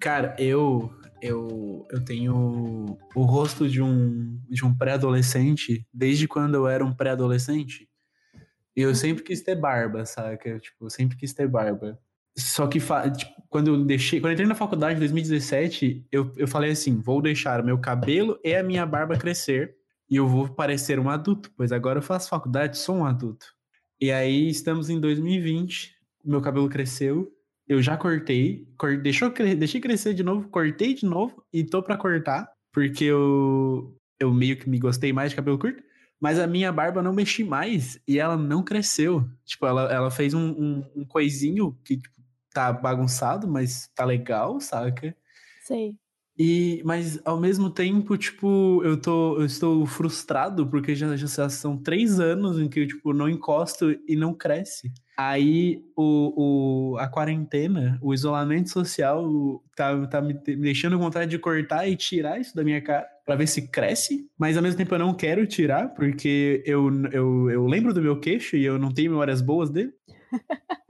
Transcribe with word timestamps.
Cara, 0.00 0.34
eu 0.38 0.90
eu, 1.22 1.86
eu 1.90 2.04
tenho 2.04 2.98
o 3.14 3.22
rosto 3.22 3.68
de 3.68 3.82
um, 3.82 4.40
de 4.48 4.64
um 4.64 4.74
pré-adolescente 4.74 5.86
desde 5.92 6.26
quando 6.26 6.54
eu 6.54 6.66
era 6.66 6.84
um 6.84 6.94
pré-adolescente. 6.94 7.88
E 8.74 8.80
eu 8.80 8.94
sempre 8.94 9.22
quis 9.22 9.42
ter 9.42 9.54
barba, 9.54 10.06
saca? 10.06 10.58
Tipo, 10.58 10.86
eu 10.86 10.90
sempre 10.90 11.16
quis 11.16 11.34
ter 11.34 11.46
barba. 11.46 11.98
Só 12.38 12.66
que 12.66 12.78
tipo, 12.78 13.42
quando 13.48 13.68
eu 13.68 13.84
deixei, 13.84 14.20
quando 14.20 14.30
eu 14.30 14.34
entrei 14.34 14.48
na 14.48 14.54
faculdade 14.54 14.96
em 14.96 15.00
2017, 15.00 16.06
eu, 16.10 16.32
eu 16.36 16.48
falei 16.48 16.70
assim: 16.70 16.98
vou 16.98 17.20
deixar 17.20 17.60
o 17.60 17.64
meu 17.64 17.78
cabelo 17.78 18.38
e 18.42 18.54
a 18.54 18.62
minha 18.62 18.86
barba 18.86 19.16
crescer 19.16 19.76
e 20.08 20.16
eu 20.16 20.26
vou 20.26 20.48
parecer 20.48 20.98
um 20.98 21.10
adulto, 21.10 21.52
pois 21.56 21.70
agora 21.72 21.98
eu 21.98 22.02
faço 22.02 22.30
faculdade, 22.30 22.78
sou 22.78 22.96
um 22.96 23.04
adulto. 23.04 23.46
E 24.00 24.10
aí 24.10 24.48
estamos 24.48 24.88
em 24.88 24.98
2020, 24.98 25.94
meu 26.24 26.40
cabelo 26.40 26.68
cresceu, 26.68 27.30
eu 27.70 27.80
já 27.80 27.96
cortei, 27.96 28.66
cor, 28.76 28.96
deixou, 28.96 29.30
deixei 29.30 29.80
crescer 29.80 30.12
de 30.12 30.24
novo, 30.24 30.48
cortei 30.48 30.92
de 30.92 31.06
novo 31.06 31.40
e 31.52 31.62
tô 31.62 31.80
para 31.80 31.96
cortar, 31.96 32.50
porque 32.72 33.04
eu, 33.04 33.96
eu 34.18 34.34
meio 34.34 34.56
que 34.56 34.68
me 34.68 34.76
gostei 34.76 35.12
mais 35.12 35.30
de 35.30 35.36
cabelo 35.36 35.56
curto. 35.56 35.80
Mas 36.20 36.40
a 36.40 36.48
minha 36.48 36.72
barba 36.72 37.00
não 37.00 37.12
mexi 37.12 37.44
mais 37.44 38.00
e 38.08 38.18
ela 38.18 38.36
não 38.36 38.64
cresceu. 38.64 39.24
Tipo, 39.44 39.66
ela, 39.66 39.84
ela 39.84 40.10
fez 40.10 40.34
um, 40.34 40.50
um, 40.50 40.84
um 40.96 41.04
coisinho 41.04 41.78
que 41.84 41.96
tipo, 41.96 42.20
tá 42.52 42.72
bagunçado, 42.72 43.46
mas 43.46 43.88
tá 43.94 44.04
legal, 44.04 44.60
saca? 44.60 45.16
Sei. 45.62 45.94
E, 46.42 46.80
mas 46.86 47.20
ao 47.22 47.38
mesmo 47.38 47.68
tempo, 47.68 48.16
tipo, 48.16 48.80
eu 48.82 48.96
tô, 48.98 49.38
eu 49.38 49.44
estou 49.44 49.84
frustrado 49.84 50.66
porque 50.66 50.94
já, 50.94 51.14
já 51.14 51.50
são 51.50 51.76
três 51.76 52.18
anos 52.18 52.58
em 52.58 52.66
que 52.66 52.80
eu, 52.80 52.86
tipo, 52.86 53.12
não 53.12 53.28
encosto 53.28 53.94
e 54.08 54.16
não 54.16 54.32
cresce. 54.32 54.90
Aí 55.18 55.84
o, 55.94 56.92
o, 56.94 56.96
a 56.96 57.06
quarentena, 57.08 57.98
o 58.00 58.14
isolamento 58.14 58.70
social 58.70 59.62
tá, 59.76 60.06
tá 60.06 60.22
me 60.22 60.32
deixando 60.32 60.98
vontade 60.98 61.30
de 61.30 61.38
cortar 61.38 61.86
e 61.86 61.94
tirar 61.94 62.40
isso 62.40 62.56
da 62.56 62.64
minha 62.64 62.80
cara 62.80 63.06
para 63.26 63.36
ver 63.36 63.46
se 63.46 63.68
cresce, 63.68 64.26
mas 64.38 64.56
ao 64.56 64.62
mesmo 64.62 64.78
tempo 64.78 64.94
eu 64.94 64.98
não 64.98 65.12
quero 65.12 65.46
tirar 65.46 65.88
porque 65.88 66.62
eu, 66.64 66.90
eu, 67.12 67.50
eu 67.50 67.66
lembro 67.66 67.92
do 67.92 68.00
meu 68.00 68.18
queixo 68.18 68.56
e 68.56 68.64
eu 68.64 68.78
não 68.78 68.90
tenho 68.90 69.10
memórias 69.10 69.42
boas 69.42 69.68
dele. 69.68 69.92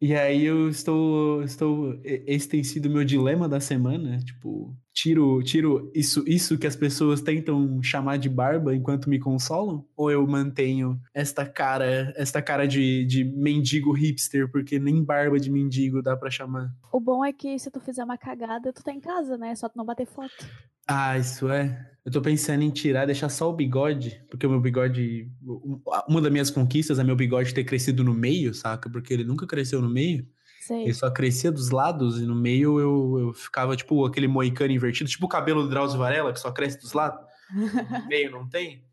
E 0.00 0.14
aí 0.14 0.44
eu 0.44 0.68
estou, 0.68 1.42
estou, 1.42 1.98
esse 2.04 2.48
tem 2.48 2.62
sido 2.62 2.86
o 2.86 2.90
meu 2.90 3.02
dilema 3.02 3.48
da 3.48 3.60
semana, 3.60 4.18
tipo, 4.18 4.76
tiro, 4.92 5.42
tiro 5.42 5.90
isso, 5.94 6.22
isso 6.26 6.58
que 6.58 6.66
as 6.66 6.76
pessoas 6.76 7.22
tentam 7.22 7.82
chamar 7.82 8.18
de 8.18 8.28
barba 8.28 8.74
enquanto 8.74 9.08
me 9.08 9.18
consolam, 9.18 9.86
ou 9.96 10.10
eu 10.10 10.26
mantenho 10.26 11.00
esta 11.14 11.46
cara, 11.46 12.12
esta 12.14 12.42
cara 12.42 12.68
de, 12.68 13.06
de 13.06 13.24
mendigo 13.24 13.92
hipster, 13.92 14.50
porque 14.50 14.78
nem 14.78 15.02
barba 15.02 15.40
de 15.40 15.50
mendigo 15.50 16.02
dá 16.02 16.14
para 16.14 16.30
chamar. 16.30 16.70
O 16.92 17.00
bom 17.00 17.24
é 17.24 17.32
que 17.32 17.58
se 17.58 17.70
tu 17.70 17.80
fizer 17.80 18.04
uma 18.04 18.18
cagada, 18.18 18.74
tu 18.74 18.84
tá 18.84 18.92
em 18.92 19.00
casa, 19.00 19.38
né? 19.38 19.54
Só 19.54 19.66
tu 19.66 19.78
não 19.78 19.84
bater 19.84 20.06
foto. 20.06 20.46
Ah, 20.86 21.18
isso 21.18 21.48
é. 21.48 21.95
Eu 22.06 22.12
tô 22.12 22.22
pensando 22.22 22.62
em 22.62 22.70
tirar, 22.70 23.04
deixar 23.04 23.28
só 23.28 23.50
o 23.50 23.52
bigode, 23.52 24.24
porque 24.30 24.46
o 24.46 24.50
meu 24.50 24.60
bigode. 24.60 25.28
Uma 26.08 26.22
das 26.22 26.30
minhas 26.30 26.50
conquistas 26.50 27.00
é 27.00 27.04
meu 27.04 27.16
bigode 27.16 27.52
ter 27.52 27.64
crescido 27.64 28.04
no 28.04 28.14
meio, 28.14 28.54
saca? 28.54 28.88
Porque 28.88 29.12
ele 29.12 29.24
nunca 29.24 29.44
cresceu 29.44 29.82
no 29.82 29.90
meio. 29.90 30.24
Sei. 30.60 30.84
Ele 30.84 30.94
só 30.94 31.10
crescia 31.10 31.50
dos 31.50 31.70
lados 31.70 32.20
e 32.20 32.24
no 32.24 32.36
meio 32.36 32.78
eu, 32.78 33.18
eu 33.18 33.34
ficava 33.34 33.74
tipo 33.74 34.06
aquele 34.06 34.28
moicano 34.28 34.72
invertido, 34.72 35.10
tipo 35.10 35.26
o 35.26 35.28
cabelo 35.28 35.64
do 35.64 35.68
Drauzio 35.68 35.98
Varela, 35.98 36.32
que 36.32 36.38
só 36.38 36.52
cresce 36.52 36.80
dos 36.80 36.92
lados. 36.92 37.20
no 37.52 38.06
meio 38.06 38.30
não 38.30 38.48
tem. 38.48 38.84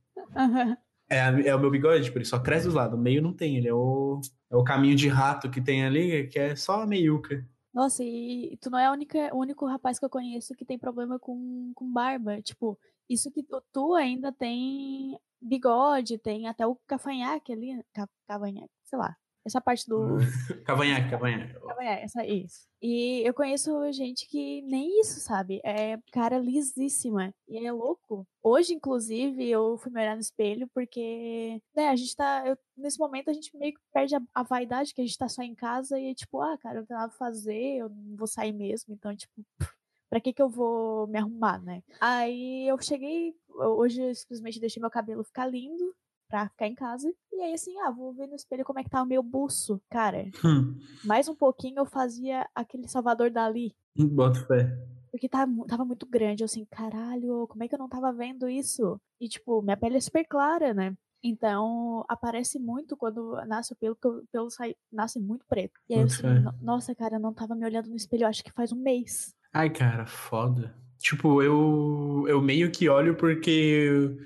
É, 1.08 1.50
é 1.50 1.56
o 1.56 1.60
meu 1.60 1.70
bigode, 1.70 2.06
tipo, 2.06 2.18
ele 2.18 2.26
só 2.26 2.40
cresce 2.40 2.66
dos 2.66 2.74
lados. 2.74 2.98
No 2.98 3.04
meio 3.04 3.22
não 3.22 3.32
tem, 3.32 3.58
ele 3.58 3.68
é 3.68 3.74
o, 3.74 4.22
é 4.52 4.56
o 4.56 4.64
caminho 4.64 4.96
de 4.96 5.08
rato 5.08 5.52
que 5.52 5.62
tem 5.62 5.86
ali, 5.86 6.28
que 6.30 6.40
é 6.40 6.56
só 6.56 6.82
a 6.82 6.88
meiuca. 6.88 7.46
Nossa, 7.72 8.04
e 8.04 8.58
tu 8.60 8.72
não 8.72 8.80
é 8.80 8.88
a 8.88 8.92
única, 8.92 9.30
o 9.36 9.40
único 9.40 9.68
rapaz 9.68 10.00
que 10.00 10.06
eu 10.06 10.10
conheço 10.10 10.56
que 10.56 10.66
tem 10.66 10.80
problema 10.80 11.20
com, 11.20 11.72
com 11.76 11.92
barba. 11.92 12.42
Tipo, 12.42 12.78
isso 13.10 13.32
que 13.32 13.44
tu, 13.44 13.62
tu 13.72 13.94
ainda 13.96 14.32
tem 14.32 15.18
bigode, 15.42 16.18
tem 16.18 16.48
até 16.48 16.66
o 16.66 16.76
cavanhaque 16.88 17.54
ali. 17.54 17.84
Cavanhaque, 18.28 18.72
sei 18.84 18.98
lá. 18.98 19.16
Essa 19.46 19.60
parte 19.60 19.88
do. 19.90 20.18
cavanhaque, 20.66 21.10
cavanhaque. 21.10 21.54
Cavanhaque, 21.54 22.04
essa, 22.04 22.26
isso. 22.26 22.66
E 22.82 23.22
eu 23.28 23.34
conheço 23.34 23.92
gente 23.92 24.26
que 24.28 24.62
nem 24.62 25.02
isso, 25.02 25.20
sabe? 25.20 25.60
É 25.66 26.00
cara 26.14 26.40
lisíssima. 26.40 27.34
E 27.48 27.58
é 27.58 27.72
louco. 27.72 28.26
Hoje, 28.42 28.74
inclusive, 28.74 29.46
eu 29.50 29.78
fui 29.78 29.92
me 29.92 30.00
olhar 30.00 30.16
no 30.16 30.22
espelho 30.22 30.70
porque, 30.74 31.62
né, 31.76 31.90
a 31.90 31.96
gente 31.96 32.16
tá. 32.16 32.44
Eu, 32.46 32.58
nesse 32.78 32.98
momento 32.98 33.30
a 33.30 33.34
gente 33.34 33.56
meio 33.58 33.74
que 33.74 33.82
perde 33.94 34.16
a, 34.16 34.22
a, 34.34 34.44
vaidade, 34.44 34.94
que 34.94 35.02
a 35.02 35.06
gente 35.06 35.18
tá 35.18 35.28
só 35.28 35.42
em 35.42 35.56
casa 35.56 36.00
e 36.00 36.12
é 36.12 36.14
tipo, 36.14 36.42
ah, 36.42 36.58
cara, 36.58 36.76
eu 36.76 36.80
não 36.82 36.88
tenho 36.88 37.00
nada 37.00 37.10
pra 37.10 37.18
fazer, 37.18 37.78
eu 37.80 37.90
não 37.90 38.16
vou 38.16 38.28
sair 38.28 38.54
mesmo. 38.54 38.94
Então, 38.94 39.14
tipo. 39.16 39.46
Pra 40.14 40.22
que 40.22 40.32
que 40.32 40.44
eu 40.44 40.48
vou 40.48 41.08
me 41.08 41.18
arrumar, 41.18 41.60
né? 41.64 41.82
Aí 42.00 42.68
eu 42.68 42.80
cheguei, 42.80 43.34
hoje 43.50 44.00
eu 44.00 44.14
simplesmente 44.14 44.60
deixei 44.60 44.80
meu 44.80 44.92
cabelo 44.92 45.24
ficar 45.24 45.48
lindo, 45.48 45.92
pra 46.28 46.48
ficar 46.50 46.68
em 46.68 46.76
casa. 46.76 47.12
E 47.32 47.42
aí, 47.42 47.52
assim, 47.52 47.76
ah, 47.80 47.90
vou 47.90 48.14
ver 48.14 48.28
no 48.28 48.36
espelho 48.36 48.64
como 48.64 48.78
é 48.78 48.84
que 48.84 48.92
tá 48.92 49.02
o 49.02 49.08
meu 49.08 49.24
buço. 49.24 49.82
Cara, 49.90 50.30
hum. 50.46 50.80
mais 51.04 51.28
um 51.28 51.34
pouquinho 51.34 51.80
eu 51.80 51.86
fazia 51.88 52.48
aquele 52.54 52.88
Salvador 52.88 53.32
Dali. 53.32 53.76
Bota 53.98 54.40
fé. 54.46 54.78
Porque 55.10 55.28
tava, 55.28 55.52
tava 55.68 55.84
muito 55.84 56.06
grande, 56.06 56.44
eu 56.44 56.46
assim, 56.46 56.64
caralho, 56.66 57.48
como 57.48 57.64
é 57.64 57.68
que 57.68 57.74
eu 57.74 57.80
não 57.80 57.90
tava 57.90 58.14
vendo 58.14 58.48
isso? 58.48 59.02
E, 59.20 59.28
tipo, 59.28 59.64
minha 59.64 59.78
pele 59.78 59.98
é 59.98 60.00
super 60.00 60.28
clara, 60.28 60.76
né? 60.76 60.96
Então, 61.24 62.06
aparece 62.08 62.60
muito 62.60 62.96
quando 62.96 63.34
nasce 63.48 63.74
o 63.74 63.76
pelo, 63.76 63.96
que 63.96 64.08
o 64.08 64.24
pelo 64.32 64.52
sai, 64.52 64.76
nasce 64.92 65.20
muito 65.20 65.44
preto. 65.48 65.74
E 65.90 65.96
aí 65.96 66.02
eu 66.02 66.06
assim, 66.06 66.22
nossa, 66.62 66.94
cara, 66.94 67.16
eu 67.16 67.20
não 67.20 67.34
tava 67.34 67.56
me 67.56 67.66
olhando 67.66 67.90
no 67.90 67.96
espelho, 67.96 68.28
acho 68.28 68.44
que 68.44 68.52
faz 68.52 68.72
um 68.72 68.80
mês. 68.80 69.34
Ai, 69.54 69.70
cara, 69.70 70.08
foda. 70.08 70.76
Tipo, 70.98 71.44
eu, 71.44 72.26
eu 72.28 72.42
meio 72.42 72.72
que 72.72 72.90
olho 72.90 73.16
porque 73.16 74.18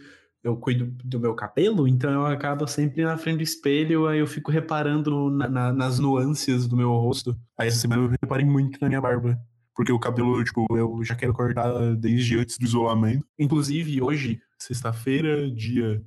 eu 0.42 0.56
cuido 0.56 0.86
do 1.04 1.20
meu 1.20 1.36
cabelo, 1.36 1.86
então 1.86 2.10
eu 2.10 2.26
acabo 2.26 2.66
sempre 2.66 3.04
na 3.04 3.18
frente 3.18 3.38
do 3.38 3.44
espelho, 3.44 4.08
aí 4.08 4.20
eu 4.20 4.28
fico 4.28 4.52
reparando 4.52 5.30
na, 5.30 5.50
na, 5.50 5.74
nas 5.74 6.00
nuances 6.00 6.66
do 6.66 6.78
meu 6.78 6.92
rosto. 6.92 7.38
Aí 7.58 7.68
essa 7.68 7.80
semana 7.80 8.04
eu 8.04 8.10
reparei 8.22 8.46
muito 8.46 8.80
na 8.80 8.88
minha 8.88 9.02
barba. 9.02 9.38
Porque 9.76 9.92
o 9.92 10.00
cabelo, 10.00 10.42
tipo, 10.44 10.66
eu 10.76 11.04
já 11.04 11.14
quero 11.14 11.34
cortar 11.34 11.96
desde 11.96 12.40
antes 12.40 12.58
do 12.58 12.66
isolamento. 12.66 13.28
Inclusive, 13.38 14.02
hoje, 14.02 14.40
sexta-feira, 14.58 15.52
dia, 15.52 16.02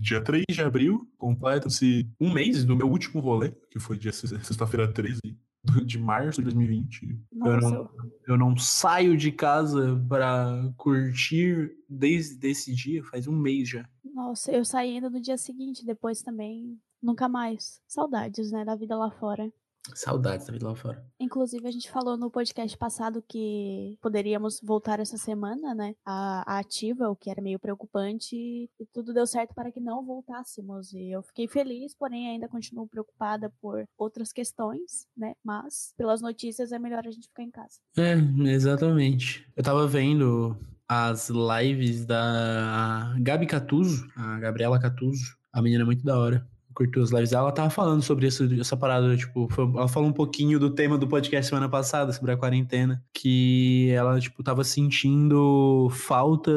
dia 0.00 0.20
3 0.20 0.44
de 0.50 0.62
abril, 0.62 1.08
completa-se 1.16 2.10
um 2.20 2.32
mês 2.32 2.64
do 2.64 2.76
meu 2.76 2.90
último 2.90 3.20
rolê, 3.20 3.52
que 3.70 3.78
foi 3.78 3.96
dia 3.96 4.12
sexta-feira 4.12 4.92
13 4.92 5.20
de 5.84 5.98
março 5.98 6.40
de 6.40 6.44
2020. 6.44 7.18
Eu 7.44 7.60
não, 7.60 7.90
eu 8.26 8.38
não 8.38 8.56
saio 8.56 9.16
de 9.16 9.32
casa 9.32 10.02
para 10.08 10.72
curtir 10.76 11.72
desde 11.88 12.46
esse 12.48 12.74
dia, 12.74 13.02
faz 13.04 13.26
um 13.26 13.36
mês 13.36 13.68
já. 13.68 13.88
Nossa, 14.04 14.52
eu 14.52 14.64
saí 14.64 14.94
ainda 14.94 15.10
no 15.10 15.20
dia 15.20 15.36
seguinte, 15.36 15.84
depois 15.84 16.22
também 16.22 16.78
nunca 17.02 17.28
mais. 17.28 17.80
Saudades, 17.86 18.50
né, 18.50 18.64
da 18.64 18.76
vida 18.76 18.96
lá 18.96 19.10
fora. 19.10 19.52
Saudades 19.92 20.46
da 20.46 20.52
vida 20.52 20.66
lá 20.66 20.74
fora. 20.74 21.04
Inclusive, 21.20 21.66
a 21.68 21.70
gente 21.70 21.90
falou 21.90 22.16
no 22.16 22.30
podcast 22.30 22.76
passado 22.78 23.22
que 23.26 23.98
poderíamos 24.00 24.60
voltar 24.62 24.98
essa 24.98 25.18
semana, 25.18 25.74
né? 25.74 25.94
A, 26.04 26.54
a, 26.54 26.58
ativa, 26.58 27.10
o 27.10 27.16
que 27.16 27.30
era 27.30 27.42
meio 27.42 27.58
preocupante, 27.58 28.34
e 28.34 28.86
tudo 28.92 29.12
deu 29.12 29.26
certo 29.26 29.54
para 29.54 29.70
que 29.70 29.80
não 29.80 30.04
voltássemos. 30.04 30.92
E 30.94 31.10
eu 31.10 31.22
fiquei 31.22 31.46
feliz, 31.46 31.94
porém 31.94 32.30
ainda 32.30 32.48
continuo 32.48 32.88
preocupada 32.88 33.52
por 33.60 33.84
outras 33.98 34.32
questões, 34.32 35.06
né? 35.14 35.34
Mas, 35.44 35.92
pelas 35.98 36.22
notícias, 36.22 36.72
é 36.72 36.78
melhor 36.78 37.06
a 37.06 37.10
gente 37.10 37.28
ficar 37.28 37.42
em 37.42 37.50
casa. 37.50 37.78
É, 37.98 38.14
exatamente. 38.50 39.46
Eu 39.54 39.62
tava 39.62 39.86
vendo 39.86 40.56
as 40.88 41.28
lives 41.28 42.06
da 42.06 43.14
Gabi 43.20 43.46
Catuso, 43.46 44.06
a 44.16 44.38
Gabriela 44.38 44.80
Catuso. 44.80 45.36
A 45.52 45.60
menina 45.60 45.82
é 45.82 45.86
muito 45.86 46.02
da 46.02 46.18
hora 46.18 46.53
curtiu 46.74 47.02
as 47.02 47.10
lives 47.10 47.32
ela 47.32 47.52
tava 47.52 47.70
falando 47.70 48.02
sobre 48.02 48.26
isso, 48.26 48.48
essa 48.60 48.76
parada, 48.76 49.16
tipo, 49.16 49.48
foi, 49.50 49.64
ela 49.64 49.88
falou 49.88 50.08
um 50.08 50.12
pouquinho 50.12 50.58
do 50.58 50.70
tema 50.70 50.98
do 50.98 51.06
podcast 51.06 51.48
semana 51.48 51.68
passada, 51.68 52.12
sobre 52.12 52.32
a 52.32 52.36
quarentena, 52.36 53.02
que 53.14 53.90
ela, 53.90 54.18
tipo, 54.18 54.42
tava 54.42 54.64
sentindo 54.64 55.88
falta 55.90 56.52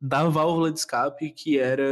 da 0.00 0.28
válvula 0.28 0.70
de 0.70 0.78
escape 0.78 1.30
que 1.30 1.58
era 1.58 1.84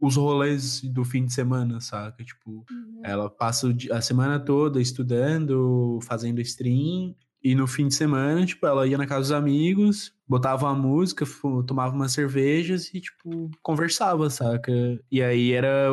os 0.00 0.16
rolês 0.16 0.82
do 0.82 1.04
fim 1.04 1.24
de 1.24 1.32
semana, 1.32 1.80
saca? 1.80 2.22
Tipo, 2.22 2.64
uhum. 2.70 3.00
ela 3.02 3.30
passa 3.30 3.74
a 3.90 4.00
semana 4.00 4.38
toda 4.38 4.80
estudando, 4.80 5.98
fazendo 6.02 6.40
stream, 6.40 7.14
e 7.42 7.54
no 7.54 7.66
fim 7.66 7.86
de 7.86 7.94
semana, 7.94 8.44
tipo, 8.44 8.66
ela 8.66 8.86
ia 8.86 8.98
na 8.98 9.06
casa 9.06 9.20
dos 9.20 9.32
amigos, 9.32 10.12
botava 10.28 10.66
uma 10.66 10.74
música, 10.74 11.24
tomava 11.66 11.94
umas 11.94 12.12
cervejas 12.12 12.92
e, 12.92 13.00
tipo, 13.00 13.50
conversava, 13.62 14.28
saca? 14.28 14.72
E 15.10 15.22
aí 15.22 15.52
era 15.52 15.88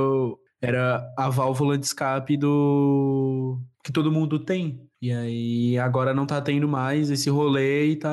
era 0.66 1.14
a 1.18 1.30
válvula 1.30 1.78
de 1.78 1.86
escape 1.86 2.38
do 2.38 3.60
que 3.84 3.92
todo 3.92 4.12
mundo 4.12 4.40
tem. 4.40 4.88
E 5.02 5.12
aí 5.12 5.78
agora 5.78 6.14
não 6.14 6.26
tá 6.26 6.42
tendo 6.42 6.68
mais 6.68 7.10
esse 7.10 7.30
rolê 7.30 7.88
e 7.92 7.96
tá 7.98 8.10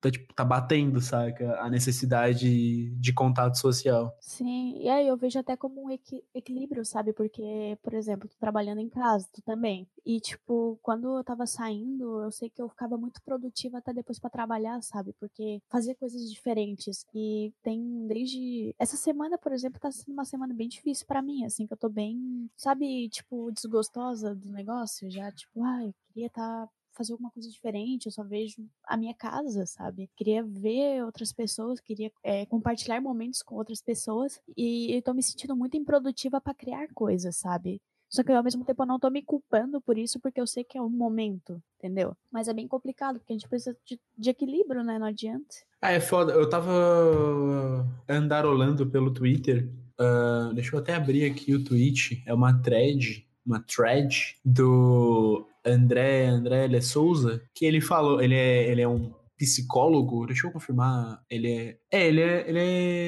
tá, 0.00 0.10
tipo, 0.10 0.32
tá 0.34 0.44
batendo, 0.44 1.00
saca? 1.00 1.60
A 1.60 1.68
necessidade 1.70 2.90
de 2.90 3.12
contato 3.12 3.56
social. 3.58 4.16
Sim, 4.20 4.78
e 4.80 4.88
aí 4.88 5.06
eu 5.06 5.16
vejo 5.16 5.38
até 5.38 5.56
como 5.56 5.84
um 5.84 5.90
equi 5.90 6.22
equilíbrio, 6.34 6.84
sabe? 6.84 7.12
Porque, 7.12 7.78
por 7.82 7.94
exemplo, 7.94 8.28
tô 8.28 8.36
trabalhando 8.38 8.80
em 8.80 8.88
casa, 8.88 9.28
tu 9.32 9.42
também. 9.42 9.88
E, 10.04 10.20
tipo, 10.20 10.78
quando 10.82 11.18
eu 11.18 11.24
tava 11.24 11.46
saindo, 11.46 12.22
eu 12.22 12.30
sei 12.30 12.48
que 12.48 12.62
eu 12.62 12.68
ficava 12.68 12.96
muito 12.96 13.20
produtiva 13.22 13.78
até 13.78 13.92
depois 13.92 14.18
para 14.18 14.30
trabalhar, 14.30 14.80
sabe? 14.82 15.12
Porque 15.18 15.60
fazia 15.68 15.94
coisas 15.94 16.30
diferentes. 16.30 17.04
E 17.14 17.52
tem 17.62 18.06
desde. 18.06 18.74
Essa 18.78 18.96
semana, 18.96 19.36
por 19.36 19.52
exemplo, 19.52 19.80
tá 19.80 19.90
sendo 19.90 20.12
uma 20.12 20.24
semana 20.24 20.54
bem 20.54 20.68
difícil 20.68 21.06
para 21.06 21.22
mim, 21.22 21.44
assim, 21.44 21.66
que 21.66 21.72
eu 21.72 21.76
tô 21.76 21.88
bem, 21.88 22.48
sabe, 22.56 23.08
tipo, 23.10 23.50
desgostosa 23.52 24.34
do 24.34 24.50
negócio. 24.50 25.10
Já, 25.10 25.30
tipo, 25.32 25.62
ai, 25.62 25.92
queria 26.08 26.28
estar 26.28 26.66
tá 26.66 26.72
fazer 26.98 27.12
alguma 27.12 27.30
coisa 27.30 27.48
diferente, 27.48 28.06
eu 28.06 28.12
só 28.12 28.24
vejo 28.24 28.68
a 28.84 28.96
minha 28.96 29.14
casa, 29.14 29.64
sabe? 29.64 30.10
Queria 30.16 30.42
ver 30.42 31.04
outras 31.04 31.32
pessoas, 31.32 31.80
queria 31.80 32.10
é, 32.22 32.44
compartilhar 32.46 33.00
momentos 33.00 33.40
com 33.42 33.54
outras 33.54 33.80
pessoas 33.80 34.40
e 34.56 34.94
eu 34.94 35.00
tô 35.00 35.14
me 35.14 35.22
sentindo 35.22 35.56
muito 35.56 35.76
improdutiva 35.76 36.40
para 36.40 36.54
criar 36.54 36.88
coisas, 36.92 37.36
sabe? 37.36 37.80
Só 38.08 38.22
que 38.22 38.32
ao 38.32 38.42
mesmo 38.42 38.64
tempo 38.64 38.82
eu 38.82 38.86
não 38.86 38.98
tô 38.98 39.10
me 39.10 39.22
culpando 39.22 39.80
por 39.80 39.98
isso, 39.98 40.18
porque 40.18 40.40
eu 40.40 40.46
sei 40.46 40.64
que 40.64 40.78
é 40.78 40.82
um 40.82 40.88
momento, 40.88 41.62
entendeu? 41.78 42.16
Mas 42.32 42.48
é 42.48 42.54
bem 42.54 42.66
complicado, 42.66 43.18
porque 43.18 43.32
a 43.32 43.36
gente 43.36 43.48
precisa 43.48 43.76
de, 43.84 44.00
de 44.16 44.30
equilíbrio, 44.30 44.82
né? 44.82 44.98
Não 44.98 45.06
adianta. 45.06 45.56
Ah, 45.80 45.92
é 45.92 46.00
foda. 46.00 46.32
Eu 46.32 46.48
tava 46.48 47.86
andarolando 48.08 48.88
pelo 48.88 49.12
Twitter. 49.12 49.70
Uh, 50.00 50.54
deixa 50.54 50.74
eu 50.74 50.80
até 50.80 50.94
abrir 50.94 51.30
aqui 51.30 51.54
o 51.54 51.62
tweet. 51.62 52.22
É 52.26 52.32
uma 52.32 52.58
thread, 52.62 53.26
uma 53.44 53.60
thread 53.60 54.36
do 54.42 55.46
André, 55.68 56.26
André 56.26 56.66
Le 56.66 56.80
Souza, 56.80 57.40
que 57.54 57.64
ele 57.64 57.80
falou, 57.80 58.20
ele 58.20 58.34
é, 58.34 58.70
ele 58.70 58.82
é 58.82 58.88
um 58.88 59.12
psicólogo, 59.38 60.26
deixa 60.26 60.46
eu 60.46 60.50
confirmar, 60.50 61.22
ele 61.30 61.52
é, 61.52 61.76
é, 61.90 62.08
ele 62.08 62.20
é, 62.20 62.44
ele 62.48 62.58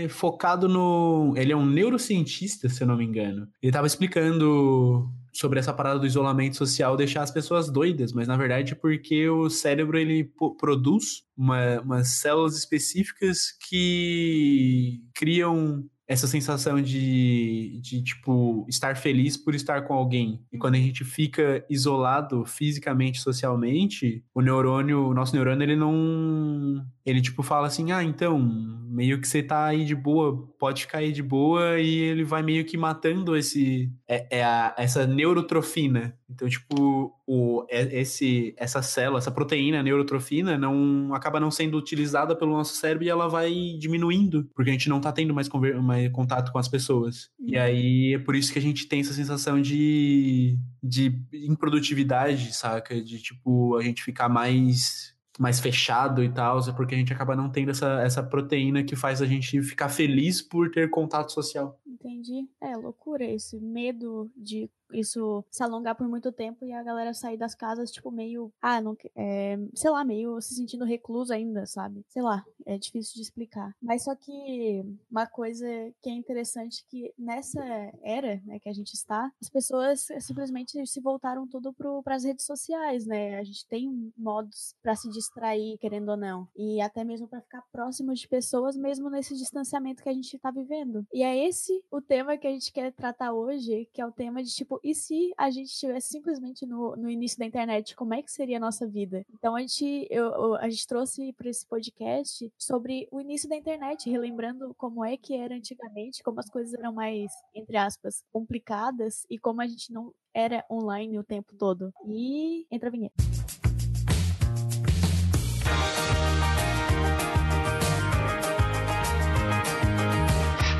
é 0.04 0.08
focado 0.08 0.68
no, 0.68 1.34
ele 1.36 1.52
é 1.52 1.56
um 1.56 1.66
neurocientista, 1.66 2.68
se 2.68 2.82
eu 2.82 2.86
não 2.86 2.96
me 2.96 3.04
engano. 3.04 3.48
Ele 3.60 3.72
tava 3.72 3.86
explicando 3.88 5.10
sobre 5.32 5.58
essa 5.58 5.72
parada 5.72 5.98
do 5.98 6.06
isolamento 6.06 6.56
social 6.56 6.96
deixar 6.96 7.22
as 7.22 7.30
pessoas 7.30 7.70
doidas, 7.70 8.12
mas 8.12 8.28
na 8.28 8.36
verdade 8.36 8.72
é 8.72 8.76
porque 8.76 9.28
o 9.28 9.48
cérebro 9.48 9.98
ele 9.98 10.30
produz 10.58 11.22
uma, 11.36 11.80
umas 11.80 12.08
células 12.08 12.56
específicas 12.56 13.52
que 13.68 15.00
criam 15.14 15.84
essa 16.10 16.26
sensação 16.26 16.82
de, 16.82 17.78
de, 17.80 18.02
tipo, 18.02 18.66
estar 18.68 18.96
feliz 18.96 19.36
por 19.36 19.54
estar 19.54 19.82
com 19.82 19.94
alguém. 19.94 20.40
E 20.52 20.58
quando 20.58 20.74
a 20.74 20.78
gente 20.78 21.04
fica 21.04 21.64
isolado 21.70 22.44
fisicamente, 22.44 23.20
socialmente, 23.20 24.24
o 24.34 24.40
neurônio, 24.40 25.06
o 25.06 25.14
nosso 25.14 25.36
neurônio, 25.36 25.62
ele 25.62 25.76
não. 25.76 26.84
Ele, 27.10 27.20
tipo, 27.20 27.42
fala 27.42 27.66
assim: 27.66 27.92
ah, 27.92 28.02
então, 28.02 28.38
meio 28.38 29.20
que 29.20 29.26
você 29.26 29.42
tá 29.42 29.66
aí 29.66 29.84
de 29.84 29.94
boa, 29.94 30.48
pode 30.58 30.82
ficar 30.82 30.98
aí 30.98 31.12
de 31.12 31.22
boa, 31.22 31.78
e 31.80 31.98
ele 31.98 32.24
vai 32.24 32.42
meio 32.42 32.64
que 32.64 32.76
matando 32.76 33.36
esse. 33.36 33.90
É, 34.06 34.38
é 34.38 34.44
a, 34.44 34.74
essa 34.78 35.06
neurotrofina. 35.06 36.14
Então, 36.28 36.48
tipo, 36.48 37.12
o, 37.26 37.64
é, 37.68 38.00
esse, 38.00 38.54
essa 38.56 38.80
célula, 38.82 39.18
essa 39.18 39.30
proteína 39.30 39.82
neurotrofina, 39.82 40.56
não 40.56 41.12
acaba 41.12 41.40
não 41.40 41.50
sendo 41.50 41.76
utilizada 41.76 42.36
pelo 42.36 42.52
nosso 42.52 42.74
cérebro 42.74 43.04
e 43.04 43.08
ela 43.08 43.28
vai 43.28 43.52
diminuindo, 43.78 44.48
porque 44.54 44.70
a 44.70 44.72
gente 44.72 44.88
não 44.88 45.00
tá 45.00 45.10
tendo 45.10 45.34
mais, 45.34 45.48
mais 45.82 46.10
contato 46.12 46.52
com 46.52 46.58
as 46.58 46.68
pessoas. 46.68 47.30
E 47.38 47.56
uhum. 47.56 47.62
aí 47.62 48.14
é 48.14 48.18
por 48.18 48.36
isso 48.36 48.52
que 48.52 48.58
a 48.58 48.62
gente 48.62 48.86
tem 48.86 49.00
essa 49.00 49.12
sensação 49.12 49.60
de, 49.60 50.56
de 50.82 51.12
improdutividade, 51.32 52.54
saca? 52.54 53.02
De, 53.02 53.20
tipo, 53.20 53.76
a 53.76 53.82
gente 53.82 54.04
ficar 54.04 54.28
mais 54.28 55.18
mais 55.40 55.58
fechado 55.58 56.22
e 56.22 56.28
tal, 56.28 56.58
é 56.58 56.72
porque 56.72 56.94
a 56.94 56.98
gente 56.98 57.14
acaba 57.14 57.34
não 57.34 57.48
tendo 57.48 57.70
essa, 57.70 58.02
essa 58.02 58.22
proteína 58.22 58.84
que 58.84 58.94
faz 58.94 59.22
a 59.22 59.26
gente 59.26 59.62
ficar 59.62 59.88
feliz 59.88 60.42
por 60.42 60.70
ter 60.70 60.90
contato 60.90 61.32
social. 61.32 61.79
Entendi. 62.00 62.48
É 62.60 62.76
loucura 62.76 63.24
esse 63.24 63.58
medo 63.60 64.30
de 64.36 64.70
isso 64.92 65.44
se 65.50 65.62
alongar 65.62 65.94
por 65.94 66.08
muito 66.08 66.32
tempo 66.32 66.64
e 66.64 66.72
a 66.72 66.82
galera 66.82 67.14
sair 67.14 67.36
das 67.36 67.54
casas, 67.54 67.90
tipo, 67.90 68.10
meio, 68.10 68.52
ah, 68.60 68.80
não, 68.80 68.96
é, 69.14 69.58
sei 69.74 69.90
lá, 69.90 70.04
meio 70.04 70.40
se 70.40 70.54
sentindo 70.54 70.84
recluso 70.84 71.32
ainda, 71.32 71.66
sabe? 71.66 72.04
Sei 72.08 72.22
lá, 72.22 72.44
é 72.66 72.78
difícil 72.78 73.14
de 73.14 73.22
explicar. 73.22 73.74
Mas 73.80 74.04
só 74.04 74.14
que 74.14 74.84
uma 75.10 75.26
coisa 75.26 75.66
que 76.02 76.10
é 76.10 76.12
interessante 76.12 76.84
que 76.88 77.12
nessa 77.18 77.60
era, 78.02 78.40
né, 78.44 78.58
que 78.58 78.68
a 78.68 78.72
gente 78.72 78.94
está, 78.94 79.30
as 79.40 79.48
pessoas 79.48 80.08
simplesmente 80.20 80.84
se 80.86 81.00
voltaram 81.00 81.46
tudo 81.46 81.72
para 82.02 82.14
as 82.14 82.24
redes 82.24 82.44
sociais, 82.44 83.06
né? 83.06 83.38
A 83.38 83.44
gente 83.44 83.66
tem 83.66 84.12
modos 84.16 84.74
para 84.82 84.96
se 84.96 85.08
distrair, 85.10 85.78
querendo 85.78 86.10
ou 86.10 86.16
não, 86.16 86.48
e 86.56 86.80
até 86.80 87.04
mesmo 87.04 87.28
para 87.28 87.40
ficar 87.40 87.62
próximo 87.72 88.14
de 88.14 88.26
pessoas, 88.28 88.76
mesmo 88.76 89.10
nesse 89.10 89.36
distanciamento 89.36 90.02
que 90.02 90.08
a 90.08 90.12
gente 90.12 90.38
tá 90.38 90.50
vivendo. 90.50 91.06
E 91.12 91.22
é 91.22 91.46
esse 91.46 91.82
o 91.90 92.00
tema 92.00 92.36
que 92.36 92.46
a 92.46 92.52
gente 92.52 92.72
quer 92.72 92.92
tratar 92.92 93.32
hoje, 93.32 93.88
que 93.92 94.00
é 94.00 94.06
o 94.06 94.12
tema 94.12 94.42
de 94.42 94.50
tipo 94.54 94.80
e 94.82 94.94
se 94.94 95.32
a 95.36 95.50
gente 95.50 95.70
estivesse 95.70 96.08
simplesmente 96.08 96.64
no, 96.64 96.94
no 96.96 97.10
início 97.10 97.38
da 97.38 97.44
internet, 97.44 97.96
como 97.96 98.14
é 98.14 98.22
que 98.22 98.30
seria 98.30 98.58
a 98.58 98.60
nossa 98.60 98.86
vida? 98.86 99.24
Então 99.34 99.56
a 99.56 99.60
gente, 99.60 100.06
eu, 100.10 100.54
a 100.56 100.68
gente 100.68 100.86
trouxe 100.86 101.32
para 101.32 101.48
esse 101.48 101.66
podcast 101.66 102.50
sobre 102.56 103.08
o 103.10 103.20
início 103.20 103.48
da 103.48 103.56
internet, 103.56 104.08
relembrando 104.08 104.74
como 104.74 105.04
é 105.04 105.16
que 105.16 105.34
era 105.34 105.54
antigamente, 105.54 106.22
como 106.22 106.40
as 106.40 106.48
coisas 106.48 106.74
eram 106.74 106.92
mais, 106.92 107.30
entre 107.54 107.76
aspas, 107.76 108.22
complicadas 108.32 109.26
e 109.28 109.38
como 109.38 109.60
a 109.60 109.66
gente 109.66 109.92
não 109.92 110.14
era 110.32 110.64
online 110.70 111.18
o 111.18 111.24
tempo 111.24 111.54
todo. 111.56 111.92
E 112.06 112.66
entra 112.70 112.88
a 112.88 112.92
vinheta. 112.92 113.59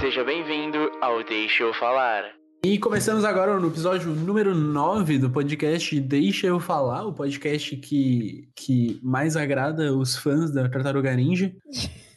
Seja 0.00 0.24
bem-vindo 0.24 0.90
ao 1.02 1.22
Deixa 1.22 1.62
Eu 1.62 1.74
Falar. 1.74 2.24
E 2.64 2.78
começamos 2.78 3.22
agora 3.22 3.60
no 3.60 3.68
episódio 3.68 4.08
número 4.14 4.54
9 4.54 5.18
do 5.18 5.28
podcast 5.28 6.00
Deixa 6.00 6.46
Eu 6.46 6.58
Falar, 6.58 7.04
o 7.04 7.12
podcast 7.12 7.76
que, 7.76 8.48
que 8.56 8.98
mais 9.02 9.36
agrada 9.36 9.94
os 9.94 10.16
fãs 10.16 10.50
da 10.50 10.66
Tartaruga 10.70 11.14
Ninja. 11.14 11.54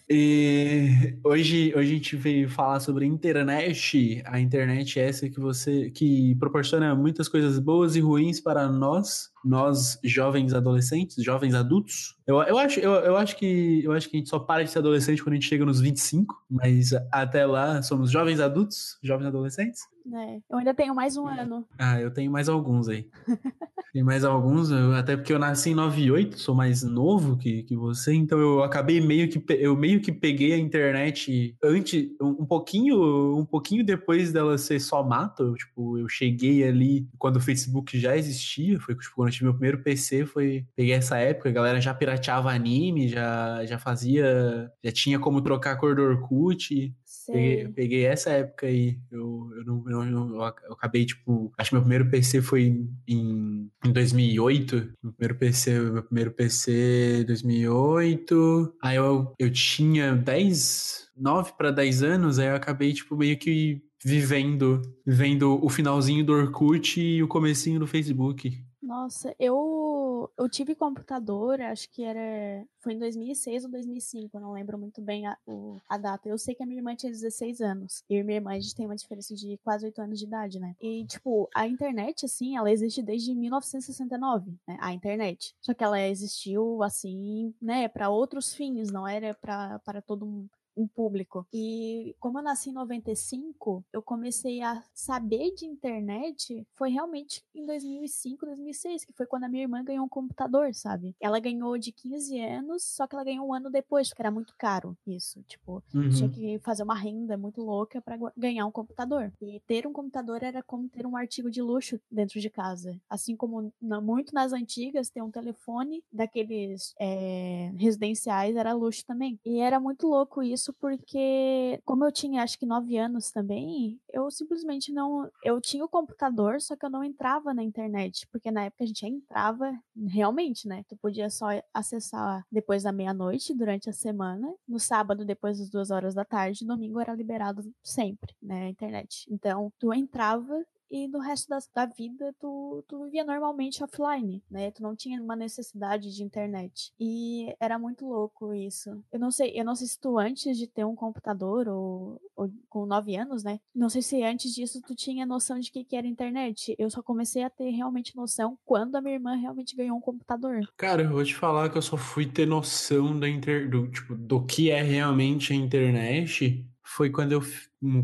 E 0.10 1.18
hoje, 1.26 1.74
hoje 1.76 1.92
a 1.92 1.94
gente 1.96 2.16
veio 2.16 2.50
falar 2.50 2.80
sobre 2.80 3.06
internet. 3.06 4.24
A 4.26 4.40
internet 4.40 4.98
é 4.98 5.10
essa 5.10 5.30
que 5.30 5.42
você 5.42 5.90
que 5.90 6.36
proporciona 6.36 6.96
muitas 6.96 7.28
coisas 7.28 7.60
boas 7.60 7.98
e 7.98 8.00
ruins 8.00 8.40
para 8.40 8.66
nós, 8.70 9.30
nós 9.44 10.00
jovens 10.04 10.54
adolescentes, 10.54 11.24
jovens 11.24 11.54
adultos. 11.54 12.18
Eu, 12.25 12.42
eu, 12.44 12.57
acho, 12.57 12.80
eu, 12.80 12.92
eu, 12.92 13.18
acho 13.18 13.36
que, 13.36 13.81
eu 13.84 13.92
acho 13.92 14.10
que 14.10 14.18
a 14.18 14.19
gente 14.19 14.30
só 14.30 14.40
para 14.40 14.63
de 14.63 14.72
ser 14.72 14.80
adolescente 14.80 15.22
quando 15.22 15.34
a 15.34 15.36
gente 15.36 15.48
chega 15.48 15.66
nos 15.66 15.81
25, 15.81 16.36
mas 16.50 16.92
até 17.12 17.45
lá 17.45 17.81
somos 17.81 18.12
jovens 18.12 18.40
adultos, 18.40 18.98
jovens 19.04 19.28
adolescentes. 19.28 19.81
É, 20.13 20.40
eu 20.50 20.57
ainda 20.57 20.74
tenho 20.74 20.94
mais 20.94 21.16
um 21.16 21.28
ano. 21.28 21.66
Ah, 21.78 22.00
eu 22.00 22.12
tenho 22.12 22.31
mais 22.31 22.50
alguns 22.50 22.90
aí. 22.90 23.07
Tem 23.94 24.01
mais 24.01 24.24
alguns, 24.24 24.72
até 24.72 25.16
porque 25.16 25.31
eu 25.31 25.38
nasci 25.38 25.69
em 25.69 25.75
98, 25.75 26.39
sou 26.39 26.56
mais 26.56 26.82
novo 26.82 27.38
que, 27.38 27.62
que 27.62 27.75
você, 27.75 28.12
então 28.12 28.39
eu 28.39 28.63
acabei 28.63 29.00
meio 29.00 29.29
que 29.29 29.39
eu 29.53 29.77
meio 29.77 30.01
que 30.01 30.12
peguei 30.12 30.51
a 30.51 30.58
internet 30.58 31.56
antes, 31.63 32.10
um 32.20 32.44
pouquinho, 32.44 33.38
um 33.38 33.46
pouquinho 33.46 33.86
depois 33.86 34.34
dela 34.34 34.58
ser 34.58 34.79
só 34.79 35.03
mato, 35.03 35.53
tipo, 35.53 36.00
eu 36.00 36.10
cheguei 36.10 36.68
ali 36.68 37.08
quando 37.20 37.36
o 37.36 37.39
Facebook 37.39 37.96
já 38.00 38.18
existia, 38.18 38.79
foi 38.79 38.96
tipo, 38.96 39.15
quando 39.15 39.27
eu 39.27 39.33
tive 39.34 39.46
meu 39.46 39.54
primeiro 39.54 39.84
PC, 39.84 40.25
foi 40.25 40.66
peguei 40.75 40.94
essa 40.94 41.18
época, 41.18 41.50
a 41.50 41.52
galera 41.52 41.82
já 41.82 41.94
pirateava 41.94 42.52
anime, 42.52 43.08
já 43.08 43.66
já 43.66 43.78
fazia, 43.78 44.72
já 44.84 44.92
tinha 44.92 45.20
como 45.20 45.42
trocar 45.42 45.74
a 45.74 45.75
cor 45.75 45.96
do 45.96 46.02
Orkut. 46.02 46.94
Peguei, 47.28 47.68
peguei, 47.70 48.06
essa 48.06 48.32
época 48.32 48.68
aí. 48.68 49.00
Eu, 49.10 49.50
eu, 49.56 49.66
não, 49.66 49.84
eu, 49.88 50.04
eu, 50.04 50.36
eu, 50.36 50.74
acabei, 50.74 51.06
tipo. 51.06 51.54
Acho 51.58 51.70
que 51.70 51.75
meu 51.75 51.82
primeiro 51.82 52.10
PC 52.10 52.42
foi 52.42 52.86
em, 53.08 53.72
em 53.86 53.92
2008. 53.94 54.94
Meu 55.02 55.13
primeiro 55.13 55.36
PC, 55.36 55.80
meu 55.80 56.04
primeiro 56.04 56.32
PC 56.32 57.24
2008. 57.25 58.75
Aí 58.82 58.98
eu, 58.98 59.34
eu 59.40 59.52
tinha 59.52 60.16
10, 60.16 61.12
9 61.16 61.54
para 61.58 61.72
10 61.72 62.04
anos. 62.04 62.40
Aí 62.40 62.48
eu 62.48 62.56
acabei, 62.56 62.92
tipo, 62.94 63.16
meio 63.16 63.38
que 63.38 63.82
vivendo, 64.04 64.82
vivendo 65.06 65.63
o 65.63 65.70
finalzinho 65.70 66.25
do 66.25 66.34
Orkut 66.34 67.00
e 67.00 67.24
o 67.24 67.28
comecinho 67.28 67.80
do 67.80 67.88
Facebook. 67.88 68.63
Nossa, 68.94 69.36
eu 69.40 70.32
eu 70.38 70.48
tive 70.48 70.76
computador, 70.76 71.60
acho 71.60 71.90
que 71.90 72.04
era 72.04 72.64
foi 72.80 72.94
em 72.94 73.00
2006 73.00 73.66
ou 73.66 73.72
2005, 73.72 74.38
eu 74.38 74.42
não 74.42 74.52
lembro 74.52 74.78
muito 74.78 75.02
bem 75.02 75.26
a, 75.26 75.36
o, 75.48 75.80
a 75.90 75.98
data. 75.98 76.30
Eu 76.30 76.38
sei 76.38 76.54
que 76.54 76.62
a 76.62 76.66
minha 76.66 76.78
irmã 76.78 76.96
tinha 76.96 77.12
16 77.12 77.60
anos. 77.62 78.04
E 78.08 78.22
minha 78.22 78.38
irmã 78.38 78.52
a 78.52 78.60
gente 78.60 78.76
tem 78.76 78.86
uma 78.86 78.96
diferença 78.96 79.34
de 79.34 79.58
quase 79.64 79.86
8 79.88 80.00
anos 80.00 80.20
de 80.20 80.26
idade, 80.26 80.60
né? 80.60 80.76
E 80.80 81.06
tipo, 81.08 81.50
a 81.56 81.68
internet 81.68 82.26
assim, 82.26 82.56
ela 82.56 82.72
existe 82.72 83.02
desde 83.02 83.34
1969, 83.34 84.54
né? 84.68 84.78
A 84.80 84.94
internet. 84.94 85.56
Só 85.60 85.74
que 85.74 85.84
ela 85.84 86.00
existiu 86.00 86.84
assim, 86.84 87.52
né, 87.60 87.88
para 87.88 88.10
outros 88.10 88.54
fins, 88.54 88.92
não 88.92 89.08
era 89.08 89.34
para 89.34 90.02
todo 90.06 90.26
mundo 90.26 90.52
em 90.75 90.88
público. 90.88 91.46
E 91.53 92.15
como 92.20 92.39
eu 92.39 92.44
nasci 92.44 92.70
em 92.70 92.74
95, 92.74 93.84
eu 93.92 94.01
comecei 94.01 94.62
a 94.62 94.84
saber 94.94 95.53
de 95.53 95.65
internet 95.65 96.65
foi 96.74 96.89
realmente 96.89 97.44
em 97.53 97.65
2005, 97.65 98.46
2006, 98.46 99.06
que 99.06 99.13
foi 99.13 99.25
quando 99.25 99.46
a 99.46 99.50
minha 99.50 99.63
irmã 99.63 99.84
ganhou 99.84 100.06
um 100.06 100.10
computador, 100.10 100.74
sabe? 100.74 101.15
Ela 101.20 101.39
ganhou 101.39 101.77
de 101.77 101.92
15 101.92 102.39
anos, 102.39 102.84
só 102.84 103.08
que 103.08 103.15
ela 103.15 103.24
ganhou 103.24 103.48
um 103.48 103.53
ano 103.53 103.70
depois, 103.70 104.10
porque 104.10 104.22
era 104.22 104.32
muito 104.32 104.53
caro 104.58 104.98
isso. 105.06 105.42
Tipo, 105.44 105.84
uhum. 105.94 106.10
tinha 106.10 106.30
que 106.30 106.60
fazer 106.60 106.84
uma 106.84 106.96
renda 106.96 107.38
muito 107.38 107.62
louca 107.62 108.01
para 108.01 108.18
ganhar 108.38 108.65
um 108.65 108.72
computador. 108.72 109.32
E 109.42 109.60
ter 109.68 109.88
um 109.88 109.94
computador 109.94 110.44
era 110.44 110.62
como 110.63 110.88
ter 110.89 111.06
um 111.06 111.18
artigo 111.18 111.50
de 111.50 111.62
luxo 111.62 112.00
dentro 112.12 112.39
de 112.39 112.50
casa. 112.50 113.00
Assim 113.10 113.36
como 113.36 113.74
na, 113.82 114.00
muito 114.00 114.34
nas 114.34 114.53
antigas, 114.53 115.10
ter 115.10 115.22
um 115.22 115.32
telefone 115.32 116.03
daqueles 116.12 116.94
é, 117.00 117.72
residenciais 117.77 118.56
era 118.56 118.74
luxo 118.74 119.06
também. 119.06 119.39
E 119.46 119.60
era 119.60 119.80
muito 119.80 120.08
louco 120.08 120.42
isso, 120.44 120.62
porque 120.72 121.82
como 121.84 122.05
eu 122.05 122.12
tinha 122.12 122.43
acho 122.43 122.58
que 122.58 122.65
9 122.65 122.98
anos 122.98 123.32
também, 123.32 124.00
eu 124.12 124.29
simplesmente 124.29 124.93
não. 124.93 125.29
Eu 125.43 125.60
tinha 125.60 125.84
o 125.84 125.89
computador, 125.89 126.62
só 126.62 126.75
que 126.75 126.86
eu 126.86 126.89
não 126.89 127.03
entrava 127.03 127.53
na 127.53 127.63
internet. 127.63 128.27
Porque 128.32 128.51
na 128.51 128.65
época 128.65 128.84
a 128.84 128.88
gente 128.88 129.05
entrava 129.05 129.74
realmente, 130.08 130.67
né? 130.67 130.84
Tu 130.88 130.96
podia 130.98 131.29
só 131.29 131.48
acessar 131.74 132.46
depois 132.51 132.84
da 132.84 132.91
meia-noite 132.91 133.53
durante 133.53 133.89
a 133.89 133.93
semana. 133.93 134.53
No 134.67 134.79
sábado, 134.79 135.25
depois 135.25 135.58
das 135.58 135.70
duas 135.70 135.91
horas 135.91 136.13
da 136.13 136.24
tarde. 136.24 136.65
Domingo 136.65 137.00
era 137.00 137.15
liberado 137.15 137.63
sempre, 137.82 138.36
né? 138.41 138.65
A 138.65 138.70
internet. 138.70 139.25
Então, 139.29 139.72
tu 139.79 139.93
entrava 139.93 140.63
e 140.94 141.08
no 141.08 141.18
resto 141.18 141.50
da, 141.50 141.58
da 141.74 141.86
vida 141.88 142.36
tu, 142.40 142.86
tu 142.88 143.06
vivia 143.06 143.24
normalmente 143.24 143.84
offline, 143.84 144.44
né? 144.50 144.70
Tu 144.70 144.84
não 144.84 144.96
tinha 144.96 145.20
uma 145.20 145.36
necessidade 145.36 146.16
de 146.16 146.22
internet. 146.22 146.94
E 147.00 147.52
era 147.60 147.80
muito 147.80 148.06
louco 148.06 148.54
isso. 148.54 149.04
Eu 149.12 149.20
não 149.20 149.32
sei, 149.32 149.60
eu 149.60 149.66
não 149.66 149.74
sei 149.74 149.88
se 149.88 150.00
tu 150.00 150.20
antes 150.20 150.56
de 150.56 150.68
ter 150.68 150.86
um 150.86 150.94
computador 150.96 151.68
ou, 151.68 152.22
ou 152.36 152.48
com 152.70 152.86
nove 152.86 153.16
anos, 153.16 153.44
né? 153.44 153.60
Não 153.74 153.90
sei 153.90 154.04
se 154.04 154.22
antes 154.22 154.54
disso 154.54 154.84
tu 154.86 154.94
tinha 154.94 155.26
noção 155.26 155.60
de 155.60 155.72
que, 155.72 155.84
que 155.84 155.96
era 155.96 156.06
internet. 156.06 156.76
Eu 156.78 156.92
só 156.92 157.02
comecei 157.02 157.42
a 157.42 157.50
ter 157.50 157.72
realmente 157.72 158.16
noção 158.16 158.56
quando 158.64 158.96
a 158.96 159.02
minha 159.02 159.16
irmã 159.16 159.34
realmente 159.34 159.76
ganhou 159.76 159.98
um 159.98 160.02
computador. 160.02 160.62
Cara, 160.78 161.02
eu 161.02 161.10
vou 161.10 161.24
te 161.24 161.34
falar 161.34 161.72
que 161.72 161.78
eu 161.80 161.82
só 161.82 161.98
fui 161.98 162.28
ter 162.28 162.46
noção 162.46 163.20
da 163.20 163.28
inter... 163.28 163.68
do, 163.68 163.90
tipo, 163.90 164.14
do 164.14 164.46
que 164.46 164.70
é 164.70 164.84
realmente 164.84 165.54
a 165.54 165.56
internet 165.56 166.64
foi 166.84 167.10
quando 167.10 167.32
eu, 167.32 167.42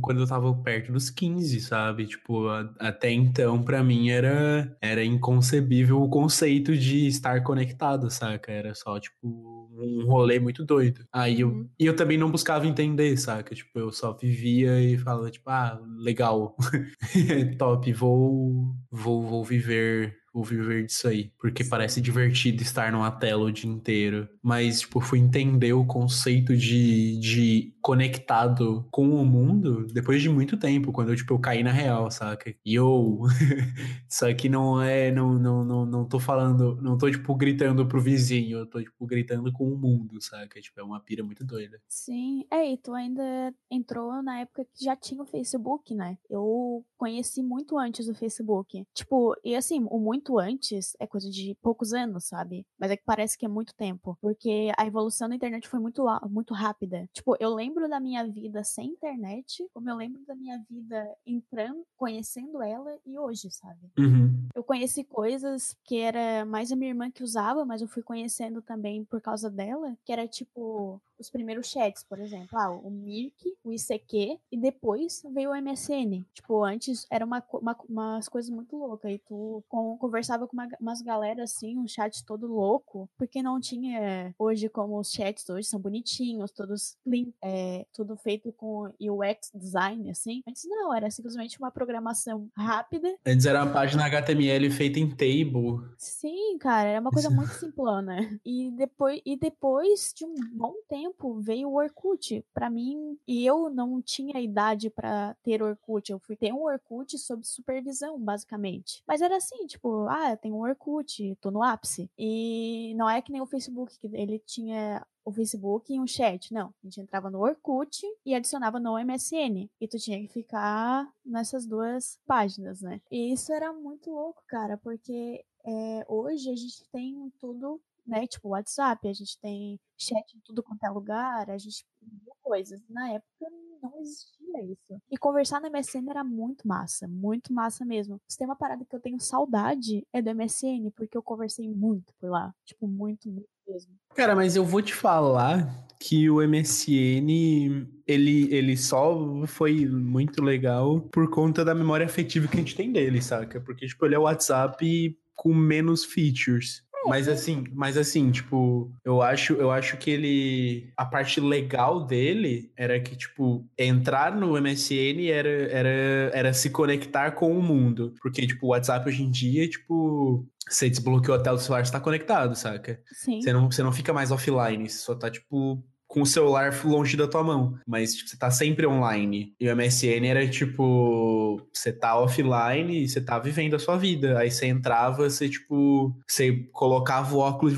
quando 0.02 0.22
eu 0.22 0.28
tava 0.28 0.54
perto 0.54 0.92
dos 0.92 1.10
15, 1.10 1.62
sabe? 1.62 2.06
Tipo, 2.06 2.48
a, 2.48 2.70
até 2.80 3.12
então, 3.12 3.64
para 3.64 3.84
mim, 3.84 4.10
era, 4.10 4.76
era 4.82 5.04
inconcebível 5.04 6.02
o 6.02 6.10
conceito 6.10 6.78
de 6.78 7.08
estar 7.08 7.44
conectado, 7.44 8.10
saca? 8.10 8.52
Era 8.52 8.76
só, 8.76 9.00
tipo, 9.00 9.59
um 9.82 10.06
rolê 10.06 10.40
muito 10.40 10.66
doido. 10.66 11.06
Aí 11.12 11.42
eu, 11.42 11.50
uhum. 11.50 11.70
e 11.80 11.86
eu 11.86 11.96
também 11.96 12.18
não 12.18 12.32
buscava 12.32 12.68
entender, 12.68 13.16
saca? 13.18 13.56
Tipo, 13.56 13.80
eu 13.80 13.92
só 13.92 14.14
vivia 14.14 14.80
e 14.82 14.98
falava, 14.98 15.30
tipo, 15.32 15.50
ah, 15.50 15.80
legal, 15.98 16.56
top, 17.58 17.92
vou, 17.94 18.76
vou, 18.92 19.22
vou 19.24 19.44
viver 19.44 20.20
vou 20.34 20.44
viver 20.44 20.86
disso 20.86 21.08
aí. 21.08 21.32
Porque 21.40 21.64
parece 21.64 22.02
divertido 22.02 22.62
estar 22.62 22.92
numa 22.92 23.12
tela 23.12 23.44
o 23.44 23.52
dia 23.52 23.70
inteiro. 23.70 24.28
Mas, 24.42 24.82
tipo, 24.82 25.00
fui 25.02 25.20
entender 25.20 25.74
o 25.74 25.86
conceito 25.86 26.56
de, 26.56 27.20
de 27.20 27.74
conectado 27.82 28.88
com 28.92 29.10
o 29.10 29.26
mundo 29.26 29.88
depois 29.92 30.22
de 30.22 30.30
muito 30.30 30.58
tempo, 30.58 30.92
quando 30.92 31.10
eu, 31.10 31.16
tipo, 31.16 31.34
eu 31.34 31.40
caí 31.40 31.64
na 31.64 31.72
real, 31.72 32.10
saca? 32.12 32.54
E 32.66 32.76
eu. 32.76 33.22
Isso 34.10 34.26
aqui 34.26 34.50
não 34.50 34.82
é. 34.82 35.12
Não, 35.12 35.38
não, 35.38 35.64
não, 35.66 35.86
não 35.86 36.06
tô 36.06 36.20
falando. 36.20 36.80
Não 36.82 36.98
tô, 36.98 37.10
tipo, 37.10 37.36
gritando 37.36 37.86
pro 37.86 38.02
vizinho. 38.02 38.60
Eu 38.60 38.66
tô, 38.66 38.82
tipo, 38.82 39.06
gritando 39.06 39.52
com 39.52 39.69
o 39.74 39.78
mundo, 39.78 40.22
saca? 40.22 40.62
Tipo, 40.62 40.80
é 40.80 40.84
uma 40.84 41.00
pira 41.00 41.24
muito 41.24 41.46
doida. 41.46 41.82
Sim. 41.88 42.46
É, 42.52 42.72
e 42.72 42.78
tu 42.78 42.94
ainda 42.94 43.54
entrou 43.70 44.22
na 44.22 44.40
época 44.40 44.66
que 44.66 44.86
já 44.86 44.96
tinha 44.96 45.22
o 45.22 45.26
Facebook, 45.26 45.94
né? 45.94 46.18
Eu 46.30 46.86
conheci 46.98 47.42
muito 47.42 47.78
antes 47.78 48.06
do 48.08 48.14
Facebook. 48.14 48.86
Tipo, 48.94 49.36
e 49.44 49.56
assim, 49.56 49.86
o 49.90 50.00
muito 50.00 50.38
antes 50.38 50.96
é 51.00 51.08
coisa 51.08 51.30
de 51.30 51.56
poucos 51.62 51.94
anos, 51.94 52.26
sabe? 52.26 52.66
Mas 52.80 52.92
é 52.92 52.98
que 52.98 53.04
parece 53.06 53.38
que 53.38 53.46
é 53.46 53.50
muito 53.50 53.74
tempo. 53.76 54.18
Porque 54.22 54.72
a 54.78 54.86
evolução 54.86 55.30
da 55.30 55.36
internet 55.36 55.68
foi 55.68 55.80
muito, 55.80 56.06
muito 56.30 56.54
rápida. 56.54 57.08
Tipo, 57.14 57.36
eu 57.40 57.54
lembro 57.54 57.90
da 57.90 58.00
minha 58.00 58.26
vida 58.28 58.64
sem 58.64 58.88
internet, 58.88 59.68
como 59.74 59.90
eu 59.90 59.96
lembro 59.96 60.24
da 60.26 60.36
minha 60.36 60.62
vida 60.70 61.16
entrando, 61.26 61.84
conhecendo 61.96 62.62
ela 62.62 62.98
e 63.06 63.18
hoje, 63.18 63.50
sabe? 63.52 63.92
Uhum. 63.98 64.48
Eu 64.54 64.64
conheci 64.64 65.04
coisas 65.04 65.76
que 65.84 65.98
era 65.98 66.46
mais 66.46 66.72
a 66.72 66.76
minha 66.76 66.92
irmã 66.92 67.10
que 67.12 67.24
usava, 67.24 67.66
mas 67.66 67.82
eu 67.82 67.88
fui 67.88 68.04
conhecendo 68.04 68.62
também 68.62 69.06
por 69.06 69.22
causa 69.22 69.50
dela, 69.60 69.98
que 70.06 70.12
era 70.14 70.28
tipo 70.28 71.02
os 71.20 71.30
primeiros 71.30 71.68
chats, 71.68 72.04
por 72.04 72.20
exemplo, 72.20 72.58
ah, 72.58 72.72
o 72.72 72.90
Mirk, 72.90 73.36
o 73.64 73.72
ICQ, 73.72 74.40
e 74.52 74.58
depois 74.58 75.22
veio 75.34 75.52
o 75.52 75.62
MSN. 75.62 76.26
Tipo, 76.34 76.64
antes 76.64 77.06
era 77.10 77.26
uma, 77.26 77.44
uma 77.54 77.78
umas 77.90 78.30
coisas 78.30 78.50
muito 78.50 78.78
loucas, 78.78 79.12
e 79.12 79.20
tu 79.20 79.64
com, 79.68 79.98
conversava 79.98 80.48
com 80.48 80.54
uma, 80.54 80.68
umas 80.80 81.02
galera 81.02 81.44
assim, 81.44 81.78
um 81.78 81.88
chat 81.88 82.24
todo 82.26 82.48
louco, 82.48 83.10
porque 83.18 83.42
não 83.42 83.60
tinha 83.60 84.34
hoje 84.38 84.70
como 84.70 85.00
os 85.00 85.12
chats 85.12 85.50
hoje 85.50 85.68
são 85.68 85.80
bonitinhos, 85.80 86.52
todos 86.52 86.98
clean, 87.04 87.28
é, 87.44 87.86
tudo 87.94 88.16
feito 88.16 88.52
com 88.54 88.92
UX 89.00 89.52
design, 89.54 90.10
assim. 90.10 90.42
Antes 90.48 90.64
não, 90.68 90.94
era 90.94 91.10
simplesmente 91.10 91.58
uma 91.60 91.72
programação 91.72 92.50
rápida. 92.56 93.16
Antes 93.26 93.46
era 93.46 93.64
uma 93.64 93.74
página 93.74 94.06
HTML 94.06 94.70
feita 94.70 95.00
em 95.00 95.10
table. 95.10 95.86
Sim, 95.98 96.58
cara, 96.60 96.90
era 96.90 97.02
uma 97.02 97.12
coisa 97.12 97.30
muito 97.30 97.54
simplona. 97.54 98.40
E 98.46 98.72
depois, 98.72 99.22
e 99.26 99.36
depois 99.38 100.14
de 100.16 100.26
um 100.26 100.34
bom 100.54 100.74
tempo, 100.88 101.09
tempo 101.10 101.40
veio 101.40 101.70
o 101.70 101.76
Orkut 101.76 102.46
para 102.54 102.70
mim 102.70 103.18
e 103.28 103.46
eu 103.46 103.70
não 103.70 104.02
tinha 104.02 104.40
idade 104.40 104.90
para 104.90 105.36
ter 105.44 105.62
Orkut. 105.62 106.12
Eu 106.12 106.20
fui 106.20 106.36
ter 106.36 106.54
um 106.54 106.64
Orkut 106.64 107.18
sob 107.18 107.46
supervisão, 107.46 108.20
basicamente. 108.20 109.04
Mas 109.08 109.22
era 109.22 109.38
assim, 109.38 109.66
tipo, 109.66 110.06
ah, 110.08 110.36
tem 110.38 110.52
um 110.52 110.62
Orkut, 110.62 111.36
tô 111.42 111.52
no 111.52 111.64
ápice. 111.64 112.10
E 112.18 112.94
não 112.96 113.10
é 113.10 113.22
que 113.22 113.32
nem 113.32 113.42
o 113.42 113.46
Facebook, 113.46 113.98
que 114.00 114.08
ele 114.14 114.40
tinha 114.40 115.06
o 115.26 115.32
Facebook 115.32 115.94
e 115.94 116.00
um 116.00 116.08
chat. 116.08 116.54
Não, 116.54 116.68
a 116.68 116.74
gente 116.86 117.02
entrava 117.02 117.30
no 117.30 117.42
Orkut 117.42 118.02
e 118.26 118.34
adicionava 118.34 118.80
no 118.80 118.98
MSN. 118.98 119.70
E 119.80 119.88
tu 119.88 119.98
tinha 119.98 120.20
que 120.20 120.28
ficar 120.28 121.12
nessas 121.26 121.66
duas 121.66 122.20
páginas, 122.26 122.82
né? 122.82 123.02
E 123.12 123.34
isso 123.34 123.52
era 123.52 123.74
muito 123.74 124.10
louco, 124.12 124.44
cara, 124.48 124.78
porque 124.78 125.44
é, 125.66 126.06
hoje 126.08 126.50
a 126.50 126.56
gente 126.56 126.84
tem 126.92 127.32
tudo 127.40 127.82
né? 128.10 128.28
Tipo, 128.28 128.50
WhatsApp, 128.50 129.08
a 129.08 129.14
gente 129.14 129.40
tem 129.40 129.80
chat 129.98 130.36
em 130.36 130.42
tudo 130.44 130.64
quanto 130.64 130.84
é 130.84 130.90
lugar, 130.90 131.50
a 131.50 131.58
gente 131.58 131.86
viu 132.02 132.34
coisas. 132.42 132.82
Na 132.90 133.10
época 133.10 133.48
não 133.82 134.00
existia 134.00 134.64
isso. 134.64 135.02
E 135.10 135.18
conversar 135.18 135.62
no 135.62 135.70
MSN 135.70 136.10
era 136.10 136.24
muito 136.24 136.68
massa, 136.68 137.08
muito 137.08 137.54
massa 137.54 137.86
mesmo. 137.86 138.20
Se 138.28 138.38
tem 138.38 138.48
uma 138.48 138.56
parada 138.56 138.86
que 138.86 138.96
eu 138.96 139.00
tenho 139.00 139.20
saudade 139.20 140.06
é 140.14 140.22
do 140.22 140.34
MSN, 140.36 140.92
porque 140.96 141.18
eu 141.18 141.24
conversei 141.24 141.68
muito 141.68 142.14
por 142.20 142.30
lá. 142.30 142.54
Tipo, 142.66 142.88
muito, 142.88 143.30
muito 143.30 143.48
mesmo. 143.68 143.92
Cara, 144.16 144.36
mas 144.36 144.56
eu 144.56 144.66
vou 144.66 144.82
te 144.82 144.94
falar 144.94 145.88
que 146.00 146.30
o 146.30 146.42
MSN 146.42 147.88
ele, 148.08 148.54
ele 148.54 148.78
só 148.78 149.46
foi 149.46 149.86
muito 149.86 150.42
legal 150.42 151.02
por 151.02 151.30
conta 151.30 151.64
da 151.64 151.76
memória 151.76 152.06
afetiva 152.06 152.48
que 152.48 152.56
a 152.56 152.60
gente 152.60 152.76
tem 152.76 152.92
dele, 152.92 153.22
saca? 153.22 153.60
Porque, 153.62 153.86
tipo, 153.86 154.06
ele 154.06 154.16
é 154.16 154.20
o 154.20 154.24
WhatsApp 154.24 155.18
com 155.36 155.54
menos 155.54 156.04
features. 156.04 156.84
Mas 157.08 157.28
assim, 157.28 157.64
mas 157.74 157.98
assim, 157.98 158.32
tipo, 158.32 158.92
eu 159.04 159.22
acho, 159.22 159.54
eu 159.54 159.72
acho 159.72 159.98
que 159.98 160.10
ele. 160.10 160.92
A 160.98 161.06
parte 161.06 161.40
legal 161.40 162.06
dele 162.06 162.72
era 162.76 163.00
que, 163.00 163.16
tipo, 163.16 163.66
entrar 163.78 164.36
no 164.36 164.58
MSN 164.60 165.30
era, 165.32 165.50
era, 165.50 165.90
era 166.34 166.54
se 166.54 166.70
conectar 166.70 167.32
com 167.32 167.58
o 167.58 167.62
mundo. 167.62 168.14
Porque, 168.22 168.46
tipo, 168.46 168.68
o 168.68 168.70
WhatsApp 168.70 169.08
hoje 169.08 169.24
em 169.24 169.32
dia, 169.32 169.68
tipo, 169.70 170.46
você 170.68 170.90
desbloqueou 170.90 171.38
a 171.38 171.42
tela 171.42 171.58
do 171.58 171.62
celular, 171.62 171.86
você 171.86 171.92
tá 171.92 172.00
conectado, 172.00 172.56
saca? 172.56 173.00
Sim. 173.14 173.42
Você 173.42 173.54
não, 173.54 173.72
você 173.72 173.84
não 173.84 173.92
fica 173.92 174.14
mais 174.14 174.32
offline, 174.32 174.90
você 174.90 174.98
só 174.98 175.16
tá, 175.16 175.30
tipo, 175.30 175.84
com 176.10 176.24
o 176.24 176.26
celular 176.26 176.74
longe 176.84 177.16
da 177.16 177.28
tua 177.28 177.44
mão. 177.44 177.78
Mas 177.88 178.16
tipo, 178.16 178.30
você 178.30 178.36
tá 178.36 178.50
sempre 178.50 178.86
online. 178.88 179.54
E 179.60 179.70
o 179.70 179.76
MSN 179.76 180.26
era 180.26 180.48
tipo, 180.50 181.62
você 181.72 181.94
tá 181.94 182.20
offline 182.20 183.04
e 183.04 183.08
você 183.08 183.22
tá 183.22 183.38
vivendo 183.38 183.76
a 183.76 183.80
sua 183.80 183.96
vida. 183.96 184.40
Aí 184.40 184.50
você 184.50 184.66
entrava, 184.66 185.30
você 185.30 185.48
tipo, 185.48 186.12
você 186.28 186.68
colocava 186.74 187.36
o 187.36 187.38
óculos 187.38 187.76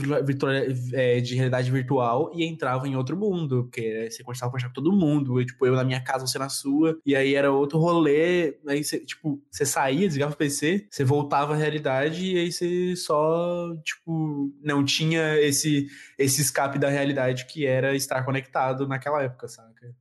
é, 0.94 1.20
de 1.20 1.36
realidade 1.36 1.70
virtual 1.70 2.32
e 2.34 2.46
entrava 2.46 2.88
em 2.88 2.96
outro 2.96 3.18
mundo. 3.18 3.66
Porque 3.66 4.10
você 4.10 4.24
conversava 4.24 4.52
com 4.52 4.74
todo 4.74 4.94
mundo. 4.94 5.40
Eu, 5.40 5.46
tipo, 5.46 5.66
eu 5.66 5.76
na 5.76 5.84
minha 5.84 6.02
casa, 6.02 6.26
você 6.26 6.40
na 6.40 6.48
sua. 6.48 6.98
E 7.06 7.14
aí 7.14 7.36
era 7.36 7.52
outro 7.52 7.80
rolê. 7.80 8.58
Aí 8.66 8.82
você, 8.82 9.00
tipo, 9.00 9.42
você 9.52 9.66
saía, 9.66 10.08
desligava 10.08 10.34
o 10.34 10.38
PC, 10.38 10.88
você 10.90 11.04
voltava 11.04 11.54
à 11.54 11.58
realidade 11.58 12.34
e 12.34 12.40
aí 12.40 12.52
você 12.52 12.96
só, 12.96 13.76
tipo, 13.84 14.54
não 14.64 14.86
tinha 14.86 15.38
esse, 15.42 15.88
esse 16.22 16.42
escape 16.42 16.78
da 16.78 16.90
realidade 16.90 17.46
que 17.46 17.66
era 17.66 17.96
estar 17.96 18.24
conectado 18.24 18.88
naquela 18.88 19.22
época, 19.22 19.48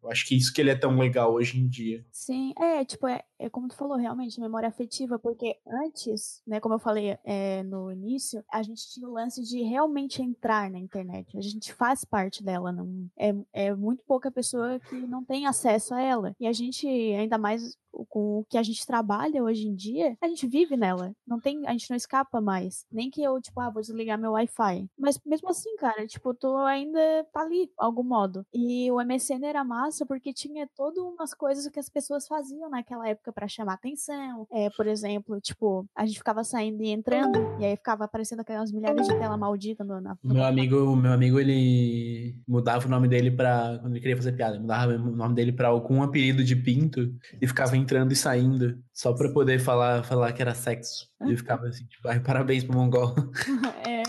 Eu 0.02 0.10
acho 0.10 0.26
que 0.26 0.36
isso 0.36 0.52
que 0.52 0.60
ele 0.60 0.70
é 0.70 0.76
tão 0.76 0.98
legal 0.98 1.32
hoje 1.32 1.58
em 1.58 1.68
dia. 1.68 2.04
Sim, 2.12 2.52
é, 2.58 2.84
tipo, 2.84 3.06
é, 3.06 3.22
é 3.38 3.48
como 3.48 3.68
tu 3.68 3.74
falou, 3.74 3.96
realmente, 3.96 4.40
memória 4.40 4.68
afetiva, 4.68 5.18
porque 5.18 5.56
antes, 5.66 6.42
né, 6.46 6.60
como 6.60 6.74
eu 6.74 6.78
falei 6.78 7.18
é, 7.24 7.62
no 7.62 7.90
início, 7.90 8.44
a 8.50 8.62
gente 8.62 8.90
tinha 8.90 9.08
o 9.08 9.12
lance 9.12 9.42
de 9.42 9.62
realmente 9.62 10.22
entrar 10.22 10.70
na 10.70 10.78
internet. 10.78 11.36
A 11.36 11.40
gente 11.40 11.72
faz 11.72 12.04
parte 12.04 12.42
dela, 12.42 12.72
não 12.72 13.08
é, 13.18 13.34
é 13.52 13.74
muito 13.74 14.04
pouca 14.04 14.30
pessoa 14.30 14.78
que 14.80 14.96
não 14.96 15.24
tem 15.24 15.46
acesso 15.46 15.94
a 15.94 16.00
ela. 16.00 16.34
E 16.38 16.46
a 16.46 16.52
gente, 16.52 16.86
ainda 16.86 17.38
mais 17.38 17.76
com 18.08 18.38
o 18.38 18.44
que 18.44 18.56
a 18.56 18.62
gente 18.62 18.86
trabalha 18.86 19.42
hoje 19.42 19.66
em 19.66 19.74
dia, 19.74 20.16
a 20.20 20.28
gente 20.28 20.46
vive 20.46 20.76
nela. 20.76 21.14
Não 21.26 21.40
tem, 21.40 21.66
a 21.66 21.72
gente 21.72 21.90
não 21.90 21.96
escapa 21.96 22.40
mais. 22.40 22.84
Nem 22.90 23.10
que 23.10 23.22
eu, 23.22 23.40
tipo, 23.40 23.60
ah, 23.60 23.70
vou 23.70 23.82
desligar 23.82 24.18
meu 24.18 24.32
Wi-Fi. 24.32 24.88
Mas 24.98 25.18
mesmo 25.24 25.48
assim, 25.50 25.74
cara, 25.76 26.06
tipo, 26.06 26.34
tô 26.34 26.56
ainda 26.58 27.00
tá 27.32 27.40
ali, 27.40 27.66
de 27.66 27.72
algum 27.76 28.02
modo. 28.02 28.44
E 28.52 28.90
o 28.90 29.00
MSN 29.00 29.44
era 29.44 29.64
massa 29.70 30.04
porque 30.04 30.32
tinha 30.32 30.68
todas 30.76 30.98
umas 30.98 31.32
coisas 31.32 31.68
que 31.68 31.78
as 31.78 31.88
pessoas 31.88 32.26
faziam 32.26 32.68
naquela 32.68 33.08
época 33.08 33.32
para 33.32 33.46
chamar 33.46 33.74
atenção. 33.74 34.48
É, 34.50 34.68
por 34.70 34.88
exemplo, 34.88 35.40
tipo, 35.40 35.86
a 35.94 36.04
gente 36.04 36.18
ficava 36.18 36.42
saindo 36.42 36.82
e 36.82 36.90
entrando, 36.90 37.38
e 37.60 37.64
aí 37.64 37.76
ficava 37.76 38.04
aparecendo 38.04 38.40
aquelas 38.40 38.72
milhares 38.72 39.06
de 39.06 39.16
tela 39.16 39.36
maldita 39.36 39.84
no, 39.84 40.00
na. 40.00 40.16
Meu 40.24 40.44
amigo, 40.44 40.96
meu 40.96 41.12
amigo, 41.12 41.38
ele 41.38 42.34
mudava 42.48 42.84
o 42.84 42.90
nome 42.90 43.06
dele 43.06 43.30
pra. 43.30 43.78
Quando 43.80 43.92
ele 43.92 44.00
queria 44.00 44.16
fazer 44.16 44.32
piada, 44.32 44.58
mudava 44.58 44.92
o 44.92 45.16
nome 45.16 45.34
dele 45.36 45.52
pra 45.52 45.68
algum 45.68 46.02
apelido 46.02 46.42
de 46.42 46.56
pinto 46.56 47.14
e 47.40 47.46
ficava 47.46 47.76
entrando 47.76 48.10
e 48.10 48.16
saindo 48.16 48.82
só 48.92 49.12
pra 49.12 49.32
poder 49.32 49.60
falar, 49.60 50.02
falar 50.02 50.32
que 50.32 50.42
era 50.42 50.54
sexo. 50.54 51.08
E 51.26 51.36
ficava 51.36 51.68
assim, 51.68 51.84
tipo, 51.84 52.08
ai, 52.08 52.18
parabéns 52.18 52.64
pro 52.64 52.74
Mongol. 52.74 53.14
é. 53.86 54.02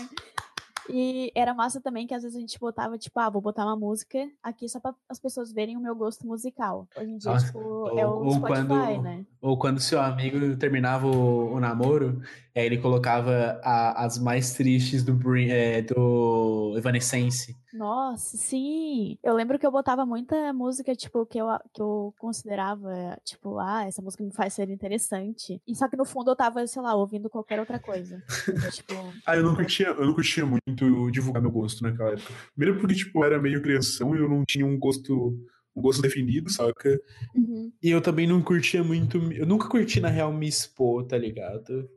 E 0.92 1.32
era 1.34 1.54
massa 1.54 1.80
também 1.80 2.06
que 2.06 2.14
às 2.14 2.22
vezes 2.22 2.36
a 2.36 2.40
gente 2.40 2.58
botava, 2.58 2.98
tipo, 2.98 3.18
ah, 3.18 3.30
vou 3.30 3.40
botar 3.40 3.64
uma 3.64 3.76
música 3.76 4.28
aqui 4.42 4.68
só 4.68 4.78
para 4.78 4.94
as 5.08 5.18
pessoas 5.18 5.50
verem 5.50 5.76
o 5.76 5.80
meu 5.80 5.94
gosto 5.94 6.26
musical. 6.26 6.86
Hoje 6.94 7.10
em 7.10 7.16
dia, 7.16 7.32
Nossa, 7.32 7.46
tipo, 7.46 7.58
ou, 7.58 7.98
é 7.98 8.06
o 8.06 8.30
Spotify, 8.32 8.66
quando, 8.66 9.02
né? 9.02 9.24
Ou 9.40 9.58
quando 9.58 9.80
seu 9.80 10.00
amigo 10.00 10.56
terminava 10.56 11.06
o, 11.06 11.54
o 11.54 11.60
namoro, 11.60 12.20
aí 12.54 12.66
ele 12.66 12.76
colocava 12.76 13.58
a, 13.64 14.04
as 14.04 14.18
mais 14.18 14.52
tristes 14.52 15.02
do, 15.02 15.18
é, 15.36 15.80
do 15.80 16.74
Evanescence. 16.76 17.56
Nossa, 17.82 18.36
sim. 18.36 19.18
Eu 19.24 19.34
lembro 19.34 19.58
que 19.58 19.66
eu 19.66 19.72
botava 19.72 20.06
muita 20.06 20.52
música, 20.52 20.94
tipo, 20.94 21.26
que 21.26 21.36
eu, 21.38 21.48
que 21.74 21.82
eu 21.82 22.14
considerava, 22.16 23.18
tipo, 23.24 23.58
ah, 23.58 23.84
essa 23.84 24.00
música 24.00 24.22
me 24.22 24.32
faz 24.32 24.54
ser 24.54 24.70
interessante. 24.70 25.60
E 25.66 25.74
só 25.74 25.88
que 25.88 25.96
no 25.96 26.04
fundo 26.04 26.30
eu 26.30 26.36
tava, 26.36 26.64
sei 26.64 26.80
lá, 26.80 26.94
ouvindo 26.94 27.28
qualquer 27.28 27.58
outra 27.58 27.80
coisa. 27.80 28.22
tipo... 28.70 28.94
ah, 29.26 29.34
eu 29.34 29.42
não 29.42 29.56
curtia, 29.56 29.88
eu 29.88 30.06
não 30.06 30.14
curtia 30.14 30.46
muito 30.46 31.10
divulgar 31.10 31.42
meu 31.42 31.50
gosto 31.50 31.82
naquela 31.82 32.10
época. 32.10 32.32
Primeiro 32.54 32.78
porque, 32.78 32.94
tipo, 32.94 33.18
eu 33.18 33.24
era 33.24 33.42
meio 33.42 33.60
criação 33.60 34.14
e 34.14 34.20
eu 34.20 34.28
não 34.28 34.44
tinha 34.46 34.64
um 34.64 34.78
gosto 34.78 35.36
um 35.74 35.82
gosto 35.82 36.02
definido, 36.02 36.52
saca? 36.52 37.00
Uhum. 37.34 37.72
E 37.82 37.90
eu 37.90 38.00
também 38.00 38.28
não 38.28 38.40
curtia 38.42 38.84
muito. 38.84 39.18
Eu 39.32 39.46
nunca 39.46 39.68
curti, 39.68 39.98
na 39.98 40.08
real, 40.08 40.32
me 40.32 40.46
expor, 40.46 41.04
tá 41.04 41.18
ligado? 41.18 41.88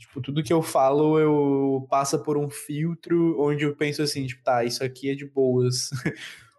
Tipo, 0.00 0.18
tudo 0.22 0.42
que 0.42 0.52
eu 0.52 0.62
falo, 0.62 1.18
eu 1.18 1.86
passa 1.90 2.18
por 2.18 2.38
um 2.38 2.48
filtro 2.48 3.38
onde 3.38 3.64
eu 3.64 3.76
penso 3.76 4.00
assim, 4.00 4.26
tipo, 4.26 4.42
tá, 4.42 4.64
isso 4.64 4.82
aqui 4.82 5.10
é 5.10 5.14
de 5.14 5.26
boas. 5.26 5.90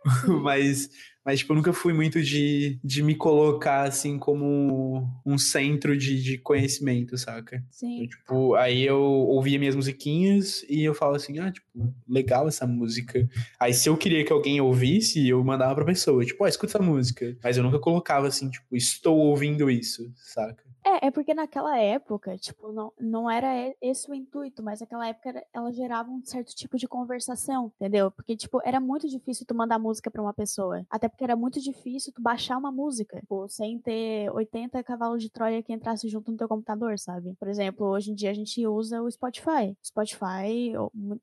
mas, 0.43 0.91
mas, 1.25 1.39
tipo, 1.39 1.51
eu 1.51 1.55
nunca 1.55 1.73
fui 1.73 1.91
muito 1.91 2.21
de, 2.21 2.79
de 2.83 3.01
me 3.01 3.15
colocar, 3.15 3.87
assim, 3.87 4.19
como 4.19 5.09
um 5.25 5.39
centro 5.39 5.97
de, 5.97 6.21
de 6.21 6.37
conhecimento, 6.37 7.17
saca? 7.17 7.65
Sim. 7.71 8.03
Eu, 8.03 8.09
tipo, 8.09 8.53
aí 8.53 8.83
eu 8.85 9.01
ouvia 9.01 9.57
minhas 9.57 9.75
musiquinhas 9.75 10.63
e 10.69 10.83
eu 10.83 10.93
falo 10.93 11.15
assim, 11.15 11.39
ah, 11.39 11.51
tipo, 11.51 11.67
legal 12.07 12.47
essa 12.47 12.67
música. 12.67 13.27
Aí 13.59 13.73
se 13.73 13.89
eu 13.89 13.97
queria 13.97 14.23
que 14.23 14.31
alguém 14.31 14.61
ouvisse, 14.61 15.27
eu 15.27 15.43
mandava 15.43 15.73
pra 15.73 15.85
pessoa, 15.85 16.23
tipo, 16.23 16.43
ó, 16.43 16.45
oh, 16.45 16.47
escuta 16.47 16.77
essa 16.77 16.83
música. 16.83 17.35
Mas 17.43 17.57
eu 17.57 17.63
nunca 17.63 17.79
colocava 17.79 18.27
assim, 18.27 18.51
tipo, 18.51 18.75
estou 18.75 19.17
ouvindo 19.17 19.67
isso, 19.67 20.13
saca? 20.15 20.70
É, 20.83 21.07
é 21.07 21.11
porque 21.11 21.33
naquela 21.33 21.77
época, 21.77 22.37
tipo, 22.37 22.71
não, 22.71 22.91
não 22.99 23.29
era 23.29 23.73
esse 23.81 24.09
o 24.09 24.13
intuito, 24.13 24.63
mas 24.63 24.81
naquela 24.81 25.07
época 25.07 25.45
ela 25.53 25.71
gerava 25.71 26.09
um 26.09 26.23
certo 26.23 26.55
tipo 26.55 26.77
de 26.77 26.87
conversação, 26.87 27.71
entendeu? 27.75 28.11
Porque, 28.11 28.35
tipo, 28.35 28.61
era 28.63 28.79
muito 28.79 29.07
difícil 29.07 29.45
tu 29.45 29.53
mandar 29.53 29.77
música 29.77 30.09
pra 30.09 30.21
uma 30.21 30.33
pessoa. 30.33 30.85
Até 30.89 31.07
porque 31.07 31.23
era 31.23 31.35
muito 31.35 31.59
difícil 31.59 32.11
tu 32.13 32.21
baixar 32.21 32.57
uma 32.57 32.71
música, 32.71 33.19
tipo, 33.19 33.47
sem 33.47 33.79
ter 33.79 34.31
80 34.31 34.83
cavalos 34.83 35.21
de 35.21 35.29
Troia 35.29 35.61
que 35.61 35.73
entrasse 35.73 36.07
junto 36.07 36.31
no 36.31 36.37
teu 36.37 36.47
computador, 36.47 36.97
sabe? 36.97 37.35
Por 37.39 37.47
exemplo, 37.47 37.87
hoje 37.87 38.11
em 38.11 38.15
dia 38.15 38.31
a 38.31 38.33
gente 38.33 38.65
usa 38.65 39.01
o 39.01 39.11
Spotify. 39.11 39.75
Spotify, 39.83 40.73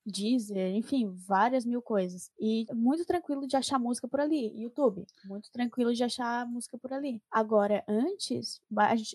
Deezer, 0.07 0.75
enfim, 0.75 1.12
várias 1.27 1.65
mil 1.65 1.83
coisas. 1.83 2.31
E 2.38 2.67
muito 2.73 3.05
tranquilo 3.05 3.47
de 3.47 3.57
achar 3.57 3.79
música 3.79 4.07
por 4.07 4.21
ali. 4.21 4.53
YouTube, 4.61 5.05
muito 5.25 5.50
tranquilo 5.50 5.93
de 5.93 6.05
achar 6.05 6.47
música 6.47 6.79
por 6.79 6.93
ali. 6.93 7.21
Agora, 7.31 7.83
antes, 7.88 8.61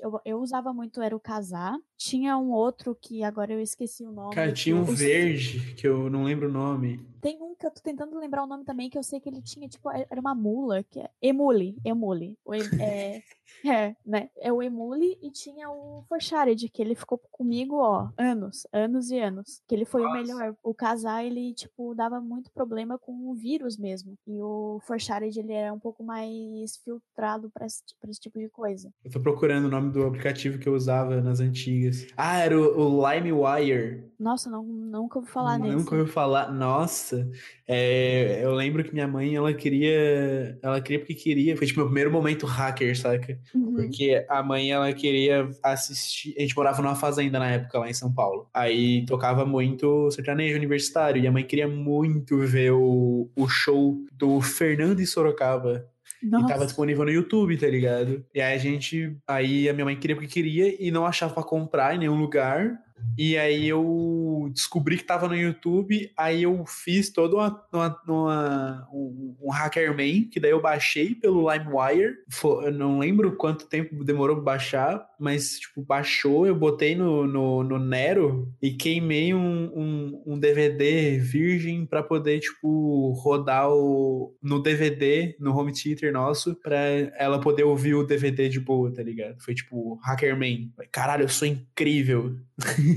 eu, 0.01 0.19
eu 0.25 0.32
eu 0.33 0.39
usava 0.39 0.73
muito 0.73 1.01
era 1.01 1.15
o 1.15 1.19
casar. 1.19 1.77
Tinha 1.97 2.37
um 2.37 2.51
outro 2.51 2.95
que 2.99 3.23
agora 3.23 3.53
eu 3.53 3.61
esqueci 3.61 4.03
o 4.03 4.11
nome. 4.11 4.35
Cara, 4.35 4.51
tinha 4.51 4.75
um 4.75 4.83
verde, 4.83 5.73
que 5.75 5.87
eu 5.87 6.09
não 6.09 6.23
lembro 6.23 6.49
o 6.49 6.51
nome. 6.51 6.99
Tem 7.23 7.41
um 7.41 7.55
que 7.55 7.65
eu 7.65 7.71
tô 7.71 7.79
tentando 7.79 8.19
lembrar 8.19 8.43
o 8.43 8.47
nome 8.47 8.65
também, 8.65 8.89
que 8.89 8.97
eu 8.97 9.01
sei 9.01 9.17
que 9.17 9.29
ele 9.29 9.41
tinha, 9.41 9.65
tipo, 9.69 9.89
é, 9.89 10.05
era 10.09 10.19
uma 10.19 10.35
mula, 10.35 10.83
que 10.83 10.99
é 10.99 11.09
Emule, 11.21 11.77
Emule. 11.85 12.37
O, 12.43 12.53
é, 12.53 13.23
é, 13.65 13.95
né? 14.05 14.29
É 14.41 14.51
o 14.51 14.61
Emule 14.61 15.17
e 15.21 15.31
tinha 15.31 15.69
o 15.69 16.03
Forshared, 16.09 16.67
que 16.67 16.81
ele 16.81 16.95
ficou 16.95 17.17
comigo, 17.31 17.77
ó, 17.77 18.09
anos, 18.17 18.67
anos 18.73 19.09
e 19.09 19.19
anos. 19.19 19.61
Que 19.65 19.73
ele 19.73 19.85
foi 19.85 20.01
Nossa. 20.01 20.13
o 20.13 20.21
melhor. 20.21 20.55
O 20.61 20.73
casar, 20.73 21.23
ele, 21.23 21.53
tipo, 21.53 21.95
dava 21.95 22.19
muito 22.19 22.51
problema 22.51 22.99
com 22.99 23.29
o 23.29 23.33
vírus 23.33 23.77
mesmo. 23.77 24.15
E 24.27 24.41
o 24.41 24.81
Forshared, 24.85 25.39
ele 25.39 25.53
era 25.53 25.71
um 25.71 25.79
pouco 25.79 26.03
mais 26.03 26.75
filtrado 26.83 27.49
pra 27.51 27.65
esse, 27.65 27.83
pra 28.01 28.11
esse 28.11 28.19
tipo 28.19 28.37
de 28.37 28.49
coisa. 28.49 28.91
Eu 29.01 29.11
tô 29.11 29.21
procurando 29.21 29.67
o 29.67 29.71
nome 29.71 29.93
do 29.93 30.05
aplicativo 30.05 30.59
que 30.59 30.67
eu 30.67 30.73
usava 30.73 31.21
nas 31.21 31.39
antigas. 31.39 32.05
Ah, 32.17 32.39
era 32.39 32.59
o, 32.59 32.99
o 32.99 33.09
LimeWire. 33.09 34.11
Nossa, 34.23 34.49
não, 34.49 34.63
nunca 34.63 35.19
ouvi 35.19 35.29
falar 35.29 35.59
nesse. 35.59 35.75
Nunca 35.75 35.95
ouvi 35.97 36.09
falar. 36.09 36.49
Nossa, 36.49 37.29
é, 37.67 38.39
eu 38.41 38.53
lembro 38.53 38.81
que 38.81 38.93
minha 38.93 39.07
mãe, 39.07 39.35
ela 39.35 39.53
queria. 39.53 40.57
Ela 40.63 40.79
queria 40.79 40.99
porque 40.99 41.13
queria. 41.13 41.57
Foi 41.57 41.67
tipo 41.67 41.81
meu 41.81 41.87
primeiro 41.87 42.09
momento 42.09 42.45
hacker, 42.45 42.97
saca? 42.97 43.37
Uhum. 43.53 43.73
Porque 43.75 44.25
a 44.29 44.41
mãe, 44.41 44.71
ela 44.71 44.93
queria 44.93 45.49
assistir. 45.61 46.33
A 46.37 46.41
gente 46.41 46.55
morava 46.55 46.81
numa 46.81 46.95
fazenda 46.95 47.37
na 47.37 47.51
época 47.51 47.79
lá 47.79 47.89
em 47.89 47.93
São 47.93 48.13
Paulo. 48.13 48.47
Aí 48.53 49.05
tocava 49.05 49.45
muito 49.45 50.09
sertanejo 50.11 50.55
universitário. 50.55 51.21
E 51.21 51.27
a 51.27 51.31
mãe 51.31 51.43
queria 51.43 51.67
muito 51.67 52.37
ver 52.37 52.71
o, 52.71 53.29
o 53.35 53.49
show 53.49 53.97
do 54.13 54.39
Fernando 54.39 55.01
e 55.01 55.05
Sorocaba. 55.05 55.85
Nossa. 56.23 56.45
E 56.45 56.47
tava 56.47 56.65
disponível 56.65 57.03
no 57.03 57.11
YouTube, 57.11 57.57
tá 57.57 57.67
ligado? 57.67 58.25
E 58.33 58.39
aí 58.39 58.55
a 58.55 58.57
gente. 58.57 59.17
Aí 59.27 59.67
a 59.67 59.73
minha 59.73 59.83
mãe 59.83 59.99
queria 59.99 60.15
porque 60.15 60.31
queria 60.31 60.81
e 60.81 60.89
não 60.89 61.05
achava 61.05 61.33
pra 61.33 61.43
comprar 61.43 61.93
em 61.93 61.99
nenhum 61.99 62.17
lugar. 62.17 62.79
E 63.17 63.37
aí 63.37 63.67
eu 63.67 64.49
descobri 64.53 64.97
que 64.97 65.03
tava 65.03 65.27
no 65.27 65.35
YouTube, 65.35 66.11
aí 66.17 66.43
eu 66.43 66.65
fiz 66.65 67.11
todo 67.11 67.37
uma, 67.37 67.63
uma, 67.71 68.01
uma, 68.07 68.87
um, 68.91 69.35
um 69.41 69.51
Hackerman, 69.51 70.29
que 70.29 70.39
daí 70.39 70.51
eu 70.51 70.61
baixei 70.61 71.13
pelo 71.15 71.51
LimeWire. 71.51 72.15
Eu 72.43 72.71
não 72.71 72.99
lembro 72.99 73.35
quanto 73.35 73.67
tempo 73.67 74.03
demorou 74.03 74.37
pra 74.37 74.53
baixar, 74.53 75.05
mas, 75.19 75.59
tipo, 75.59 75.83
baixou, 75.83 76.47
eu 76.47 76.55
botei 76.55 76.95
no, 76.95 77.27
no, 77.27 77.63
no 77.63 77.79
Nero 77.79 78.51
e 78.61 78.71
queimei 78.71 79.33
um, 79.33 79.71
um, 79.75 80.23
um 80.25 80.39
DVD 80.39 81.17
virgem 81.17 81.85
para 81.85 82.03
poder, 82.03 82.39
tipo, 82.39 83.11
rodar 83.13 83.69
o, 83.69 84.35
no 84.41 84.61
DVD, 84.61 85.35
no 85.39 85.55
home 85.55 85.71
theater 85.71 86.11
nosso, 86.11 86.55
pra 86.55 86.77
ela 87.17 87.39
poder 87.39 87.63
ouvir 87.63 87.93
o 87.93 88.03
DVD 88.03 88.49
de 88.49 88.59
boa, 88.59 88.91
tá 88.91 89.03
ligado? 89.03 89.41
Foi, 89.41 89.53
tipo, 89.53 89.99
Hackerman. 90.03 90.71
Caralho, 90.91 91.23
eu 91.23 91.29
sou 91.29 91.47
incrível. 91.47 92.35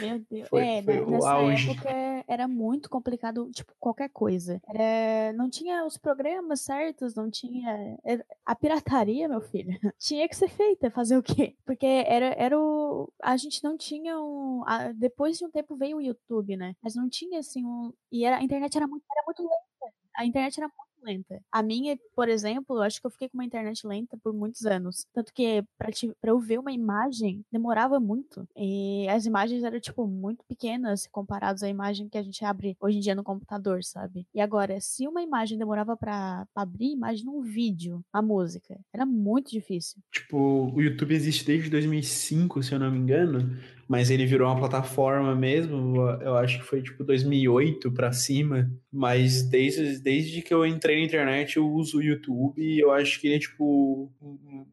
Meu 0.00 0.18
Deus. 0.30 0.48
Foi, 0.48 0.66
é, 0.66 0.82
foi 0.82 1.06
nessa 1.06 1.30
auge. 1.32 1.70
época 1.70 2.24
era 2.28 2.48
muito 2.48 2.88
complicado, 2.88 3.50
tipo, 3.50 3.72
qualquer 3.78 4.08
coisa. 4.10 4.60
Era, 4.68 5.32
não 5.34 5.48
tinha 5.48 5.84
os 5.84 5.96
programas 5.96 6.60
certos, 6.60 7.14
não 7.14 7.30
tinha. 7.30 7.98
A 8.44 8.54
pirataria, 8.54 9.28
meu 9.28 9.40
filho, 9.40 9.70
tinha 9.98 10.28
que 10.28 10.36
ser 10.36 10.48
feita. 10.48 10.90
Fazer 10.90 11.16
o 11.16 11.22
quê? 11.22 11.56
Porque 11.64 11.86
era, 11.86 12.34
era 12.36 12.58
o. 12.58 13.12
A 13.22 13.36
gente 13.36 13.62
não 13.62 13.76
tinha 13.76 14.18
um. 14.18 14.62
A, 14.66 14.92
depois 14.92 15.38
de 15.38 15.44
um 15.44 15.50
tempo 15.50 15.76
veio 15.76 15.98
o 15.98 16.02
YouTube, 16.02 16.56
né? 16.56 16.74
Mas 16.82 16.94
não 16.94 17.08
tinha 17.08 17.38
assim 17.38 17.64
um. 17.64 17.92
E 18.10 18.24
era, 18.24 18.38
a 18.38 18.42
internet 18.42 18.76
era 18.76 18.86
muito, 18.86 19.04
era 19.10 19.24
muito 19.26 19.42
lenta. 19.42 19.94
A 20.16 20.24
internet 20.24 20.58
era 20.58 20.68
muito 20.68 20.85
lenta. 21.02 21.40
A 21.50 21.62
minha, 21.62 21.98
por 22.14 22.28
exemplo, 22.28 22.76
eu 22.76 22.82
acho 22.82 23.00
que 23.00 23.06
eu 23.06 23.10
fiquei 23.10 23.28
com 23.28 23.38
uma 23.38 23.44
internet 23.44 23.86
lenta 23.86 24.16
por 24.22 24.32
muitos 24.32 24.64
anos. 24.66 25.06
Tanto 25.12 25.32
que 25.32 25.64
pra, 25.78 25.90
te, 25.90 26.12
pra 26.20 26.30
eu 26.30 26.38
ver 26.38 26.58
uma 26.58 26.72
imagem, 26.72 27.44
demorava 27.50 27.98
muito. 28.00 28.46
E 28.56 29.08
as 29.08 29.26
imagens 29.26 29.62
eram, 29.62 29.80
tipo, 29.80 30.06
muito 30.06 30.44
pequenas 30.48 31.06
comparadas 31.06 31.62
à 31.62 31.68
imagem 31.68 32.08
que 32.08 32.18
a 32.18 32.22
gente 32.22 32.44
abre 32.44 32.76
hoje 32.80 32.98
em 32.98 33.00
dia 33.00 33.14
no 33.14 33.24
computador, 33.24 33.82
sabe? 33.82 34.26
E 34.34 34.40
agora, 34.40 34.80
se 34.80 35.06
uma 35.06 35.22
imagem 35.22 35.58
demorava 35.58 35.96
pra, 35.96 36.46
pra 36.52 36.62
abrir, 36.62 36.92
imagina 36.92 37.30
um 37.30 37.42
vídeo, 37.42 38.04
a 38.12 38.20
música. 38.20 38.78
Era 38.92 39.06
muito 39.06 39.50
difícil. 39.50 40.00
Tipo, 40.12 40.72
o 40.74 40.80
YouTube 40.80 41.14
existe 41.14 41.44
desde 41.44 41.70
2005, 41.70 42.62
se 42.62 42.72
eu 42.72 42.78
não 42.78 42.90
me 42.90 42.98
engano. 42.98 43.58
Mas 43.88 44.10
ele 44.10 44.26
virou 44.26 44.48
uma 44.48 44.58
plataforma 44.58 45.34
mesmo, 45.34 46.00
eu 46.20 46.36
acho 46.36 46.58
que 46.58 46.66
foi 46.66 46.82
tipo 46.82 47.04
2008 47.04 47.92
pra 47.92 48.12
cima, 48.12 48.70
mas 48.92 49.42
desde, 49.42 49.98
desde 50.00 50.42
que 50.42 50.52
eu 50.52 50.66
entrei 50.66 50.98
na 50.98 51.06
internet 51.06 51.56
eu 51.56 51.70
uso 51.70 51.98
o 51.98 52.02
YouTube 52.02 52.60
e 52.60 52.80
eu 52.80 52.90
acho 52.90 53.20
que 53.20 53.28
ele 53.28 53.36
é 53.36 53.38
tipo, 53.38 54.10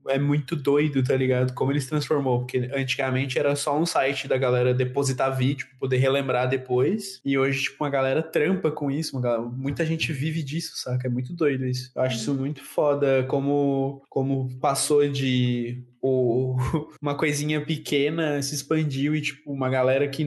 é 0.08 0.18
muito 0.18 0.56
doido, 0.56 1.04
tá 1.04 1.16
ligado? 1.16 1.54
Como 1.54 1.72
ele 1.72 1.80
se 1.80 1.90
transformou, 1.90 2.40
porque 2.40 2.70
antigamente 2.74 3.38
era 3.38 3.56
só 3.56 3.78
um 3.80 3.86
site 3.86 4.28
da 4.28 4.38
galera 4.38 4.74
depositar 4.74 5.36
vídeo 5.36 5.68
poder 5.80 5.98
relembrar 5.98 6.50
depois, 6.50 7.22
e 7.24 7.38
hoje 7.38 7.64
tipo 7.64 7.84
uma 7.84 7.90
galera 7.90 8.24
trampa 8.24 8.72
com 8.72 8.90
isso, 8.90 9.20
galera, 9.20 9.44
muita 9.44 9.86
gente 9.86 10.12
vive 10.12 10.42
disso, 10.42 10.74
saca? 10.76 11.08
É 11.08 11.12
muito 11.12 11.34
doido 11.34 11.66
isso. 11.66 11.92
Eu 11.96 12.02
acho 12.02 12.18
isso 12.18 12.34
muito 12.34 12.64
foda 12.64 13.24
como, 13.28 14.02
como 14.10 14.50
passou 14.60 15.08
de 15.08 15.84
o, 16.04 16.58
uma 17.02 17.16
coisinha 17.16 17.66
pequena 17.66 18.42
se 18.42 18.54
expandiu 18.54 19.16
e, 19.16 19.22
tipo, 19.22 19.50
uma 19.50 19.70
galera 19.70 20.06
que, 20.10 20.26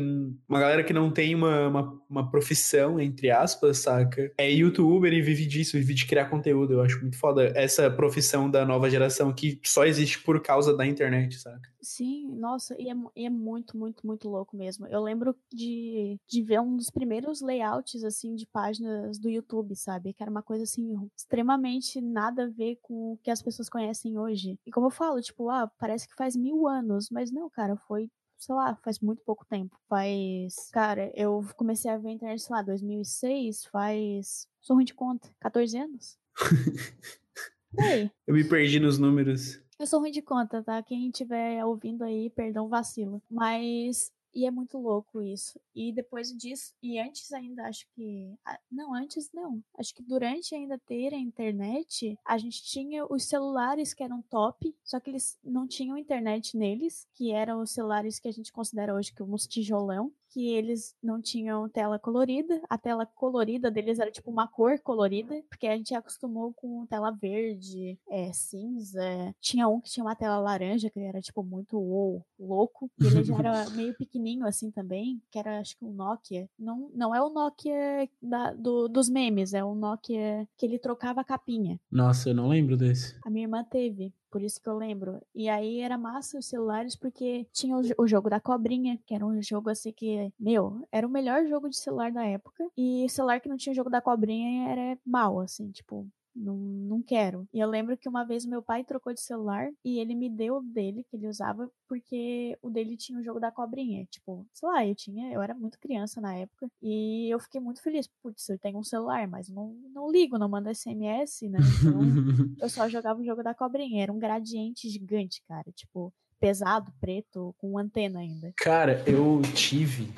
uma 0.49 0.59
galera 0.59 0.83
que 0.83 0.93
não 0.93 1.11
tem 1.11 1.35
uma, 1.35 1.69
uma, 1.69 2.01
uma, 2.09 2.31
profissão, 2.31 2.99
entre 2.99 3.31
aspas, 3.31 3.79
saca? 3.79 4.33
É 4.39 4.51
youtuber 4.51 5.13
e 5.13 5.21
vive 5.21 5.45
disso, 5.45 5.77
vive 5.77 5.93
de 5.93 6.07
criar 6.07 6.31
conteúdo. 6.31 6.73
Eu 6.73 6.81
acho 6.81 6.99
muito 7.03 7.19
foda 7.19 7.53
essa 7.55 7.91
profissão 7.91 8.51
da 8.51 8.65
nova 8.65 8.89
geração 8.89 9.33
que 9.35 9.61
só 9.63 9.85
existe 9.85 10.19
por 10.21 10.41
causa 10.41 10.75
da 10.75 10.87
internet, 10.87 11.39
saca? 11.39 11.69
Sim, 11.87 12.35
nossa, 12.37 12.75
e 12.83 12.91
é, 12.91 12.95
e 13.15 13.27
é 13.27 13.31
muito, 13.31 13.79
muito, 13.79 14.05
muito 14.05 14.29
louco 14.29 14.57
mesmo. 14.57 14.89
Eu 14.89 15.01
lembro 15.01 15.37
de, 15.53 16.19
de 16.27 16.43
ver 16.43 16.61
um 16.61 16.77
dos 16.77 16.91
primeiros 16.91 17.41
layouts, 17.41 18.03
assim, 18.03 18.35
de 18.35 18.45
páginas 18.45 19.21
do 19.21 19.31
YouTube, 19.31 19.77
sabe? 19.77 20.13
Que 20.13 20.21
era 20.21 20.31
uma 20.31 20.43
coisa, 20.43 20.65
assim, 20.65 21.09
extremamente 21.17 22.01
nada 22.01 22.43
a 22.43 22.49
ver 22.49 22.81
com 22.83 23.13
o 23.13 23.19
que 23.19 23.31
as 23.31 23.41
pessoas 23.41 23.69
conhecem 23.69 24.19
hoje. 24.19 24.59
E 24.67 24.73
como 24.73 24.89
eu 24.89 24.91
falo, 24.91 25.23
tipo, 25.23 25.49
ah, 25.49 25.71
parece 25.79 26.09
que 26.09 26.17
faz 26.17 26.35
mil 26.35 26.67
anos, 26.67 27.09
mas 27.09 27.31
não, 27.31 27.49
cara, 27.49 27.77
foi 27.77 28.11
sei 28.37 28.55
lá, 28.55 28.75
faz 28.83 28.99
muito 28.99 29.23
pouco 29.23 29.47
tempo. 29.47 29.79
Faz. 29.89 30.69
Cara, 30.73 31.13
eu 31.15 31.47
comecei 31.57 31.89
a 31.91 31.99
ver 31.99 32.09
a 32.09 32.13
internet, 32.13 32.43
sei 32.43 32.57
lá, 32.57 32.63
2006, 32.63 33.65
faz. 33.67 34.49
Sou 34.61 34.75
ruim 34.75 34.85
de 34.85 34.93
conta, 34.93 35.31
14 35.39 35.79
anos? 35.79 36.19
Ei. 37.79 38.11
Eu 38.27 38.35
me 38.35 38.43
perdi 38.43 38.81
nos 38.81 38.99
números. 38.99 39.65
Eu 39.79 39.87
sou 39.87 40.01
ruim 40.01 40.11
de 40.11 40.23
conta, 40.23 40.63
tá? 40.63 40.83
Quem 40.83 41.09
estiver 41.09 41.65
ouvindo 41.65 42.03
aí, 42.03 42.31
perdão, 42.31 42.69
vacilo. 42.69 43.23
Mas 43.31 44.11
e 44.37 44.45
é 44.45 44.51
muito 44.51 44.77
louco 44.77 45.23
isso. 45.23 45.59
E 45.75 45.91
depois 45.91 46.31
disso, 46.31 46.75
e 46.83 46.99
antes 46.99 47.33
ainda, 47.33 47.63
acho 47.67 47.87
que. 47.95 48.35
Não, 48.71 48.95
antes 48.95 49.33
não. 49.33 49.65
Acho 49.79 49.95
que 49.95 50.03
durante 50.03 50.55
ainda 50.55 50.79
ter 50.79 51.15
a 51.15 51.19
internet, 51.19 52.19
a 52.23 52.37
gente 52.37 52.63
tinha 52.63 53.07
os 53.07 53.25
celulares 53.25 53.95
que 53.95 54.03
eram 54.03 54.21
top, 54.21 54.77
só 54.85 55.01
que 55.01 55.09
eles 55.09 55.39
não 55.43 55.67
tinham 55.67 55.97
internet 55.97 56.55
neles, 56.55 57.09
que 57.15 57.33
eram 57.33 57.63
os 57.63 57.71
celulares 57.71 58.19
que 58.19 58.29
a 58.29 58.33
gente 58.33 58.53
considera 58.53 58.95
hoje 58.95 59.11
como 59.15 59.35
os 59.35 59.47
tijolão 59.47 60.13
que 60.37 60.51
eles 60.51 60.95
não 61.03 61.19
tinham 61.19 61.67
tela 61.67 61.99
colorida. 61.99 62.61
A 62.69 62.77
tela 62.77 63.07
colorida 63.07 63.71
deles 63.71 63.99
era 63.99 64.11
tipo 64.11 64.31
uma 64.31 64.47
cor 64.47 64.79
colorida, 64.81 65.43
porque 65.49 65.67
a 65.67 65.75
gente 65.75 65.95
acostumou 65.95 66.53
com 66.53 66.85
tela 66.85 67.11
verde, 67.11 67.99
é, 68.07 68.31
cinza. 68.35 69.01
Tinha 69.41 69.67
um 69.67 69.81
que 69.81 69.89
tinha 69.89 70.05
uma 70.05 70.15
tela 70.15 70.39
laranja, 70.39 70.91
que 70.91 71.01
era 71.01 71.23
tipo 71.23 71.43
muito 71.43 71.79
oh, 71.79 72.21
louco. 72.39 72.91
E 73.01 73.07
ele 73.07 73.25
já 73.25 73.35
era 73.39 73.71
meio 73.73 73.97
pequenininho 73.97 74.45
assim 74.45 74.71
também, 74.71 75.23
que 75.31 75.39
era 75.39 75.59
acho 75.59 75.75
que 75.79 75.87
um 75.87 75.95
Nokia. 75.95 76.51
Não, 76.59 76.91
não 76.93 77.15
é 77.15 77.23
o 77.23 77.31
Nokia 77.31 78.07
da, 78.21 78.53
do, 78.53 78.89
dos 78.89 79.09
memes, 79.09 79.55
é 79.55 79.65
o 79.65 79.75
Nokia 79.75 80.47
que 80.59 80.67
ele 80.67 80.79
trocava 80.79 81.23
a 81.23 81.25
capinha. 81.25 81.81
Nossa, 81.91 82.29
eu 82.29 82.35
não 82.35 82.49
lembro 82.49 82.77
desse. 82.77 83.19
A 83.25 83.31
minha 83.31 83.47
irmã 83.47 83.65
teve 83.65 84.13
por 84.37 84.43
isso 84.43 84.61
que 84.61 84.69
eu 84.69 84.77
lembro. 84.77 85.19
E 85.35 85.49
aí 85.49 85.81
era 85.81 85.97
massa 85.97 86.39
os 86.39 86.45
celulares 86.45 86.95
porque 86.95 87.47
tinha 87.55 87.75
o, 87.75 87.81
o, 87.97 88.07
jogo 88.07 88.29
da 88.29 88.39
cobrinha, 88.39 89.01
que 89.07 89.15
era 89.15 89.25
um 89.25 89.41
jogo 89.41 89.71
assim 89.71 89.91
que, 89.91 90.31
meu, 90.39 90.87
era 90.93 91.07
o 91.07 91.11
melhor 91.11 91.47
jogo 91.47 91.71
de 91.71 91.77
celular 91.79 92.13
da 92.13 92.23
época. 92.23 92.69
E 92.77 93.09
celular 93.09 93.41
que 93.41 93.49
não 93.49 93.57
tinha 93.57 93.75
jogo 93.75 93.89
da 93.89 94.03
cobrinha 94.03 94.69
era 94.69 94.99
mal, 95.07 95.41
assim, 95.41 95.71
tipo, 95.71 96.07
não, 96.37 96.57
não 96.57 97.03
quero. 97.03 97.49
E 97.53 97.59
eu 97.59 97.69
lembro 97.69 97.97
que 97.97 98.09
uma 98.09 98.25
vez 98.25 98.45
meu 98.45 98.63
pai 98.63 98.85
trocou 98.85 99.13
de 99.13 99.21
celular 99.21 99.71
e 99.85 99.99
ele 99.99 100.15
me 100.15 100.29
deu 100.29 100.57
o 100.57 100.63
dele, 100.63 101.05
que 101.09 101.17
ele 101.17 101.27
usava, 101.27 101.71
porque 101.89 102.57
o 102.63 102.71
dele 102.71 102.97
tinha 102.97 103.19
o 103.19 103.23
jogo 103.23 103.41
da 103.41 103.51
cobrinha. 103.51 104.05
Tipo, 104.11 104.47
sei 104.53 104.69
lá, 104.69 104.87
eu 104.87 104.95
tinha, 104.95 105.33
eu 105.33 105.41
era 105.41 105.55
muito 105.55 105.79
criança 105.79 106.21
na 106.21 106.35
época 106.35 106.69
e 106.83 107.33
eu 107.33 107.39
fiquei 107.41 107.61
muito 107.61 107.83
feliz. 107.83 108.09
Putz, 108.23 108.49
eu 108.49 108.59
tenho 108.59 108.79
um 108.79 108.85
celular, 108.85 109.27
mas 109.27 109.49
não, 109.49 109.75
não 109.95 110.11
ligo, 110.11 110.39
não 110.39 110.49
mando 110.49 110.73
SMS, 110.73 111.49
né? 111.49 111.59
Então 111.81 112.01
eu 112.61 112.69
só 112.69 112.89
jogava 112.89 113.21
o 113.21 113.25
jogo 113.25 113.43
da 113.43 113.55
cobrinha. 113.55 114.03
Era 114.03 114.13
um 114.13 114.19
gradiente 114.19 114.89
gigante, 114.89 115.43
cara. 115.49 115.71
Tipo, 115.73 116.13
pesado, 116.39 116.93
preto, 117.01 117.55
com 117.59 117.79
antena 117.79 118.21
ainda. 118.21 118.53
Cara, 118.57 119.03
eu 119.07 119.41
tive 119.55 120.13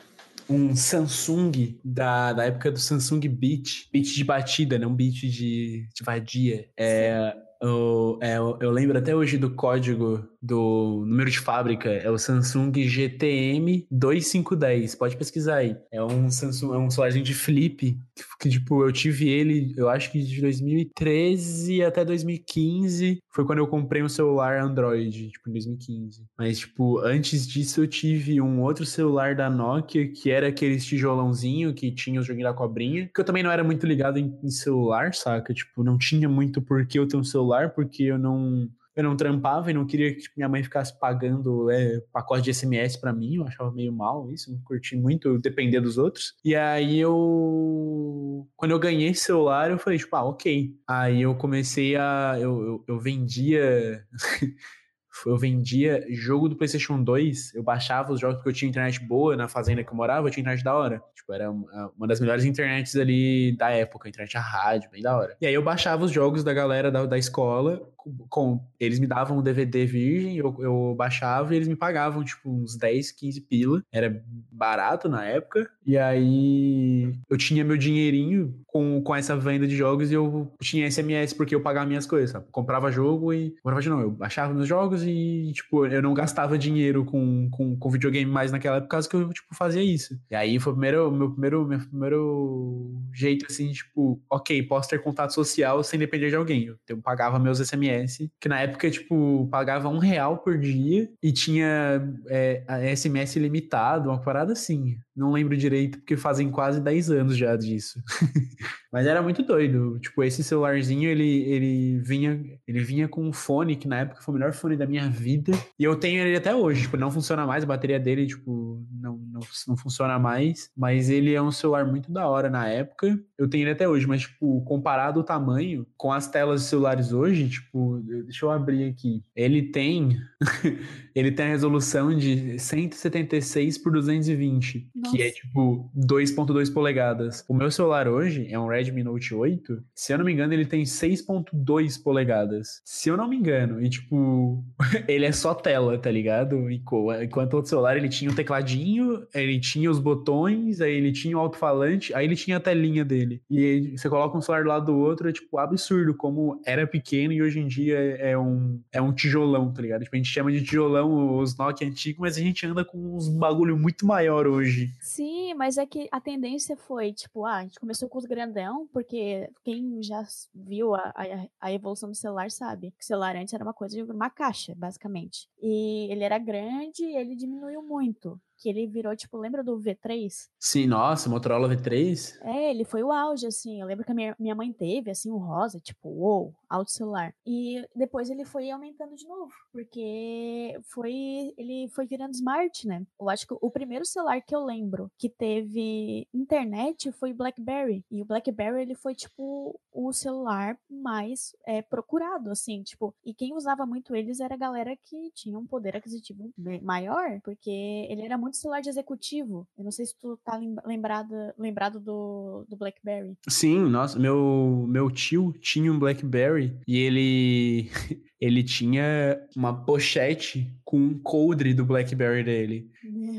um 0.49 0.75
Samsung 0.75 1.79
da, 1.85 2.33
da 2.33 2.45
época 2.45 2.71
do 2.71 2.79
Samsung 2.79 3.21
Beat, 3.21 3.89
beat 3.93 4.15
de 4.15 4.25
batida? 4.25 4.77
Um 4.87 4.95
beat 4.95 5.15
de, 5.15 5.89
de 5.95 6.05
vadia. 6.05 6.69
É, 6.77 7.35
eu, 7.61 8.19
é, 8.23 8.37
eu 8.39 8.71
lembro 8.71 8.97
até 8.97 9.15
hoje 9.15 9.37
do 9.37 9.55
código 9.55 10.27
do 10.40 11.05
número 11.07 11.31
de 11.31 11.38
fábrica, 11.38 11.90
é 11.90 12.11
o 12.11 12.18
Samsung 12.18 12.72
GTM 12.72 13.87
2510. 13.90 14.94
Pode 14.94 15.16
pesquisar 15.16 15.57
aí. 15.57 15.77
É 15.90 16.03
um 16.03 16.31
Samsung, 16.31 16.74
é 16.74 16.79
um 16.79 16.90
celularzinho 16.90 17.24
de 17.24 17.35
flip 17.35 17.98
que, 18.38 18.48
tipo, 18.48 18.85
eu 18.85 18.92
tive 18.92 19.29
ele, 19.29 19.74
eu 19.77 19.88
acho 19.88 20.12
que 20.12 20.22
de 20.22 20.40
2013 20.40 21.83
até 21.83 22.05
2015 22.05 23.18
foi 23.33 23.44
quando 23.44 23.59
eu 23.59 23.66
comprei 23.66 24.03
um 24.03 24.09
celular 24.09 24.61
Android, 24.61 25.31
tipo, 25.31 25.48
em 25.48 25.53
2015. 25.53 26.24
Mas, 26.37 26.61
tipo, 26.61 26.98
antes 27.01 27.46
disso 27.46 27.83
eu 27.83 27.87
tive 27.88 28.40
um 28.40 28.62
outro 28.62 28.87
celular 28.87 29.35
da 29.35 29.51
Nokia 29.51 30.11
que 30.11 30.31
era 30.31 30.48
aquele 30.48 30.79
tijolãozinho 30.79 31.74
que 31.74 31.90
tinha 31.90 32.20
o 32.20 32.22
joguinho 32.22 32.46
da 32.46 32.55
cobrinha, 32.55 33.11
que 33.12 33.20
eu 33.20 33.24
também 33.24 33.42
não 33.42 33.51
era 33.51 33.64
muito 33.64 33.87
ligado 33.87 34.18
em, 34.18 34.37
em 34.42 34.51
celular, 34.51 35.14
saca? 35.14 35.53
Tipo, 35.53 35.83
não 35.83 35.98
tinha 35.98 36.29
muito 36.29 36.62
por 36.62 36.87
que 36.87 36.98
eu 36.98 37.07
ter 37.07 37.16
um 37.16 37.24
celular 37.24 37.70
porque 37.70 38.05
eu 38.05 38.18
não 38.18 38.68
eu 38.99 39.05
não 39.05 39.17
trampava 39.17 39.71
e 39.71 39.75
não 39.75 39.87
queria 39.87 40.13
que 40.13 40.23
tipo, 40.23 40.35
minha 40.37 40.49
mãe 40.49 40.61
ficasse 40.61 40.99
pagando 40.99 41.71
é, 41.71 42.01
pacote 42.13 42.43
de 42.43 42.53
SMS 42.53 42.97
para 42.97 43.13
mim, 43.13 43.37
eu 43.37 43.45
achava 43.45 43.71
meio 43.71 43.93
mal 43.93 44.29
isso, 44.29 44.51
não 44.51 44.61
curti 44.63 44.97
muito 44.97 45.39
depender 45.39 45.81
dos 45.81 45.99
outros. 45.99 46.35
E 46.45 46.57
aí 46.57 46.99
eu 46.99 48.45
quando 48.57 48.73
eu 48.73 48.79
ganhei 48.81 49.11
esse 49.11 49.23
celular, 49.23 49.71
eu 49.71 49.79
falei 49.79 50.01
tipo, 50.01 50.17
ah, 50.17 50.25
OK. 50.25 50.75
Aí 50.85 51.23
eu 51.23 51.33
comecei 51.37 51.95
a 51.95 52.37
eu, 52.41 52.61
eu, 52.61 52.85
eu 52.89 52.99
vendia 52.99 54.05
eu 55.27 55.37
vendia 55.37 56.05
jogo 56.11 56.49
do 56.49 56.57
PlayStation 56.57 57.03
2, 57.03 57.55
eu 57.55 57.63
baixava 57.63 58.13
os 58.13 58.21
jogos 58.21 58.37
porque 58.37 58.51
eu 58.51 58.53
tinha 58.53 58.69
internet 58.69 59.01
boa 59.01 59.37
na 59.37 59.49
fazenda 59.49 59.83
que 59.83 59.91
eu 59.91 59.97
morava, 59.97 60.27
eu 60.27 60.31
tinha 60.31 60.43
internet 60.43 60.65
da 60.65 60.75
hora. 60.75 61.03
Tipo, 61.15 61.33
era 61.33 61.51
uma 61.51 62.07
das 62.07 62.21
melhores 62.21 62.45
internets 62.45 62.97
ali 62.97 63.57
da 63.57 63.71
época, 63.71 64.09
internet 64.09 64.37
a 64.37 64.41
rádio, 64.41 64.91
bem 64.91 65.03
da 65.03 65.17
hora. 65.17 65.37
E 65.41 65.47
aí 65.47 65.55
eu 65.55 65.63
baixava 65.63 66.05
os 66.05 66.11
jogos 66.11 66.45
da 66.45 66.53
galera 66.53 66.91
da, 66.91 67.07
da 67.07 67.19
escola, 67.19 67.81
com, 68.29 68.61
eles 68.79 68.99
me 68.99 69.07
davam 69.07 69.39
um 69.39 69.43
DVD 69.43 69.85
virgem, 69.85 70.37
eu, 70.37 70.57
eu 70.61 70.95
baixava 70.97 71.53
e 71.53 71.57
eles 71.57 71.69
me 71.69 71.77
pagavam, 71.77 72.25
tipo, 72.25 72.51
uns 72.51 72.77
10, 72.77 73.13
15 73.13 73.41
pila. 73.43 73.83
Era 73.93 74.23
barato 74.51 75.09
na 75.09 75.25
época. 75.25 75.69
E 75.85 75.97
aí 75.97 77.15
eu 77.29 77.37
tinha 77.37 77.65
meu 77.65 77.77
dinheirinho 77.77 78.55
com, 78.67 79.01
com 79.03 79.15
essa 79.15 79.37
venda 79.37 79.67
de 79.67 79.77
jogos 79.77 80.11
e 80.11 80.15
eu 80.15 80.53
tinha 80.61 80.91
SMS 80.91 81.33
porque 81.33 81.55
eu 81.55 81.63
pagava 81.63 81.87
minhas 81.87 82.07
coisas, 82.07 82.31
sabe? 82.31 82.47
Comprava 82.51 82.91
jogo 82.91 83.33
e. 83.33 83.55
Comprava 83.63 83.89
não, 83.89 84.01
eu 84.01 84.11
baixava 84.11 84.53
meus 84.53 84.69
jogos 84.69 85.05
e, 85.05 85.08
tipo, 85.53 85.87
eu 85.87 86.03
não 86.03 86.14
gastava 86.14 86.59
dinheiro 86.59 87.05
com, 87.05 87.49
com, 87.51 87.77
com 87.77 87.90
videogame 87.90 88.31
mais 88.31 88.53
naquela 88.53 88.77
época, 88.77 88.88
por 88.88 88.90
causa 88.92 89.09
que 89.09 89.16
eu, 89.16 89.29
tipo, 89.31 89.55
fazia 89.55 89.83
isso. 89.83 90.18
E 90.31 90.35
aí 90.35 90.59
foi 90.59 90.73
o 90.73 90.77
primeiro, 90.77 91.11
meu 91.11 91.31
primeiro, 91.31 91.66
meu 91.66 91.79
primeiro 91.81 93.03
jeito, 93.12 93.47
assim, 93.49 93.71
tipo, 93.73 94.21
ok, 94.31 94.62
posso 94.64 94.88
ter 94.88 95.03
contato 95.03 95.33
social 95.35 95.83
sem 95.83 95.99
depender 95.99 96.31
de 96.31 96.37
alguém. 96.37 96.64
Eu, 96.64 96.77
eu 96.88 96.99
pagava 96.99 97.38
meus 97.38 97.59
SMS, 97.59 98.31
que 98.40 98.49
na 98.49 98.61
época, 98.61 98.90
tipo, 98.90 99.49
pagava 99.51 99.88
um 99.88 99.99
real 99.99 100.38
por 100.38 100.59
dia 100.59 101.09
e 101.23 101.33
tinha 101.33 102.03
é, 102.29 102.94
SMS 102.97 103.37
limitado, 103.37 104.09
uma 104.09 104.21
parada 104.21 104.53
assim. 104.53 104.99
Não 105.19 105.33
lembro 105.33 105.57
direito, 105.57 105.99
porque 105.99 106.17
fazem 106.17 106.49
quase 106.51 106.81
10 106.81 107.11
anos 107.11 107.37
já 107.37 107.57
disso. 107.57 108.01
Mas 108.93 109.07
era 109.07 109.21
muito 109.21 109.43
doido. 109.43 109.99
Tipo, 109.99 110.23
esse 110.23 110.43
celularzinho, 110.45 111.11
ele, 111.11 111.43
ele 111.43 111.99
vinha 111.99 112.41
ele 112.67 112.81
vinha 112.81 113.09
com 113.09 113.27
um 113.27 113.33
fone, 113.33 113.77
que 113.77 113.89
na 113.89 114.01
época 114.01 114.21
foi 114.21 114.35
o 114.35 114.39
melhor 114.39 114.53
fone 114.53 114.77
da 114.77 114.87
minha 114.87 115.09
vida. 115.09 115.53
E 115.79 115.85
eu 115.85 115.97
tenho 115.97 116.23
ele 116.23 116.37
até 116.37 116.55
hoje. 116.55 116.83
Tipo, 116.83 116.97
não 116.97 117.11
funciona 117.11 117.47
mais, 117.47 117.65
a 117.65 117.67
bateria 117.67 117.99
dele, 117.99 118.27
tipo, 118.27 118.87
não, 118.93 119.17
não, 119.33 119.41
não 119.67 119.77
funciona 119.77 120.19
mais. 120.19 120.71
Mas 120.77 121.09
ele 121.09 121.35
é 121.35 121.41
um 121.41 121.51
celular 121.51 121.87
muito 121.87 122.13
da 122.13 122.29
hora 122.29 122.51
na 122.51 122.69
época. 122.69 123.19
Eu 123.39 123.49
tenho 123.49 123.65
ele 123.65 123.71
até 123.71 123.89
hoje, 123.89 124.07
mas, 124.07 124.23
tipo, 124.23 124.63
comparado 124.63 125.21
o 125.21 125.25
tamanho 125.25 125.87
com 125.97 126.13
as 126.13 126.29
telas 126.29 126.63
de 126.63 126.69
celulares 126.69 127.13
hoje, 127.13 127.49
tipo, 127.49 128.01
deixa 128.25 128.45
eu 128.45 128.51
abrir 128.51 128.85
aqui. 128.85 129.23
Ele 129.35 129.63
tem. 129.63 130.19
ele 131.15 131.33
tem 131.33 131.47
a 131.47 131.49
resolução 131.49 132.15
de 132.15 132.59
176 132.59 133.79
por 133.79 133.93
220. 133.93 134.91
Nossa. 134.95 135.08
Que 135.11 135.23
é 135.23 135.31
tipo 135.31 135.90
2.2 135.97 136.73
polegadas. 136.73 137.44
O 137.49 137.55
meu 137.55 137.71
celular 137.71 138.09
hoje 138.09 138.47
é 138.51 138.59
um 138.59 138.66
Redmi 138.68 139.03
Note 139.03 139.35
8. 139.35 139.83
Se 139.94 140.12
eu 140.12 140.18
não 140.18 140.25
me 140.25 140.33
engano, 140.33 140.53
ele 140.53 140.64
tem 140.66 140.85
6.2 140.85 142.03
polegadas. 142.03 142.81
Se 142.85 143.09
eu 143.09 143.16
não 143.16 143.29
me 143.29 143.37
engano. 143.37 143.83
E 143.83 143.88
tipo, 143.88 144.64
ele 145.09 145.25
é 145.27 145.33
só 145.33 145.55
tela, 145.55 145.99
tá 145.99 146.11
ligado? 146.11 146.71
Enqu- 146.71 147.12
Enquanto 147.23 147.53
o 147.55 147.57
outro 147.57 147.68
celular 147.71 147.97
ele 147.97 148.09
tinha 148.09 148.31
o 148.31 148.35
tecladinho, 148.35 149.27
ele 149.35 149.59
tinha 149.61 149.90
os 149.90 149.99
botões, 149.99 150.81
aí 150.81 150.92
ele 150.94 151.12
tinha 151.12 151.37
o 151.37 151.40
alto-falante, 151.40 152.14
aí 152.14 152.25
ele 152.27 152.37
tinha 152.37 152.57
a 152.57 152.61
telinha 152.61 153.05
dele. 153.05 153.42
E 153.51 153.94
você 153.97 154.09
coloca 154.09 154.37
um 154.37 154.40
celular 154.42 154.62
do 154.62 154.68
lado 154.68 154.87
do 154.87 154.97
outro, 154.99 155.29
é 155.29 155.33
tipo 155.33 155.59
absurdo 155.59 156.14
como 156.14 156.61
era 156.64 156.87
pequeno 156.87 157.33
e 157.33 157.42
hoje 157.42 157.61
em 157.61 157.66
dia 157.66 157.99
é 157.99 158.37
um, 158.38 158.81
é 158.92 159.01
um 159.01 159.12
tijolão, 159.12 159.73
tá 159.73 159.83
ligado? 159.83 160.03
Tipo, 160.05 160.16
a 160.16 160.18
gente 160.18 160.29
chama 160.29 160.51
de 160.53 160.62
tijolão 160.62 161.38
os 161.38 161.57
Nokia 161.57 161.87
antigos, 161.87 162.21
mas 162.21 162.37
a 162.37 162.40
gente 162.40 162.66
anda 162.66 162.85
com 162.85 163.16
uns 163.16 163.29
bagulho 163.29 163.77
muito 163.79 164.07
maior 164.07 164.47
hoje. 164.47 164.90
Sim, 165.01 165.55
mas 165.55 165.79
é 165.79 165.87
que 165.87 166.09
a 166.11 166.21
tendência 166.21 166.77
foi, 166.77 167.13
tipo, 167.13 167.45
ah, 167.47 167.59
a 167.59 167.63
gente 167.63 167.79
começou 167.79 168.09
com 168.09 168.19
os 168.19 168.25
grandão, 168.25 168.89
porque 168.93 169.49
quem 169.65 170.03
já 170.03 170.25
viu 170.53 170.95
a, 170.95 171.13
a, 171.15 171.49
a 171.61 171.73
evolução 171.73 172.09
do 172.11 172.17
celular 172.17 172.51
sabe 172.51 172.91
que 172.91 173.03
o 173.03 173.07
celular 173.07 173.37
antes 173.37 173.55
era 173.55 173.63
uma 173.63 173.73
coisa 173.73 173.95
de 173.97 174.03
uma 174.03 174.29
caixa, 174.29 174.75
basicamente. 174.77 175.49
E 175.63 176.09
ele 176.11 176.25
era 176.25 176.37
grande 176.39 177.05
e 177.05 177.17
ele 177.17 177.37
diminuiu 177.37 177.81
muito. 177.83 178.41
Que 178.59 178.68
ele 178.68 178.87
virou, 178.87 179.14
tipo, 179.14 179.37
lembra 179.38 179.62
do 179.62 179.79
V3? 179.79 180.49
Sim, 180.59 180.87
nossa, 180.87 181.31
Motorola 181.31 181.68
V3. 181.68 182.38
É, 182.42 182.71
ele 182.71 182.85
foi 182.85 183.03
o 183.03 183.12
auge, 183.12 183.47
assim. 183.47 183.81
Eu 183.81 183.87
lembro 183.87 184.05
que 184.05 184.11
a 184.11 184.14
minha, 184.14 184.37
minha 184.38 184.55
mãe 184.55 184.73
teve, 184.73 185.11
assim, 185.11 185.31
o 185.31 185.37
rosa, 185.37 185.79
tipo, 185.79 186.09
uou, 186.09 186.55
alto 186.68 186.90
celular. 186.90 187.33
E 187.47 187.87
depois 187.94 188.31
ele 188.31 188.44
foi 188.44 188.71
aumentando 188.71 189.14
de 189.14 189.27
novo, 189.27 189.53
porque 189.73 190.79
foi. 190.85 191.55
Ele 191.57 191.88
foi 191.94 192.07
virando 192.07 192.35
smart, 192.35 192.87
né? 192.87 193.07
Eu 193.21 193.29
acho 193.29 193.47
que 193.47 193.55
o 193.61 193.71
primeiro 193.71 194.05
celular 194.05 194.40
que 194.42 194.55
eu 194.55 194.64
lembro 194.64 195.11
que 195.16 195.29
teve 195.29 196.27
internet 196.35 197.12
foi 197.12 197.33
o 197.33 197.37
Blackberry. 197.37 198.05
E 198.11 198.23
o 198.23 198.25
Blackberry, 198.25 198.83
ele 198.83 198.94
foi, 198.94 199.14
tipo, 199.14 199.79
o 199.92 200.12
celular 200.12 200.77
mais 200.90 201.55
é, 201.66 201.81
procurado, 201.83 202.51
assim, 202.51 202.83
tipo. 202.83 203.14
E 203.25 203.33
quem 203.33 203.55
usava 203.55 203.87
muito 203.87 204.14
eles 204.14 204.40
era 204.40 204.55
a 204.55 204.59
galera 204.59 204.97
que 204.97 205.31
tinha 205.35 205.59
um 205.59 205.66
poder 205.66 205.97
aquisitivo 205.97 206.53
maior, 206.83 207.40
porque 207.42 207.71
ele 208.11 208.23
era 208.23 208.37
muito 208.38 208.48
celular 208.57 208.81
de 208.81 208.89
executivo. 208.89 209.67
Eu 209.77 209.85
não 209.85 209.91
sei 209.91 210.07
se 210.07 210.15
tu 210.21 210.39
tá 210.45 210.57
lem- 210.57 210.77
lembrado, 210.85 212.01
do, 212.01 212.65
do 212.69 212.77
Blackberry. 212.77 213.37
Sim, 213.49 213.81
nossa, 213.89 214.19
meu, 214.19 214.87
meu 214.89 215.11
tio 215.11 215.53
tinha 215.61 215.93
um 215.93 215.99
BlackBerry 215.99 216.79
e 216.87 216.99
ele 216.99 217.91
ele 218.41 218.63
tinha 218.63 219.41
uma 219.57 219.85
pochete 219.85 220.73
com 220.85 220.97
um 220.99 221.19
coldre 221.19 221.75
do 221.75 221.85
BlackBerry 221.85 222.45
dele. 222.45 222.91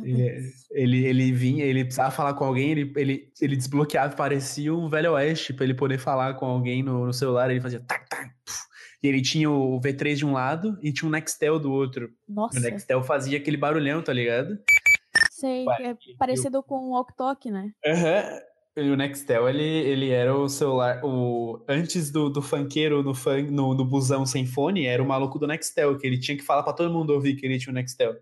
Ele, 0.04 0.52
ele, 0.72 1.06
ele 1.06 1.32
vinha, 1.32 1.63
ele 1.65 1.84
precisava 1.86 2.12
falar 2.12 2.34
com 2.34 2.43
alguém, 2.43 2.72
ele, 2.72 2.91
ele, 2.98 3.32
ele 3.41 3.56
desbloqueava, 3.56 4.15
parecia 4.15 4.74
um 4.74 4.89
velho 4.89 5.13
oeste 5.13 5.54
pra 5.54 5.63
ele 5.63 5.74
poder 5.74 5.98
falar 6.00 6.34
com 6.36 6.45
alguém 6.45 6.84
no, 6.84 7.06
no 7.06 7.13
celular, 7.13 7.50
ele 7.50 7.62
fazia 7.62 7.80
tac, 7.80 8.08
tac, 8.10 8.30
puf. 8.45 8.60
E 9.02 9.08
ele 9.08 9.22
tinha 9.22 9.50
o 9.50 9.80
V3 9.80 10.15
de 10.15 10.26
um 10.26 10.34
lado 10.34 10.78
e 10.84 10.91
tinha 10.91 11.08
um 11.08 11.12
Nextel 11.12 11.58
do 11.58 11.72
outro. 11.72 12.10
Nossa, 12.28 12.60
o 12.60 12.62
Nextel 12.62 13.02
fazia 13.02 13.38
aquele 13.38 13.56
barulhão, 13.56 14.02
tá 14.02 14.12
ligado? 14.12 14.60
Sei, 15.39 15.65
é 15.67 15.95
parecido 16.17 16.62
com 16.62 16.75
o 16.75 16.91
Walk 16.91 17.49
né? 17.49 17.71
Aham. 17.86 18.39
E 18.78 18.89
o 18.89 18.95
Nextel, 18.95 19.49
ele, 19.49 19.63
ele 19.63 20.10
era 20.10 20.34
o 20.34 20.47
celular. 20.47 21.02
O, 21.04 21.62
antes 21.67 22.12
do, 22.12 22.30
do 22.30 22.41
funkeiro 22.41 23.04
no, 23.04 23.13
fun, 23.13 23.41
no, 23.49 23.73
no 23.73 23.84
busão 23.84 24.25
sem 24.25 24.45
fone, 24.45 24.86
era 24.86 25.04
o 25.04 25.08
maluco 25.08 25.38
do 25.38 25.47
Nextel, 25.47 25.97
que 25.97 26.08
ele 26.08 26.17
tinha 26.17 26.38
que 26.38 26.43
falar 26.43 26.63
pra 26.63 26.71
todo 26.71 26.93
mundo 26.93 27.12
ouvir 27.12 27.36
que 27.36 27.45
ele 27.45 27.60
tinha 27.60 27.71
o 27.71 27.75
Nextel. 27.75 28.15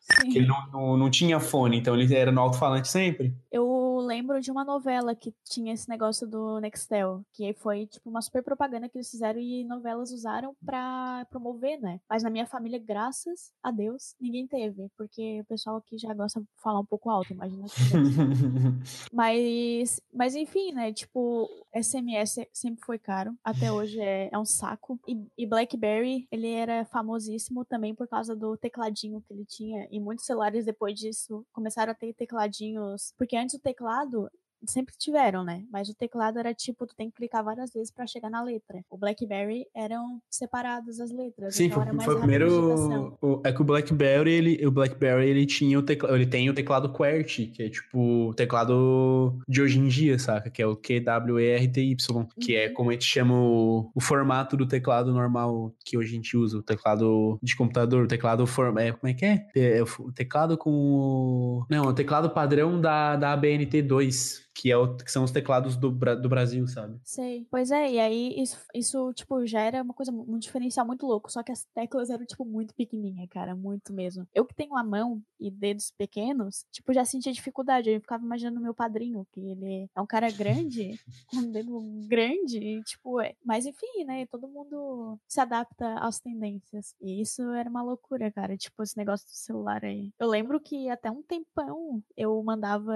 Sim. 0.00 0.30
Que 0.30 0.38
ele 0.38 0.46
não, 0.46 0.70
não, 0.70 0.96
não 0.96 1.10
tinha 1.10 1.40
fone, 1.40 1.78
então 1.78 1.98
ele 1.98 2.14
era 2.14 2.30
no 2.30 2.40
alto-falante 2.40 2.88
sempre. 2.88 3.34
Eu 3.50 3.66
lembro 4.14 4.40
de 4.40 4.50
uma 4.50 4.64
novela 4.64 5.12
que 5.14 5.34
tinha 5.44 5.74
esse 5.74 5.88
negócio 5.88 6.24
do 6.26 6.60
Nextel, 6.60 7.24
que 7.32 7.52
foi 7.54 7.86
tipo 7.86 8.08
uma 8.08 8.22
super 8.22 8.44
propaganda 8.44 8.88
que 8.88 8.96
eles 8.96 9.10
fizeram 9.10 9.40
e 9.40 9.64
novelas 9.64 10.12
usaram 10.12 10.54
pra 10.64 11.26
promover, 11.30 11.80
né? 11.80 12.00
Mas 12.08 12.22
na 12.22 12.30
minha 12.30 12.46
família, 12.46 12.78
graças 12.78 13.52
a 13.60 13.72
Deus, 13.72 14.14
ninguém 14.20 14.46
teve, 14.46 14.88
porque 14.96 15.40
o 15.40 15.44
pessoal 15.46 15.78
aqui 15.78 15.98
já 15.98 16.14
gosta 16.14 16.40
de 16.40 16.46
falar 16.62 16.78
um 16.78 16.86
pouco 16.86 17.10
alto, 17.10 17.32
imagina. 17.32 17.64
Mas, 19.12 20.00
mas 20.12 20.34
enfim, 20.34 20.72
né? 20.72 20.92
Tipo, 20.92 21.48
SMS 21.74 22.46
sempre 22.52 22.84
foi 22.84 22.98
caro. 22.98 23.34
Até 23.42 23.70
hoje 23.70 24.00
é, 24.00 24.28
é 24.32 24.38
um 24.38 24.44
saco. 24.44 24.98
E, 25.06 25.26
e 25.36 25.46
BlackBerry, 25.46 26.26
ele 26.30 26.50
era 26.50 26.84
famosíssimo 26.84 27.64
também 27.64 27.94
por 27.94 28.08
causa 28.08 28.34
do 28.34 28.56
tecladinho 28.56 29.22
que 29.22 29.32
ele 29.32 29.44
tinha. 29.44 29.86
E 29.90 30.00
muitos 30.00 30.26
celulares 30.26 30.64
depois 30.64 30.98
disso 30.98 31.44
começaram 31.52 31.92
a 31.92 31.94
ter 31.94 32.12
tecladinhos. 32.14 33.12
Porque 33.16 33.36
antes 33.36 33.54
o 33.54 33.60
teclado 33.60 34.03
lado, 34.04 34.30
Sempre 34.66 34.94
tiveram, 34.98 35.44
né? 35.44 35.62
Mas 35.70 35.88
o 35.88 35.94
teclado 35.94 36.38
era 36.38 36.54
tipo, 36.54 36.86
tu 36.86 36.94
tem 36.96 37.08
que 37.10 37.16
clicar 37.16 37.44
várias 37.44 37.72
vezes 37.72 37.90
pra 37.90 38.06
chegar 38.06 38.30
na 38.30 38.42
letra. 38.42 38.80
O 38.90 38.96
BlackBerry 38.96 39.66
eram 39.74 40.20
separadas 40.30 41.00
as 41.00 41.10
letras. 41.10 41.54
Sim, 41.54 41.64
então 41.64 41.76
foi, 41.76 41.82
era 41.84 41.92
mais 41.92 42.04
foi 42.04 42.16
primeiro. 42.18 43.16
o- 43.20 43.40
é 43.44 43.52
que 43.52 43.60
o 43.60 43.64
BlackBerry, 43.64 44.30
ele, 44.32 44.66
o 44.66 44.70
BlackBerry, 44.70 45.28
ele 45.28 45.46
tinha 45.46 45.78
o 45.78 45.82
teclado, 45.82 46.14
ele 46.14 46.26
tem 46.26 46.48
o 46.50 46.54
teclado 46.54 46.92
QWERTY, 46.92 47.46
que 47.48 47.62
é 47.62 47.68
tipo 47.68 48.28
o 48.28 48.34
teclado 48.34 49.38
de 49.48 49.60
hoje 49.62 49.78
em 49.78 49.86
dia, 49.88 50.18
saca? 50.18 50.50
Que 50.50 50.62
é 50.62 50.66
o 50.66 50.76
QWERTY, 50.76 51.96
que 52.40 52.56
é 52.56 52.68
Uhum. 52.68 52.74
como 52.74 52.90
a 52.90 52.92
gente 52.92 53.04
chama 53.04 53.34
o, 53.38 53.90
o 53.94 54.00
formato 54.00 54.56
do 54.56 54.66
teclado 54.66 55.12
normal 55.12 55.74
que 55.84 55.96
hoje 55.98 56.12
a 56.12 56.16
gente 56.16 56.36
usa, 56.36 56.58
o 56.58 56.62
teclado 56.62 57.38
de 57.42 57.56
computador, 57.56 58.04
o 58.04 58.08
teclado 58.08 58.46
form, 58.46 58.78
é, 58.78 58.92
como 58.92 59.10
é 59.10 59.14
que 59.14 59.24
é? 59.24 59.46
É, 59.56 59.82
o 59.82 60.12
teclado 60.12 60.56
com 60.56 60.70
o, 60.70 61.66
não, 61.70 61.84
o 61.86 61.92
teclado 61.94 62.30
padrão 62.30 62.80
da, 62.80 63.16
da 63.16 63.32
ABNT2, 63.36 64.42
que 64.54 64.70
é 64.70 64.76
o, 64.76 64.96
que 64.96 65.10
são 65.10 65.24
os 65.24 65.32
teclados 65.32 65.76
do, 65.76 65.90
do 65.90 66.28
Brasil, 66.28 66.66
sabe? 66.68 66.98
Sei. 67.02 67.46
Pois 67.50 67.70
é, 67.70 67.92
e 67.92 67.98
aí 67.98 68.40
isso, 68.40 68.58
isso, 68.72 69.12
tipo, 69.12 69.44
já 69.44 69.60
era 69.60 69.82
uma 69.82 69.92
coisa, 69.92 70.12
um 70.12 70.38
diferencial 70.38 70.86
muito 70.86 71.06
louco. 71.06 71.30
Só 71.30 71.42
que 71.42 71.50
as 71.50 71.64
teclas 71.74 72.08
eram, 72.08 72.24
tipo, 72.24 72.44
muito 72.44 72.72
pequenininha, 72.74 73.26
cara. 73.28 73.54
Muito 73.56 73.92
mesmo. 73.92 74.26
Eu 74.32 74.44
que 74.44 74.54
tenho 74.54 74.76
a 74.76 74.84
mão 74.84 75.20
e 75.40 75.50
dedos 75.50 75.90
pequenos, 75.90 76.64
tipo, 76.70 76.92
já 76.92 77.04
sentia 77.04 77.32
dificuldade. 77.32 77.90
Eu 77.90 78.00
ficava 78.00 78.24
imaginando 78.24 78.60
meu 78.60 78.74
padrinho, 78.74 79.26
que 79.32 79.40
ele 79.40 79.90
é 79.94 80.00
um 80.00 80.06
cara 80.06 80.30
grande, 80.30 80.98
com 81.28 81.38
um 81.38 81.50
dedo 81.50 81.80
grande, 82.06 82.58
e, 82.58 82.82
tipo, 82.84 83.20
é. 83.20 83.34
Mas 83.44 83.66
enfim, 83.66 84.04
né? 84.06 84.24
Todo 84.26 84.48
mundo 84.48 85.18
se 85.26 85.40
adapta 85.40 85.98
às 85.98 86.20
tendências. 86.20 86.94
E 87.00 87.20
isso 87.20 87.42
era 87.50 87.68
uma 87.68 87.82
loucura, 87.82 88.30
cara. 88.30 88.56
Tipo, 88.56 88.84
esse 88.84 88.96
negócio 88.96 89.26
do 89.26 89.32
celular 89.32 89.84
aí. 89.84 90.12
Eu 90.18 90.28
lembro 90.28 90.60
que 90.60 90.88
até 90.88 91.10
um 91.10 91.22
tempão 91.22 92.00
eu 92.16 92.40
mandava. 92.42 92.94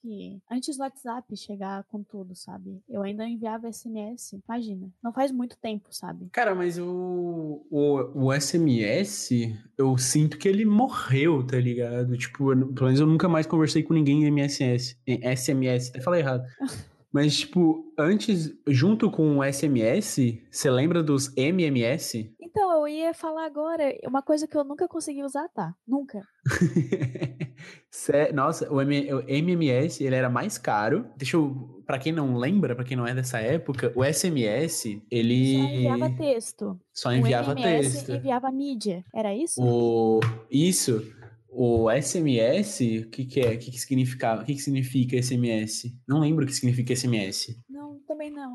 Que, 0.00 0.40
antes 0.50 0.76
do 0.78 0.93
WhatsApp 0.94 1.36
chegar 1.36 1.84
com 1.84 2.02
tudo, 2.02 2.34
sabe? 2.34 2.80
Eu 2.88 3.02
ainda 3.02 3.26
enviava 3.28 3.68
SMS. 3.68 4.40
Imagina. 4.48 4.88
Não 5.02 5.12
faz 5.12 5.32
muito 5.32 5.56
tempo, 5.58 5.88
sabe? 5.90 6.28
Cara, 6.32 6.54
mas 6.54 6.78
o, 6.78 7.66
o, 7.70 8.26
o 8.26 8.32
SMS, 8.32 9.30
eu 9.76 9.98
sinto 9.98 10.38
que 10.38 10.48
ele 10.48 10.64
morreu, 10.64 11.44
tá 11.44 11.58
ligado? 11.58 12.16
Tipo, 12.16 12.52
eu- 12.52 12.72
pelo 12.72 12.86
menos 12.86 13.00
eu 13.00 13.06
nunca 13.06 13.28
mais 13.28 13.46
conversei 13.46 13.82
com 13.82 13.92
ninguém 13.92 14.22
em 14.24 14.26
MSS, 14.28 14.96
em 15.06 15.20
SMS, 15.36 15.90
até 15.90 16.00
falei 16.00 16.20
errado. 16.20 16.44
Mas, 17.14 17.36
tipo, 17.38 17.94
antes, 17.96 18.52
junto 18.66 19.08
com 19.08 19.38
o 19.38 19.44
SMS, 19.44 20.42
você 20.50 20.68
lembra 20.68 21.00
dos 21.00 21.32
MMS? 21.36 22.34
Então, 22.40 22.72
eu 22.72 22.88
ia 22.88 23.14
falar 23.14 23.46
agora. 23.46 23.96
Uma 24.04 24.20
coisa 24.20 24.48
que 24.48 24.56
eu 24.56 24.64
nunca 24.64 24.88
consegui 24.88 25.22
usar, 25.22 25.48
tá? 25.54 25.72
Nunca. 25.86 26.20
Nossa, 28.34 28.72
o, 28.72 28.80
M- 28.82 29.14
o 29.14 29.20
MMS, 29.28 30.02
ele 30.02 30.16
era 30.16 30.28
mais 30.28 30.58
caro. 30.58 31.06
Deixa 31.16 31.36
eu, 31.36 31.82
pra 31.86 31.98
quem 31.98 32.12
não 32.12 32.36
lembra, 32.36 32.74
pra 32.74 32.84
quem 32.84 32.96
não 32.96 33.06
é 33.06 33.14
dessa 33.14 33.38
época, 33.38 33.92
o 33.94 34.02
SMS, 34.04 35.00
ele 35.10 35.52
Só 35.54 35.62
enviava 35.64 36.10
texto. 36.10 36.80
só 36.92 37.12
enviava 37.12 37.50
o 37.54 37.58
MMS 37.58 37.92
texto. 37.92 38.12
enviava 38.12 38.50
mídia. 38.50 39.04
Era 39.14 39.34
isso? 39.34 39.62
O, 39.62 40.18
isso, 40.50 41.00
o 41.54 41.90
SMS, 41.90 42.80
o 43.04 43.08
que, 43.10 43.24
que 43.24 43.40
é? 43.40 43.54
O 43.54 43.58
que, 43.58 43.70
que 43.70 43.78
significava? 43.78 44.42
O 44.42 44.44
que, 44.44 44.54
que 44.54 44.60
significa 44.60 45.20
SMS? 45.20 45.94
Não 46.06 46.20
lembro 46.20 46.44
o 46.44 46.46
que 46.46 46.54
significa 46.54 46.94
SMS. 46.94 47.56
Não, 47.68 47.98
também 48.06 48.30
não. 48.30 48.52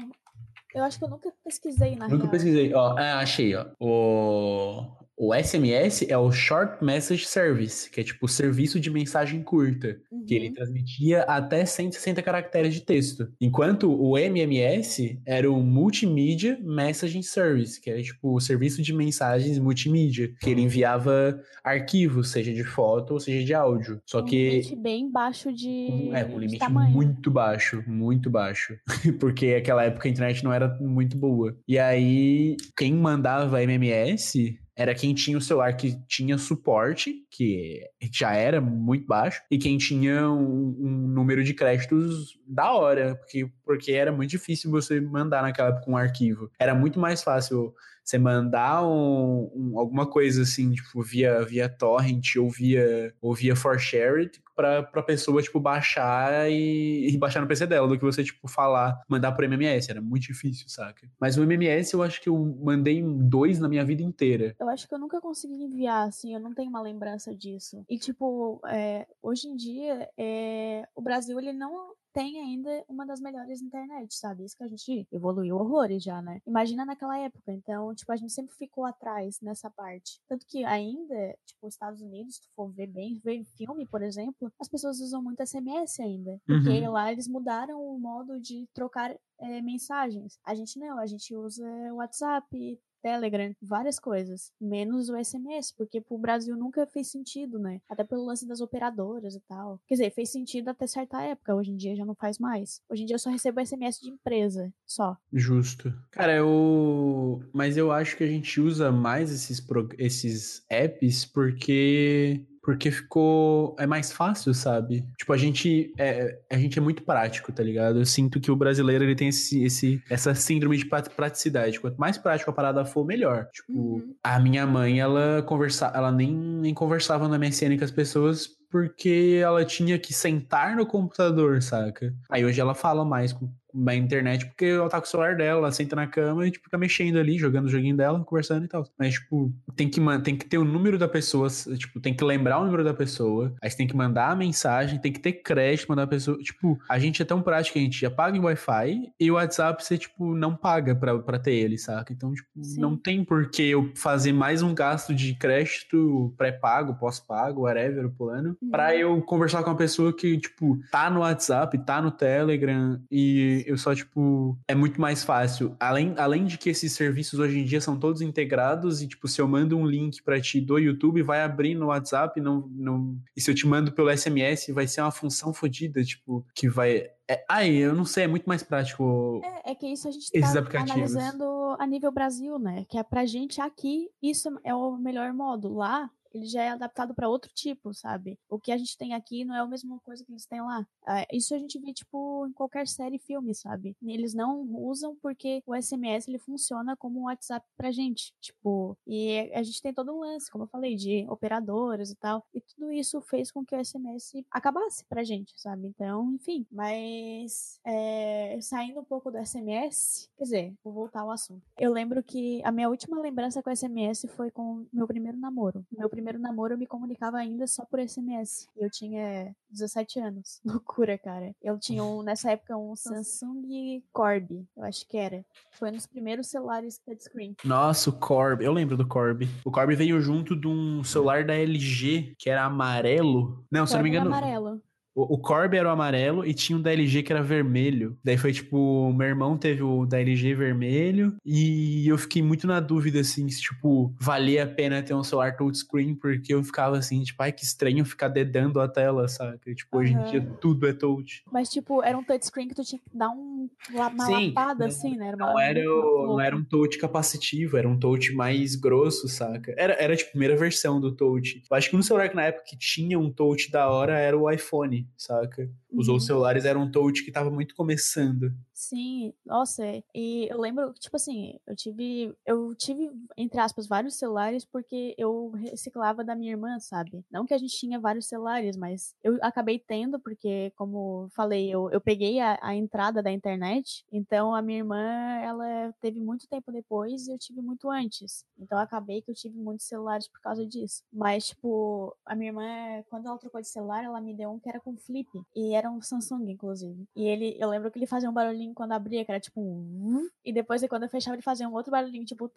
Eu 0.74 0.84
acho 0.84 1.00
que 1.00 1.06
eu 1.06 1.10
nunca 1.10 1.34
pesquisei, 1.44 1.96
na 1.96 2.08
Nunca 2.08 2.24
real. 2.24 2.32
pesquisei. 2.32 2.74
Ó, 2.74 2.96
ah, 2.98 3.20
achei, 3.20 3.56
ó. 3.56 3.66
O, 3.80 4.86
o 5.22 5.36
SMS 5.36 6.06
é 6.08 6.18
o 6.18 6.32
Short 6.32 6.82
Message 6.82 7.26
Service, 7.26 7.90
que 7.90 8.00
é 8.00 8.04
tipo 8.06 8.26
o 8.26 8.30
serviço 8.30 8.80
de 8.80 8.90
mensagem 8.90 9.44
curta, 9.44 10.00
que 10.26 10.34
ele 10.34 10.48
Uhum. 10.48 10.54
transmitia 10.54 11.24
até 11.24 11.66
160 11.66 12.22
caracteres 12.22 12.74
de 12.74 12.80
texto. 12.82 13.28
Enquanto 13.42 13.92
o 13.92 14.18
MMS 14.18 15.20
era 15.26 15.52
o 15.52 15.62
Multimedia 15.62 16.58
Messaging 16.64 17.22
Service, 17.22 17.82
que 17.82 17.90
era 17.90 18.02
tipo 18.02 18.34
o 18.34 18.40
serviço 18.40 18.82
de 18.82 18.94
mensagens 18.94 19.60
multimídia, 19.60 20.32
que 20.40 20.50
ele 20.50 20.62
enviava 20.62 21.38
arquivos, 21.64 22.30
seja 22.30 22.54
de 22.54 22.64
foto 22.64 23.16
ou 23.16 23.20
seja 23.20 23.46
de 23.46 23.54
áudio. 23.54 24.02
Só 24.06 24.22
Um 24.22 24.26
que 24.26 24.50
limite 24.52 24.76
bem 24.78 25.12
baixo 25.12 25.52
de, 25.52 26.12
é, 26.14 26.24
um 26.26 26.40
limite 26.40 26.64
muito 26.72 27.30
baixo, 27.30 27.84
muito 27.86 28.30
baixo. 28.30 28.74
Porque 29.20 29.48
aquela 29.48 29.84
época 29.84 30.08
a 30.08 30.12
internet 30.12 30.44
não 30.46 30.54
era 30.54 30.70
muito 30.80 31.18
boa. 31.18 31.58
E 31.68 31.78
aí, 31.78 32.56
quem 32.78 32.94
mandava 32.94 33.62
MMS 33.62 34.58
era 34.80 34.96
quem 34.96 35.14
tinha 35.14 35.38
o 35.38 35.42
celular 35.42 35.76
que 35.76 36.00
tinha 36.08 36.38
suporte, 36.38 37.14
que 37.30 37.82
já 38.14 38.32
era 38.32 38.62
muito 38.62 39.06
baixo, 39.06 39.42
e 39.52 39.58
quem 39.58 39.78
tinha 39.78 40.32
um, 40.32 40.74
um 40.80 41.08
número 41.10 41.44
de 41.44 41.54
créditos 41.54 42.40
da 42.48 42.72
hora, 42.72 43.16
porque, 43.18 43.52
porque 43.66 43.92
era 43.92 44.10
muito 44.10 44.30
difícil 44.30 44.72
você 44.72 45.02
mandar 45.02 45.42
naquela 45.42 45.68
época 45.68 45.92
um 45.92 45.98
arquivo. 45.98 46.50
Era 46.58 46.74
muito 46.74 46.98
mais 46.98 47.22
fácil 47.22 47.76
você 48.06 48.18
mandar 48.18 48.88
um, 48.88 49.52
um, 49.54 49.78
alguma 49.78 50.08
coisa 50.10 50.44
assim, 50.44 50.72
tipo, 50.72 51.04
via, 51.04 51.44
via 51.44 51.68
torrent 51.68 52.38
ou 52.38 52.50
via, 52.50 53.14
ou 53.22 53.36
via 53.36 53.58
for 53.58 53.78
shared 53.78 54.32
pra, 54.60 54.84
pra 54.84 55.02
pessoa, 55.02 55.42
tipo, 55.42 55.58
baixar 55.58 56.52
e, 56.52 57.08
e, 57.10 57.18
baixar 57.18 57.40
no 57.40 57.48
PC 57.48 57.66
dela, 57.66 57.88
do 57.88 57.98
que 57.98 58.04
você, 58.04 58.22
tipo, 58.26 58.46
falar, 58.46 59.02
mandar 59.08 59.32
pro 59.32 59.46
MMS. 59.46 59.90
Era 59.90 60.02
muito 60.02 60.24
difícil, 60.24 60.68
saca? 60.68 61.10
Mas 61.18 61.38
o 61.38 61.44
MMS 61.44 61.94
eu 61.94 62.04
acho 62.04 62.22
que 62.22 62.28
eu 62.28 62.38
mandei 62.38 63.02
dois 63.02 63.58
na 63.58 63.70
minha 63.70 63.86
vida 63.86 64.04
inteira. 64.04 64.54
Eu 64.60 64.68
acho 64.68 64.86
que 64.86 64.94
eu 64.94 65.00
nunca 65.00 65.22
consegui 65.22 65.64
enviar, 65.64 66.10
assim, 66.10 66.34
eu 66.34 66.42
não 66.42 66.54
tenho 66.54 66.70
uma 66.70 66.82
lembrança 66.82 67.34
disso. 67.34 67.86
E, 67.90 67.98
tipo, 67.98 68.60
é, 68.68 69.08
hoje 69.24 69.48
em 69.48 69.56
dia, 69.56 70.10
é, 70.18 70.84
o 70.94 71.02
Brasil, 71.02 71.40
ele 71.40 71.54
não 71.54 71.94
tem 72.14 72.40
ainda 72.40 72.84
uma 72.88 73.06
das 73.06 73.20
melhores 73.20 73.62
internet, 73.62 74.14
sabe? 74.16 74.44
Isso 74.44 74.58
que 74.58 74.64
a 74.64 74.68
gente 74.68 75.08
evoluiu 75.12 75.58
horrores 75.58 76.04
já, 76.04 76.22
né? 76.22 76.42
Imagina 76.46 76.86
naquela 76.86 77.18
época. 77.18 77.52
Então, 77.52 77.94
tipo, 77.94 78.12
a 78.12 78.16
gente 78.16 78.34
sempre 78.34 78.56
ficou 78.56 78.86
atrás 78.86 79.40
nessa 79.42 79.70
parte. 79.70 80.20
Tanto 80.28 80.46
que 80.48 80.64
ainda, 80.66 81.38
tipo, 81.46 81.68
os 81.68 81.74
Estados 81.74 82.02
Unidos, 82.02 82.36
se 82.36 82.42
tu 82.42 82.48
for 82.56 82.72
ver 82.72 82.88
bem, 82.88 83.20
ver 83.24 83.46
filme, 83.58 83.88
por 83.88 84.02
exemplo, 84.02 84.49
as 84.60 84.68
pessoas 84.68 85.00
usam 85.00 85.22
muito 85.22 85.46
SMS 85.46 86.00
ainda. 86.00 86.40
Porque 86.46 86.70
uhum. 86.70 86.92
lá 86.92 87.12
eles 87.12 87.28
mudaram 87.28 87.82
o 87.82 88.00
modo 88.00 88.40
de 88.40 88.68
trocar 88.74 89.16
é, 89.40 89.62
mensagens. 89.62 90.38
A 90.44 90.54
gente 90.54 90.80
não, 90.80 91.00
a 91.00 91.06
gente 91.06 91.36
usa 91.36 91.66
WhatsApp, 91.94 92.80
Telegram, 93.02 93.54
várias 93.62 94.00
coisas, 94.00 94.52
menos 94.60 95.10
o 95.10 95.18
SMS, 95.18 95.74
porque 95.76 96.02
pro 96.02 96.18
Brasil 96.18 96.56
nunca 96.56 96.86
fez 96.86 97.10
sentido, 97.10 97.58
né? 97.58 97.82
Até 97.90 98.04
pelo 98.04 98.26
lance 98.26 98.48
das 98.48 98.62
operadoras 98.62 99.36
e 99.36 99.40
tal. 99.48 99.80
Quer 99.88 99.96
dizer, 99.96 100.12
fez 100.12 100.30
sentido 100.30 100.70
até 100.70 100.86
certa 100.86 101.22
época, 101.22 101.56
hoje 101.56 101.72
em 101.72 101.78
dia 101.78 101.96
já 101.96 102.06
não 102.06 102.16
faz 102.16 102.38
mais. 102.38 102.82
Hoje 102.90 103.04
em 103.04 103.06
dia 103.06 103.16
eu 103.16 103.20
só 103.20 103.30
recebo 103.30 103.66
SMS 103.66 104.00
de 104.02 104.10
empresa, 104.10 104.72
só. 104.86 105.18
Justo. 105.32 105.94
Cara, 106.12 106.36
eu. 106.36 107.42
Mas 107.54 107.78
eu 107.78 107.92
acho 107.92 108.18
que 108.18 108.24
a 108.24 108.28
gente 108.28 108.60
usa 108.60 108.92
mais 108.92 109.32
esses, 109.32 109.60
pro... 109.60 109.90
esses 109.98 110.64
apps 110.70 111.26
porque 111.26 112.46
porque 112.62 112.92
ficou. 112.92 113.76
É 113.80 113.86
mais 113.86 114.12
fácil, 114.12 114.54
sabe? 114.54 115.06
Tipo, 115.18 115.34
a 115.34 115.38
gente 115.38 115.94
é, 115.98 116.40
a 116.50 116.58
gente 116.58 116.78
é 116.78 116.82
muito 116.82 117.04
prático, 117.04 117.52
tá 117.52 117.64
ligado? 117.64 118.00
Eu 118.00 118.06
sinto 118.06 118.40
que 118.40 118.52
o 118.52 118.56
brasileiro 118.56 119.04
ele 119.04 119.16
tem 119.16 119.30
esse, 119.30 119.64
esse, 119.64 120.02
essa 120.10 120.34
síndrome 120.36 120.78
de 120.78 120.86
praticidade. 120.86 121.80
Quanto 121.80 121.98
mais 121.98 122.18
prático 122.18 122.52
a 122.52 122.54
parada 122.54 122.86
for, 122.86 123.06
melhor. 123.06 123.48
Tipo, 123.52 123.74
uhum. 123.74 124.16
a 124.24 124.40
minha 124.40 124.66
mãe, 124.66 125.00
ela 125.00 125.42
conversa, 125.44 125.92
ela 125.94 126.12
nem, 126.12 126.34
nem 126.34 126.74
conversava 126.74 127.28
na 127.28 127.38
MSN 127.38 127.78
com 127.78 127.86
as 127.86 127.92
pessoas 127.92 128.60
porque 128.70 129.40
ela 129.42 129.66
tinha 129.66 129.98
que 129.98 130.14
sentar 130.14 130.76
no 130.76 130.86
computador, 130.86 131.62
saca? 131.62 132.14
Aí 132.30 132.46
hoje 132.46 132.62
ela 132.62 132.76
fala 132.76 133.04
mais 133.04 133.34
com 133.34 133.52
na 133.74 133.96
internet 133.96 134.46
porque 134.46 134.66
ela 134.66 134.90
tá 134.90 135.00
com 135.00 135.06
o 135.06 135.10
celular 135.10 135.36
dela, 135.36 135.60
ela 135.60 135.72
senta 135.72 135.96
na 135.96 136.08
cama 136.08 136.48
e 136.48 136.52
tipo, 136.52 136.66
fica 136.66 136.78
mexendo 136.78 137.18
ali, 137.18 137.38
jogando 137.38 137.66
o 137.66 137.70
joguinho 137.70 137.96
dela, 137.96 138.24
conversando 138.24 138.66
e 138.66 138.68
tal. 138.68 138.86
Mas, 138.98 139.16
tipo, 139.16 139.54
tem 139.76 139.90
que, 139.90 140.02
tem 140.24 140.36
que 140.36 140.46
ter 140.46 140.58
o 140.58 140.66
número 140.66 140.98
da 140.98 141.08
pessoa, 141.08 141.48
tipo, 141.78 142.00
tem 142.00 142.14
que 142.14 142.24
lembrar 142.24 142.60
o 142.60 142.66
número 142.66 142.84
da 142.84 142.94
pessoa, 142.94 143.54
aí 143.62 143.70
você 143.70 143.78
tem 143.78 143.88
que 143.88 143.96
mandar 143.96 144.32
a 144.32 144.36
mensagem, 144.36 145.00
tem 145.00 145.12
que 145.12 145.20
ter 145.20 145.34
crédito, 145.34 145.90
mandar 145.90 146.04
a 146.04 146.08
pessoa. 146.08 146.38
Tipo, 146.38 146.80
a 146.90 147.00
gente 147.00 147.22
é 147.22 147.26
tão 147.26 147.42
prático 147.42 147.74
que 147.74 147.80
a 147.80 147.84
gente 147.84 148.00
já 148.00 148.10
paga 148.10 148.38
em 148.38 148.42
Wi-Fi 148.42 149.12
e 149.20 149.32
o 149.32 149.36
WhatsApp 149.36 149.84
você, 149.84 149.98
tipo, 149.98 150.36
não 150.36 150.56
paga 150.56 150.96
pra, 150.96 151.18
pra 151.20 151.40
ter 151.40 151.54
ele, 151.54 151.78
saca? 151.78 152.14
Então, 152.14 152.34
tipo, 152.34 152.50
Sim. 152.62 152.80
não 152.80 152.98
tem 152.98 153.24
por 153.24 153.50
que 153.50 153.64
eu 153.64 153.92
fazer 153.96 154.34
mais 154.34 154.62
um 154.62 154.74
gasto 154.74 155.14
de 155.14 155.36
crédito 155.36 156.34
pré-pago, 156.38 156.96
pós-pago, 156.96 157.62
whatever, 157.62 158.06
o 158.06 158.12
plano, 158.12 158.58
uhum. 158.62 158.70
pra 158.70 158.96
eu 158.96 159.22
conversar 159.22 159.64
com 159.64 159.70
uma 159.70 159.78
pessoa 159.78 160.14
que, 160.14 160.38
tipo, 160.38 160.80
tá 160.92 161.10
no 161.10 161.22
WhatsApp, 161.22 161.78
tá 161.86 162.02
no 162.02 162.12
Telegram 162.12 163.00
e 163.12 163.59
eu 163.66 163.78
só, 163.78 163.94
tipo, 163.94 164.58
é 164.68 164.76
muito 164.76 165.00
mais 165.00 165.24
fácil. 165.24 165.76
Além, 165.80 166.14
além 166.18 166.46
de 166.46 166.58
que 166.58 166.70
esses 166.70 166.94
serviços 166.94 167.40
hoje 167.40 167.60
em 167.60 167.66
dia 167.66 167.82
são 167.82 167.98
todos 167.98 168.22
integrados 168.22 169.02
e, 169.02 169.08
tipo, 169.08 169.28
se 169.28 169.42
eu 169.42 169.48
mando 169.48 169.78
um 169.78 169.86
link 169.86 170.22
para 170.24 170.40
ti 170.40 170.60
do 170.60 170.78
YouTube, 170.78 171.22
vai 171.24 171.42
abrir 171.42 171.76
no 171.76 171.88
WhatsApp, 171.88 172.40
não, 172.40 172.68
não... 172.72 173.18
e 173.36 173.42
se 173.42 173.50
eu 173.50 173.56
te 173.56 173.68
mando 173.68 173.92
pelo 173.92 174.16
SMS, 174.16 174.68
vai 174.74 174.88
ser 174.88 175.02
uma 175.02 175.12
função 175.12 175.54
fodida, 175.54 176.04
tipo, 176.04 176.46
que 176.54 176.70
vai... 176.70 177.10
É, 177.30 177.46
aí, 177.48 177.78
eu 177.78 177.94
não 177.94 178.06
sei, 178.06 178.24
é 178.24 178.28
muito 178.28 178.48
mais 178.48 178.64
prático. 178.64 179.40
É, 179.44 179.72
é 179.72 179.76
que 179.76 179.86
isso 179.86 180.08
a 180.08 180.12
gente 180.12 180.32
tá 180.32 180.80
analisando 180.80 181.76
a 181.78 181.86
nível 181.86 182.12
Brasil, 182.12 182.58
né? 182.58 182.86
Que 182.90 182.98
é 182.98 183.04
pra 183.04 183.26
gente 183.26 183.62
aqui, 183.62 184.10
isso 184.22 184.50
é 184.64 184.74
o 184.74 184.98
melhor 184.98 185.32
modo. 185.32 185.72
Lá, 185.72 186.10
ele 186.34 186.46
já 186.46 186.64
é 186.64 186.70
adaptado 186.70 187.14
para 187.14 187.30
outro 187.30 187.52
tipo, 187.54 187.94
sabe? 187.94 188.38
O 188.50 188.60
que 188.60 188.72
a 188.72 188.78
gente 188.78 188.98
tem 188.98 189.14
aqui 189.14 189.44
não 189.44 189.56
é 189.56 189.60
a 189.60 189.68
mesma 189.68 190.00
coisa 190.00 190.24
que 190.24 190.32
eles 190.32 190.46
têm 190.46 190.62
lá. 190.62 190.86
Ah, 191.06 191.26
isso 191.32 191.54
a 191.54 191.58
gente 191.58 191.80
vê, 191.80 191.94
tipo, 191.94 192.48
em 192.48 192.54
qualquer 192.54 192.88
série 192.88 193.16
e 193.16 193.20
filme, 193.20 193.54
sabe? 193.56 193.96
Eles 194.02 194.34
não 194.34 194.62
usam 194.76 195.16
porque 195.22 195.64
o 195.66 195.76
SMS 195.76 196.28
ele 196.28 196.40
funciona 196.40 196.96
como 196.96 197.20
um 197.20 197.24
WhatsApp 197.24 197.66
pra 197.76 197.92
gente. 197.92 198.34
Tipo, 198.40 198.98
e 199.08 199.52
a 199.54 199.64
gente 199.64 199.82
tem 199.82 199.94
todo 199.94 200.14
um 200.14 200.20
lance, 200.20 200.52
como 200.52 200.66
eu 200.66 200.68
falei, 200.68 200.96
de 200.96 201.26
operadoras 201.30 202.12
e 202.12 202.16
tal. 202.16 202.46
E 202.54 202.62
tudo 202.62 202.92
isso 202.92 203.20
fez 203.22 203.52
com 203.52 203.66
que 203.66 203.76
o 203.76 203.84
SMS 203.84 204.44
acabasse 204.52 205.04
pra 205.06 205.24
gente, 205.24 205.54
sabe? 205.58 205.88
Então, 205.88 206.34
enfim. 206.34 206.66
Mas, 206.72 207.80
é, 207.86 208.58
saindo 208.62 209.00
um 209.00 209.06
pouco 209.06 209.32
do 209.32 209.44
SMS, 209.44 210.30
quer 210.38 210.44
dizer, 210.44 210.74
vou 210.84 210.94
voltar 210.94 211.22
ao 211.22 211.32
assunto. 211.32 211.66
Eu 211.78 211.92
lembro 211.92 212.24
que 212.24 212.62
a 212.64 212.72
minha 212.72 212.90
última 212.90 213.20
lembrança 213.20 213.62
com 213.64 213.70
o 213.70 213.76
SMS 213.76 214.28
foi 214.36 214.52
com 214.52 214.86
meu 214.92 215.08
primeiro 215.08 215.38
namoro. 215.38 215.86
Meu 215.92 216.10
primeiro 216.10 216.19
namoro 216.40 216.74
eu 216.74 216.78
me 216.78 216.88
comunicava 216.88 217.38
ainda 217.38 217.66
só 217.68 217.86
por 217.86 218.00
SMS. 218.00 218.68
Eu 218.76 218.90
tinha 218.90 219.56
17 219.70 220.20
anos. 220.20 220.60
Loucura, 220.66 221.18
cara. 221.18 221.54
Eu 221.62 221.80
tinha 221.80 222.04
um, 222.04 222.22
nessa 222.22 222.52
época 222.52 222.78
um 222.78 222.96
Samsung 222.96 224.04
Corby, 224.12 224.68
eu 224.76 224.84
acho 224.84 225.08
que 225.08 225.18
era. 225.18 225.46
Foi 225.72 225.90
um 225.90 225.94
dos 225.94 226.06
primeiros 226.06 226.48
celulares 226.48 227.00
touchscreen. 227.00 227.56
Nossa, 227.64 228.10
o 228.10 228.14
Corby. 228.14 228.66
Eu 228.66 228.74
lembro 228.74 228.98
do 228.98 229.08
Corby. 229.08 229.48
O 229.64 229.72
Corby 229.72 229.96
veio 229.96 230.20
junto 230.22 230.56
de 230.56 230.68
um 230.68 231.04
celular 231.04 231.46
da 231.46 231.54
LG 231.54 232.36
que 232.38 232.50
era 232.50 232.66
amarelo. 232.66 233.66
Não, 233.72 233.86
se 233.86 233.96
não 233.96 234.04
me 234.04 234.10
engano. 234.10 234.28
amarelo. 234.28 234.82
O, 235.16 235.36
o 235.36 235.38
Corby 235.38 235.78
era 235.78 235.90
o 235.90 235.92
amarelo 235.92 236.46
e 236.46 236.54
tinha 236.54 236.78
um 236.78 236.82
da 236.82 236.92
LG 236.92 237.24
que 237.24 237.34
era 237.34 237.44
vermelho. 237.44 238.18
Daí 238.24 238.38
foi 238.38 238.54
tipo, 238.54 239.12
meu 239.14 239.28
irmão 239.28 239.58
teve 239.58 239.84
o 239.84 240.06
da 240.06 240.20
LG 240.20 240.54
vermelho 240.54 241.36
e 241.46 242.08
eu 242.08 242.18
fiquei 242.18 242.42
muito 242.42 242.68
na 242.68 242.80
dúvida, 242.80 243.20
assim, 243.20 243.50
se 243.50 243.62
tipo, 243.62 244.14
valia 244.20 244.64
a 244.64 244.68
pena 244.68 245.02
ter 245.02 245.14
um 245.14 245.24
celular 245.24 245.56
touchscreen, 245.56 246.16
porque 246.16 246.54
eu 246.54 246.64
ficava 246.64 246.98
assim, 246.98 247.22
tipo, 247.24 247.42
ai 247.42 247.52
que 247.52 247.64
estranho 247.64 248.06
ficar 248.06 248.28
dedando 248.28 248.80
a 248.80 248.88
tela, 248.88 249.28
sabe? 249.28 249.76
Tipo, 249.76 249.98
uhum. 249.98 250.04
hoje 250.04 250.14
em 250.14 250.24
dia 250.24 250.42
tudo 250.60 250.88
é 250.88 250.94
touch. 250.94 251.44
Mas 251.52 251.70
tipo, 251.70 252.04
era 252.04 252.18
um 252.18 252.24
touchscreen 252.24 252.68
que 252.68 252.76
tu 252.76 252.84
tinha 252.84 253.00
que 253.00 253.18
dar 253.18 253.30
um, 253.30 253.70
uma 253.92 254.26
Sim, 254.26 254.48
lapada 254.48 254.86
assim, 254.86 255.16
né? 255.16 255.30
Era 255.30 255.38
não, 255.38 255.60
era, 255.60 255.84
não 255.84 256.40
era 256.40 256.56
um 256.56 256.64
touch 256.64 256.98
capacitivo, 256.98 257.78
era 257.78 257.88
um 257.88 257.98
touch 257.98 258.34
mais 258.34 258.76
grosso, 258.76 259.28
saca? 259.28 259.74
Era, 259.78 259.94
era 259.94 260.16
tipo, 260.16 260.30
a 260.30 260.32
primeira 260.32 260.56
versão 260.56 261.00
do 261.00 261.12
touch. 261.16 261.64
Eu 261.70 261.78
acho 261.78 261.90
que 261.90 261.96
um 261.96 262.02
celular 262.02 262.30
que 262.30 262.36
na 262.36 262.44
época 262.44 262.66
que 262.68 262.78
tinha 262.78 263.20
um 263.20 263.32
touch 263.32 263.72
da 263.72 263.90
hora 263.90 264.18
era 264.18 264.38
o 264.38 264.50
iPhone 264.50 264.99
saca? 265.18 265.64
Os 265.92 266.08
uhum. 266.08 266.14
outros 266.14 266.28
celulares 266.28 266.66
eram 266.66 266.84
um 266.84 266.92
touch 266.92 267.24
que 267.24 267.32
tava 267.32 267.50
muito 267.50 267.76
começando. 267.76 268.54
Sim, 268.74 269.34
nossa, 269.46 269.84
e 270.16 270.48
eu 270.50 270.58
lembro, 270.58 270.94
tipo 270.94 271.16
assim, 271.18 271.60
eu 271.68 271.76
tive, 271.76 272.34
eu 272.46 272.74
tive, 272.76 273.12
entre 273.36 273.60
aspas, 273.60 273.88
vários 273.88 274.16
celulares 274.16 274.64
porque 274.64 275.14
eu 275.18 275.50
reciclava 275.52 276.24
da 276.24 276.36
minha 276.36 276.52
irmã, 276.52 276.80
sabe? 276.80 277.26
Não 277.30 277.46
que 277.46 277.54
a 277.54 277.58
gente 277.58 277.78
tinha 277.78 278.00
vários 278.00 278.28
celulares, 278.28 278.78
mas 278.78 279.14
eu 279.22 279.38
acabei 279.42 279.80
tendo, 279.80 280.18
porque, 280.20 280.72
como 280.78 281.28
falei, 281.36 281.70
eu, 281.70 281.90
eu 281.92 282.00
peguei 282.00 282.40
a, 282.40 282.58
a 282.62 282.74
entrada 282.74 283.22
da 283.22 283.32
internet, 283.32 284.06
então 284.12 284.56
a 284.56 284.62
minha 284.62 284.80
irmã, 284.80 285.04
ela 285.44 285.94
teve 286.00 286.22
muito 286.22 286.48
tempo 286.48 286.72
depois 286.72 287.28
e 287.28 287.34
eu 287.34 287.38
tive 287.38 287.62
muito 287.62 287.90
antes. 287.90 288.46
Então 288.58 288.78
acabei 288.78 289.22
que 289.22 289.32
eu 289.32 289.36
tive 289.36 289.58
muitos 289.58 289.88
celulares 289.88 290.28
por 290.28 290.40
causa 290.40 290.66
disso. 290.66 291.04
Mas, 291.12 291.48
tipo, 291.48 292.16
a 292.26 292.34
minha 292.34 292.52
irmã, 292.52 293.04
quando 293.10 293.28
ela 293.28 293.38
trocou 293.38 293.60
de 293.60 293.68
celular, 293.68 294.04
ela 294.04 294.22
me 294.22 294.34
deu 294.34 294.52
um 294.52 294.60
que 294.60 294.70
era 294.70 294.80
com 294.80 294.96
flip, 294.96 295.28
e 295.54 295.76
era 295.80 295.90
um 295.90 296.02
Samsung, 296.02 296.50
inclusive. 296.50 297.06
E 297.16 297.24
ele, 297.24 297.56
eu 297.60 297.70
lembro 297.70 297.90
que 297.90 297.98
ele 297.98 298.06
fazia 298.06 298.30
um 298.30 298.34
barulhinho 298.34 298.74
quando 298.74 298.92
abria, 298.92 299.26
que 299.26 299.32
era 299.32 299.40
tipo 299.40 299.60
um. 299.62 300.30
E 300.46 300.54
depois, 300.54 300.86
quando 300.88 301.04
eu 301.04 301.10
fechava, 301.10 301.36
ele 301.36 301.42
fazia 301.42 301.68
um 301.68 301.74
outro 301.74 301.92
barulhinho, 301.92 302.26
tipo. 302.26 302.52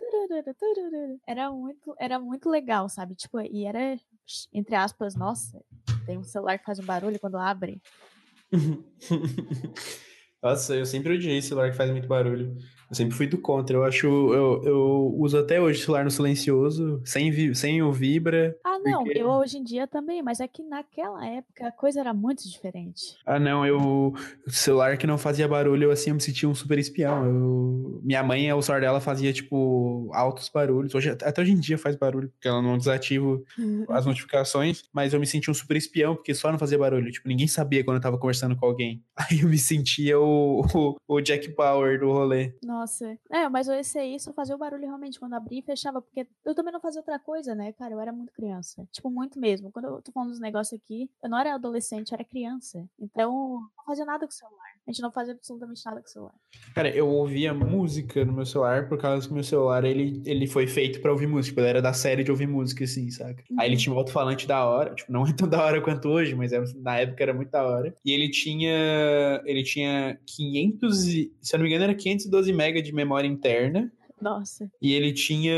Era 1.27 1.51
muito, 1.51 1.95
era 1.99 2.19
muito 2.19 2.51
legal, 2.51 2.89
sabe? 2.89 3.15
Tipo, 3.15 3.41
e 3.41 3.65
era, 3.65 3.99
entre 4.53 4.75
aspas, 4.75 5.15
nossa, 5.15 5.63
tem 6.05 6.19
um 6.19 6.25
celular 6.25 6.59
que 6.59 6.65
faz 6.65 6.79
um 6.79 6.85
barulho 6.85 7.19
quando 7.19 7.39
abre. 7.39 7.81
Nossa, 10.43 10.75
eu 10.75 10.85
sempre 10.85 11.15
odiei 11.15 11.41
celular 11.41 11.71
que 11.71 11.77
faz 11.77 11.91
muito 11.91 12.09
barulho. 12.09 12.57
Eu 12.93 12.97
sempre 12.97 13.17
fui 13.17 13.27
do 13.27 13.39
contra. 13.39 13.75
Eu 13.75 13.85
acho. 13.85 14.07
Eu, 14.07 14.63
eu 14.65 15.15
uso 15.19 15.39
até 15.39 15.59
hoje 15.59 15.81
o 15.81 15.83
celular 15.85 16.05
no 16.05 16.11
silencioso, 16.11 17.01
sem, 17.07 17.31
vi, 17.31 17.55
sem 17.55 17.83
o 17.83 17.91
vibra. 17.91 18.55
Ah, 18.63 18.79
não, 18.85 19.03
porque- 19.05 19.19
eu 19.19 19.29
hoje 19.31 19.57
em 19.57 19.65
dia 19.65 19.87
também, 19.87 20.23
mas 20.23 20.41
é 20.41 20.47
que 20.47 20.63
naquela 20.63 21.27
época 21.27 21.69
a 21.69 21.73
coisa 21.73 22.01
era 22.01 22.13
muito 22.13 22.47
diferente. 22.47 23.17
Ah, 23.25 23.41
não, 23.41 23.65
eu. 23.67 23.79
O 24.47 24.51
celular 24.51 24.99
que 24.99 25.07
não 25.07 25.17
fazia 25.17 25.49
barulho, 25.49 25.85
eu 25.85 25.91
assim, 25.91 26.11
eu 26.11 26.15
me 26.17 26.21
sentia 26.21 26.47
um 26.47 26.55
super 26.55 26.79
espião. 26.79 27.25
Eu, 27.25 28.01
minha 28.05 28.23
mãe, 28.23 28.53
o 28.53 28.61
celular 28.61 28.83
dela 28.83 29.01
fazia, 29.01 29.33
tipo, 29.33 30.11
altos 30.13 30.51
barulhos. 30.51 30.95
Hoje, 30.95 31.09
até 31.09 31.41
hoje 31.41 31.53
em 31.53 31.59
dia 31.61 31.79
faz 31.79 31.97
barulho, 31.97 32.29
porque 32.29 32.47
ela 32.47 32.61
não 32.61 32.77
desativa 32.77 33.41
as 33.89 34.05
notificações, 34.05 34.83
mas 34.93 35.15
eu 35.15 35.21
me 35.21 35.27
sentia 35.27 35.51
um 35.51 35.55
super 35.55 35.79
espião, 35.79 36.15
porque 36.15 36.35
só 36.35 36.53
não 36.53 36.59
fazia 36.59 36.77
barulho. 36.77 37.11
Tipo, 37.11 37.27
ninguém 37.27 37.49
sabia 37.49 37.83
quando 37.83 37.97
eu 37.97 38.03
tava 38.03 38.19
conversando 38.19 38.55
com 38.55 38.67
alguém. 38.67 39.03
Aí 39.17 39.41
eu 39.41 39.49
me 39.49 39.57
sentia 39.57 40.21
o, 40.21 40.61
o, 40.75 40.97
o 41.09 41.21
Jack 41.23 41.49
Bauer 41.57 41.99
do 41.99 42.13
rolê. 42.13 42.53
Nossa. 42.63 42.82
É, 43.31 43.49
mas 43.49 43.69
esse 43.69 43.99
aí 43.99 44.19
só 44.19 44.33
fazia 44.33 44.55
o 44.55 44.59
barulho 44.59 44.83
realmente 44.85 45.19
quando 45.19 45.35
abria 45.35 45.61
e 45.61 45.63
fechava, 45.63 46.01
porque 46.03 46.27
eu 46.45 46.55
também 46.55 46.73
não 46.73 46.81
fazia 46.81 47.01
outra 47.01 47.19
coisa, 47.19 47.55
né, 47.55 47.73
cara? 47.73 47.95
Eu 47.95 48.01
era 48.01 48.13
muito 48.13 48.33
criança. 48.33 48.87
Tipo, 48.93 49.11
muito 49.11 49.39
mesmo. 49.39 49.71
Quando 49.73 49.87
eu 49.87 50.03
tô 50.03 50.13
falando 50.13 50.31
dos 50.31 50.41
negócios 50.41 50.79
aqui, 50.81 51.11
eu 51.23 51.31
não 51.31 51.39
era 51.39 51.55
adolescente, 51.55 52.11
eu 52.13 52.17
era 52.17 52.25
criança. 52.25 52.85
Então, 53.01 53.31
não 53.77 53.85
fazia 53.87 54.05
nada 54.05 54.27
com 54.27 54.33
o 54.33 54.35
celular. 54.35 54.59
A 54.87 54.91
gente 54.91 55.01
não 55.03 55.13
fazia 55.13 55.33
absolutamente 55.35 55.81
nada 55.85 56.01
com 56.01 56.07
o 56.07 56.11
celular. 56.11 56.35
Cara, 56.75 56.89
eu 56.91 57.09
ouvia 57.09 57.55
música 57.55 58.25
no 58.25 58.33
meu 58.33 58.45
celular 58.47 58.89
por 58.89 58.99
causa 58.99 59.27
que 59.29 59.33
meu 59.35 59.45
celular, 59.45 59.85
ele, 59.85 60.23
ele 60.25 60.47
foi 60.47 60.67
feito 60.67 61.01
pra 61.01 61.13
ouvir 61.13 61.27
música. 61.27 61.51
Tipo, 61.53 61.61
ele 61.61 61.69
era 61.69 61.83
da 61.83 61.93
série 61.93 62.25
de 62.25 62.31
ouvir 62.31 62.47
música, 62.49 62.85
assim, 62.85 63.11
saca? 63.11 63.43
Aí 63.59 63.67
ele 63.69 63.75
Uhum. 63.75 63.81
tinha 63.81 63.95
um 63.95 63.99
alto-falante 63.99 64.47
da 64.47 64.65
hora. 64.65 64.95
Tipo, 64.95 65.13
não 65.13 65.25
é 65.27 65.33
tão 65.33 65.49
da 65.49 65.63
hora 65.65 65.81
quanto 65.83 66.09
hoje, 66.09 66.35
mas 66.35 66.53
era- 66.53 66.65
na 66.77 66.99
época 66.99 67.23
era 67.23 67.33
muito 67.35 67.51
da 67.51 67.65
hora. 67.65 67.95
E 68.05 68.11
ele 68.13 68.29
tinha... 68.31 69.43
Ele 69.45 69.63
tinha 69.63 70.19
500 70.27 71.07
e... 71.09 71.33
Se 71.41 71.55
eu 71.55 71.59
não 71.59 71.65
me 71.65 71.71
engano, 71.71 71.85
era 71.85 71.95
512 71.95 72.51
MB 72.53 72.72
de 72.81 72.93
memória 72.93 73.29
interna. 73.29 73.93
Nossa. 74.23 74.71
E 74.81 74.93
ele 74.93 75.13
tinha 75.13 75.53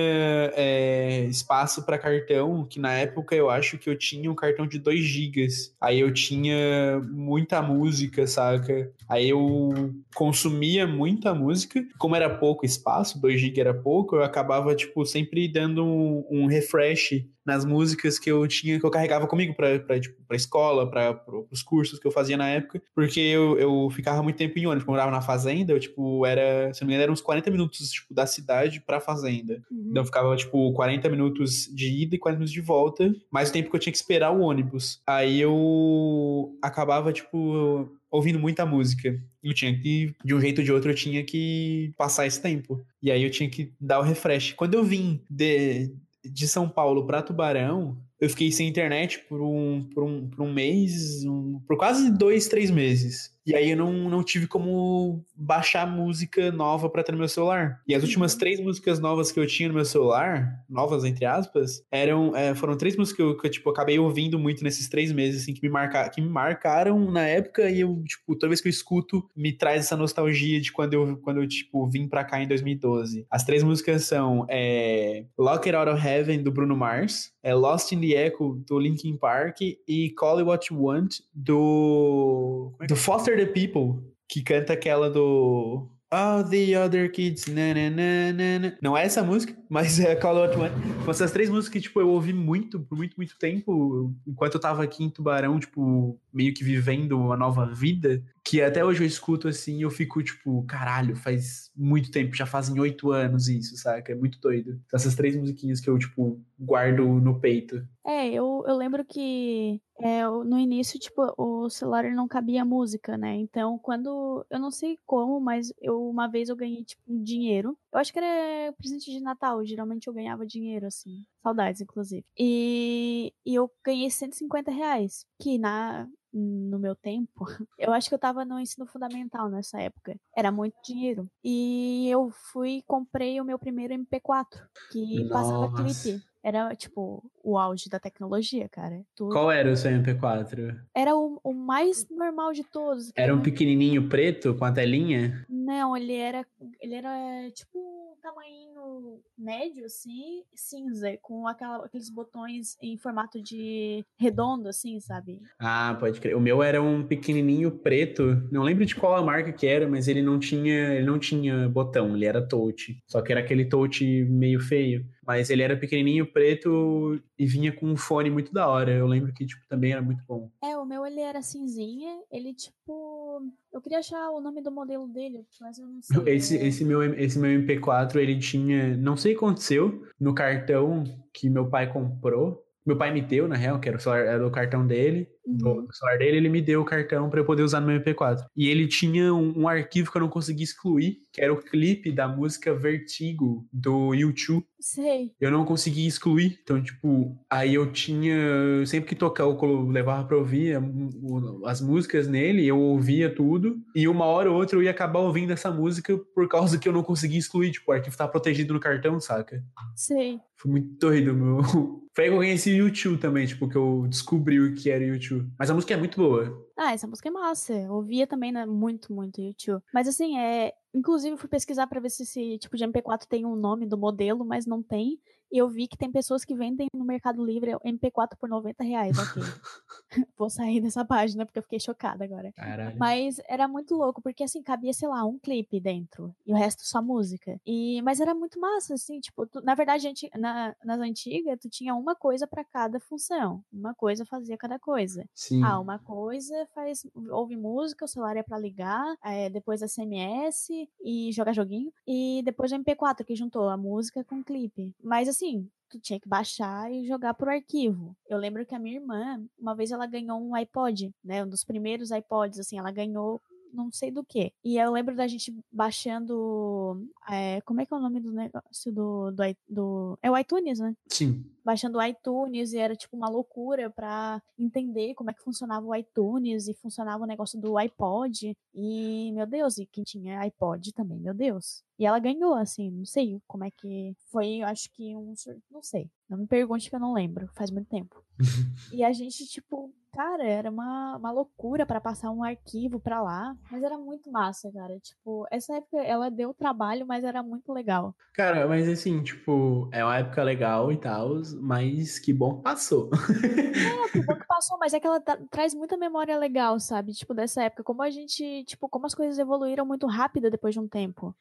é, 0.55 1.25
espaço 1.27 1.85
para 1.85 1.99
cartão, 1.99 2.65
que 2.65 2.81
na 2.81 2.95
época 2.95 3.35
eu 3.35 3.51
acho 3.51 3.77
que 3.77 3.91
eu 3.91 3.97
tinha 3.99 4.31
um 4.31 4.35
cartão 4.35 4.67
de 4.67 4.79
2 4.79 5.05
GB. 5.05 5.47
Aí 5.81 6.01
eu 6.01 6.13
tinha 6.13 6.99
muita 7.11 7.61
música, 7.61 8.27
saca? 8.27 8.91
Aí 9.07 9.29
eu 9.29 9.93
consumia 10.15 10.87
muita 10.87 11.35
música. 11.35 11.85
Como 11.99 12.17
era 12.17 12.31
pouco 12.39 12.65
espaço, 12.65 13.21
2 13.21 13.39
GB 13.41 13.61
era 13.61 13.75
pouco, 13.75 14.17
eu 14.17 14.23
acabava, 14.25 14.75
tipo, 14.75 15.05
sempre 15.05 15.47
dando 15.47 15.85
um, 15.85 16.25
um 16.31 16.47
refresh 16.47 17.25
nas 17.45 17.63
músicas 17.67 18.19
que 18.19 18.31
eu 18.33 18.49
tinha, 18.49 18.81
que 18.81 18.87
eu 18.87 18.91
carregava 18.91 19.27
comigo 19.27 19.53
pra, 19.55 19.79
pra, 19.79 20.01
tipo, 20.01 20.17
pra 20.27 20.35
escola, 20.35 20.91
pra, 20.91 21.13
pro- 21.13 21.43
pros 21.43 21.63
cursos 21.63 21.99
que 21.99 22.07
eu 22.07 22.11
fazia 22.11 22.39
na 22.39 22.49
época, 22.49 22.81
porque 22.95 23.21
eu, 23.21 23.59
eu 23.59 23.91
ficava 23.91 24.23
muito 24.23 24.37
tempo 24.37 24.59
em 24.59 24.67
ônibus, 24.67 24.87
eu 24.87 24.91
morava 24.91 25.11
na 25.11 25.21
fazenda, 25.21 25.71
eu, 25.71 25.79
tipo, 25.79 26.25
era, 26.25 26.73
se 26.73 26.81
não 26.81 26.87
me 26.89 26.95
engano, 26.95 27.03
eram 27.03 27.13
uns 27.13 27.21
40 27.21 27.51
minutos, 27.51 27.91
tipo, 27.91 28.15
da 28.15 28.25
cidade 28.27 28.54
pra 28.87 29.01
fazenda. 29.01 29.63
Uhum. 29.71 29.89
Então 29.91 30.05
ficava, 30.05 30.35
tipo, 30.37 30.73
40 30.73 31.09
minutos 31.09 31.69
de 31.75 32.03
ida 32.03 32.15
e 32.15 32.19
40 32.19 32.39
minutos 32.39 32.53
de 32.53 32.61
volta, 32.61 33.13
mais 33.31 33.51
o 33.51 33.53
tempo 33.53 33.71
que 33.71 33.77
eu 33.77 33.81
tinha 33.81 33.93
que 33.93 33.99
esperar 33.99 34.31
o 34.31 34.41
ônibus. 34.41 35.01
Aí 35.07 35.41
eu 35.41 36.57
acabava, 36.63 37.13
tipo, 37.13 37.89
ouvindo 38.11 38.39
muita 38.39 38.65
música. 38.67 39.19
Eu 39.43 39.53
tinha 39.55 39.77
que, 39.79 40.15
de 40.25 40.35
um 40.35 40.41
jeito 40.41 40.59
ou 40.59 40.65
de 40.65 40.73
outro, 40.73 40.91
eu 40.91 40.95
tinha 40.95 41.23
que 41.23 41.93
passar 41.97 42.27
esse 42.27 42.41
tempo. 42.41 42.81
E 43.03 43.11
aí 43.11 43.23
eu 43.23 43.31
tinha 43.31 43.49
que 43.49 43.73
dar 43.81 43.99
o 44.01 44.03
refresh. 44.03 44.53
Quando 44.55 44.75
eu 44.75 44.85
vim 44.85 45.21
de, 45.29 45.91
de 46.25 46.49
São 46.49 46.69
Paulo 46.69 47.07
pra 47.07 47.23
Tubarão, 47.23 47.97
eu 48.21 48.31
fiquei 48.31 48.51
sem 48.53 48.69
internet 48.69 49.19
por 49.29 49.43
um, 49.43 49.83
por 49.93 50.03
um, 50.05 50.29
por 50.31 50.43
um 50.47 50.53
mês, 50.53 51.25
um- 51.27 51.61
por 51.67 51.77
quase 51.77 52.11
dois, 52.17 52.47
três 52.49 52.71
meses. 52.71 53.31
E 53.47 53.55
aí 53.55 53.71
eu 53.71 53.77
não, 53.77 53.93
não 54.09 54.23
tive 54.23 54.47
como 54.47 55.25
baixar 55.37 55.87
música 55.87 56.51
nova 56.51 56.89
pra 56.89 57.03
ter 57.03 57.13
no 57.13 57.19
meu 57.19 57.29
celular. 57.29 57.81
E 57.87 57.95
as 57.95 58.03
últimas 58.03 58.35
três 58.35 58.61
músicas 58.61 58.99
novas 58.99 59.31
que 59.31 59.39
eu 59.39 59.47
tinha 59.47 59.69
no 59.69 59.75
meu 59.75 59.85
celular, 59.85 60.65
novas 60.69 61.05
entre 61.05 61.25
aspas, 61.25 61.85
eram 61.91 62.35
é, 62.37 62.55
foram 62.55 62.77
três 62.77 62.97
músicas 62.97 63.17
que 63.17 63.23
eu, 63.23 63.37
que 63.37 63.47
eu, 63.47 63.51
tipo, 63.51 63.71
acabei 63.71 63.99
ouvindo 63.99 64.39
muito 64.39 64.65
nesses 64.65 64.89
três 64.89 65.13
meses, 65.13 65.43
assim, 65.43 65.53
que 65.53 65.63
me, 65.63 65.69
marca, 65.69 66.09
que 66.09 66.21
me 66.21 66.29
marcaram 66.29 67.11
na 67.11 67.27
época 67.27 67.71
e 67.71 67.81
eu, 67.81 68.03
tipo, 68.05 68.35
toda 68.35 68.49
vez 68.49 68.61
que 68.61 68.69
eu 68.69 68.71
escuto, 68.71 69.29
me 69.37 69.53
traz 69.53 69.81
essa 69.81 69.97
nostalgia 69.97 70.61
de 70.61 70.73
quando 70.73 70.95
eu, 70.95 71.17
quando 71.19 71.43
eu 71.43 71.49
tipo, 71.49 71.89
vim 71.89 72.09
pra 72.09 72.25
cá 72.25 72.43
em 72.43 72.49
2012. 72.49 73.27
As 73.31 73.45
três 73.45 73.63
músicas 73.63 74.05
são 74.05 74.47
é, 74.49 75.25
Lock 75.39 75.69
It 75.69 75.77
Out 75.77 75.91
of 75.91 76.07
Heaven, 76.07 76.43
do 76.43 76.51
Bruno 76.51 76.77
Mars, 76.77 77.33
é 77.43 77.55
Lost 77.55 77.93
in 77.93 78.01
the 78.01 78.27
Echo, 78.27 78.63
do 78.67 78.79
Linkin 78.79 79.17
Park 79.17 79.61
e 79.61 80.11
Call 80.17 80.39
It 80.39 80.49
What 80.49 80.73
You 80.73 80.83
Want, 80.83 81.17
do... 81.35 82.73
é 82.81 82.87
do 82.87 82.97
Foster 82.97 83.34
the 83.37 83.47
People, 83.47 84.03
que 84.29 84.43
canta 84.43 84.73
aquela 84.73 85.11
do... 85.11 85.89
All 86.11 86.45
the 86.45 86.79
other 86.79 87.11
kids, 87.11 87.47
na, 87.49 87.75
na, 87.75 87.91
na, 87.91 88.59
na. 88.61 88.77
Não 88.81 88.97
é 88.97 89.05
essa 89.05 89.21
música, 89.25 89.57
mas 89.69 89.99
é 89.99 90.15
Call 90.15 90.37
Want. 90.37 90.73
São 91.03 91.11
essas 91.11 91.33
três 91.33 91.51
músicas 91.51 91.73
que, 91.73 91.81
tipo, 91.81 92.01
eu 92.01 92.09
ouvi 92.09 92.33
muito, 92.33 92.79
por 92.79 92.97
muito, 92.97 93.17
muito 93.17 93.37
tempo, 93.37 94.15
enquanto 94.25 94.55
eu 94.55 94.61
tava 94.61 94.85
aqui 94.85 95.03
em 95.03 95.11
Tubarão, 95.11 95.59
tipo, 95.59 96.17
meio 96.33 96.55
que 96.55 96.63
vivendo 96.63 97.19
uma 97.19 97.37
nova 97.37 97.67
vida, 97.67 98.23
que 98.45 98.61
até 98.61 98.85
hoje 98.85 99.03
eu 99.03 99.07
escuto 99.07 99.49
assim 99.49 99.83
eu 99.83 99.91
fico, 99.91 100.23
tipo, 100.23 100.63
caralho, 100.65 101.17
faz 101.17 101.71
muito 101.75 102.11
tempo, 102.11 102.37
já 102.37 102.45
fazem 102.45 102.79
oito 102.79 103.11
anos 103.11 103.49
isso, 103.49 103.77
saca? 103.77 104.13
É 104.13 104.15
muito 104.15 104.39
doido. 104.39 104.81
Então, 104.87 104.99
essas 104.99 105.15
três 105.15 105.35
musiquinhas 105.35 105.81
que 105.81 105.89
eu, 105.89 105.99
tipo, 105.99 106.39
guardo 106.59 107.05
no 107.05 107.41
peito. 107.41 107.87
É, 108.07 108.29
eu, 108.29 108.63
eu 108.67 108.77
lembro 108.77 109.03
que 109.05 109.81
é, 109.99 110.27
no 110.27 110.59
início, 110.59 110.99
tipo, 110.99 111.33
o 111.39 111.71
celular 111.71 112.05
não 112.13 112.29
cabia 112.29 112.65
música, 112.65 113.17
né? 113.17 113.35
Então, 113.37 113.79
quando. 113.79 114.45
Eu 114.51 114.59
não 114.59 114.71
sei 114.71 114.99
como, 115.07 115.41
mas 115.41 115.73
eu 115.81 116.09
uma 116.09 116.29
vez 116.29 116.49
eu 116.49 116.57
ganhei, 116.57 116.85
tipo, 116.85 117.03
um 117.09 117.23
dinheiro. 117.23 117.79
Eu 117.93 117.99
acho 117.99 118.13
que 118.13 118.19
era 118.19 118.73
presente 118.75 119.11
de 119.11 119.21
Natal. 119.21 119.65
Geralmente 119.65 120.07
eu 120.07 120.13
ganhava 120.13 120.45
dinheiro, 120.47 120.87
assim. 120.87 121.25
Saudades, 121.43 121.81
inclusive. 121.81 122.25
E, 122.39 123.33
e 123.47 123.55
eu 123.55 123.71
ganhei 123.85 124.11
150 124.11 124.71
reais. 124.71 125.25
Que 125.41 125.59
na. 125.59 126.07
No 126.37 126.81
meu 126.81 126.97
tempo, 126.97 127.45
eu 127.79 127.93
acho 127.93 128.09
que 128.09 128.15
eu 128.15 128.19
tava 128.19 128.45
no 128.45 128.59
ensino 128.59 128.87
fundamental 128.87 129.49
nessa 129.49 129.81
época. 129.81 130.19
Era 130.37 130.51
muito 130.51 130.75
dinheiro. 130.85 131.31
E 131.45 132.09
eu 132.09 132.29
fui 132.53 132.83
comprei 132.89 133.41
o 133.41 133.45
meu 133.45 133.57
primeiro 133.57 133.95
MP4, 133.95 134.67
que 134.91 135.29
passava 135.29 135.69
Nossa. 135.69 135.83
clipe. 135.85 136.25
Era, 136.45 136.75
tipo, 136.77 137.25
o 137.43 137.57
auge 137.57 137.89
da 137.89 137.99
tecnologia, 137.99 138.69
cara. 138.69 139.01
Tudo. 139.17 139.33
Qual 139.33 139.51
era 139.51 139.73
o 139.73 139.75
seu 139.77 139.91
MP4? 139.91 140.79
Era 140.95 141.17
o, 141.17 141.41
o 141.43 141.55
mais 141.55 142.07
normal 142.11 142.53
de 142.53 142.63
todos. 142.65 143.11
Era 143.17 143.35
um 143.35 143.41
pequenininho 143.41 144.09
preto 144.11 144.55
com 144.55 144.65
a 144.67 144.71
telinha? 144.71 145.47
Não, 145.49 145.97
ele 145.97 146.15
era. 146.15 146.45
Ele 146.81 146.95
era 146.95 147.51
tipo 147.53 147.79
um 147.79 148.15
tamanho 148.21 149.21
médio, 149.39 149.85
assim, 149.87 150.43
cinza, 150.55 151.17
com 151.23 151.47
aquela- 151.49 151.85
aqueles 151.87 152.11
botões 152.11 152.77
em 152.83 152.97
formato 152.99 153.43
de 153.43 154.05
redondo, 154.19 154.69
assim, 154.69 155.01
sabe? 155.01 155.41
Ah, 155.59 155.97
pode 155.99 156.21
crer. 156.21 156.37
O 156.37 156.41
meu 156.41 156.63
era 156.63 156.83
um 156.83 157.03
pequenininho 157.07 157.71
preto. 157.71 158.47
Não 158.53 158.63
lembro 158.63 158.85
de 158.85 158.95
qual 158.95 159.15
a 159.17 159.23
marca 159.23 159.53
que 159.53 159.67
era, 159.67 159.89
mas 159.89 160.09
ele 160.09 160.23
não 160.23 160.39
tinha, 160.39 160.95
ele 160.95 161.07
não 161.07 161.19
tinha 161.19 161.69
botão, 161.69 162.15
ele 162.15 162.27
era 162.27 162.47
touch. 162.47 162.99
Só 163.07 163.23
que 163.23 163.33
era 163.33 163.41
aquele 163.41 163.65
touch 163.65 164.05
meio 164.25 164.61
feio. 164.61 165.07
Mas 165.27 165.51
ele 165.51 165.63
era 165.63 165.77
pequenininho 165.77 166.27
preto 166.27 167.21
e 167.39 167.47
vinha 167.47 167.73
com 167.73 167.87
um 167.87 167.97
fone 167.97 168.31
muito 168.31 168.53
da 168.53 168.69
hora. 168.69 168.93
Eu 168.93 169.07
lembro 169.07 169.33
que 169.33 169.47
tipo 169.47 169.63
também 169.69 169.93
era 169.93 170.03
muito 170.03 170.23
bom. 170.27 170.51
É, 170.63 170.77
o 170.77 170.85
meu 170.85 171.05
ele 171.07 171.21
era 171.21 171.43
cinzinha, 171.43 172.21
ele 172.31 172.55
tipo. 172.55 173.43
Eu 173.73 173.81
queria 173.81 173.99
achar 173.99 174.31
o 174.31 174.41
nome 174.41 174.63
do 174.63 174.71
modelo 174.71 175.09
dele, 175.09 175.45
mas 175.61 175.79
eu 175.79 175.87
não 175.87 176.01
sei. 176.03 176.15
Esse, 176.35 176.57
esse, 176.57 176.85
meu, 176.85 177.03
esse 177.15 177.39
meu 177.39 177.61
MP4, 177.61 178.17
ele 178.17 178.39
tinha. 178.39 178.97
Não 178.97 179.17
sei 179.17 179.33
o 179.33 179.39
que 179.39 179.45
aconteceu 179.45 180.07
no 180.21 180.35
cartão 180.35 181.05
que 181.33 181.49
meu 181.49 181.69
pai 181.69 181.93
comprou. 181.93 182.65
Meu 182.85 182.99
pai 182.99 183.13
me 183.13 183.23
deu, 183.23 183.49
na 183.49 183.57
real, 183.57 183.81
que 183.81 183.89
era 183.89 183.97
o, 183.97 184.01
celular, 184.01 184.27
era 184.27 184.47
o 184.47 184.51
cartão 184.51 184.87
dele. 184.87 185.29
Do, 185.47 185.69
Uhum. 185.69 185.85
do 185.87 185.95
celular 185.95 186.19
dele, 186.19 186.37
ele 186.39 186.49
me 186.49 186.63
deu 186.63 186.81
o 186.81 186.85
cartão 186.85 187.29
pra 187.29 187.39
eu 187.41 187.45
poder 187.45 187.63
usar 187.63 187.81
no 187.81 187.87
meu 187.87 187.97
MP4. 188.01 188.45
E 188.57 188.69
ele 188.69 188.87
tinha 188.89 189.33
um, 189.35 189.61
um 189.63 189.69
arquivo 189.69 190.11
que 190.11 190.17
eu 190.17 190.23
não 190.23 190.29
conseguia 190.29 190.65
excluir, 190.65 191.19
que 191.33 191.41
era 191.41 191.53
o 191.53 191.57
clipe 191.63 192.11
da 192.11 192.27
música 192.27 192.75
Vertigo, 192.75 193.67
do 193.73 194.15
YouTube. 194.15 194.65
Sei. 194.81 195.33
Eu 195.41 195.51
não 195.51 195.65
conseguia 195.65 196.07
excluir. 196.09 196.59
Então, 196.63 196.83
tipo, 196.83 197.37
aí 197.51 197.75
eu 197.75 197.91
tinha. 197.93 198.85
Sempre 198.87 199.11
que 199.11 199.15
tocar, 199.15 199.45
eu 199.45 199.87
levava 199.89 200.27
pra 200.27 200.37
ouvir 200.37 200.79
o- 200.79 201.67
as 201.67 201.81
músicas 201.81 202.27
nele, 202.29 202.67
eu 202.67 202.79
ouvia 202.79 203.29
tudo. 203.35 203.77
E 203.95 204.07
uma 204.09 204.25
hora 204.27 204.51
ou 204.51 204.57
outra 204.57 204.77
eu 204.79 204.83
ia 204.83 204.91
acabar 204.91 205.21
ouvindo 205.21 205.53
essa 205.53 205.71
música 205.71 206.17
por 206.35 206.49
causa 206.49 206.79
que 206.79 206.89
eu 206.89 206.93
não 206.93 207.03
conseguia 207.03 207.39
excluir. 207.39 207.71
Tipo, 207.73 207.91
o 207.91 207.95
arquivo 207.95 208.17
tá 208.17 208.27
protegido 208.29 208.73
no 208.75 208.81
cartão, 208.81 209.19
saca? 209.21 209.63
Sei. 209.95 210.39
Foi 210.57 210.71
muito 210.71 210.89
doido, 210.99 211.35
meu. 211.35 211.59
Foi 212.15 212.25
aí 212.27 212.31
que 212.31 212.35
eu 212.37 212.39
conheci 212.39 212.71
o 212.71 212.77
YouTube 212.87 213.19
também, 213.19 213.45
tipo, 213.45 213.69
que 213.69 213.75
eu 213.75 214.07
descobri 214.09 214.61
o 214.61 214.73
que 214.73 214.89
era 214.89 215.03
o 215.03 215.09
YouTube. 215.35 215.55
Mas 215.59 215.71
a 215.71 215.75
música 215.75 215.95
é 215.95 215.97
muito 215.97 216.17
boa. 216.21 216.67
ah, 216.77 216.93
essa 216.93 217.07
música 217.07 217.29
é 217.29 217.33
massa. 217.33 217.73
Eu 217.73 217.93
ouvia 217.93 218.27
também 218.27 218.53
né, 218.53 218.65
muito, 218.67 219.13
muito 219.13 219.41
YouTube. 219.41 219.83
Mas 219.93 220.09
assim, 220.09 220.39
é. 220.39 220.73
Inclusive, 220.95 221.37
fui 221.37 221.49
pesquisar 221.49 221.89
para 221.89 222.01
ver 222.01 222.11
se 222.11 222.23
esse 222.23 222.59
tipo 222.59 222.77
de 222.77 222.85
MP4 222.85 223.27
tem 223.29 223.45
um 223.45 223.57
nome 223.57 223.85
do 223.85 223.99
modelo, 223.99 224.45
mas 224.45 224.65
não 224.65 224.81
tem. 224.81 225.19
E 225.55 225.59
eu 225.59 225.69
vi 225.69 225.87
que 225.87 225.97
tem 225.97 226.11
pessoas 226.11 226.45
que 226.45 226.53
vendem 226.53 226.89
no 226.93 227.05
Mercado 227.05 227.45
Livre 227.45 227.77
MP4 227.87 228.31
por 228.41 228.49
90 228.49 228.83
reais. 228.83 229.17
Ok. 229.17 229.41
Vou 230.37 230.51
sair 230.51 230.81
dessa 230.81 231.05
página 231.05 231.47
porque 231.47 231.61
eu 231.61 231.63
fiquei 231.63 231.79
chocada 231.79 232.25
agora. 232.25 232.53
Caralho. 232.53 232.99
Mas 232.99 233.41
era 233.49 233.69
muito 233.69 233.95
louco, 233.95 234.21
porque 234.21 234.43
assim, 234.43 234.61
cabia, 234.65 234.93
sei 234.93 235.09
lá, 235.09 235.25
um 235.25 235.39
clipe 235.39 235.79
dentro. 235.79 236.35
E 236.45 236.53
o 236.53 236.57
resto 236.57 236.85
só 236.85 237.01
música. 237.01 237.61
E, 237.65 238.03
mas 238.03 238.19
era 238.19 238.35
muito 238.35 238.59
massa, 238.59 238.95
assim, 238.95 239.21
tipo, 239.21 239.47
tu, 239.47 239.61
na 239.61 239.77
verdade, 239.77 240.03
gente, 240.03 240.29
na, 240.37 240.75
nas 240.85 240.99
antigas, 240.99 241.57
tu 241.61 241.69
tinha 241.69 241.95
uma 241.95 242.17
coisa 242.17 242.49
para 242.49 242.65
cada 242.65 242.99
função. 242.99 243.63
Uma 243.73 243.95
coisa 243.95 244.25
fazia 244.25 244.57
cada 244.57 244.77
coisa. 244.79 245.25
Sim. 245.35 245.63
Ah, 245.63 245.79
uma 245.79 246.01
coisa 246.01 246.67
faz. 246.75 247.07
ouve 247.31 247.57
música, 247.57 248.07
o 248.07 248.09
celular 248.09 248.37
é 248.37 248.43
pra 248.43 248.59
ligar, 248.59 249.17
é, 249.25 249.49
depois 249.49 249.83
SMS 249.83 250.69
e 251.01 251.31
jogar 251.33 251.53
joguinho. 251.53 251.93
E 252.07 252.43
depois 252.45 252.73
o 252.73 252.77
MP4, 252.77 253.25
que 253.25 253.37
juntou 253.37 253.69
a 253.69 253.77
música 253.77 254.25
com 254.25 254.41
o 254.41 254.45
clipe. 254.45 254.93
Mas 255.01 255.29
assim, 255.29 255.44
tu 255.89 256.01
tinha 256.01 256.19
que 256.19 256.29
baixar 256.29 256.91
e 256.91 257.07
jogar 257.07 257.35
por 257.35 257.49
arquivo. 257.49 258.17
Eu 258.29 258.39
lembro 258.39 258.67
que 258.67 258.75
a 258.75 258.79
minha 258.79 258.97
irmã, 258.97 259.45
uma 259.59 259.75
vez 259.75 259.91
ela 259.91 260.07
ganhou 260.07 260.41
um 260.41 260.55
iPod, 260.55 261.13
né? 261.23 261.45
Um 261.45 261.49
dos 261.49 261.65
primeiros 261.65 262.11
iPods, 262.11 262.59
assim, 262.59 262.79
ela 262.79 262.91
ganhou 262.91 263.41
não 263.75 263.91
sei 263.93 264.11
do 264.11 264.25
que. 264.25 264.53
E 264.65 264.79
eu 264.79 264.93
lembro 264.93 265.15
da 265.15 265.27
gente 265.27 265.55
baixando. 265.71 267.07
É, 267.29 267.61
como 267.63 267.81
é 267.81 267.87
que 267.87 267.93
é 267.93 267.97
o 267.97 268.01
nome 268.01 268.21
do 268.21 268.33
negócio 268.33 268.93
do, 268.93 269.31
do, 269.31 269.43
do. 269.69 270.19
É 270.23 270.31
o 270.31 270.39
iTunes, 270.39 270.79
né? 270.79 270.95
Sim. 271.09 271.45
Baixando 271.65 271.99
o 271.99 272.03
iTunes 272.03 272.73
e 272.73 272.79
era 272.79 272.95
tipo 272.95 273.17
uma 273.17 273.29
loucura 273.29 273.91
pra 273.91 274.43
entender 274.59 275.15
como 275.15 275.31
é 275.31 275.35
que 275.35 275.43
funcionava 275.43 275.87
o 275.87 275.95
iTunes 275.95 276.69
e 276.69 276.75
funcionava 276.75 277.25
o 277.25 277.27
negócio 277.27 277.61
do 277.61 277.77
iPod. 277.77 278.57
E, 278.75 279.33
meu 279.33 279.47
Deus, 279.47 279.79
e 279.79 279.87
quem 279.87 280.05
tinha 280.05 280.41
iPod 280.41 280.93
também, 280.93 281.19
meu 281.19 281.35
Deus. 281.35 281.83
E 281.99 282.07
ela 282.07 282.19
ganhou, 282.19 282.55
assim, 282.55 282.91
não 282.91 283.05
sei 283.05 283.41
como 283.47 283.65
é 283.65 283.71
que 283.71 284.15
foi, 284.31 284.57
eu 284.57 284.67
acho 284.67 284.91
que 284.93 285.15
um. 285.15 285.35
Não 285.71 285.83
sei. 285.83 286.11
Não 286.29 286.39
me 286.39 286.47
pergunte 286.47 286.89
que 286.89 286.97
eu 286.97 287.01
não 287.01 287.13
lembro, 287.13 287.49
faz 287.55 287.71
muito 287.71 287.89
tempo. 287.89 288.23
e 288.93 289.05
a 289.05 289.13
gente, 289.13 289.47
tipo, 289.47 289.93
Cara, 290.15 290.45
era 290.45 290.71
uma, 290.71 291.17
uma 291.17 291.33
loucura 291.33 291.85
para 291.85 292.01
passar 292.01 292.31
um 292.31 292.45
arquivo 292.45 293.01
para 293.01 293.21
lá, 293.21 293.57
mas 293.69 293.83
era 293.83 293.99
muito 293.99 294.31
massa, 294.31 294.71
cara. 294.71 294.97
Tipo, 295.01 295.45
essa 295.51 295.75
época 295.75 296.01
ela 296.01 296.31
deu 296.31 296.55
trabalho, 296.55 297.05
mas 297.05 297.25
era 297.25 297.43
muito 297.43 297.73
legal. 297.73 298.15
Cara, 298.33 298.69
mas 298.69 298.89
assim, 298.89 299.21
tipo, 299.25 299.89
é 299.91 300.05
uma 300.05 300.17
época 300.19 300.43
legal 300.45 300.93
e 300.93 300.97
tal, 300.97 301.43
mas 301.61 302.21
que 302.21 302.33
bom 302.33 302.59
que 302.59 302.63
passou. 302.63 303.11
é, 303.43 304.09
que 304.11 304.25
bom 304.25 304.37
que 304.37 304.47
passou, 304.47 304.79
mas 304.79 304.95
é 304.95 305.01
que 305.01 305.07
ela 305.07 305.21
tra 305.21 305.37
traz 305.51 305.75
muita 305.75 305.97
memória 305.97 306.39
legal, 306.39 306.79
sabe? 306.79 307.13
Tipo, 307.13 307.35
dessa 307.35 307.65
época. 307.65 307.83
Como 307.83 308.01
a 308.01 308.11
gente, 308.11 308.65
tipo, 308.65 308.89
como 308.89 309.07
as 309.07 309.15
coisas 309.15 309.37
evoluíram 309.37 309.85
muito 309.85 310.07
rápido 310.07 310.49
depois 310.49 310.75
de 310.75 310.81
um 310.81 310.87
tempo. 310.87 311.35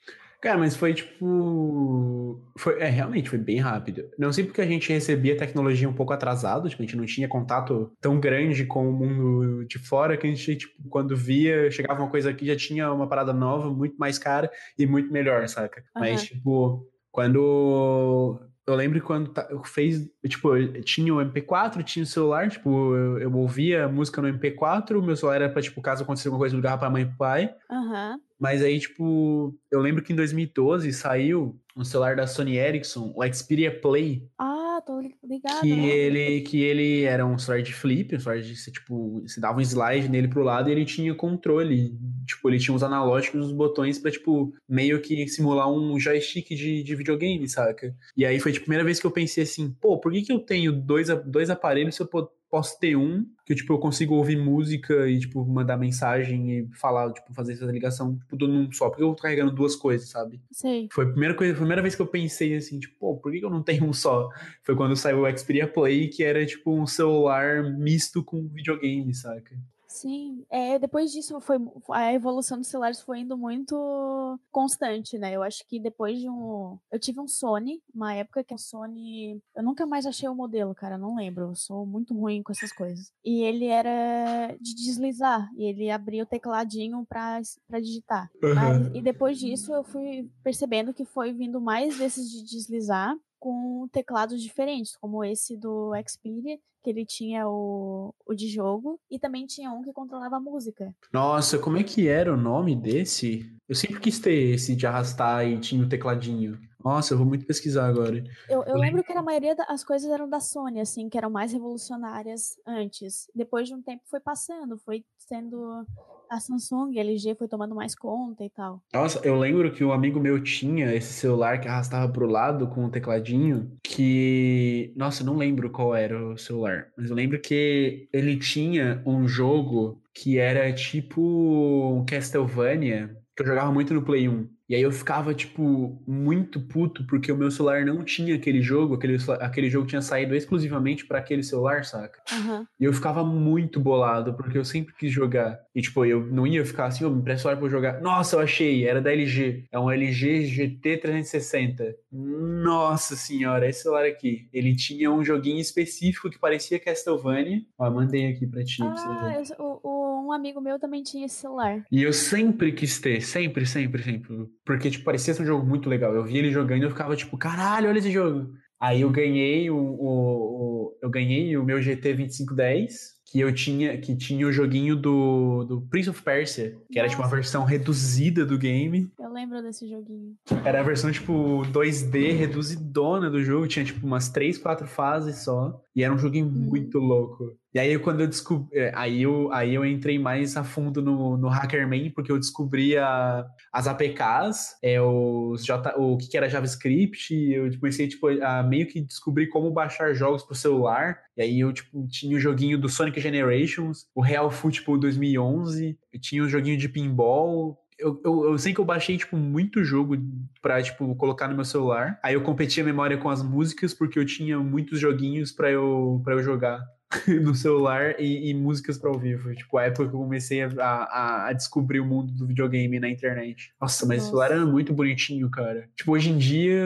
Cara, 0.43 0.57
mas 0.57 0.75
foi 0.75 0.93
tipo. 0.93 2.37
Foi, 2.57 2.77
é, 2.81 2.89
realmente 2.89 3.29
foi 3.29 3.39
bem 3.39 3.59
rápido. 3.59 4.03
Não 4.19 4.33
sei 4.33 4.43
porque 4.43 4.59
a 4.59 4.65
gente 4.65 4.91
recebia 4.91 5.37
tecnologia 5.37 5.87
um 5.87 5.93
pouco 5.93 6.11
atrasado, 6.11 6.67
tipo, 6.67 6.83
a 6.83 6.85
gente 6.85 6.97
não 6.97 7.05
tinha 7.05 7.29
contato 7.29 7.89
tão 8.01 8.19
grande 8.19 8.65
com 8.65 8.89
o 8.89 8.91
mundo 8.91 9.65
de 9.65 9.79
fora 9.79 10.17
que 10.17 10.27
a 10.27 10.29
gente, 10.29 10.57
tipo, 10.57 10.73
quando 10.89 11.15
via, 11.15 11.71
chegava 11.71 12.01
uma 12.01 12.09
coisa 12.09 12.29
aqui, 12.29 12.45
já 12.45 12.57
tinha 12.57 12.91
uma 12.91 13.07
parada 13.07 13.31
nova, 13.31 13.71
muito 13.71 13.95
mais 13.95 14.19
cara 14.19 14.51
e 14.77 14.85
muito 14.85 15.13
melhor, 15.13 15.47
saca? 15.47 15.79
Uhum. 15.95 16.01
Mas, 16.01 16.23
tipo, 16.23 16.85
quando 17.09 18.37
eu 18.65 18.75
lembro 18.75 19.01
quando 19.01 19.33
fez, 19.65 20.09
tipo, 20.27 20.55
eu 20.55 20.81
tinha 20.83 21.13
o 21.13 21.17
MP4, 21.17 21.83
tinha 21.83 22.03
o 22.03 22.07
celular, 22.07 22.49
tipo, 22.49 22.95
eu, 22.95 23.19
eu 23.19 23.35
ouvia 23.35 23.87
música 23.87 24.21
no 24.21 24.27
MP4, 24.27 24.97
o 24.97 25.01
meu 25.01 25.15
celular 25.15 25.35
era 25.35 25.49
pra, 25.49 25.61
tipo, 25.61 25.81
caso 25.81 26.03
acontecesse 26.03 26.27
alguma 26.27 26.41
coisa, 26.41 26.55
eu 26.55 26.59
ligava 26.59 26.77
pra 26.77 26.89
mãe 26.89 27.03
e 27.03 27.05
pro 27.05 27.17
pai. 27.17 27.53
Aham. 27.69 28.11
Uhum. 28.13 28.19
Mas 28.39 28.61
aí, 28.61 28.77
tipo, 28.77 29.57
eu 29.71 29.79
lembro 29.79 30.03
que 30.03 30.11
em 30.11 30.15
2012 30.17 30.91
saiu 30.91 31.57
um 31.77 31.83
celular 31.85 32.15
da 32.15 32.27
Sony 32.27 32.57
Ericsson, 32.57 33.13
o 33.15 33.33
Xperia 33.33 33.79
Play. 33.79 34.27
Ah, 34.37 34.62
tô 34.85 34.99
ligado. 34.99 35.61
Que 35.61 35.71
ele, 35.71 36.41
que 36.41 36.61
ele 36.61 37.03
era 37.03 37.25
um 37.25 37.37
celular 37.37 37.63
de 37.63 37.73
flip, 37.73 38.15
um 38.15 38.19
celular 38.19 38.41
de, 38.41 38.71
tipo, 38.71 39.21
você 39.21 39.39
dava 39.39 39.57
um 39.57 39.61
slide 39.61 40.09
nele 40.09 40.27
pro 40.27 40.43
lado 40.43 40.69
e 40.69 40.71
ele 40.71 40.85
tinha 40.85 41.13
controle. 41.15 41.97
Tipo, 42.25 42.49
ele 42.49 42.59
tinha 42.59 42.75
os 42.75 42.83
analógicos, 42.83 43.47
os 43.47 43.51
botões 43.51 43.99
pra, 43.99 44.11
tipo, 44.11 44.53
meio 44.67 45.01
que 45.01 45.27
simular 45.27 45.71
um 45.71 45.99
joystick 45.99 46.49
de, 46.49 46.83
de 46.83 46.95
videogame, 46.95 47.47
saca? 47.47 47.95
E 48.15 48.25
aí 48.25 48.39
foi 48.39 48.51
tipo, 48.51 48.63
a 48.63 48.65
primeira 48.65 48.83
vez 48.83 48.99
que 48.99 49.05
eu 49.05 49.11
pensei 49.11 49.43
assim, 49.43 49.71
pô, 49.81 49.99
por 49.99 50.11
que 50.11 50.21
que 50.21 50.31
eu 50.31 50.39
tenho 50.39 50.71
dois, 50.71 51.07
dois 51.25 51.49
aparelhos 51.49 51.95
se 51.95 52.01
eu 52.01 52.07
posso 52.53 52.79
ter 52.79 52.95
um 52.95 53.25
que 53.43 53.55
tipo 53.55 53.73
eu 53.73 53.79
consigo 53.79 54.13
ouvir 54.13 54.37
música 54.37 55.09
e 55.09 55.17
tipo 55.17 55.43
mandar 55.43 55.75
mensagem 55.75 56.51
e 56.51 56.69
falar, 56.75 57.11
tipo 57.11 57.33
fazer 57.33 57.53
essa 57.53 57.65
ligação 57.65 58.15
tipo 58.15 58.37
tudo 58.37 58.47
num 58.47 58.71
só, 58.71 58.89
porque 58.89 59.01
eu 59.01 59.11
tô 59.15 59.23
carregando 59.23 59.51
duas 59.51 59.75
coisas, 59.75 60.07
sabe? 60.09 60.39
Sim. 60.51 60.87
Foi 60.91 61.05
a 61.05 61.09
primeira 61.09 61.33
coisa, 61.33 61.51
a 61.51 61.57
primeira 61.57 61.81
vez 61.81 61.95
que 61.95 62.01
eu 62.03 62.05
pensei 62.05 62.55
assim, 62.55 62.79
tipo, 62.79 62.93
pô, 62.99 63.17
por 63.17 63.31
que 63.31 63.43
eu 63.43 63.49
não 63.49 63.63
tenho 63.63 63.85
um 63.85 63.91
só? 63.91 64.29
Foi 64.61 64.75
quando 64.75 64.95
saiu 64.95 65.23
o 65.23 65.37
Xperia 65.37 65.67
Play, 65.67 66.09
que 66.09 66.23
era 66.23 66.45
tipo 66.45 66.71
um 66.79 66.85
celular 66.85 67.63
misto 67.63 68.23
com 68.23 68.47
videogame, 68.47 69.15
saca? 69.15 69.57
Sim, 69.93 70.43
é, 70.49 70.79
depois 70.79 71.11
disso 71.11 71.39
foi 71.39 71.57
a 71.91 72.11
evolução 72.11 72.57
dos 72.57 72.67
celulares 72.67 72.99
foi 72.99 73.19
indo 73.19 73.37
muito 73.37 74.39
constante, 74.51 75.19
né? 75.19 75.35
Eu 75.35 75.43
acho 75.43 75.63
que 75.67 75.79
depois 75.79 76.19
de 76.19 76.27
um, 76.27 76.79
eu 76.91 76.99
tive 76.99 77.19
um 77.19 77.27
Sony, 77.27 77.79
uma 77.93 78.11
época 78.11 78.43
que 78.43 78.55
o 78.55 78.57
Sony, 78.57 79.39
eu 79.55 79.61
nunca 79.61 79.85
mais 79.85 80.07
achei 80.07 80.27
o 80.27 80.33
modelo, 80.33 80.73
cara, 80.73 80.97
não 80.97 81.15
lembro, 81.15 81.49
eu 81.49 81.55
sou 81.55 81.85
muito 81.85 82.17
ruim 82.17 82.41
com 82.41 82.51
essas 82.51 82.71
coisas. 82.73 83.11
E 83.23 83.43
ele 83.43 83.67
era 83.67 84.57
de 84.59 84.73
deslizar, 84.73 85.47
e 85.55 85.65
ele 85.65 85.91
abria 85.91 86.23
o 86.23 86.27
tecladinho 86.27 87.05
para 87.07 87.39
para 87.67 87.79
digitar. 87.79 88.31
Uhum. 88.41 88.55
Mas, 88.55 88.95
e 88.95 89.01
depois 89.01 89.37
disso 89.37 89.71
eu 89.75 89.83
fui 89.83 90.27
percebendo 90.43 90.91
que 90.91 91.05
foi 91.05 91.31
vindo 91.31 91.61
mais 91.61 91.99
desses 91.99 92.31
de 92.31 92.43
deslizar 92.43 93.15
com 93.39 93.87
teclados 93.91 94.41
diferentes, 94.41 94.95
como 94.95 95.23
esse 95.23 95.55
do 95.55 95.91
Xperia, 96.07 96.57
que 96.83 96.89
ele 96.89 97.05
tinha 97.05 97.47
o, 97.47 98.13
o 98.25 98.33
de 98.33 98.47
jogo, 98.47 98.99
e 99.09 99.17
também 99.17 99.45
tinha 99.45 99.71
um 99.71 99.81
que 99.81 99.93
controlava 99.93 100.35
a 100.35 100.39
música. 100.39 100.93
Nossa, 101.11 101.57
como 101.57 101.77
é 101.77 101.83
que 101.83 102.07
era 102.07 102.33
o 102.33 102.37
nome 102.37 102.75
desse? 102.75 103.49
Eu 103.67 103.75
sempre 103.75 103.99
quis 104.01 104.19
ter 104.19 104.53
esse 104.53 104.75
de 104.75 104.85
arrastar 104.85 105.47
e 105.47 105.57
tinha 105.59 105.83
o 105.83 105.87
tecladinho. 105.89 106.59
Nossa, 106.83 107.13
eu 107.13 107.17
vou 107.17 107.25
muito 107.25 107.45
pesquisar 107.45 107.87
agora. 107.87 108.23
Eu, 108.49 108.63
eu 108.63 108.77
lembro 108.77 109.03
que 109.03 109.13
a 109.13 109.21
maioria 109.21 109.55
das 109.55 109.83
coisas 109.83 110.09
eram 110.09 110.29
da 110.29 110.39
Sony, 110.39 110.81
assim, 110.81 111.09
que 111.09 111.17
eram 111.17 111.29
mais 111.29 111.53
revolucionárias 111.53 112.59
antes. 112.65 113.29
Depois 113.33 113.67
de 113.67 113.73
um 113.73 113.81
tempo 113.81 114.03
foi 114.05 114.19
passando, 114.19 114.77
foi 114.77 115.05
sendo 115.17 115.85
a 116.29 116.39
Samsung, 116.39 116.97
a 116.97 117.01
LG 117.01 117.35
foi 117.35 117.47
tomando 117.47 117.75
mais 117.75 117.95
conta 117.95 118.43
e 118.43 118.49
tal. 118.49 118.81
Nossa, 118.93 119.19
eu 119.23 119.37
lembro 119.37 119.71
que 119.71 119.83
um 119.83 119.91
amigo 119.91 120.19
meu 120.19 120.41
tinha 120.41 120.93
esse 120.93 121.13
celular 121.13 121.61
que 121.61 121.67
arrastava 121.67 122.11
pro 122.11 122.25
lado 122.25 122.67
com 122.67 122.81
o 122.81 122.85
um 122.85 122.89
tecladinho, 122.89 123.77
que... 123.83 124.93
Nossa, 124.95 125.21
eu 125.21 125.27
não 125.27 125.37
lembro 125.37 125.69
qual 125.69 125.95
era 125.95 126.33
o 126.33 126.37
celular, 126.37 126.87
mas 126.97 127.09
eu 127.09 127.15
lembro 127.15 127.39
que 127.39 128.07
ele 128.11 128.37
tinha 128.37 129.01
um 129.05 129.27
jogo 129.27 130.01
que 130.13 130.37
era 130.37 130.71
tipo 130.73 132.03
Castlevania, 132.07 133.15
que 133.35 133.43
eu 133.43 133.47
jogava 133.47 133.71
muito 133.71 133.93
no 133.93 134.03
Play 134.03 134.27
1. 134.27 134.47
E 134.73 134.75
aí 134.75 134.81
eu 134.81 134.91
ficava, 134.91 135.35
tipo, 135.35 136.01
muito 136.07 136.59
puto 136.59 137.05
porque 137.05 137.31
o 137.31 137.37
meu 137.37 137.51
celular 137.51 137.85
não 137.85 138.03
tinha 138.03 138.33
aquele 138.33 138.59
jogo, 138.59 138.95
aquele, 138.95 139.17
aquele 139.39 139.69
jogo 139.69 139.85
tinha 139.85 140.01
saído 140.01 140.33
exclusivamente 140.33 141.05
para 141.05 141.19
aquele 141.19 141.43
celular, 141.43 141.85
saca? 141.85 142.19
Uhum. 142.31 142.65
E 142.79 142.83
eu 142.83 142.91
ficava 142.91 143.23
muito 143.23 143.79
bolado 143.79 144.33
porque 144.33 144.57
eu 144.57 144.65
sempre 144.65 144.95
quis 144.95 145.11
jogar. 145.11 145.59
E, 145.75 145.81
tipo, 145.81 146.03
eu 146.03 146.25
não 146.25 146.47
ia 146.47 146.65
ficar 146.65 146.87
assim, 146.87 147.05
ô, 147.05 147.07
oh, 147.07 147.11
me 147.11 147.19
empresta 147.19 147.43
celular 147.43 147.57
pra 147.57 147.67
eu 147.67 147.69
jogar. 147.69 148.01
Nossa, 148.01 148.35
eu 148.35 148.39
achei, 148.39 148.87
era 148.87 148.99
da 148.99 149.11
LG. 149.11 149.65
É 149.71 149.79
um 149.79 149.91
LG 149.91 150.47
GT 150.47 150.97
360. 150.97 151.95
Nossa 152.11 153.15
senhora, 153.15 153.69
esse 153.69 153.83
celular 153.83 154.05
aqui. 154.05 154.47
Ele 154.51 154.75
tinha 154.75 155.11
um 155.11 155.23
joguinho 155.23 155.61
específico 155.61 156.31
que 156.31 156.39
parecia 156.39 156.79
Castlevania. 156.79 157.61
Ó, 157.77 157.91
mandei 157.91 158.25
aqui 158.31 158.47
pra 158.47 158.63
ti. 158.63 158.81
Ah, 158.81 158.89
pra 158.89 158.95
você 158.95 159.53
ver. 159.53 159.61
O, 159.61 159.79
o, 159.83 160.12
um 160.23 160.31
amigo 160.31 160.61
meu 160.61 160.79
também 160.79 161.03
tinha 161.03 161.25
esse 161.25 161.35
celular. 161.35 161.83
E 161.91 162.01
eu 162.01 162.13
sempre 162.13 162.71
quis 162.71 162.99
ter, 162.99 163.21
sempre, 163.21 163.65
sempre, 163.65 164.03
sempre. 164.03 164.49
Porque, 164.65 164.89
tipo, 164.89 165.03
parecia 165.03 165.33
ser 165.33 165.43
um 165.43 165.45
jogo 165.45 165.65
muito 165.65 165.89
legal. 165.89 166.13
Eu 166.13 166.23
via 166.23 166.39
ele 166.39 166.51
jogando 166.51 166.81
e 166.81 166.85
eu 166.85 166.89
ficava, 166.89 167.15
tipo, 167.15 167.37
caralho, 167.37 167.89
olha 167.89 167.99
esse 167.99 168.11
jogo. 168.11 168.51
Aí 168.79 169.01
eu 169.01 169.09
ganhei 169.09 169.69
o, 169.69 169.77
o, 169.77 170.09
o 170.09 170.97
eu 171.01 171.09
ganhei 171.09 171.55
o 171.57 171.63
meu 171.63 171.81
GT 171.81 172.15
2510 172.15 173.13
que 173.33 173.39
eu 173.39 173.51
tinha, 173.51 173.97
que 173.97 174.15
tinha 174.15 174.45
o 174.45 174.51
joguinho 174.51 174.95
do, 174.95 175.63
do 175.63 175.81
Prince 175.89 176.07
of 176.07 176.21
Persia, 176.21 176.69
que 176.69 176.75
Nossa. 176.75 176.99
era 176.99 177.09
tipo 177.09 177.21
uma 177.23 177.27
versão 177.27 177.65
reduzida 177.65 178.45
do 178.45 178.59
game. 178.59 179.11
Eu 179.19 179.33
lembro 179.33 179.59
desse 179.63 179.89
joguinho. 179.89 180.35
Era 180.63 180.81
a 180.81 180.83
versão 180.83 181.11
tipo 181.11 181.63
2D 181.71 182.37
reduzidona 182.37 183.31
do 183.31 183.43
jogo, 183.43 183.67
tinha 183.67 183.83
tipo 183.83 184.05
umas 184.05 184.29
3, 184.29 184.59
4 184.59 184.85
fases 184.85 185.43
só, 185.43 185.81
e 185.95 186.03
era 186.03 186.13
um 186.13 186.17
joguinho 186.19 186.45
hum. 186.45 186.51
muito 186.51 186.99
louco. 186.99 187.57
E 187.73 187.79
aí 187.79 187.97
quando 187.97 188.21
eu 188.21 188.27
descobri. 188.27 188.77
é, 188.77 188.91
Aí 188.95 189.23
eu, 189.23 189.51
aí 189.51 189.73
eu 189.73 189.83
entrei 189.85 190.19
mais 190.19 190.55
a 190.55 190.63
fundo 190.63 191.01
no, 191.01 191.37
no 191.37 191.47
Hackerman, 191.47 192.11
porque 192.11 192.31
eu 192.31 192.37
descobri 192.37 192.95
a, 192.97 193.45
as 193.71 193.87
APKs, 193.87 194.77
é, 194.81 195.01
os 195.01 195.65
J, 195.65 195.95
o 195.97 196.15
que, 196.17 196.29
que 196.29 196.37
era 196.37 196.47
JavaScript, 196.49 197.33
eu 197.33 197.71
comecei 197.79 198.07
tipo, 198.07 198.27
a 198.27 198.61
meio 198.61 198.87
que 198.87 199.01
descobrir 199.01 199.47
como 199.47 199.71
baixar 199.71 200.13
jogos 200.13 200.43
pro 200.43 200.53
celular. 200.55 201.17
E 201.35 201.41
aí 201.41 201.59
eu 201.59 201.73
tipo, 201.73 202.07
tinha 202.07 202.37
o 202.37 202.39
joguinho 202.39 202.77
do 202.79 202.87
Sonic 202.87 203.19
Generations, 203.19 204.05
o 204.13 204.21
Real 204.21 204.51
Football 204.51 204.99
2011, 204.99 205.97
eu 206.13 206.21
tinha 206.21 206.43
o 206.43 206.49
joguinho 206.49 206.77
de 206.77 206.87
pinball. 206.87 207.79
Eu, 207.97 208.19
eu, 208.25 208.45
eu 208.51 208.57
sei 208.57 208.73
que 208.73 208.79
eu 208.81 208.85
baixei, 208.85 209.17
tipo, 209.17 209.37
muito 209.37 209.83
jogo 209.83 210.15
pra, 210.61 210.81
tipo, 210.81 211.15
colocar 211.15 211.47
no 211.47 211.55
meu 211.55 211.63
celular. 211.63 212.19
Aí 212.23 212.33
eu 212.33 212.41
competi 212.41 212.81
a 212.81 212.83
memória 212.83 213.17
com 213.17 213.29
as 213.29 213.41
músicas, 213.41 213.93
porque 213.93 214.19
eu 214.19 214.25
tinha 214.25 214.59
muitos 214.59 214.99
joguinhos 214.99 215.51
pra 215.51 215.71
eu, 215.71 216.21
pra 216.23 216.33
eu 216.33 216.43
jogar 216.43 216.79
no 217.41 217.53
celular 217.53 218.19
e, 218.19 218.49
e 218.49 218.53
músicas 218.53 218.97
pra 218.97 219.09
ao 219.09 219.19
vivo. 219.19 219.53
Tipo, 219.55 219.77
a 219.77 219.83
época 219.83 220.09
que 220.09 220.15
eu 220.15 220.19
comecei 220.19 220.61
a, 220.61 220.69
a, 220.79 221.47
a 221.49 221.53
descobrir 221.53 221.99
o 221.99 222.05
mundo 222.05 222.31
do 222.33 222.47
videogame 222.47 222.99
na 222.99 223.09
internet. 223.09 223.73
Nossa, 223.79 224.05
mas 224.05 224.23
o 224.23 224.25
celular 224.27 224.51
era 224.51 224.65
muito 224.65 224.93
bonitinho, 224.93 225.49
cara. 225.49 225.89
Tipo, 225.95 226.13
hoje 226.13 226.29
em 226.29 226.37
dia, 226.37 226.85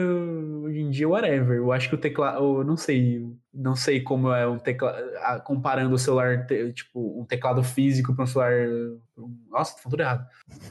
hoje 0.62 0.80
em 0.80 0.90
dia, 0.90 1.08
whatever. 1.08 1.56
Eu 1.56 1.72
acho 1.72 1.88
que 1.88 1.94
o 1.94 1.98
teclado, 1.98 2.42
eu 2.42 2.64
não 2.64 2.76
sei, 2.76 3.26
não 3.52 3.74
sei 3.74 4.00
como 4.00 4.32
é 4.32 4.46
um 4.46 4.58
teclado, 4.58 4.98
comparando 5.44 5.94
o 5.94 5.98
celular, 5.98 6.46
tipo, 6.74 7.20
um 7.20 7.24
teclado 7.24 7.62
físico 7.62 8.14
para 8.14 8.24
um 8.24 8.26
celular. 8.26 8.52
Nossa, 9.50 9.74
tô 9.74 9.82
falando 9.82 9.90
tudo 9.90 10.00
errado. 10.00 10.26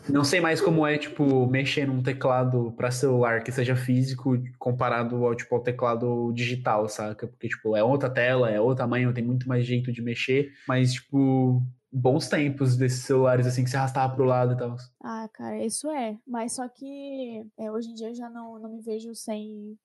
Não 0.10 0.24
sei 0.24 0.40
mais 0.40 0.62
como 0.62 0.86
é, 0.86 0.98
tipo, 0.98 1.48
mexer 1.48 1.88
num 1.88 2.02
teclado 2.02 2.72
para 2.78 2.92
celular 2.92 3.44
que 3.44 3.52
seja 3.52 3.76
físico 3.76 4.38
comparado 4.58 5.26
ao, 5.26 5.36
tipo, 5.36 5.54
ao 5.56 5.62
teclado 5.62 6.32
digital, 6.34 6.88
saca? 6.88 7.28
Porque, 7.28 7.50
tipo, 7.50 7.76
é 7.76 7.84
outra 7.84 8.10
tela, 8.10 8.50
é 8.50 8.60
outro 8.60 8.78
tamanho, 8.78 9.14
tem 9.14 9.24
muito 9.24 9.48
mais 9.48 9.66
jeito 9.66 9.92
de 9.92 10.02
mexer, 10.02 10.52
mas, 10.68 10.94
tipo, 10.94 11.62
bons 11.92 12.28
tempos 12.28 12.78
desses 12.78 13.04
celulares, 13.04 13.48
assim, 13.48 13.64
que 13.64 13.70
se 13.70 13.78
arrastava 13.78 14.16
pro 14.16 14.26
lado 14.26 14.54
e 14.54 14.58
tal. 14.58 14.76
Ah, 15.02 15.28
cara, 15.34 15.64
isso 15.64 15.90
é. 15.90 16.18
Mas 16.28 16.54
só 16.54 16.68
que 16.68 17.46
é, 17.58 17.72
hoje 17.72 17.90
em 17.90 17.94
dia 17.96 18.10
eu 18.10 18.16
já 18.16 18.30
não, 18.30 18.60
não 18.60 18.70
me 18.70 18.82
vejo 18.82 19.14
sem 19.16 19.78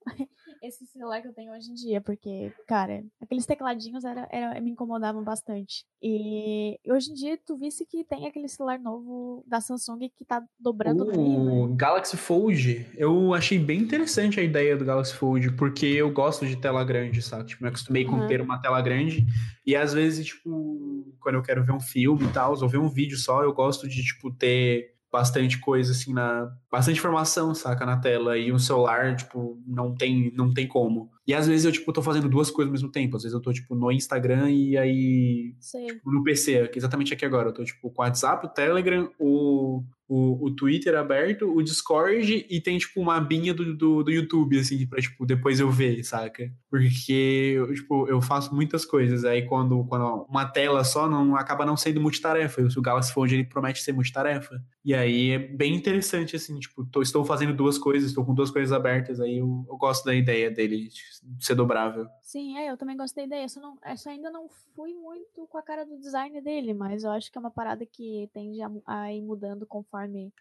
esse 0.63 0.87
celular 0.87 1.21
que 1.21 1.29
eu 1.29 1.33
tenho 1.33 1.53
hoje 1.53 1.71
em 1.71 1.75
dia, 1.75 2.01
porque, 2.01 2.53
cara, 2.69 3.05
aqueles 3.21 3.45
tecladinhos 3.45 4.05
era, 4.05 4.29
era- 4.31 4.61
me 4.61 4.71
incomodavam 4.71 5.23
bastante. 5.25 5.85
E 6.01 6.79
hoje 6.87 7.11
em 7.11 7.15
dia 7.15 7.39
tu 7.45 7.57
visse 7.57 7.85
que 7.85 8.05
tem 8.05 8.27
aquele 8.27 8.49
celular 8.49 8.79
novo 8.79 9.45
da 9.47 9.61
Samsung 9.61 9.99
que 10.17 10.25
tá 10.25 10.43
dobrando 10.59 11.05
meio, 11.07 11.43
né? 11.45 11.53
O 11.53 11.75
Galaxy 11.75 12.17
Fold, 12.17 12.87
eu 12.97 13.35
achei 13.35 13.59
bem 13.59 13.81
interessante 13.81 14.39
a 14.39 14.43
ideia 14.43 14.77
do 14.77 14.85
Galaxy 14.85 15.15
Fold, 15.15 15.53
porque 15.57 15.87
eu 15.87 16.13
gosto 16.13 16.47
de 16.47 16.57
tela 16.57 16.85
grande, 16.85 17.21
sabe? 17.23 17.49
Tipo, 17.49 17.65
me 17.65 17.69
acostumei 17.69 18.05
com 18.05 18.17
Aham. 18.17 18.27
ter 18.29 18.41
uma 18.41 18.59
tela 18.61 18.81
grande. 18.81 19.27
E 19.67 19.75
às 19.75 19.93
vezes, 19.93 20.27
tipo, 20.27 21.13
quando 21.21 21.37
eu 21.37 21.43
quero 21.43 21.65
ver 21.65 21.73
um 21.73 21.81
filme 21.81 22.25
e 22.25 22.33
tal, 22.33 22.53
ou 22.61 22.69
ver 22.69 22.79
um 22.79 22.89
vídeo 22.89 23.17
só, 23.17 23.43
eu 23.43 23.53
gosto 23.53 23.89
de, 23.89 24.03
tipo, 24.03 24.31
ter 24.33 24.95
bastante 25.13 25.59
coisa, 25.61 25.93
assim, 25.93 26.13
na... 26.15 26.51
Bastante 26.71 26.99
informação, 26.99 27.55
saca? 27.55 27.85
Na 27.85 27.99
tela. 27.99 28.39
E 28.39 28.51
um 28.51 28.59
celular, 28.59 29.15
tipo, 29.15 29.61
não 29.67 29.95
tem, 29.95 30.33
não 30.35 30.53
tem 30.53 30.67
como. 30.67 31.11
E 31.27 31.35
às 31.35 31.47
vezes 31.47 31.67
eu, 31.67 31.71
tipo, 31.73 31.93
tô 31.93 32.01
fazendo 32.03 32.29
duas 32.29 32.51
coisas 32.51 32.69
ao 32.71 32.73
mesmo 32.73 32.91
tempo. 32.91 33.17
Às 33.17 33.23
vezes 33.23 33.35
eu 33.35 33.41
tô, 33.43 33.53
tipo, 33.53 33.75
no 33.75 33.93
Instagram 33.93 34.51
e 34.51 34.77
aí 34.79 35.55
Sei. 35.61 35.87
no 36.05 36.25
PC, 36.25 36.61
aqui- 36.61 36.79
exatamente 36.79 37.13
aqui 37.13 37.25
agora. 37.27 37.51
Eu 37.51 37.53
tô, 37.53 37.63
tipo, 37.63 37.91
com 37.91 38.03
o 38.03 38.05
WhatsApp, 38.05 38.47
o 38.47 38.49
Telegram, 38.49 39.11
o, 39.21 39.83
o, 40.09 40.47
o 40.47 40.55
Twitter 40.55 40.95
aberto, 40.95 41.47
o 41.51 41.63
Discord 41.63 42.47
e 42.51 42.61
tem, 42.61 42.77
tipo, 42.79 43.01
uma 43.01 43.17
abinha 43.17 43.55
do, 43.55 43.75
do, 43.75 44.03
do 44.03 44.11
YouTube, 44.11 44.59
assim, 44.59 44.87
pra, 44.87 45.01
tipo, 45.01 45.25
depois 45.25 45.59
eu 45.61 45.71
ver, 45.71 46.03
saca? 46.05 46.53
Porque, 46.69 47.53
eu, 47.57 47.73
tipo, 47.75 48.07
eu 48.09 48.21
faço 48.21 48.55
muitas 48.55 48.85
coisas. 48.85 49.25
Aí, 49.25 49.43
quando, 49.47 49.85
quando 49.85 50.27
uma 50.29 50.45
tela 50.45 50.83
só 50.85 51.09
não 51.09 51.37
acaba 51.37 51.65
não 51.65 51.77
sendo 51.77 52.01
multitarefa. 52.01 52.61
O 52.77 52.83
Galaxy 52.83 53.13
Fold, 53.13 53.35
ele 53.35 53.45
promete 53.45 53.83
ser 53.83 53.93
multitarefa. 53.93 54.63
E 54.85 54.93
aí, 54.95 55.31
é 55.31 55.39
bem 55.39 55.75
interessante, 55.75 56.35
assim, 56.37 56.59
tipo, 56.59 56.85
tô- 56.85 57.03
estou 57.03 57.25
fazendo 57.25 57.55
duas 57.55 57.79
coisas, 57.79 58.09
estou 58.09 58.25
com 58.25 58.35
duas 58.35 58.51
coisas 58.51 58.73
abertas. 58.73 59.21
Aí, 59.21 59.39
eu, 59.39 59.65
eu 59.69 59.77
gosto 59.77 60.05
da 60.05 60.15
ideia 60.15 60.51
dele 60.51 60.89
de 60.89 61.45
ser 61.47 61.55
dobrável. 61.55 62.07
Sim, 62.23 62.59
é, 62.59 62.71
eu 62.71 62.77
também 62.77 62.97
gosto 62.97 63.15
da 63.15 63.23
ideia. 63.23 63.49
Só, 63.49 63.61
não, 63.61 63.79
é, 63.85 63.95
só 63.97 64.11
ainda 64.11 64.31
não 64.31 64.49
fui 64.75 64.93
muito 64.95 65.47
com 65.49 65.59
a 65.59 65.63
cara 65.63 65.85
do 65.85 65.99
design 65.99 66.41
dele, 66.41 66.75
mas 66.75 67.05
eu 67.05 67.11
acho 67.11 67.31
que 67.31 67.39
é 67.39 67.41
uma 67.41 67.51
parada 67.51 67.87
que 67.87 68.29
tende 68.33 68.61
a, 68.63 68.71
a 68.87 69.13
ir 69.13 69.21
mudando 69.23 69.65
conforme. 69.67 69.92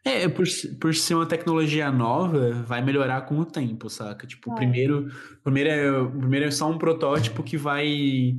É, 0.05 0.27
por, 0.27 0.47
se- 0.47 0.75
por 0.77 0.93
ser 0.95 1.15
uma 1.15 1.25
tecnologia 1.25 1.91
nova, 1.91 2.51
vai 2.63 2.81
melhorar 2.81 3.21
com 3.23 3.37
o 3.39 3.45
tempo, 3.45 3.89
saca? 3.89 4.25
Tipo, 4.25 4.49
Vai. 4.49 4.59
primeiro, 4.59 5.09
primeiro, 5.43 5.69
é, 5.69 6.09
primeiro 6.19 6.45
é 6.45 6.51
só 6.51 6.69
um 6.69 6.77
protótipo 6.77 7.43
que 7.43 7.57
vai 7.57 8.37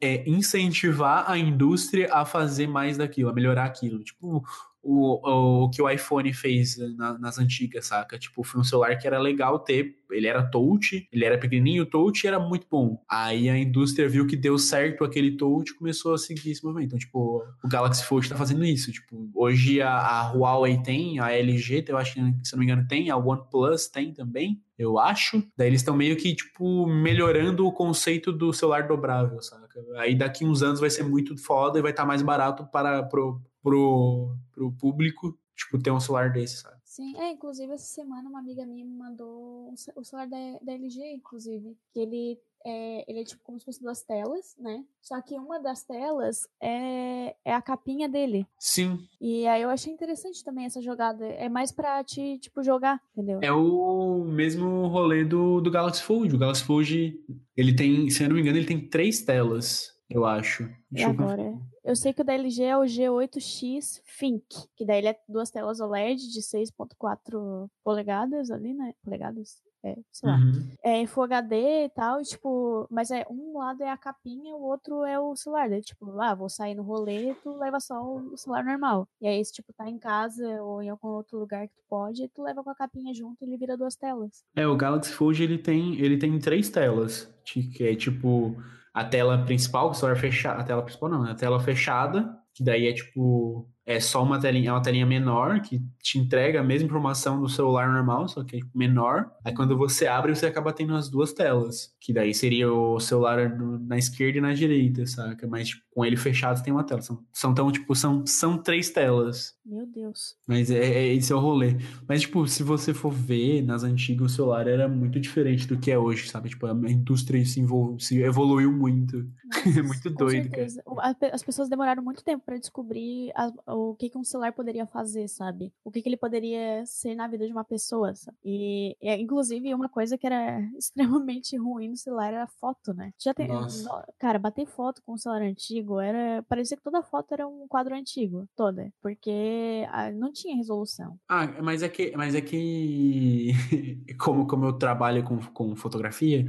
é, 0.00 0.28
incentivar 0.28 1.30
a 1.30 1.36
indústria 1.38 2.12
a 2.12 2.24
fazer 2.24 2.66
mais 2.66 2.96
daquilo, 2.96 3.28
a 3.30 3.32
melhorar 3.32 3.64
aquilo. 3.64 4.02
Tipo, 4.02 4.42
o, 4.82 5.64
o, 5.64 5.70
que 5.70 5.80
o 5.80 5.88
iPhone 5.88 6.32
fez 6.32 6.76
na- 6.96 7.18
nas 7.18 7.38
antigas, 7.38 7.86
saca? 7.86 8.18
Tipo, 8.18 8.42
foi 8.42 8.60
um 8.60 8.64
celular 8.64 8.96
que 8.98 9.06
era 9.06 9.18
legal 9.18 9.58
ter, 9.60 9.96
ele 10.10 10.26
era 10.26 10.42
touch, 10.42 11.06
ele 11.12 11.24
era 11.24 11.38
pequenininho, 11.38 11.86
touch 11.86 12.26
era 12.26 12.38
muito 12.40 12.66
bom. 12.70 13.00
Aí 13.08 13.48
a 13.48 13.56
indústria 13.56 14.08
viu 14.08 14.26
que 14.26 14.36
deu 14.36 14.58
certo 14.58 15.04
aquele 15.04 15.36
touch 15.36 15.74
começou 15.74 16.14
a 16.14 16.18
seguir 16.18 16.50
esse 16.50 16.64
movimento. 16.64 16.88
Então, 16.88 16.98
tipo, 16.98 17.42
o 17.64 17.68
Galaxy 17.68 18.04
Fold 18.04 18.28
tá 18.28 18.36
fazendo 18.36 18.64
isso. 18.64 18.90
Tipo, 18.90 19.30
hoje 19.34 19.80
a, 19.80 19.94
a 19.96 20.32
Huawei 20.32 20.82
tem, 20.82 21.18
a 21.20 21.30
LG, 21.32 21.84
eu 21.88 21.96
acho 21.96 22.14
que, 22.14 22.20
se 22.42 22.52
não 22.52 22.58
me 22.58 22.64
engano, 22.64 22.86
tem, 22.88 23.08
a 23.08 23.16
OnePlus 23.16 23.86
tem 23.88 24.12
também, 24.12 24.60
eu 24.76 24.98
acho. 24.98 25.42
Daí 25.56 25.68
eles 25.68 25.80
estão 25.80 25.96
meio 25.96 26.16
que, 26.16 26.34
tipo, 26.34 26.86
melhorando 26.86 27.66
o 27.66 27.72
conceito 27.72 28.32
do 28.32 28.52
celular 28.52 28.86
dobrável, 28.88 29.40
saca? 29.40 29.80
Aí 29.98 30.14
daqui 30.14 30.44
uns 30.44 30.62
anos 30.62 30.80
vai 30.80 30.90
ser 30.90 31.04
muito 31.04 31.36
foda 31.36 31.78
e 31.78 31.82
vai 31.82 31.92
estar 31.92 32.04
mais 32.04 32.20
barato 32.20 32.66
para 32.66 33.02
pro, 33.04 33.40
pro, 33.62 34.36
pro 34.52 34.72
público, 34.72 35.38
tipo, 35.56 35.78
ter 35.80 35.90
um 35.90 36.00
celular 36.00 36.32
desse, 36.32 36.58
sabe? 36.58 36.76
Sim, 36.84 37.16
é, 37.16 37.30
inclusive 37.30 37.72
essa 37.72 37.86
semana 37.86 38.28
uma 38.28 38.40
amiga 38.40 38.66
minha 38.66 38.84
me 38.84 38.94
mandou 38.94 39.72
o 39.96 40.04
celular 40.04 40.28
da, 40.28 40.58
da 40.60 40.72
LG, 40.72 41.14
inclusive, 41.14 41.74
que 41.90 42.00
ele 42.00 42.38
é, 42.64 43.10
ele 43.10 43.20
é 43.20 43.24
tipo 43.24 43.42
como 43.42 43.58
se 43.58 43.64
fosse 43.64 43.80
duas 43.80 44.02
telas, 44.02 44.54
né? 44.58 44.84
Só 45.00 45.20
que 45.20 45.34
uma 45.34 45.58
das 45.58 45.84
telas 45.84 46.46
é, 46.60 47.34
é 47.44 47.54
a 47.54 47.62
capinha 47.62 48.08
dele. 48.08 48.46
Sim. 48.58 48.98
E 49.20 49.46
aí 49.46 49.62
eu 49.62 49.70
achei 49.70 49.92
interessante 49.92 50.44
também 50.44 50.66
essa 50.66 50.80
jogada. 50.80 51.24
É 51.26 51.48
mais 51.48 51.72
pra 51.72 52.04
te, 52.04 52.38
tipo, 52.38 52.62
jogar, 52.62 53.00
entendeu? 53.12 53.40
É 53.42 53.52
o 53.52 54.24
mesmo 54.24 54.86
rolê 54.88 55.24
do, 55.24 55.60
do 55.60 55.70
Galaxy 55.70 56.02
Fold. 56.02 56.34
O 56.34 56.38
Galaxy 56.38 56.64
Fold, 56.64 57.18
ele 57.56 57.74
tem, 57.74 58.08
se 58.10 58.22
eu 58.22 58.28
não 58.28 58.36
me 58.36 58.42
engano, 58.42 58.58
ele 58.58 58.66
tem 58.66 58.88
três 58.88 59.22
telas, 59.22 59.90
eu 60.08 60.24
acho. 60.24 60.64
E 60.64 60.96
Deixa 60.96 61.08
eu 61.08 61.12
agora? 61.12 61.42
Eu 61.42 61.71
sei 61.96 62.12
que 62.12 62.22
o 62.22 62.24
da 62.24 62.34
LG 62.34 62.62
é 62.62 62.76
o 62.76 62.82
G8X 62.82 64.00
Think, 64.18 64.46
que 64.76 64.84
daí 64.84 64.98
ele 64.98 65.08
é 65.08 65.18
duas 65.28 65.50
telas 65.50 65.80
OLED 65.80 66.30
de 66.30 66.40
6.4 66.40 67.68
polegadas 67.82 68.50
ali, 68.50 68.72
né? 68.72 68.94
Polegadas? 69.02 69.60
É, 69.84 69.98
sei 70.12 70.28
lá. 70.28 70.36
Uhum. 70.36 70.68
É 70.84 71.06
Full 71.06 71.24
HD 71.24 71.86
e 71.86 71.88
tal, 71.88 72.20
e, 72.20 72.24
tipo, 72.24 72.86
mas 72.88 73.10
é 73.10 73.26
um 73.28 73.58
lado 73.58 73.82
é 73.82 73.90
a 73.90 73.96
capinha, 73.96 74.54
o 74.54 74.62
outro 74.62 75.04
é 75.04 75.18
o 75.18 75.34
celular. 75.34 75.68
Daí, 75.68 75.82
tipo, 75.82 76.06
lá, 76.06 76.34
vou 76.34 76.48
sair 76.48 76.74
no 76.76 76.84
rolê, 76.84 77.34
tu 77.42 77.58
leva 77.58 77.80
só 77.80 78.00
o 78.00 78.36
celular 78.36 78.64
normal. 78.64 79.08
E 79.20 79.26
aí, 79.26 79.44
se 79.44 79.52
tipo, 79.52 79.72
tá 79.72 79.90
em 79.90 79.98
casa 79.98 80.62
ou 80.62 80.82
em 80.82 80.88
algum 80.88 81.08
outro 81.08 81.36
lugar 81.36 81.66
que 81.66 81.74
tu 81.74 81.82
pode, 81.88 82.28
tu 82.28 82.42
leva 82.42 82.62
com 82.62 82.70
a 82.70 82.76
capinha 82.76 83.12
junto 83.12 83.42
e 83.42 83.48
ele 83.48 83.56
vira 83.56 83.76
duas 83.76 83.96
telas. 83.96 84.44
É, 84.54 84.64
o 84.66 84.76
Galaxy 84.76 85.12
Fold 85.12 85.42
ele 85.42 85.58
tem, 85.58 85.98
ele 85.98 86.16
tem 86.16 86.38
três 86.38 86.70
telas, 86.70 87.28
que 87.44 87.84
é 87.84 87.96
tipo 87.96 88.56
a 88.92 89.04
tela 89.04 89.44
principal, 89.44 89.90
que 89.90 89.96
o 89.96 89.98
celular 89.98 90.18
fechado, 90.18 90.60
a 90.60 90.64
tela 90.64 90.82
principal 90.82 91.08
não, 91.08 91.24
a 91.24 91.34
tela 91.34 91.60
fechada, 91.60 92.36
que 92.54 92.62
daí 92.62 92.86
é 92.86 92.92
tipo 92.92 93.68
é 93.84 93.98
só 93.98 94.22
uma 94.22 94.38
telinha, 94.40 94.70
é 94.70 94.72
uma 94.72 94.82
telinha 94.82 95.04
menor 95.04 95.60
que 95.60 95.80
te 96.00 96.18
entrega 96.18 96.60
a 96.60 96.62
mesma 96.62 96.86
informação 96.86 97.40
do 97.40 97.48
celular 97.48 97.92
normal, 97.92 98.28
só 98.28 98.44
que 98.44 98.58
é 98.58 98.60
menor. 98.74 99.30
Aí 99.44 99.52
quando 99.52 99.76
você 99.76 100.06
abre, 100.06 100.34
você 100.34 100.46
acaba 100.46 100.72
tendo 100.72 100.94
as 100.94 101.08
duas 101.08 101.32
telas, 101.32 101.92
que 102.00 102.12
daí 102.12 102.32
seria 102.32 102.72
o 102.72 103.00
celular 103.00 103.50
na 103.58 103.98
esquerda 103.98 104.38
e 104.38 104.40
na 104.40 104.54
direita, 104.54 105.04
saca? 105.06 105.48
Mas 105.48 105.70
tipo, 105.70 105.82
com 105.94 106.04
ele 106.04 106.16
fechado 106.16 106.62
tem 106.62 106.72
uma 106.72 106.84
tela. 106.84 107.02
São, 107.02 107.22
são 107.32 107.54
tão 107.54 107.70
tipo 107.70 107.94
são 107.94 108.24
são 108.26 108.56
três 108.58 108.90
telas. 108.90 109.54
Meu 109.64 109.86
Deus. 109.86 110.36
Mas 110.46 110.70
é, 110.70 110.78
é- 110.78 111.14
esse 111.14 111.32
é 111.32 111.36
o 111.36 111.38
rolê. 111.38 111.76
Mas, 112.08 112.22
tipo, 112.22 112.46
se 112.48 112.62
você 112.64 112.92
for 112.92 113.12
ver, 113.12 113.62
nas 113.62 113.84
antigas 113.84 114.32
o 114.32 114.34
celular 114.34 114.66
era 114.66 114.88
muito 114.88 115.20
diferente 115.20 115.66
do 115.68 115.78
que 115.78 115.90
é 115.90 115.98
hoje, 115.98 116.28
sabe? 116.28 116.48
Tipo, 116.48 116.66
a 116.66 116.72
indústria 116.90 117.44
se, 117.44 117.60
envol- 117.60 117.98
se 118.00 118.20
evoluiu 118.22 118.72
muito. 118.72 119.24
É 119.78 119.82
muito 119.82 120.10
doido, 120.10 120.48
cara. 120.50 120.68
certeza. 120.68 120.82
O- 120.86 120.98
a 121.00 121.14
pe- 121.14 121.30
As 121.32 121.42
pessoas 121.42 121.68
demoraram 121.68 122.02
muito 122.02 122.24
tempo 122.24 122.42
pra 122.44 122.56
descobrir 122.58 123.30
a- 123.36 123.52
o 123.74 123.94
que, 123.94 124.08
que 124.10 124.18
um 124.18 124.24
celular 124.24 124.52
poderia 124.52 124.86
fazer, 124.86 125.28
sabe? 125.28 125.72
O 125.84 125.90
que, 125.90 126.02
que 126.02 126.08
ele 126.08 126.16
poderia 126.16 126.84
ser 126.86 127.14
na 127.14 127.28
vida 127.28 127.46
de 127.46 127.52
uma 127.52 127.62
pessoa, 127.64 128.14
sabe? 128.14 128.36
E, 128.44 128.96
e, 129.00 129.14
inclusive, 129.16 129.72
uma 129.74 129.88
coisa 129.88 130.16
que 130.18 130.26
era 130.26 130.58
extremamente 130.76 131.56
ruim 131.56 131.88
no 131.90 131.96
celular 131.96 132.28
era 132.32 132.44
a 132.44 132.46
foto, 132.48 132.92
né? 132.94 133.12
Já 133.22 133.32
tem. 133.34 133.46
Nossa. 133.48 133.82
no- 133.84 134.02
Cara, 134.18 134.38
bater 134.38 134.66
foto 134.66 135.00
com 135.04 135.14
um 135.14 135.18
celular 135.18 135.42
antigo 135.42 135.81
era. 136.00 136.42
Parecia 136.48 136.76
que 136.76 136.82
toda 136.82 137.02
foto 137.02 137.32
era 137.32 137.46
um 137.46 137.66
quadro 137.68 137.94
antigo. 137.94 138.48
Toda. 138.56 138.92
Porque 139.00 139.86
ah, 139.90 140.10
não 140.10 140.32
tinha 140.32 140.56
resolução. 140.56 141.18
Ah, 141.28 141.46
mas 141.62 141.82
é 141.82 141.88
que, 141.88 142.12
mas 142.16 142.34
é 142.34 142.40
que 142.40 143.52
como, 144.18 144.46
como 144.46 144.66
eu 144.66 144.72
trabalho 144.72 145.24
com, 145.24 145.38
com 145.38 145.76
fotografia, 145.76 146.46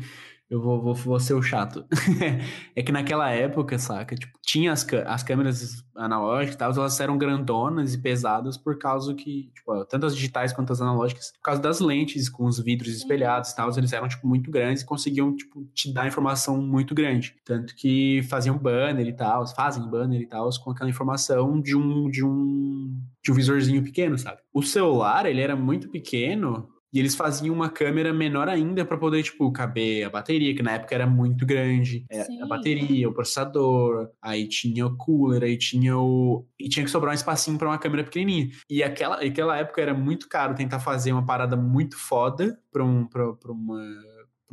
eu 0.54 0.62
vou, 0.62 0.80
vou, 0.80 0.94
vou 0.94 1.20
ser 1.20 1.34
o 1.34 1.42
chato. 1.42 1.84
é 2.76 2.84
que 2.84 2.92
naquela 2.92 3.32
época, 3.32 3.80
saca? 3.80 4.16
Tipo, 4.16 4.38
tinha 4.40 4.72
as, 4.72 4.86
as 5.08 5.24
câmeras 5.24 5.84
analógicas 5.96 6.54
e 6.54 6.58
tal, 6.60 6.72
elas 6.72 7.00
eram 7.00 7.18
grandonas 7.18 7.96
e 7.96 7.98
pesadas 7.98 8.56
por 8.56 8.78
causa 8.78 9.16
que, 9.16 9.52
tipo, 9.56 9.84
tanto 9.86 10.06
as 10.06 10.16
digitais 10.16 10.54
quanto 10.54 10.72
as 10.72 10.80
analógicas, 10.80 11.32
por 11.32 11.42
causa 11.42 11.60
das 11.60 11.80
lentes 11.80 12.30
com 12.30 12.46
os 12.46 12.60
vidros 12.60 12.96
espelhados 12.96 13.50
e 13.50 13.56
tal, 13.56 13.72
eles 13.76 13.92
eram, 13.92 14.08
tipo, 14.08 14.28
muito 14.28 14.52
grandes 14.52 14.84
e 14.84 14.86
conseguiam, 14.86 15.36
tipo, 15.36 15.66
te 15.74 15.92
dar 15.92 16.08
informação 16.08 16.62
muito 16.62 16.94
grande. 16.94 17.36
Tanto 17.44 17.76
que 17.76 18.22
faziam 18.30 18.56
banner 18.56 19.08
e 19.08 19.14
tal, 19.14 19.48
fazem 19.56 19.84
banner 19.90 20.22
e 20.22 20.28
tal, 20.28 20.48
com 20.64 20.70
aquela 20.70 20.90
informação 20.90 21.60
de 21.60 21.76
um, 21.76 22.12
de 22.12 22.24
um, 22.24 22.96
de 23.24 23.32
um 23.32 23.34
visorzinho 23.34 23.84
pequeno, 23.84 24.20
sabe? 24.20 24.38
O 24.54 24.62
celular, 24.62 25.26
ele 25.26 25.42
era 25.42 25.56
muito 25.56 25.90
pequeno, 25.90 26.70
e 26.94 27.00
eles 27.00 27.16
faziam 27.16 27.56
uma 27.56 27.70
câmera 27.70 28.14
menor 28.14 28.48
ainda 28.48 28.86
para 28.86 28.98
poder, 28.98 29.24
tipo, 29.24 29.52
caber 29.52 30.06
a 30.06 30.10
bateria, 30.10 30.56
que 30.56 30.62
na 30.62 30.74
época 30.74 30.94
era 30.94 31.08
muito 31.08 31.46
grande. 31.46 32.06
É, 32.10 32.22
a 32.42 32.46
bateria, 32.46 33.10
o 33.10 33.14
processador, 33.14 34.10
aí 34.22 34.48
tinha 34.48 34.86
o 34.86 34.96
cooler, 34.96 35.44
aí 35.44 35.58
tinha 35.58 35.98
o. 35.98 36.46
E 36.60 36.70
tinha 36.70 36.86
que 36.86 36.92
sobrar 36.92 37.12
um 37.12 37.16
espacinho 37.16 37.58
para 37.58 37.68
uma 37.68 37.80
câmera 37.80 38.04
pequenininha. 38.04 38.50
E 38.70 38.84
aquela, 38.84 39.16
aquela 39.24 39.58
época 39.58 39.82
era 39.82 39.94
muito 39.94 40.30
caro 40.30 40.54
tentar 40.54 40.80
fazer 40.80 41.12
uma 41.12 41.26
parada 41.26 41.56
muito 41.56 41.98
foda 41.98 42.60
pra, 42.72 42.84
um, 42.84 43.06
pra, 43.08 43.34
pra 43.34 43.52
uma 43.52 43.82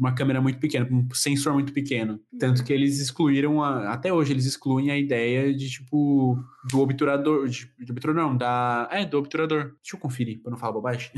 uma 0.01 0.15
câmera 0.15 0.41
muito 0.41 0.59
pequena, 0.59 0.89
um 0.91 1.07
sensor 1.13 1.53
muito 1.53 1.75
pequeno. 1.75 2.19
Tanto 2.39 2.65
que 2.65 2.73
eles 2.73 2.99
excluíram, 2.99 3.63
a, 3.63 3.93
até 3.93 4.11
hoje 4.11 4.33
eles 4.33 4.47
excluem 4.47 4.91
a 4.91 4.97
ideia 4.97 5.55
de, 5.55 5.69
tipo, 5.69 6.43
do 6.71 6.81
obturador, 6.81 7.47
de, 7.47 7.71
de 7.79 7.93
obturador 7.93 8.25
não, 8.25 8.35
da, 8.35 8.89
é, 8.91 9.05
do 9.05 9.19
obturador. 9.19 9.75
Deixa 9.83 9.95
eu 9.97 10.01
conferir, 10.01 10.41
pra 10.41 10.51
não 10.51 10.57
falar 10.57 10.73
bobagem. 10.73 11.11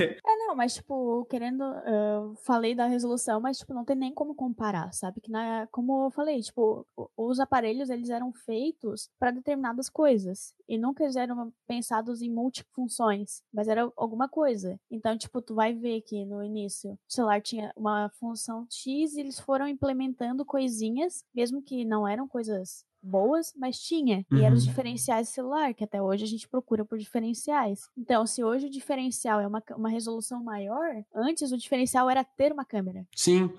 é, 0.00 0.16
não, 0.48 0.54
mas, 0.56 0.74
tipo, 0.74 1.26
querendo, 1.26 1.62
eu 1.62 2.34
falei 2.36 2.74
da 2.74 2.86
resolução, 2.86 3.38
mas, 3.38 3.58
tipo, 3.58 3.74
não 3.74 3.84
tem 3.84 3.94
nem 3.94 4.14
como 4.14 4.34
comparar, 4.34 4.90
sabe? 4.94 5.20
Que, 5.20 5.30
na, 5.30 5.66
como 5.70 6.06
eu 6.06 6.10
falei, 6.10 6.40
tipo, 6.40 6.86
os 7.14 7.38
aparelhos, 7.38 7.90
eles 7.90 8.08
eram 8.08 8.32
feitos 8.32 9.10
para 9.18 9.30
determinadas 9.30 9.90
coisas. 9.90 10.54
E 10.66 10.78
nunca 10.78 11.04
eles 11.04 11.16
eram 11.16 11.52
pensados 11.66 12.22
em 12.22 12.30
multifunções, 12.30 13.42
mas 13.52 13.68
era 13.68 13.92
alguma 13.94 14.26
coisa. 14.26 14.80
Então, 14.90 15.18
tipo, 15.18 15.42
tu 15.42 15.54
vai 15.54 15.74
ver 15.74 16.00
que 16.00 16.24
no 16.24 16.42
início 16.42 16.92
o 16.92 17.12
celular 17.12 17.42
tinha 17.42 17.70
uma 17.76 18.08
função 18.18 18.66
X 18.70 19.16
e 19.16 19.20
eles 19.20 19.38
foram 19.38 19.68
implementando 19.68 20.46
coisinhas, 20.46 21.24
mesmo 21.34 21.60
que 21.60 21.84
não 21.84 22.08
eram 22.08 22.26
coisas 22.26 22.86
boas, 23.02 23.52
mas 23.56 23.78
tinha. 23.78 24.24
Uhum. 24.30 24.38
E 24.38 24.44
eram 24.44 24.56
os 24.56 24.64
uhum. 24.64 24.68
diferenciais 24.70 25.28
celular, 25.28 25.74
que 25.74 25.84
até 25.84 26.00
hoje 26.00 26.24
a 26.24 26.28
gente 26.28 26.48
procura 26.48 26.84
por 26.84 26.98
diferenciais. 26.98 27.88
Então, 27.96 28.26
se 28.26 28.42
hoje 28.42 28.66
o 28.66 28.70
diferencial 28.70 29.40
é 29.40 29.46
uma, 29.46 29.62
uma 29.76 29.88
resolução 29.88 30.42
maior, 30.42 31.02
antes 31.14 31.52
o 31.52 31.56
diferencial 31.58 32.08
era 32.10 32.24
ter 32.24 32.52
uma 32.52 32.64
câmera. 32.64 33.06
Sim. 33.14 33.50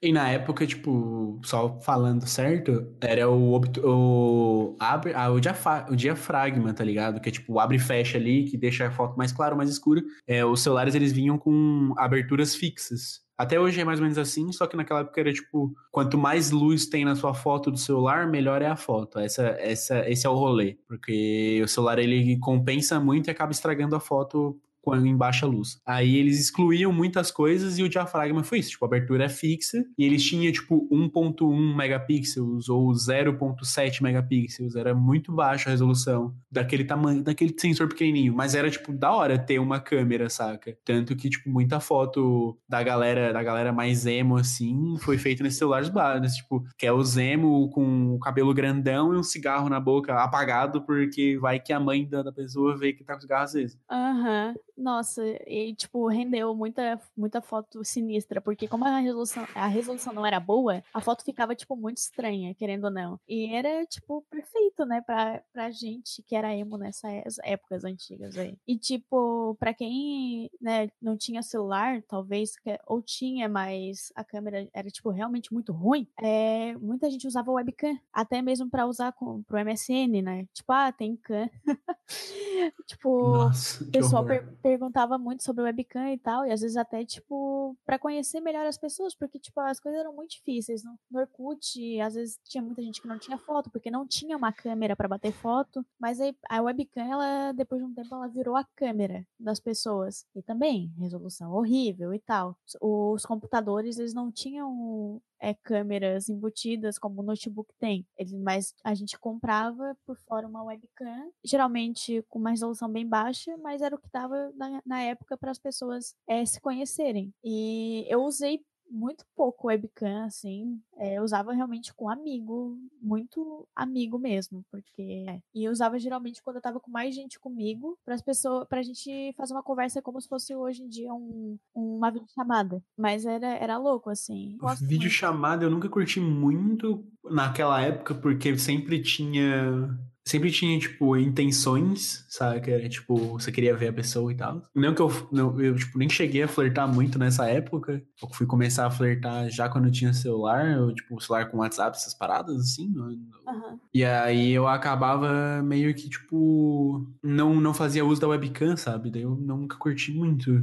E 0.00 0.12
na 0.12 0.28
época, 0.28 0.64
tipo, 0.64 1.40
só 1.44 1.80
falando 1.80 2.24
certo, 2.24 2.94
era 3.00 3.28
o, 3.28 3.60
o, 3.82 4.76
abre, 4.78 5.12
ah, 5.12 5.28
o, 5.28 5.40
diafra, 5.40 5.86
o 5.90 5.96
diafragma, 5.96 6.72
tá 6.72 6.84
ligado? 6.84 7.20
Que 7.20 7.30
é 7.30 7.32
tipo, 7.32 7.58
abre 7.58 7.78
e 7.78 7.80
fecha 7.80 8.16
ali, 8.16 8.44
que 8.44 8.56
deixa 8.56 8.86
a 8.86 8.90
foto 8.92 9.16
mais 9.16 9.32
clara 9.32 9.54
ou 9.54 9.58
mais 9.58 9.68
escura. 9.68 10.00
É, 10.24 10.44
os 10.44 10.62
celulares, 10.62 10.94
eles 10.94 11.10
vinham 11.10 11.36
com 11.36 11.94
aberturas 11.96 12.54
fixas. 12.54 13.26
Até 13.38 13.60
hoje 13.60 13.80
é 13.80 13.84
mais 13.84 14.00
ou 14.00 14.02
menos 14.02 14.18
assim, 14.18 14.50
só 14.50 14.66
que 14.66 14.76
naquela 14.76 15.00
época 15.00 15.20
era 15.20 15.32
tipo, 15.32 15.72
quanto 15.92 16.18
mais 16.18 16.50
luz 16.50 16.86
tem 16.86 17.04
na 17.04 17.14
sua 17.14 17.32
foto 17.32 17.70
do 17.70 17.78
celular, 17.78 18.26
melhor 18.26 18.60
é 18.62 18.66
a 18.66 18.74
foto. 18.74 19.20
Essa, 19.20 19.46
essa, 19.60 20.10
esse 20.10 20.26
é 20.26 20.30
o 20.30 20.34
rolê, 20.34 20.76
porque 20.88 21.60
o 21.62 21.68
celular 21.68 22.00
ele 22.00 22.36
compensa 22.40 22.98
muito 22.98 23.28
e 23.28 23.30
acaba 23.30 23.52
estragando 23.52 23.94
a 23.94 24.00
foto 24.00 24.60
em 24.96 25.16
baixa 25.16 25.46
luz. 25.46 25.80
Aí 25.86 26.16
eles 26.16 26.40
excluíam 26.40 26.92
muitas 26.92 27.30
coisas 27.30 27.78
e 27.78 27.82
o 27.82 27.88
diafragma 27.88 28.42
foi 28.42 28.58
isso, 28.58 28.70
tipo, 28.70 28.84
a 28.84 28.88
abertura 28.88 29.24
é 29.24 29.28
fixa 29.28 29.84
e 29.96 30.04
eles 30.04 30.24
tinham 30.24 30.52
tipo 30.52 30.88
1.1 30.90 31.76
megapixels 31.76 32.68
ou 32.68 32.90
0.7 32.92 34.02
megapixels, 34.02 34.74
era 34.76 34.94
muito 34.94 35.32
baixa 35.32 35.68
a 35.68 35.72
resolução 35.72 36.34
daquele 36.50 36.84
tamanho, 36.84 37.22
daquele 37.22 37.54
sensor 37.58 37.88
pequenininho, 37.88 38.34
mas 38.34 38.54
era 38.54 38.70
tipo 38.70 38.92
da 38.92 39.12
hora 39.12 39.38
ter 39.38 39.58
uma 39.58 39.80
câmera, 39.80 40.28
saca? 40.28 40.76
Tanto 40.84 41.16
que 41.16 41.28
tipo 41.28 41.48
muita 41.50 41.80
foto 41.80 42.58
da 42.68 42.82
galera, 42.82 43.32
da 43.32 43.42
galera 43.42 43.72
mais 43.72 44.06
emo 44.06 44.36
assim, 44.36 44.96
foi 45.00 45.18
feita 45.18 45.42
nesses 45.42 45.58
celulares 45.58 45.88
básicos, 45.88 46.36
tipo, 46.36 46.64
que 46.76 46.86
é 46.86 46.92
o 46.92 47.02
emo 47.18 47.68
com 47.70 48.14
o 48.14 48.18
cabelo 48.18 48.54
grandão 48.54 49.14
e 49.14 49.16
um 49.16 49.22
cigarro 49.22 49.68
na 49.68 49.80
boca 49.80 50.14
apagado 50.14 50.82
porque 50.82 51.38
vai 51.38 51.60
que 51.60 51.72
a 51.72 51.80
mãe 51.80 52.08
da, 52.08 52.22
da 52.22 52.32
pessoa 52.32 52.76
vê 52.76 52.92
que 52.92 53.04
tá 53.04 53.14
com 53.14 53.20
cigarro 53.20 53.44
às 53.44 53.52
vezes. 53.52 53.78
Aham. 53.90 54.48
Uhum. 54.48 54.68
Nossa, 54.78 55.22
e 55.44 55.74
tipo, 55.74 56.06
rendeu 56.06 56.54
muita, 56.54 57.00
muita 57.16 57.42
foto 57.42 57.82
sinistra, 57.82 58.40
porque 58.40 58.68
como 58.68 58.84
a 58.84 59.00
resolução, 59.00 59.44
a 59.52 59.66
resolução 59.66 60.12
não 60.12 60.24
era 60.24 60.38
boa, 60.38 60.84
a 60.94 61.00
foto 61.00 61.24
ficava, 61.24 61.52
tipo, 61.52 61.74
muito 61.74 61.96
estranha, 61.96 62.54
querendo 62.54 62.84
ou 62.84 62.90
não. 62.90 63.18
E 63.28 63.52
era, 63.52 63.84
tipo, 63.86 64.24
perfeito, 64.30 64.86
né, 64.86 65.00
pra, 65.00 65.42
pra 65.52 65.68
gente 65.72 66.22
que 66.22 66.36
era 66.36 66.54
emo 66.54 66.78
nessas 66.78 67.38
épocas 67.42 67.84
antigas 67.84 68.38
aí. 68.38 68.56
E, 68.68 68.78
tipo, 68.78 69.16
pra 69.54 69.74
quem, 69.74 70.50
né, 70.60 70.88
não 71.00 71.16
tinha 71.16 71.42
celular, 71.42 72.02
talvez, 72.08 72.52
ou 72.86 73.02
tinha, 73.02 73.48
mas 73.48 74.12
a 74.14 74.24
câmera 74.24 74.68
era, 74.72 74.88
tipo, 74.88 75.10
realmente 75.10 75.52
muito 75.52 75.72
ruim, 75.72 76.06
é, 76.20 76.76
muita 76.76 77.10
gente 77.10 77.26
usava 77.26 77.52
webcam, 77.52 77.98
até 78.12 78.42
mesmo 78.42 78.68
pra 78.68 78.86
usar 78.86 79.12
com, 79.12 79.42
pro 79.42 79.58
MSN, 79.58 80.22
né? 80.22 80.46
Tipo, 80.52 80.72
ah, 80.72 80.92
tem 80.92 81.16
cam. 81.16 81.48
tipo, 82.86 83.46
o 83.46 83.90
pessoal 83.90 84.24
per 84.24 84.48
perguntava 84.62 85.18
muito 85.18 85.42
sobre 85.44 85.64
webcam 85.64 86.12
e 86.12 86.18
tal, 86.18 86.46
e 86.46 86.52
às 86.52 86.60
vezes 86.60 86.76
até, 86.76 87.04
tipo, 87.04 87.76
para 87.84 87.98
conhecer 87.98 88.40
melhor 88.40 88.66
as 88.66 88.78
pessoas, 88.78 89.14
porque, 89.14 89.38
tipo, 89.38 89.60
as 89.60 89.80
coisas 89.80 90.00
eram 90.00 90.14
muito 90.14 90.30
difíceis. 90.30 90.82
No, 90.84 90.98
no 91.10 91.20
Orkut, 91.20 92.00
às 92.00 92.14
vezes 92.14 92.38
tinha 92.44 92.62
muita 92.62 92.82
gente 92.82 93.00
que 93.00 93.08
não 93.08 93.18
tinha 93.18 93.38
foto, 93.38 93.70
porque 93.70 93.90
não 93.90 94.06
tinha 94.06 94.36
uma 94.36 94.52
câmera 94.52 94.96
para 94.96 95.08
bater 95.08 95.32
foto, 95.32 95.84
mas 95.98 96.20
aí 96.20 96.34
a 96.48 96.60
webcam, 96.62 97.02
ela, 97.02 97.52
depois 97.52 97.80
de 97.80 97.86
um 97.86 97.94
tempo, 97.94 98.14
ela 98.14 98.28
virou 98.28 98.56
a 98.56 98.64
câmera 98.76 99.26
das 99.38 99.60
pessoas. 99.60 100.26
E 100.34 100.42
também, 100.42 100.92
resolução 100.98 101.52
horrível 101.52 102.12
e 102.12 102.18
tal. 102.18 102.56
Os 102.80 103.24
computadores, 103.24 103.98
eles 103.98 104.14
não 104.14 104.30
tinham 104.30 105.20
é, 105.40 105.54
câmeras 105.54 106.28
embutidas 106.28 106.98
como 106.98 107.20
o 107.20 107.24
notebook 107.24 107.72
tem. 107.78 108.06
Ele, 108.16 108.36
mas 108.38 108.74
a 108.84 108.94
gente 108.94 109.18
comprava 109.18 109.96
por 110.06 110.16
fora 110.16 110.46
uma 110.46 110.64
webcam, 110.64 111.30
geralmente 111.44 112.24
com 112.28 112.38
uma 112.38 112.50
resolução 112.50 112.90
bem 112.90 113.06
baixa, 113.06 113.56
mas 113.58 113.82
era 113.82 113.94
o 113.94 113.98
que 113.98 114.08
dava 114.12 114.52
na, 114.54 114.82
na 114.84 115.02
época 115.02 115.36
para 115.36 115.50
as 115.50 115.58
pessoas 115.58 116.14
é, 116.26 116.44
se 116.44 116.60
conhecerem. 116.60 117.32
E 117.44 118.04
eu 118.08 118.24
usei 118.24 118.60
muito 118.90 119.24
pouco 119.36 119.68
webcam, 119.68 120.24
assim. 120.24 120.80
É, 120.96 121.18
eu 121.18 121.22
usava 121.22 121.52
realmente 121.52 121.92
com 121.94 122.08
amigo, 122.08 122.76
muito 123.00 123.66
amigo 123.74 124.18
mesmo, 124.18 124.64
porque. 124.70 125.24
É. 125.28 125.40
E 125.54 125.64
eu 125.64 125.72
usava 125.72 125.98
geralmente 125.98 126.42
quando 126.42 126.56
eu 126.56 126.62
tava 126.62 126.80
com 126.80 126.90
mais 126.90 127.14
gente 127.14 127.38
comigo, 127.38 127.98
para 128.04 128.14
as 128.14 128.22
pessoas, 128.22 128.66
pra 128.68 128.82
gente 128.82 129.32
fazer 129.36 129.54
uma 129.54 129.62
conversa 129.62 130.02
como 130.02 130.20
se 130.20 130.28
fosse 130.28 130.54
hoje 130.54 130.82
em 130.82 130.88
dia 130.88 131.12
um, 131.12 131.58
uma 131.74 132.10
videochamada. 132.10 132.82
Mas 132.96 133.26
era, 133.26 133.48
era 133.48 133.78
louco, 133.78 134.10
assim. 134.10 134.56
Videochamada 134.80 135.64
eu 135.64 135.70
nunca 135.70 135.88
curti 135.88 136.20
muito 136.20 137.04
naquela 137.24 137.80
época, 137.80 138.14
porque 138.14 138.56
sempre 138.58 139.02
tinha 139.02 139.98
sempre 140.28 140.50
tinha, 140.50 140.78
tipo, 140.78 141.16
intenções, 141.16 142.26
sabe? 142.28 142.60
Que 142.60 142.70
era, 142.70 142.86
tipo, 142.86 143.16
você 143.38 143.50
queria 143.50 143.74
ver 143.74 143.88
a 143.88 143.92
pessoa 143.94 144.30
e 144.30 144.36
tal. 144.36 144.62
Não 144.74 144.94
que 144.94 145.00
eu, 145.00 145.10
não, 145.32 145.58
eu 145.58 145.74
tipo, 145.74 145.98
nem 145.98 146.08
cheguei 146.08 146.42
a 146.42 146.48
flertar 146.48 146.86
muito 146.86 147.18
nessa 147.18 147.48
época. 147.48 148.02
Eu 148.22 148.28
fui 148.34 148.46
começar 148.46 148.86
a 148.86 148.90
flertar 148.90 149.48
já 149.48 149.70
quando 149.70 149.86
eu 149.86 149.90
tinha 149.90 150.12
celular, 150.12 150.70
eu, 150.70 150.94
tipo, 150.94 151.18
celular 151.18 151.50
com 151.50 151.58
WhatsApp, 151.58 151.96
essas 151.96 152.12
paradas, 152.12 152.60
assim. 152.60 152.92
Uhum. 152.94 153.78
E 153.92 154.04
aí 154.04 154.52
eu 154.52 154.68
acabava 154.68 155.62
meio 155.62 155.94
que, 155.94 156.10
tipo, 156.10 157.06
não, 157.22 157.58
não 157.58 157.72
fazia 157.72 158.04
uso 158.04 158.20
da 158.20 158.28
webcam, 158.28 158.76
sabe? 158.76 159.10
Daí 159.10 159.22
eu 159.22 159.34
nunca 159.34 159.78
curti 159.78 160.12
muito 160.12 160.62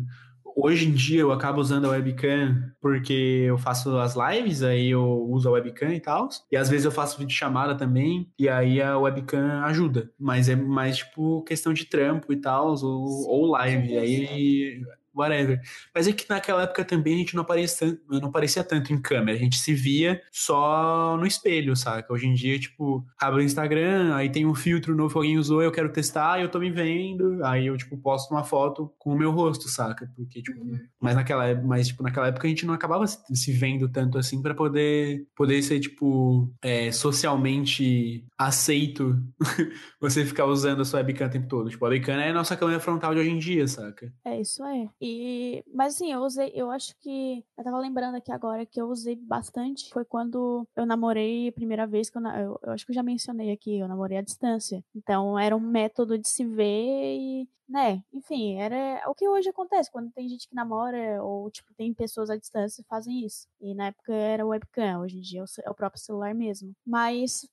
hoje 0.55 0.87
em 0.87 0.91
dia 0.91 1.21
eu 1.21 1.31
acabo 1.31 1.59
usando 1.59 1.85
a 1.85 1.89
webcam 1.89 2.71
porque 2.79 3.43
eu 3.47 3.57
faço 3.57 3.97
as 3.97 4.15
lives, 4.15 4.63
aí 4.63 4.89
eu 4.89 5.03
uso 5.29 5.49
a 5.49 5.51
webcam 5.51 5.93
e 5.93 5.99
tal. 5.99 6.29
E 6.51 6.55
às 6.55 6.69
vezes 6.69 6.85
eu 6.85 6.91
faço 6.91 7.17
vídeo 7.17 7.35
chamada 7.35 7.75
também, 7.75 8.31
e 8.39 8.47
aí 8.47 8.81
a 8.81 8.97
webcam 8.97 9.63
ajuda. 9.63 10.09
Mas 10.17 10.47
é 10.47 10.55
mais 10.55 10.97
tipo 10.97 11.43
questão 11.43 11.73
de 11.73 11.85
trampo 11.85 12.31
e 12.31 12.37
tal, 12.37 12.75
ou, 12.83 13.27
ou 13.27 13.45
live. 13.47 13.97
Aí 13.97 14.81
whatever. 15.15 15.61
Mas 15.93 16.07
é 16.07 16.11
que 16.11 16.29
naquela 16.29 16.63
época 16.63 16.83
também 16.83 17.15
a 17.15 17.17
gente 17.17 17.35
não 17.35 17.43
aparecia, 17.43 17.97
não 18.09 18.27
aparecia 18.27 18.63
tanto 18.63 18.93
em 18.93 19.01
câmera, 19.01 19.37
a 19.37 19.39
gente 19.39 19.57
se 19.57 19.73
via 19.73 20.21
só 20.31 21.17
no 21.17 21.25
espelho, 21.25 21.75
saca? 21.75 22.11
Hoje 22.11 22.27
em 22.27 22.33
dia, 22.33 22.59
tipo, 22.59 23.05
abre 23.19 23.41
o 23.41 23.43
Instagram, 23.43 24.15
aí 24.15 24.29
tem 24.29 24.45
um 24.45 24.55
filtro 24.55 24.95
novo 24.95 25.13
que 25.13 25.17
alguém 25.17 25.37
usou, 25.37 25.61
eu 25.61 25.71
quero 25.71 25.91
testar, 25.91 26.41
eu 26.41 26.49
tô 26.49 26.59
me 26.59 26.69
vendo, 26.69 27.43
aí 27.43 27.67
eu, 27.67 27.77
tipo, 27.77 27.97
posto 27.97 28.31
uma 28.31 28.43
foto 28.43 28.93
com 28.97 29.11
o 29.11 29.17
meu 29.17 29.31
rosto, 29.31 29.69
saca? 29.69 30.09
Porque, 30.15 30.41
tipo, 30.41 30.59
uhum. 30.59 30.79
mas 30.99 31.15
naquela, 31.15 31.53
mas, 31.61 31.87
tipo, 31.87 32.03
naquela 32.03 32.27
época 32.27 32.47
a 32.47 32.49
gente 32.49 32.65
não 32.65 32.73
acabava 32.73 33.05
se 33.07 33.51
vendo 33.51 33.89
tanto 33.89 34.17
assim 34.17 34.41
para 34.41 34.53
poder, 34.53 35.27
poder 35.35 35.61
ser, 35.61 35.79
tipo, 35.79 36.51
é, 36.61 36.91
socialmente 36.91 38.25
aceito 38.37 39.17
você 39.99 40.25
ficar 40.25 40.45
usando 40.45 40.81
a 40.81 40.85
sua 40.85 40.99
webcam 40.99 41.27
o 41.27 41.29
tempo 41.29 41.47
todo. 41.47 41.69
Tipo, 41.69 41.85
a 41.85 41.89
webcam 41.89 42.19
é 42.19 42.29
a 42.29 42.33
nossa 42.33 42.57
câmera 42.57 42.79
frontal 42.79 43.13
de 43.13 43.21
hoje 43.21 43.29
em 43.29 43.37
dia, 43.37 43.67
saca? 43.67 44.11
É, 44.25 44.39
isso 44.41 44.63
é. 44.63 44.87
E, 45.07 45.63
mas 45.73 45.95
assim, 45.95 46.11
eu 46.11 46.21
usei, 46.21 46.51
eu 46.55 46.71
acho 46.71 46.95
que. 46.99 47.45
Eu 47.57 47.63
tava 47.63 47.77
lembrando 47.77 48.15
aqui 48.15 48.31
agora 48.31 48.65
que 48.65 48.81
eu 48.81 48.87
usei 48.87 49.15
bastante. 49.15 49.89
Foi 49.91 50.03
quando 50.03 50.67
eu 50.75 50.85
namorei 50.85 51.47
a 51.47 51.51
primeira 51.51 51.85
vez 51.85 52.09
que 52.09 52.17
eu, 52.17 52.25
eu, 52.25 52.59
eu 52.63 52.71
acho 52.71 52.85
que 52.85 52.91
eu 52.91 52.95
já 52.95 53.03
mencionei 53.03 53.51
aqui, 53.51 53.79
eu 53.79 53.87
namorei 53.87 54.17
à 54.17 54.21
distância. 54.21 54.83
Então 54.95 55.37
era 55.37 55.55
um 55.55 55.59
método 55.59 56.17
de 56.17 56.27
se 56.27 56.43
ver 56.43 57.17
e 57.19 57.47
né? 57.67 58.03
Enfim, 58.13 58.57
era 58.59 59.03
o 59.09 59.15
que 59.15 59.27
hoje 59.27 59.49
acontece 59.49 59.91
quando 59.91 60.11
tem 60.11 60.29
gente 60.29 60.47
que 60.47 60.55
namora 60.55 61.23
ou 61.23 61.49
tipo 61.49 61.73
tem 61.73 61.93
pessoas 61.93 62.29
à 62.29 62.37
distância 62.37 62.83
que 62.83 62.89
fazem 62.89 63.25
isso. 63.25 63.47
E 63.59 63.73
na 63.73 63.87
época 63.87 64.13
era 64.13 64.45
webcam, 64.45 65.01
hoje 65.01 65.17
em 65.17 65.21
dia 65.21 65.43
é 65.63 65.69
o 65.69 65.73
próprio 65.75 66.01
celular 66.01 66.33
mesmo. 66.33 66.73
Mas 66.85 67.47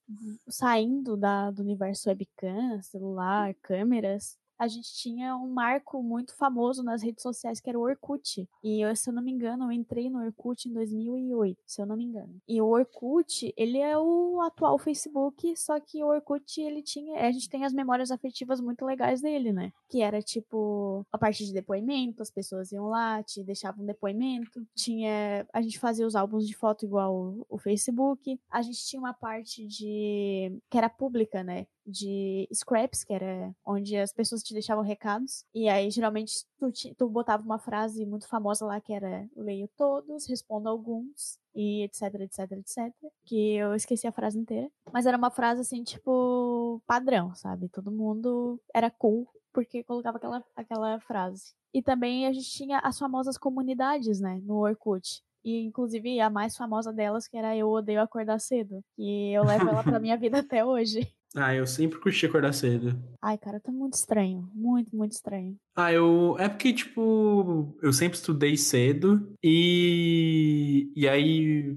saindo 0.49 1.17
da, 1.17 1.51
do 1.51 1.63
universo 1.63 2.09
webcam, 2.09 2.83
celular, 2.83 3.55
câmeras, 3.63 4.39
a 4.63 4.69
gente 4.69 4.95
tinha 4.95 5.37
um 5.37 5.49
marco 5.49 6.01
muito 6.05 6.37
famoso 6.37 6.85
nas 6.85 7.03
redes 7.03 7.21
sociais 7.21 7.61
que 7.61 7.69
era 7.69 7.77
o 7.77 7.83
Orkut. 7.83 8.49
E 8.63 8.81
eu, 8.81 8.95
se 8.95 9.11
eu 9.11 9.13
não 9.13 9.21
me 9.21 9.33
engano, 9.33 9.65
eu 9.65 9.73
entrei 9.73 10.09
no 10.09 10.25
Orkut 10.25 10.69
em 10.69 10.73
2008, 10.73 11.59
se 11.67 11.83
eu 11.83 11.87
não 11.87 11.97
me 11.97 12.05
engano. 12.05 12.41
E 12.47 12.61
o 12.61 12.67
Orkut, 12.67 13.53
ele 13.57 13.79
é 13.79 13.99
o 13.99 14.41
atual 14.41 14.79
Facebook, 14.79 15.57
só 15.57 15.81
que 15.81 16.01
o 16.05 16.07
Orkut, 16.07 16.61
ele 16.61 16.81
tinha, 16.81 17.27
a 17.27 17.33
gente 17.33 17.49
tem 17.49 17.65
as 17.65 17.73
memórias 17.73 18.13
afetivas 18.13 18.61
muito 18.61 18.85
legais 18.85 19.21
dele, 19.21 19.53
né? 19.53 19.73
Que 19.89 20.01
era 20.01 20.23
tipo 20.23 21.05
a 21.11 21.19
parte 21.19 21.45
de 21.45 21.53
depoimento, 21.53 22.23
as 22.23 22.31
pessoas 22.31 22.71
iam 22.71 22.87
lá, 22.87 23.21
te 23.21 23.43
deixavam 23.43 23.83
um 23.83 23.87
depoimento. 23.87 24.65
Tinha, 24.77 25.45
a 25.53 25.61
gente 25.61 25.77
fazia 25.77 26.07
os 26.07 26.15
álbuns 26.15 26.47
de 26.47 26.55
foto 26.55 26.85
igual 26.85 27.13
o, 27.13 27.47
o 27.49 27.59
Facebook. 27.59 28.39
A 28.49 28.63
gente 28.63 28.79
tinha 28.87 29.01
uma 29.01 29.13
parte 29.13 29.67
de 29.67 30.57
que 30.71 30.79
era 30.79 30.89
pública, 30.89 31.43
né? 31.43 31.67
De 31.87 32.49
scraps, 32.53 33.05
que 33.05 33.13
era 33.13 33.55
onde 33.65 33.97
as 33.97 34.13
pessoas 34.13 34.43
te 34.43 34.53
deixavam 34.53 34.85
recados. 34.85 35.45
E 35.55 35.69
aí, 35.69 35.91
geralmente, 35.91 36.45
tu, 36.59 36.71
te, 36.71 36.95
tu 36.95 37.09
botava 37.09 37.43
uma 37.43 37.59
frase 37.59 38.07
muito 38.07 38.29
famosa 38.29 38.65
lá 38.65 38.81
que 38.81 38.93
era 38.93 39.29
leio 39.37 39.69
todos, 39.77 40.27
respondo 40.27 40.69
alguns, 40.69 41.39
e 41.55 41.83
etc, 41.85 42.15
etc, 42.21 42.53
etc. 42.53 42.95
Que 43.25 43.57
eu 43.57 43.75
esqueci 43.75 44.07
a 44.07 44.13
frase 44.13 44.39
inteira. 44.39 44.71
Mas 44.93 45.07
era 45.07 45.17
uma 45.17 45.31
frase 45.31 45.61
assim, 45.61 45.83
tipo, 45.83 46.83
padrão, 46.87 47.35
sabe? 47.35 47.69
Todo 47.69 47.91
mundo 47.91 48.61
era 48.75 48.91
cool 48.91 49.29
porque 49.53 49.85
colocava 49.85 50.17
aquela, 50.17 50.45
aquela 50.57 51.01
frase. 51.01 51.55
E 51.75 51.83
também 51.83 52.27
a 52.27 52.33
gente 52.33 52.51
tinha 52.51 52.79
as 52.79 52.99
famosas 52.99 53.39
comunidades, 53.39 54.21
né, 54.21 54.41
no 54.45 54.57
Orkut. 54.59 55.23
E, 55.45 55.65
inclusive, 55.65 56.21
a 56.21 56.31
mais 56.31 56.57
famosa 56.57 56.93
delas, 56.93 57.27
que 57.27 57.37
era 57.37 57.57
Eu 57.57 57.69
Odeio 57.69 58.01
Acordar 58.01 58.39
Cedo. 58.39 58.83
E 58.97 59.33
eu 59.37 59.45
levo 59.45 59.69
ela 59.69 59.83
pra 59.83 59.99
minha 60.01 60.17
vida 60.17 60.39
até 60.39 60.65
hoje. 60.65 61.01
Ah, 61.35 61.55
eu 61.55 61.67
sempre 61.67 61.99
curti 61.99 62.27
acordar 62.27 62.53
cedo. 62.53 63.03
Ai, 63.23 63.39
cara, 63.39 63.59
tá 63.59 63.73
muito 63.73 63.95
estranho. 63.95 64.51
Muito, 64.55 64.95
muito 64.95 65.13
estranho. 65.13 65.57
Ah, 65.75 65.93
eu. 65.93 66.37
É 66.39 66.49
porque, 66.49 66.73
tipo, 66.73 67.77
eu 67.83 67.93
sempre 67.93 68.19
estudei 68.19 68.57
cedo 68.57 69.35
e. 69.43 70.93
E 70.95 71.09
aí 71.09 71.77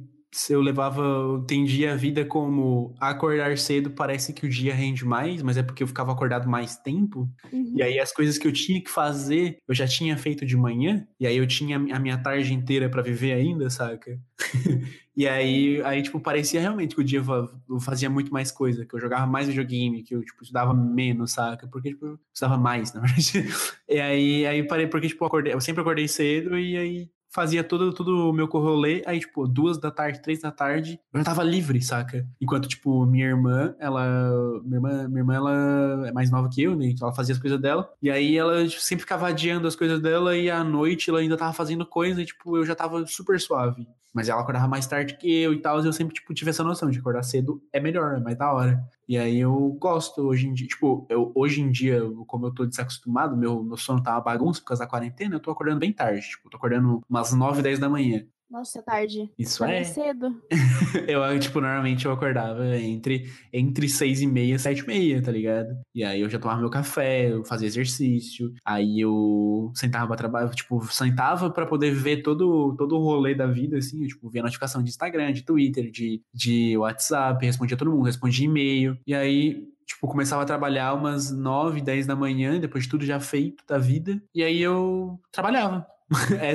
eu 0.49 0.61
levava, 0.61 1.01
eu 1.01 1.37
entendia 1.37 1.93
a 1.93 1.95
vida 1.95 2.25
como 2.25 2.93
acordar 2.99 3.57
cedo 3.57 3.91
parece 3.91 4.33
que 4.33 4.45
o 4.45 4.49
dia 4.49 4.73
rende 4.73 5.05
mais, 5.05 5.41
mas 5.41 5.55
é 5.55 5.63
porque 5.63 5.81
eu 5.81 5.87
ficava 5.87 6.11
acordado 6.11 6.49
mais 6.49 6.75
tempo. 6.77 7.29
Uhum. 7.51 7.73
E 7.75 7.81
aí 7.81 7.99
as 7.99 8.11
coisas 8.11 8.37
que 8.37 8.45
eu 8.45 8.51
tinha 8.51 8.81
que 8.81 8.89
fazer, 8.89 9.57
eu 9.67 9.73
já 9.73 9.87
tinha 9.87 10.17
feito 10.17 10.45
de 10.45 10.57
manhã, 10.57 11.07
e 11.19 11.25
aí 11.25 11.37
eu 11.37 11.47
tinha 11.47 11.77
a 11.77 11.99
minha 11.99 12.17
tarde 12.17 12.53
inteira 12.53 12.89
para 12.89 13.01
viver 13.01 13.31
ainda, 13.31 13.69
saca? 13.69 14.19
e 15.15 15.27
aí, 15.27 15.81
aí, 15.83 16.03
tipo, 16.03 16.19
parecia 16.19 16.59
realmente 16.59 16.95
que 16.95 17.01
o 17.01 17.05
dia 17.05 17.23
eu 17.69 17.79
fazia 17.79 18.09
muito 18.09 18.33
mais 18.33 18.51
coisa, 18.51 18.85
que 18.85 18.93
eu 18.93 18.99
jogava 18.99 19.25
mais 19.25 19.47
videogame, 19.47 20.03
que 20.03 20.15
eu, 20.15 20.21
tipo, 20.21 20.43
estudava 20.43 20.73
menos, 20.73 21.31
saca? 21.31 21.67
Porque, 21.67 21.89
tipo, 21.89 22.05
eu 22.05 22.19
estudava 22.33 22.57
mais, 22.57 22.91
na 22.93 23.01
verdade. 23.01 23.45
e 23.87 23.99
aí, 23.99 24.45
aí 24.45 24.67
parei, 24.67 24.87
porque, 24.87 25.07
tipo, 25.07 25.23
eu, 25.23 25.27
acordei, 25.27 25.53
eu 25.53 25.61
sempre 25.61 25.81
acordei 25.81 26.07
cedo 26.07 26.57
e 26.57 26.75
aí 26.75 27.14
fazia 27.35 27.63
todo, 27.65 27.91
todo 27.91 28.29
o 28.29 28.33
meu 28.33 28.45
rolê, 28.45 29.03
aí, 29.05 29.19
tipo, 29.19 29.45
duas 29.45 29.77
da 29.77 29.91
tarde, 29.91 30.21
três 30.21 30.39
da 30.39 30.51
tarde, 30.51 30.97
eu 31.13 31.19
já 31.19 31.25
tava 31.25 31.43
livre, 31.43 31.81
saca? 31.81 32.25
Enquanto, 32.39 32.69
tipo, 32.69 33.05
minha 33.05 33.25
irmã, 33.25 33.75
ela. 33.77 34.61
Minha 34.63 34.77
irmã, 34.77 35.07
minha 35.09 35.19
irmã 35.19 35.35
ela 35.35 36.07
é 36.07 36.11
mais 36.13 36.31
nova 36.31 36.49
que 36.49 36.63
eu, 36.63 36.75
né? 36.75 36.87
Então 36.87 37.05
ela 37.05 37.15
fazia 37.15 37.35
as 37.35 37.41
coisas 37.41 37.59
dela. 37.59 37.91
E 38.01 38.09
aí 38.09 38.37
ela 38.37 38.65
tipo, 38.65 38.81
sempre 38.81 39.01
ficava 39.01 39.27
adiando 39.27 39.67
as 39.67 39.75
coisas 39.75 40.01
dela 40.01 40.37
e 40.37 40.49
à 40.49 40.63
noite 40.63 41.09
ela 41.09 41.19
ainda 41.19 41.35
tava 41.35 41.51
fazendo 41.51 41.85
coisa 41.85 42.21
e, 42.21 42.25
tipo, 42.25 42.55
eu 42.55 42.65
já 42.65 42.73
tava 42.73 43.05
super 43.05 43.39
suave. 43.39 43.85
Mas 44.13 44.29
ela 44.29 44.41
acordava 44.41 44.65
mais 44.65 44.87
tarde 44.87 45.17
que 45.17 45.29
eu 45.29 45.51
e 45.53 45.59
tal, 45.59 45.83
e 45.83 45.85
eu 45.85 45.91
sempre, 45.91 46.13
tipo, 46.13 46.33
tive 46.33 46.49
essa 46.49 46.63
noção 46.63 46.89
de 46.89 46.99
acordar 46.99 47.23
cedo 47.23 47.61
é 47.73 47.81
melhor, 47.81 48.15
é 48.15 48.19
mais 48.19 48.37
da 48.37 48.53
hora. 48.53 48.81
E 49.07 49.17
aí 49.17 49.37
eu 49.39 49.69
gosto 49.79 50.21
hoje 50.23 50.47
em 50.47 50.53
dia, 50.53 50.67
tipo, 50.67 51.05
eu, 51.09 51.31
hoje 51.35 51.61
em 51.61 51.69
dia, 51.71 52.01
como 52.27 52.47
eu 52.47 52.53
tô 52.53 52.65
desacostumado, 52.65 53.37
meu, 53.37 53.63
meu 53.63 53.77
sono 53.77 54.01
tá 54.01 54.13
uma 54.13 54.21
bagunça 54.21 54.59
por 54.61 54.67
causa 54.67 54.83
da 54.83 54.89
quarentena, 54.89 55.35
eu 55.35 55.39
tô 55.39 55.51
acordando 55.51 55.79
bem 55.79 55.93
tarde, 55.93 56.21
tipo, 56.27 56.49
tô 56.49 56.57
acordando 56.57 57.01
umas 57.07 57.31
9, 57.33 57.61
10 57.61 57.77
da 57.79 57.87
manhã. 57.89 58.27
Nossa, 58.55 58.79
é 58.79 58.81
tarde. 58.81 59.29
Isso 59.37 59.59
tá 59.59 59.69
é. 59.69 59.83
cedo. 59.83 60.41
eu, 61.09 61.39
tipo, 61.41 61.59
normalmente 61.59 62.05
eu 62.05 62.13
acordava 62.13 62.77
entre, 62.77 63.29
entre 63.51 63.89
seis 63.89 64.21
e 64.21 64.27
meia, 64.27 64.57
sete 64.57 64.79
e 64.79 64.87
meia, 64.87 65.21
tá 65.21 65.29
ligado? 65.29 65.77
E 65.93 66.05
aí 66.05 66.21
eu 66.21 66.29
já 66.29 66.39
tomava 66.39 66.61
meu 66.61 66.69
café, 66.69 67.33
eu 67.33 67.43
fazia 67.43 67.67
exercício, 67.67 68.53
aí 68.63 69.01
eu 69.01 69.73
sentava 69.75 70.07
pra 70.07 70.15
trabalhar, 70.15 70.49
tipo, 70.51 70.81
sentava 70.89 71.49
pra 71.49 71.65
poder 71.65 71.93
ver 71.93 72.21
todo, 72.21 72.73
todo 72.77 72.95
o 72.95 73.03
rolê 73.03 73.35
da 73.35 73.45
vida, 73.45 73.77
assim, 73.77 74.03
eu, 74.03 74.07
tipo, 74.07 74.29
via 74.29 74.41
notificação 74.41 74.81
de 74.81 74.89
Instagram, 74.89 75.33
de 75.33 75.43
Twitter, 75.43 75.91
de, 75.91 76.21
de 76.33 76.77
WhatsApp, 76.77 77.45
respondia 77.45 77.75
todo 77.75 77.91
mundo, 77.91 78.05
respondia 78.05 78.45
e-mail. 78.45 78.97
E 79.05 79.13
aí 79.13 79.67
tipo, 79.85 80.07
começava 80.07 80.43
a 80.43 80.45
trabalhar 80.45 80.93
umas 80.93 81.29
9, 81.29 81.81
10 81.81 82.07
da 82.07 82.15
manhã, 82.15 82.57
depois 82.57 82.85
de 82.85 82.89
tudo 82.89 83.05
já 83.05 83.19
feito 83.19 83.63
da 83.67 83.77
vida. 83.77 84.21
E 84.33 84.41
aí 84.41 84.61
eu 84.61 85.19
trabalhava. 85.29 85.85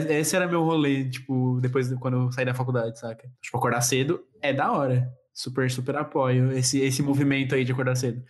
Esse 0.08 0.36
era 0.36 0.46
meu 0.46 0.62
rolê, 0.62 1.08
tipo, 1.08 1.58
depois 1.60 1.88
de, 1.88 1.96
quando 1.96 2.16
eu 2.16 2.32
saí 2.32 2.44
da 2.44 2.54
faculdade, 2.54 2.98
saca? 2.98 3.30
Tipo, 3.40 3.58
acordar 3.58 3.80
cedo 3.80 4.24
é 4.40 4.52
da 4.52 4.72
hora. 4.72 5.12
Super, 5.32 5.70
super 5.70 5.96
apoio 5.96 6.52
esse, 6.52 6.80
esse 6.80 7.02
movimento 7.02 7.54
aí 7.54 7.64
de 7.64 7.72
acordar 7.72 7.96
cedo. 7.96 8.22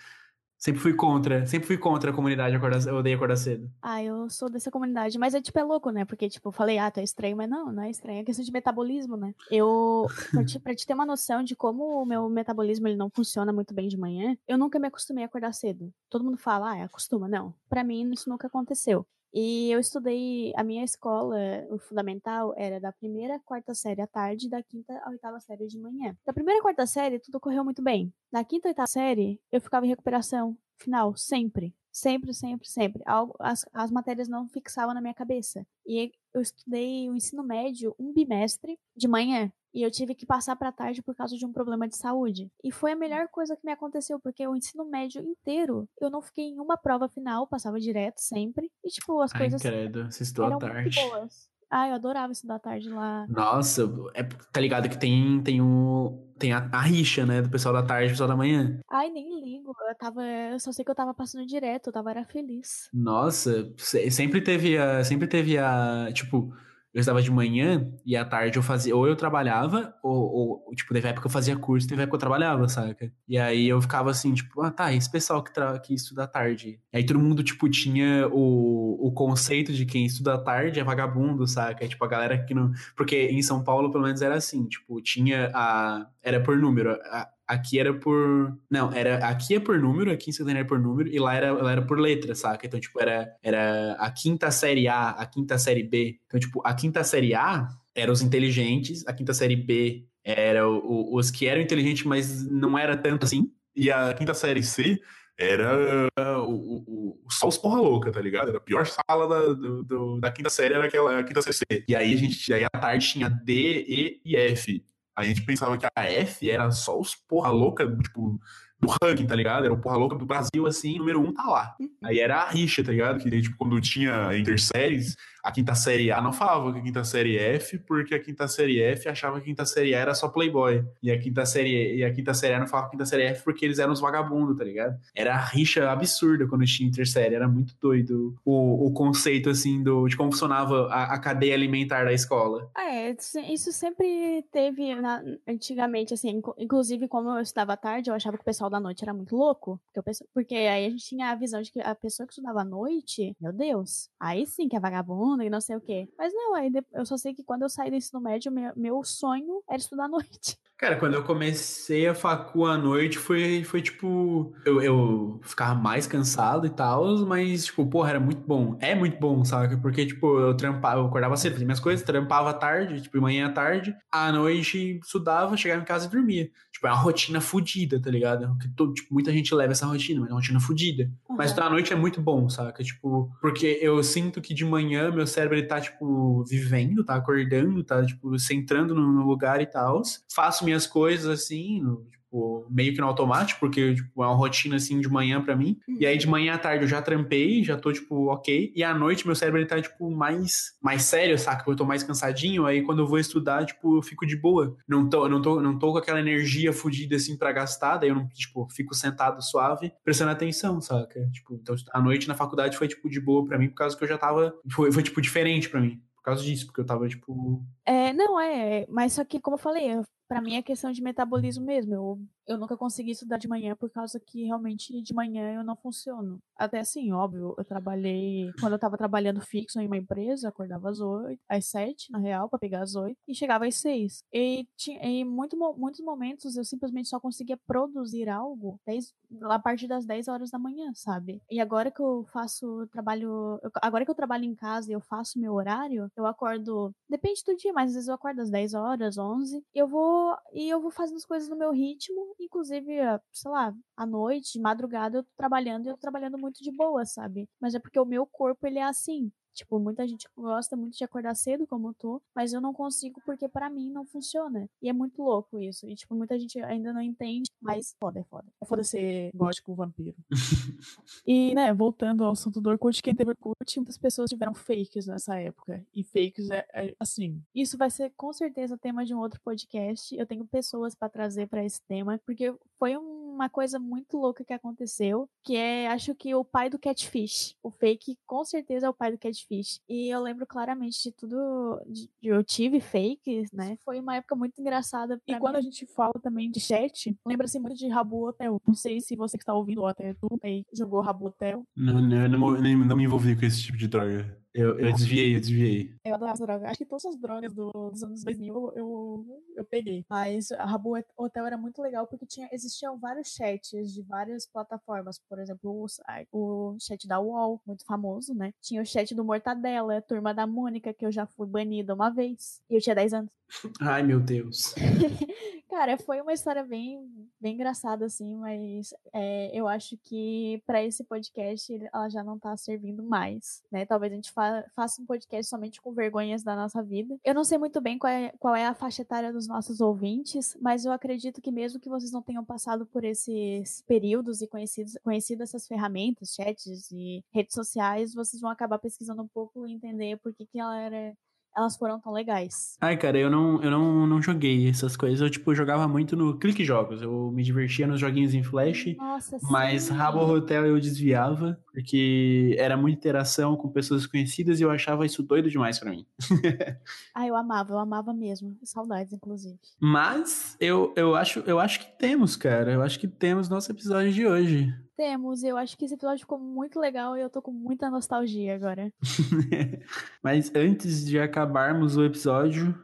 Sempre 0.60 0.82
fui 0.82 0.92
contra, 0.92 1.46
sempre 1.46 1.66
fui 1.66 1.78
contra 1.78 2.10
a 2.10 2.14
comunidade, 2.14 2.54
acordar, 2.54 2.86
eu 2.86 2.96
odeio 2.96 3.16
acordar 3.16 3.36
cedo. 3.36 3.70
Ah, 3.80 4.04
eu 4.04 4.28
sou 4.28 4.50
dessa 4.50 4.70
comunidade, 4.70 5.18
mas 5.18 5.34
é 5.34 5.40
tipo, 5.40 5.58
é 5.58 5.64
louco, 5.64 5.88
né? 5.90 6.04
Porque, 6.04 6.28
tipo, 6.28 6.48
eu 6.48 6.52
falei, 6.52 6.76
ah, 6.76 6.90
tá 6.90 7.02
estranho, 7.02 7.34
mas 7.34 7.48
não, 7.48 7.72
não 7.72 7.82
é 7.82 7.88
estranho, 7.88 8.20
é 8.20 8.24
questão 8.24 8.44
de 8.44 8.52
metabolismo, 8.52 9.16
né? 9.16 9.34
Eu, 9.50 10.06
pra 10.30 10.44
te, 10.44 10.58
pra 10.60 10.74
te 10.74 10.86
ter 10.86 10.92
uma 10.92 11.06
noção 11.06 11.42
de 11.42 11.56
como 11.56 12.02
o 12.02 12.04
meu 12.04 12.28
metabolismo, 12.28 12.86
ele 12.86 12.96
não 12.96 13.08
funciona 13.08 13.54
muito 13.54 13.72
bem 13.72 13.88
de 13.88 13.96
manhã, 13.96 14.36
eu 14.46 14.58
nunca 14.58 14.78
me 14.78 14.88
acostumei 14.88 15.24
a 15.24 15.26
acordar 15.26 15.54
cedo. 15.54 15.90
Todo 16.10 16.22
mundo 16.22 16.36
fala, 16.36 16.74
ah, 16.74 16.84
acostuma, 16.84 17.26
não. 17.26 17.54
Pra 17.66 17.82
mim, 17.82 18.10
isso 18.12 18.28
nunca 18.28 18.46
aconteceu. 18.46 19.06
E 19.32 19.70
eu 19.70 19.78
estudei, 19.78 20.52
a 20.56 20.64
minha 20.64 20.84
escola, 20.84 21.36
o 21.70 21.78
fundamental, 21.78 22.52
era 22.56 22.80
da 22.80 22.92
primeira 22.92 23.36
à 23.36 23.40
quarta 23.40 23.74
série 23.74 24.00
à 24.00 24.06
tarde 24.06 24.46
e 24.46 24.50
da 24.50 24.62
quinta 24.62 24.92
à 25.04 25.10
oitava 25.10 25.38
série 25.40 25.68
de 25.68 25.78
manhã. 25.78 26.16
Da 26.26 26.32
primeira 26.32 26.58
à 26.58 26.62
quarta 26.62 26.86
série, 26.86 27.20
tudo 27.20 27.38
correu 27.38 27.64
muito 27.64 27.82
bem. 27.82 28.12
Na 28.32 28.44
quinta 28.44 28.68
e 28.68 28.70
oitava 28.70 28.88
série, 28.88 29.40
eu 29.52 29.60
ficava 29.60 29.86
em 29.86 29.88
recuperação 29.88 30.56
final, 30.76 31.16
sempre. 31.16 31.72
Sempre, 31.92 32.32
sempre, 32.32 32.68
sempre. 32.68 33.02
As, 33.38 33.64
as 33.72 33.90
matérias 33.90 34.28
não 34.28 34.48
fixavam 34.48 34.94
na 34.94 35.00
minha 35.00 35.14
cabeça. 35.14 35.66
E 35.86 36.12
eu 36.32 36.40
estudei 36.40 37.08
o 37.08 37.16
ensino 37.16 37.42
médio 37.42 37.94
um 37.98 38.12
bimestre 38.12 38.78
de 38.96 39.08
manhã. 39.08 39.52
E 39.72 39.82
eu 39.82 39.90
tive 39.90 40.14
que 40.14 40.26
passar 40.26 40.56
para 40.56 40.72
tarde 40.72 41.00
por 41.00 41.14
causa 41.14 41.36
de 41.36 41.46
um 41.46 41.52
problema 41.52 41.86
de 41.86 41.96
saúde. 41.96 42.50
E 42.62 42.72
foi 42.72 42.92
a 42.92 42.96
melhor 42.96 43.28
coisa 43.28 43.56
que 43.56 43.64
me 43.64 43.72
aconteceu, 43.72 44.18
porque 44.18 44.46
o 44.46 44.56
ensino 44.56 44.84
médio 44.84 45.22
inteiro, 45.22 45.88
eu 46.00 46.10
não 46.10 46.20
fiquei 46.20 46.46
em 46.46 46.60
uma 46.60 46.76
prova 46.76 47.08
final, 47.08 47.46
passava 47.46 47.78
direto 47.78 48.18
sempre. 48.18 48.70
E, 48.84 48.88
tipo, 48.88 49.20
as 49.20 49.32
Ai, 49.32 49.42
coisas. 49.42 49.62
credo, 49.62 50.10
você 50.10 50.24
estudou 50.24 50.56
à 50.56 50.58
tarde. 50.58 50.98
Muito 50.98 51.10
boas. 51.10 51.48
Ah, 51.70 51.88
eu 51.88 51.94
adorava 51.94 52.32
estudar 52.32 52.58
tarde 52.58 52.88
lá. 52.88 53.26
Nossa, 53.28 53.88
é, 54.12 54.24
tá 54.24 54.60
ligado 54.60 54.88
que 54.88 54.98
tem, 54.98 55.40
tem, 55.40 55.62
um, 55.62 56.20
tem 56.36 56.52
a, 56.52 56.68
a, 56.72 56.80
rixa, 56.80 57.24
né? 57.24 57.40
Do 57.40 57.48
pessoal 57.48 57.72
da 57.72 57.82
tarde 57.82 58.06
e 58.06 58.08
do 58.08 58.10
pessoal 58.10 58.28
da 58.28 58.36
manhã. 58.36 58.80
Ai, 58.90 59.08
nem 59.08 59.40
ligo. 59.40 59.72
Eu 59.88 59.94
tava. 59.94 60.22
Eu 60.24 60.58
só 60.58 60.72
sei 60.72 60.84
que 60.84 60.90
eu 60.90 60.94
tava 60.96 61.14
passando 61.14 61.46
direto, 61.46 61.86
eu 61.86 61.92
tava 61.92 62.10
era 62.10 62.24
feliz. 62.24 62.88
Nossa, 62.92 63.72
sempre 63.78 64.40
teve 64.40 64.76
a. 64.76 65.04
Sempre 65.04 65.28
teve 65.28 65.56
a. 65.58 66.10
Tipo 66.12 66.52
eu 66.92 67.00
estava 67.00 67.22
de 67.22 67.30
manhã 67.30 67.88
e 68.04 68.16
à 68.16 68.24
tarde 68.24 68.58
eu 68.58 68.62
fazia, 68.62 68.96
ou 68.96 69.06
eu 69.06 69.14
trabalhava, 69.14 69.94
ou, 70.02 70.64
ou, 70.66 70.74
tipo, 70.74 70.92
teve 70.92 71.08
época 71.08 71.26
eu 71.26 71.30
fazia 71.30 71.56
curso, 71.56 71.86
teve 71.86 72.02
época 72.02 72.16
eu 72.16 72.20
trabalhava, 72.20 72.68
saca? 72.68 73.12
E 73.28 73.38
aí 73.38 73.68
eu 73.68 73.80
ficava 73.80 74.10
assim, 74.10 74.34
tipo, 74.34 74.60
ah, 74.60 74.70
tá, 74.70 74.92
esse 74.92 75.10
pessoal 75.10 75.42
que, 75.42 75.52
tra 75.52 75.78
que 75.78 75.94
estuda 75.94 76.24
à 76.24 76.26
tarde. 76.26 76.80
E 76.92 76.96
aí 76.96 77.06
todo 77.06 77.20
mundo, 77.20 77.44
tipo, 77.44 77.68
tinha 77.68 78.28
o, 78.28 79.06
o 79.06 79.12
conceito 79.12 79.72
de 79.72 79.86
quem 79.86 80.04
estuda 80.04 80.34
à 80.34 80.38
tarde 80.38 80.80
é 80.80 80.84
vagabundo, 80.84 81.46
saca? 81.46 81.86
Tipo, 81.86 82.04
a 82.04 82.08
galera 82.08 82.44
que 82.44 82.54
não. 82.54 82.72
Porque 82.96 83.16
em 83.16 83.42
São 83.42 83.62
Paulo, 83.62 83.90
pelo 83.90 84.04
menos, 84.04 84.20
era 84.20 84.34
assim, 84.34 84.66
tipo, 84.66 85.00
tinha 85.00 85.50
a. 85.54 86.06
Era 86.22 86.40
por 86.42 86.56
número. 86.56 86.92
A, 87.04 87.28
aqui 87.50 87.78
era 87.80 87.92
por. 87.92 88.56
Não, 88.70 88.92
era 88.92 89.26
aqui 89.28 89.56
é 89.56 89.60
por 89.60 89.78
número, 89.78 90.10
aqui 90.10 90.30
em 90.30 90.32
Santa 90.32 90.52
era 90.52 90.64
por 90.64 90.78
número, 90.78 91.08
e 91.08 91.18
lá 91.18 91.34
era, 91.34 91.48
ela 91.48 91.72
era 91.72 91.82
por 91.82 91.98
letra, 91.98 92.34
saca? 92.34 92.66
Então, 92.66 92.78
tipo, 92.78 93.00
era, 93.00 93.28
era 93.42 93.92
a 93.94 94.10
quinta 94.10 94.50
série 94.50 94.86
A, 94.88 95.10
a 95.10 95.26
quinta 95.26 95.58
série 95.58 95.82
B. 95.82 96.18
Então, 96.26 96.38
tipo, 96.38 96.62
a 96.64 96.72
quinta 96.72 97.02
série 97.02 97.34
A 97.34 97.68
era 97.94 98.12
os 98.12 98.22
inteligentes, 98.22 99.06
a 99.06 99.12
quinta 99.12 99.34
série 99.34 99.56
B 99.56 100.06
era 100.24 100.68
o, 100.68 101.16
os 101.16 101.30
que 101.30 101.46
eram 101.46 101.60
inteligentes, 101.60 102.04
mas 102.04 102.48
não 102.48 102.78
era 102.78 102.96
tanto 102.96 103.24
assim. 103.24 103.50
E 103.74 103.90
a 103.90 104.12
quinta 104.14 104.34
série 104.34 104.62
C 104.62 105.00
era 105.36 106.06
o, 106.46 106.84
o, 106.86 107.30
só 107.30 107.48
os 107.48 107.56
porra 107.56 107.80
louca, 107.80 108.12
tá 108.12 108.20
ligado? 108.20 108.50
Era 108.50 108.58
a 108.58 108.60
pior 108.60 108.86
sala 108.86 109.26
da, 109.26 109.54
do, 109.54 109.82
do, 109.82 110.20
da 110.20 110.30
quinta 110.30 110.50
série, 110.50 110.74
era 110.74 110.84
aquela 110.84 111.22
quinta 111.24 111.40
CC. 111.42 111.64
E 111.88 111.96
aí 111.96 112.12
a 112.12 112.16
gente, 112.16 112.52
aí 112.52 112.64
à 112.64 112.68
tarde 112.68 113.08
tinha 113.08 113.28
D, 113.28 113.84
E 113.88 114.20
e 114.24 114.36
F. 114.36 114.84
A 115.20 115.24
gente 115.24 115.42
pensava 115.42 115.76
que 115.76 115.86
a 115.86 116.04
F 116.04 116.50
era 116.50 116.70
só 116.70 116.98
os 116.98 117.14
porra 117.14 117.50
louca, 117.50 117.86
tipo, 118.02 118.40
do 118.80 118.88
ranking, 119.02 119.26
tá 119.26 119.34
ligado? 119.34 119.64
Era 119.64 119.74
o 119.74 119.80
porra 119.80 119.96
louca 119.96 120.16
do 120.16 120.24
Brasil, 120.24 120.66
assim, 120.66 120.98
número 120.98 121.20
um 121.20 121.32
tá 121.32 121.44
lá. 121.44 121.76
Uhum. 121.78 121.90
Aí 122.02 122.18
era 122.18 122.38
a 122.38 122.48
rixa, 122.48 122.82
tá 122.82 122.90
ligado? 122.90 123.20
Que 123.20 123.42
tipo, 123.42 123.56
quando 123.58 123.80
tinha 123.80 124.36
interséries, 124.36 125.16
a 125.42 125.50
quinta 125.52 125.74
série 125.74 126.10
A 126.10 126.20
não 126.20 126.32
falava 126.32 126.72
que 126.72 126.78
a 126.78 126.82
quinta 126.82 127.04
série 127.04 127.38
F, 127.38 127.78
porque 127.78 128.14
a 128.14 128.20
quinta 128.20 128.46
série 128.48 128.80
F 128.82 129.08
achava 129.08 129.36
que 129.36 129.42
a 129.42 129.44
quinta 129.46 129.64
série 129.64 129.94
A 129.94 129.98
era 129.98 130.14
só 130.14 130.28
Playboy. 130.28 130.84
E 131.02 131.10
a 131.10 131.18
quinta 131.18 131.44
série, 131.46 131.96
e 131.96 132.04
a 132.04 132.12
quinta 132.12 132.34
série 132.34 132.54
A 132.54 132.60
não 132.60 132.66
falava 132.66 132.90
quinta 132.90 133.06
série 133.06 133.24
F 133.24 133.42
porque 133.44 133.64
eles 133.64 133.78
eram 133.78 133.92
os 133.92 134.00
vagabundos, 134.00 134.56
tá 134.56 134.64
ligado? 134.64 134.98
Era 135.14 135.34
a 135.34 135.38
rixa 135.38 135.90
absurda 135.90 136.46
quando 136.46 136.64
tinha 136.64 136.88
intersérie, 136.88 137.34
era 137.34 137.48
muito 137.48 137.74
doido 137.80 138.36
o, 138.44 138.86
o 138.86 138.92
conceito, 138.92 139.50
assim, 139.50 139.82
do, 139.82 140.06
de 140.06 140.16
como 140.16 140.30
funcionava 140.30 140.88
a, 140.88 141.14
a 141.14 141.18
cadeia 141.18 141.54
alimentar 141.54 142.04
da 142.04 142.12
escola. 142.12 142.70
É, 142.76 143.14
isso 143.52 143.72
sempre 143.72 144.44
teve 144.52 144.94
na, 144.94 145.22
antigamente, 145.46 146.14
assim, 146.14 146.40
inclusive 146.58 147.08
como 147.08 147.30
eu 147.30 147.40
estudava 147.40 147.76
tarde, 147.76 148.10
eu 148.10 148.14
achava 148.14 148.36
que 148.36 148.42
o 148.42 148.44
pessoal 148.44 148.70
da 148.70 148.80
noite 148.80 149.02
era 149.02 149.14
muito 149.14 149.36
louco, 149.36 149.80
porque, 149.86 150.02
penso, 150.02 150.24
porque 150.34 150.54
aí 150.54 150.86
a 150.86 150.90
gente 150.90 151.04
tinha 151.04 151.30
a 151.30 151.34
visão 151.34 151.60
de 151.60 151.70
que 151.70 151.80
a 151.80 151.94
pessoa 151.94 152.26
que 152.26 152.32
estudava 152.32 152.62
à 152.62 152.64
noite, 152.64 153.36
meu 153.40 153.52
Deus, 153.52 154.08
aí 154.18 154.46
sim 154.46 154.68
que 154.68 154.76
é 154.76 154.80
vagabundo, 154.80 155.29
e 155.42 155.50
não 155.50 155.60
sei 155.60 155.76
o 155.76 155.80
quê. 155.80 156.08
Mas 156.16 156.32
não, 156.32 156.54
aí 156.54 156.70
eu 156.92 157.04
só 157.04 157.16
sei 157.16 157.34
que 157.34 157.44
quando 157.44 157.62
eu 157.62 157.68
saí 157.68 157.90
do 157.90 157.96
ensino 157.96 158.20
médio, 158.20 158.50
meu, 158.50 158.72
meu 158.76 159.04
sonho 159.04 159.62
era 159.68 159.78
estudar 159.78 160.04
à 160.04 160.08
noite. 160.08 160.58
Cara, 160.80 160.96
quando 160.96 161.12
eu 161.12 161.22
comecei 161.22 162.08
a 162.08 162.14
facu 162.14 162.64
à 162.64 162.78
noite, 162.78 163.18
foi, 163.18 163.62
foi 163.64 163.82
tipo. 163.82 164.50
Eu, 164.64 164.80
eu 164.80 165.40
ficava 165.42 165.74
mais 165.74 166.06
cansado 166.06 166.66
e 166.66 166.70
tal, 166.70 167.18
mas, 167.26 167.66
tipo, 167.66 167.84
porra, 167.84 168.08
era 168.08 168.20
muito 168.20 168.40
bom. 168.46 168.78
É 168.80 168.94
muito 168.94 169.20
bom, 169.20 169.44
sabe? 169.44 169.76
Porque, 169.76 170.06
tipo, 170.06 170.40
eu 170.40 170.56
trampava, 170.56 171.02
eu 171.02 171.04
acordava 171.04 171.36
cedo, 171.36 171.52
fazia 171.52 171.66
minhas 171.66 171.80
coisas, 171.80 172.02
trampava 172.02 172.48
à 172.48 172.54
tarde, 172.54 173.02
tipo, 173.02 173.20
manhã 173.20 173.48
à 173.48 173.52
tarde, 173.52 173.94
à 174.10 174.32
noite 174.32 174.98
estudava, 175.04 175.54
chegava 175.54 175.82
em 175.82 175.84
casa 175.84 176.06
e 176.06 176.10
dormia. 176.10 176.50
Tipo, 176.72 176.86
é 176.86 176.90
uma 176.90 176.96
rotina 176.96 177.42
fodida, 177.42 178.00
tá 178.00 178.10
ligado? 178.10 178.56
Que 178.56 178.68
todo, 178.68 178.94
tipo, 178.94 179.12
muita 179.12 179.30
gente 179.30 179.54
leva 179.54 179.72
essa 179.72 179.84
rotina, 179.84 180.20
mas 180.20 180.30
é 180.30 180.32
uma 180.32 180.38
rotina 180.38 180.60
fodida. 180.60 181.10
Uhum. 181.28 181.36
Mas 181.36 181.56
à 181.58 181.68
noite 181.68 181.92
é 181.92 181.96
muito 181.96 182.22
bom, 182.22 182.48
saca? 182.48 182.82
Tipo, 182.82 183.30
porque 183.42 183.78
eu 183.82 184.02
sinto 184.02 184.40
que 184.40 184.54
de 184.54 184.64
manhã 184.64 185.10
meu 185.10 185.26
cérebro 185.26 185.58
ele 185.58 185.66
tá, 185.66 185.78
tipo, 185.78 186.42
vivendo, 186.44 187.04
tá 187.04 187.16
acordando, 187.16 187.84
tá, 187.84 188.02
tipo, 188.02 188.38
centrando 188.38 188.94
no 188.94 189.26
lugar 189.26 189.60
e 189.60 189.66
tal. 189.66 190.00
Faço 190.34 190.64
minhas 190.70 190.86
coisas 190.86 191.26
assim, 191.26 191.82
tipo, 192.10 192.66
meio 192.70 192.94
que 192.94 193.00
no 193.00 193.06
automático, 193.06 193.58
porque 193.58 193.94
tipo, 193.94 194.22
é 194.22 194.26
uma 194.26 194.36
rotina 194.36 194.76
assim 194.76 195.00
de 195.00 195.08
manhã 195.08 195.42
para 195.42 195.56
mim. 195.56 195.78
Uhum. 195.88 195.96
E 196.00 196.06
aí 196.06 196.16
de 196.16 196.28
manhã 196.28 196.54
à 196.54 196.58
tarde 196.58 196.84
eu 196.84 196.88
já 196.88 197.02
trampei, 197.02 197.62
já 197.64 197.76
tô 197.76 197.92
tipo, 197.92 198.32
ok. 198.32 198.72
E 198.74 198.84
à 198.84 198.94
noite 198.94 199.26
meu 199.26 199.34
cérebro 199.34 199.60
ele 199.60 199.66
tá 199.66 199.80
tipo 199.80 200.10
mais 200.10 200.72
mais 200.80 201.02
sério, 201.02 201.36
saca? 201.38 201.68
Eu 201.68 201.76
tô 201.76 201.84
mais 201.84 202.02
cansadinho, 202.02 202.64
aí 202.64 202.82
quando 202.82 203.00
eu 203.00 203.06
vou 203.06 203.18
estudar, 203.18 203.66
tipo, 203.66 203.98
eu 203.98 204.02
fico 204.02 204.24
de 204.24 204.36
boa. 204.36 204.76
Não 204.88 205.08
tô 205.08 205.28
não 205.28 205.42
tô 205.42 205.60
não 205.60 205.78
tô 205.78 205.92
com 205.92 205.98
aquela 205.98 206.20
energia 206.20 206.72
fodida 206.72 207.16
assim 207.16 207.36
para 207.36 207.52
gastar, 207.52 207.98
daí 207.98 208.10
eu 208.10 208.14
não, 208.14 208.28
tipo, 208.28 208.68
fico 208.70 208.94
sentado 208.94 209.42
suave, 209.42 209.92
prestando 210.04 210.30
atenção, 210.30 210.80
saca? 210.80 211.28
Tipo, 211.32 211.54
então 211.54 211.74
à 211.92 212.00
noite 212.00 212.28
na 212.28 212.34
faculdade 212.34 212.76
foi 212.76 212.86
tipo 212.88 213.08
de 213.10 213.20
boa 213.20 213.44
para 213.44 213.58
mim 213.58 213.68
por 213.68 213.74
causa 213.76 213.96
que 213.96 214.04
eu 214.04 214.08
já 214.08 214.16
tava 214.16 214.54
foi, 214.70 214.92
foi 214.92 215.02
tipo 215.02 215.20
diferente 215.20 215.68
para 215.68 215.80
mim 215.80 216.00
por 216.20 216.24
causa 216.24 216.44
disso, 216.44 216.66
porque 216.66 216.80
eu 216.80 216.86
tava, 216.86 217.08
tipo. 217.08 217.64
É, 217.90 218.12
não, 218.12 218.38
é, 218.38 218.86
mas 218.88 219.14
só 219.14 219.24
que, 219.24 219.40
como 219.40 219.56
eu 219.56 219.58
falei, 219.58 219.88
para 220.28 220.40
mim 220.40 220.54
é 220.54 220.62
questão 220.62 220.92
de 220.92 221.02
metabolismo 221.02 221.66
mesmo. 221.66 221.92
Eu 221.92 222.20
eu 222.50 222.58
nunca 222.58 222.76
consegui 222.76 223.12
estudar 223.12 223.38
de 223.38 223.46
manhã 223.46 223.76
por 223.76 223.88
causa 223.90 224.18
que 224.18 224.44
realmente 224.44 225.00
de 225.00 225.14
manhã 225.14 225.54
eu 225.54 225.62
não 225.62 225.76
funciono. 225.76 226.40
Até 226.56 226.80
assim, 226.80 227.12
óbvio, 227.12 227.54
eu 227.56 227.64
trabalhei. 227.64 228.50
Quando 228.58 228.72
eu 228.72 228.78
tava 228.78 228.98
trabalhando 228.98 229.40
fixo 229.40 229.80
em 229.80 229.86
uma 229.86 229.96
empresa, 229.96 230.48
acordava 230.48 230.90
às 230.90 231.00
8, 231.00 231.40
às 231.48 231.66
7, 231.66 232.10
na 232.10 232.18
real, 232.18 232.48
para 232.48 232.58
pegar 232.58 232.82
às 232.82 232.96
8, 232.96 233.16
e 233.28 233.34
chegava 233.36 233.66
às 233.66 233.76
6. 233.76 234.24
E 234.32 234.66
em 235.00 235.24
muito, 235.24 235.56
muitos 235.78 236.00
momentos 236.00 236.56
eu 236.56 236.64
simplesmente 236.64 237.08
só 237.08 237.20
conseguia 237.20 237.56
produzir 237.56 238.28
algo 238.28 238.80
10, 238.84 239.14
a 239.44 239.58
partir 239.60 239.86
das 239.86 240.04
10 240.04 240.26
horas 240.26 240.50
da 240.50 240.58
manhã, 240.58 240.90
sabe? 240.92 241.40
E 241.48 241.60
agora 241.60 241.88
que 241.88 242.02
eu 242.02 242.24
faço 242.32 242.84
trabalho. 242.88 243.60
Agora 243.80 244.04
que 244.04 244.10
eu 244.10 244.14
trabalho 244.16 244.44
em 244.44 244.56
casa 244.56 244.90
e 244.90 244.92
eu 244.92 245.00
faço 245.00 245.38
meu 245.38 245.54
horário, 245.54 246.10
eu 246.16 246.26
acordo. 246.26 246.92
Depende 247.08 247.44
do 247.46 247.56
dia, 247.56 247.72
mas 247.72 247.79
às 247.84 247.94
vezes 247.94 248.08
eu 248.08 248.14
acordo 248.14 248.40
às 248.40 248.50
10 248.50 248.74
horas, 248.74 249.18
11, 249.18 249.64
e 249.74 249.78
eu 249.78 249.88
vou. 249.88 250.36
E 250.52 250.68
eu 250.68 250.80
vou 250.80 250.90
fazendo 250.90 251.16
as 251.16 251.24
coisas 251.24 251.48
no 251.48 251.56
meu 251.56 251.72
ritmo 251.72 252.34
inclusive, 252.38 252.86
sei 253.32 253.50
lá, 253.50 253.72
à 253.96 254.06
noite, 254.06 254.58
madrugada, 254.58 255.18
eu 255.18 255.22
tô 255.24 255.30
trabalhando 255.36 255.86
e 255.86 255.88
eu 255.88 255.94
tô 255.94 256.00
trabalhando 256.00 256.38
muito 256.38 256.62
de 256.62 256.70
boa, 256.72 257.04
sabe? 257.04 257.48
Mas 257.60 257.74
é 257.74 257.78
porque 257.78 257.98
o 257.98 258.04
meu 258.04 258.26
corpo, 258.26 258.66
ele 258.66 258.78
é 258.78 258.82
assim. 258.84 259.30
Tipo, 259.60 259.78
muita 259.78 260.08
gente 260.08 260.26
gosta 260.34 260.74
muito 260.74 260.96
de 260.96 261.04
acordar 261.04 261.34
cedo, 261.34 261.66
como 261.66 261.88
eu 261.88 261.94
tô, 261.94 262.22
mas 262.34 262.54
eu 262.54 262.62
não 262.62 262.72
consigo 262.72 263.20
porque 263.26 263.46
para 263.46 263.68
mim 263.68 263.90
não 263.90 264.06
funciona. 264.06 264.66
E 264.80 264.88
é 264.88 264.92
muito 264.92 265.22
louco 265.22 265.60
isso. 265.60 265.86
E, 265.86 265.94
tipo, 265.94 266.14
muita 266.14 266.38
gente 266.38 266.58
ainda 266.62 266.94
não 266.94 267.02
entende, 267.02 267.50
mas 267.60 267.94
foda, 268.00 268.20
é 268.20 268.24
foda. 268.24 268.46
É 268.58 268.64
foda 268.64 268.82
ser 268.82 269.30
gótico 269.34 269.74
vampiro. 269.74 270.16
e, 271.26 271.54
né, 271.54 271.74
voltando 271.74 272.24
ao 272.24 272.32
assunto 272.32 272.58
do 272.58 272.70
Orkut, 272.70 273.02
quem 273.02 273.14
teve 273.14 273.32
Orkut, 273.32 273.76
muitas 273.76 273.98
pessoas 273.98 274.30
tiveram 274.30 274.54
fakes 274.54 275.06
nessa 275.06 275.38
época. 275.38 275.84
E 275.94 276.02
fakes 276.02 276.48
é, 276.48 276.66
é 276.72 276.96
assim. 276.98 277.42
Isso 277.54 277.76
vai 277.76 277.90
ser 277.90 278.10
com 278.16 278.32
certeza 278.32 278.78
tema 278.78 279.04
de 279.04 279.14
um 279.14 279.18
outro 279.18 279.38
podcast. 279.44 280.16
Eu 280.16 280.24
tenho 280.24 280.46
pessoas 280.46 280.94
para 280.94 281.10
trazer 281.10 281.48
para 281.48 281.62
esse 281.62 281.82
tema, 281.82 282.18
porque 282.24 282.54
foi 282.78 282.96
uma 283.40 283.48
coisa 283.48 283.78
muito 283.78 284.18
louca 284.18 284.44
que 284.44 284.52
aconteceu, 284.52 285.28
que 285.42 285.56
é, 285.56 285.88
acho 285.88 286.14
que 286.14 286.34
o 286.34 286.44
pai 286.44 286.68
do 286.68 286.78
catfish. 286.78 287.56
O 287.62 287.70
fake 287.70 288.18
com 288.26 288.44
certeza 288.44 288.86
é 288.86 288.90
o 288.90 288.94
pai 288.94 289.10
do 289.10 289.18
catfish. 289.18 289.80
E 289.88 290.08
eu 290.08 290.22
lembro 290.22 290.46
claramente 290.46 291.02
de 291.04 291.12
tudo. 291.12 291.80
De, 291.86 292.08
de, 292.20 292.28
eu 292.28 292.44
tive 292.44 292.80
fakes, 292.80 293.50
né? 293.52 293.78
Foi 293.84 293.98
uma 293.98 294.16
época 294.16 294.36
muito 294.36 294.60
engraçada. 294.60 295.20
E 295.26 295.32
mim. 295.32 295.38
quando 295.38 295.56
a 295.56 295.60
gente 295.60 295.86
fala 295.86 296.12
também 296.22 296.50
de 296.50 296.60
chat, 296.60 297.16
lembra-se 297.26 297.58
muito 297.58 297.76
de 297.76 297.88
Rabu 297.88 298.28
Hotel. 298.28 298.60
Não 298.66 298.74
sei 298.74 299.00
se 299.00 299.16
você 299.16 299.38
que 299.38 299.42
está 299.42 299.54
ouvindo, 299.54 299.80
ou 299.80 299.86
até 299.86 300.12
tu 300.14 300.28
aí 300.42 300.64
jogou 300.72 301.00
Rabu 301.00 301.26
Hotel. 301.26 301.64
Não, 301.74 302.00
não, 302.00 302.28
não, 302.28 302.38
não, 302.38 302.84
não 302.86 302.96
me 302.96 303.04
envolvi 303.04 303.34
com 303.34 303.46
esse 303.46 303.62
tipo 303.62 303.78
de 303.78 303.88
droga. 303.88 304.39
Eu, 304.52 304.78
eu 304.80 304.92
desviei, 304.92 305.36
eu 305.36 305.40
desviei. 305.40 305.94
Eu 306.04 306.14
adoro 306.14 306.32
essa 306.32 306.44
droga. 306.44 306.68
Acho 306.68 306.78
que 306.78 306.84
todas 306.84 307.04
as 307.04 307.16
drogas 307.16 307.52
do, 307.54 307.70
dos 307.70 308.02
anos 308.02 308.24
2000 308.24 308.54
eu, 308.54 308.72
eu, 308.76 309.42
eu 309.56 309.64
peguei. 309.64 310.04
Mas 310.08 310.50
a 310.52 310.64
Rabu 310.64 310.94
Hotel 311.16 311.46
era 311.46 311.56
muito 311.56 311.80
legal 311.80 312.06
porque 312.06 312.26
tinha, 312.26 312.48
existiam 312.52 312.98
vários 312.98 313.28
chats 313.28 313.92
de 313.92 314.02
várias 314.02 314.46
plataformas. 314.46 315.20
Por 315.28 315.38
exemplo, 315.38 315.70
o, 315.70 315.86
o 316.32 316.76
chat 316.80 317.06
da 317.06 317.20
UOL, 317.20 317.60
muito 317.64 317.84
famoso, 317.84 318.34
né? 318.34 318.52
Tinha 318.60 318.82
o 318.82 318.86
chat 318.86 319.14
do 319.14 319.24
Mortadela, 319.24 319.98
a 319.98 320.02
turma 320.02 320.34
da 320.34 320.46
Mônica, 320.46 320.92
que 320.92 321.06
eu 321.06 321.12
já 321.12 321.26
fui 321.26 321.46
banida 321.46 321.94
uma 321.94 322.10
vez. 322.10 322.60
E 322.68 322.74
eu 322.74 322.80
tinha 322.80 322.94
10 322.94 323.14
anos. 323.14 323.30
Ai, 323.80 324.02
meu 324.02 324.20
Deus. 324.20 324.74
Cara, 325.68 325.96
foi 325.98 326.20
uma 326.20 326.32
história 326.32 326.64
bem, 326.64 327.00
bem 327.40 327.54
engraçada, 327.54 328.04
assim, 328.04 328.34
mas 328.34 328.92
é, 329.12 329.56
eu 329.56 329.68
acho 329.68 329.96
que 329.98 330.60
para 330.66 330.82
esse 330.82 331.04
podcast 331.04 331.72
ela 331.92 332.08
já 332.08 332.24
não 332.24 332.38
tá 332.38 332.56
servindo 332.56 333.04
mais, 333.04 333.62
né? 333.70 333.86
Talvez 333.86 334.12
a 334.12 334.16
gente 334.16 334.32
fa 334.40 334.64
faça 334.74 335.02
um 335.02 335.06
podcast 335.06 335.48
somente 335.50 335.80
com 335.80 335.92
vergonhas 335.92 336.42
da 336.42 336.56
nossa 336.56 336.82
vida. 336.82 337.18
Eu 337.24 337.34
não 337.34 337.44
sei 337.44 337.58
muito 337.58 337.80
bem 337.80 337.98
qual 337.98 338.12
é, 338.12 338.32
qual 338.38 338.54
é 338.54 338.66
a 338.66 338.74
faixa 338.74 339.02
etária 339.02 339.32
dos 339.32 339.46
nossos 339.46 339.80
ouvintes, 339.80 340.56
mas 340.60 340.84
eu 340.84 340.92
acredito 340.92 341.40
que 341.40 341.50
mesmo 341.50 341.78
que 341.78 341.88
vocês 341.88 342.10
não 342.12 342.22
tenham 342.22 342.44
passado 342.44 342.86
por 342.86 343.04
esses 343.04 343.82
períodos 343.82 344.40
e 344.40 344.46
conhecido, 344.46 344.90
conhecido 345.02 345.42
essas 345.42 345.66
ferramentas, 345.66 346.34
chats 346.34 346.90
e 346.90 347.22
redes 347.30 347.54
sociais, 347.54 348.14
vocês 348.14 348.40
vão 348.40 348.50
acabar 348.50 348.78
pesquisando 348.78 349.22
um 349.22 349.28
pouco 349.28 349.66
e 349.66 349.72
entender 349.72 350.16
por 350.18 350.32
que, 350.32 350.46
que 350.46 350.58
ela 350.58 350.78
era 350.78 351.14
elas 351.56 351.76
foram 351.76 352.00
tão 352.00 352.12
legais. 352.12 352.76
Ai, 352.80 352.96
cara, 352.96 353.18
eu 353.18 353.30
não, 353.30 353.62
eu 353.62 353.70
não, 353.70 354.06
não 354.06 354.22
joguei 354.22 354.68
essas 354.68 354.96
coisas. 354.96 355.20
Eu, 355.20 355.30
tipo, 355.30 355.54
jogava 355.54 355.86
muito 355.88 356.16
no 356.16 356.38
Clique 356.38 356.64
Jogos. 356.64 357.02
Eu 357.02 357.30
me 357.32 357.42
divertia 357.42 357.86
nos 357.86 358.00
joguinhos 358.00 358.34
em 358.34 358.42
Flash. 358.42 358.96
Nossa, 358.96 359.38
mas 359.42 359.84
sim. 359.84 359.94
Rabo 359.94 360.20
Hotel 360.20 360.66
eu 360.66 360.80
desviava, 360.80 361.58
porque 361.72 362.54
era 362.58 362.76
muita 362.76 362.98
interação 362.98 363.56
com 363.56 363.68
pessoas 363.68 364.02
desconhecidas 364.02 364.60
e 364.60 364.62
eu 364.62 364.70
achava 364.70 365.04
isso 365.04 365.22
doido 365.22 365.50
demais 365.50 365.78
para 365.78 365.90
mim. 365.90 366.06
ah, 367.14 367.26
eu 367.26 367.36
amava, 367.36 367.72
eu 367.72 367.78
amava 367.78 368.12
mesmo. 368.12 368.56
Saudades, 368.62 369.12
inclusive. 369.12 369.58
Mas 369.78 370.56
eu, 370.60 370.92
eu, 370.96 371.14
acho, 371.14 371.40
eu 371.40 371.58
acho 371.58 371.80
que 371.80 371.98
temos, 371.98 372.36
cara. 372.36 372.72
Eu 372.72 372.82
acho 372.82 372.98
que 372.98 373.08
temos 373.08 373.48
nosso 373.48 373.70
episódio 373.70 374.12
de 374.12 374.26
hoje. 374.26 374.74
Temos, 375.00 375.42
eu 375.42 375.56
acho 375.56 375.78
que 375.78 375.86
esse 375.86 375.94
episódio 375.94 376.18
ficou 376.18 376.38
muito 376.38 376.78
legal 376.78 377.16
e 377.16 377.22
eu 377.22 377.30
tô 377.30 377.40
com 377.40 377.50
muita 377.50 377.88
nostalgia 377.88 378.54
agora. 378.54 378.92
Mas 380.22 380.54
antes 380.54 381.06
de 381.06 381.18
acabarmos 381.18 381.96
o 381.96 382.04
episódio, 382.04 382.78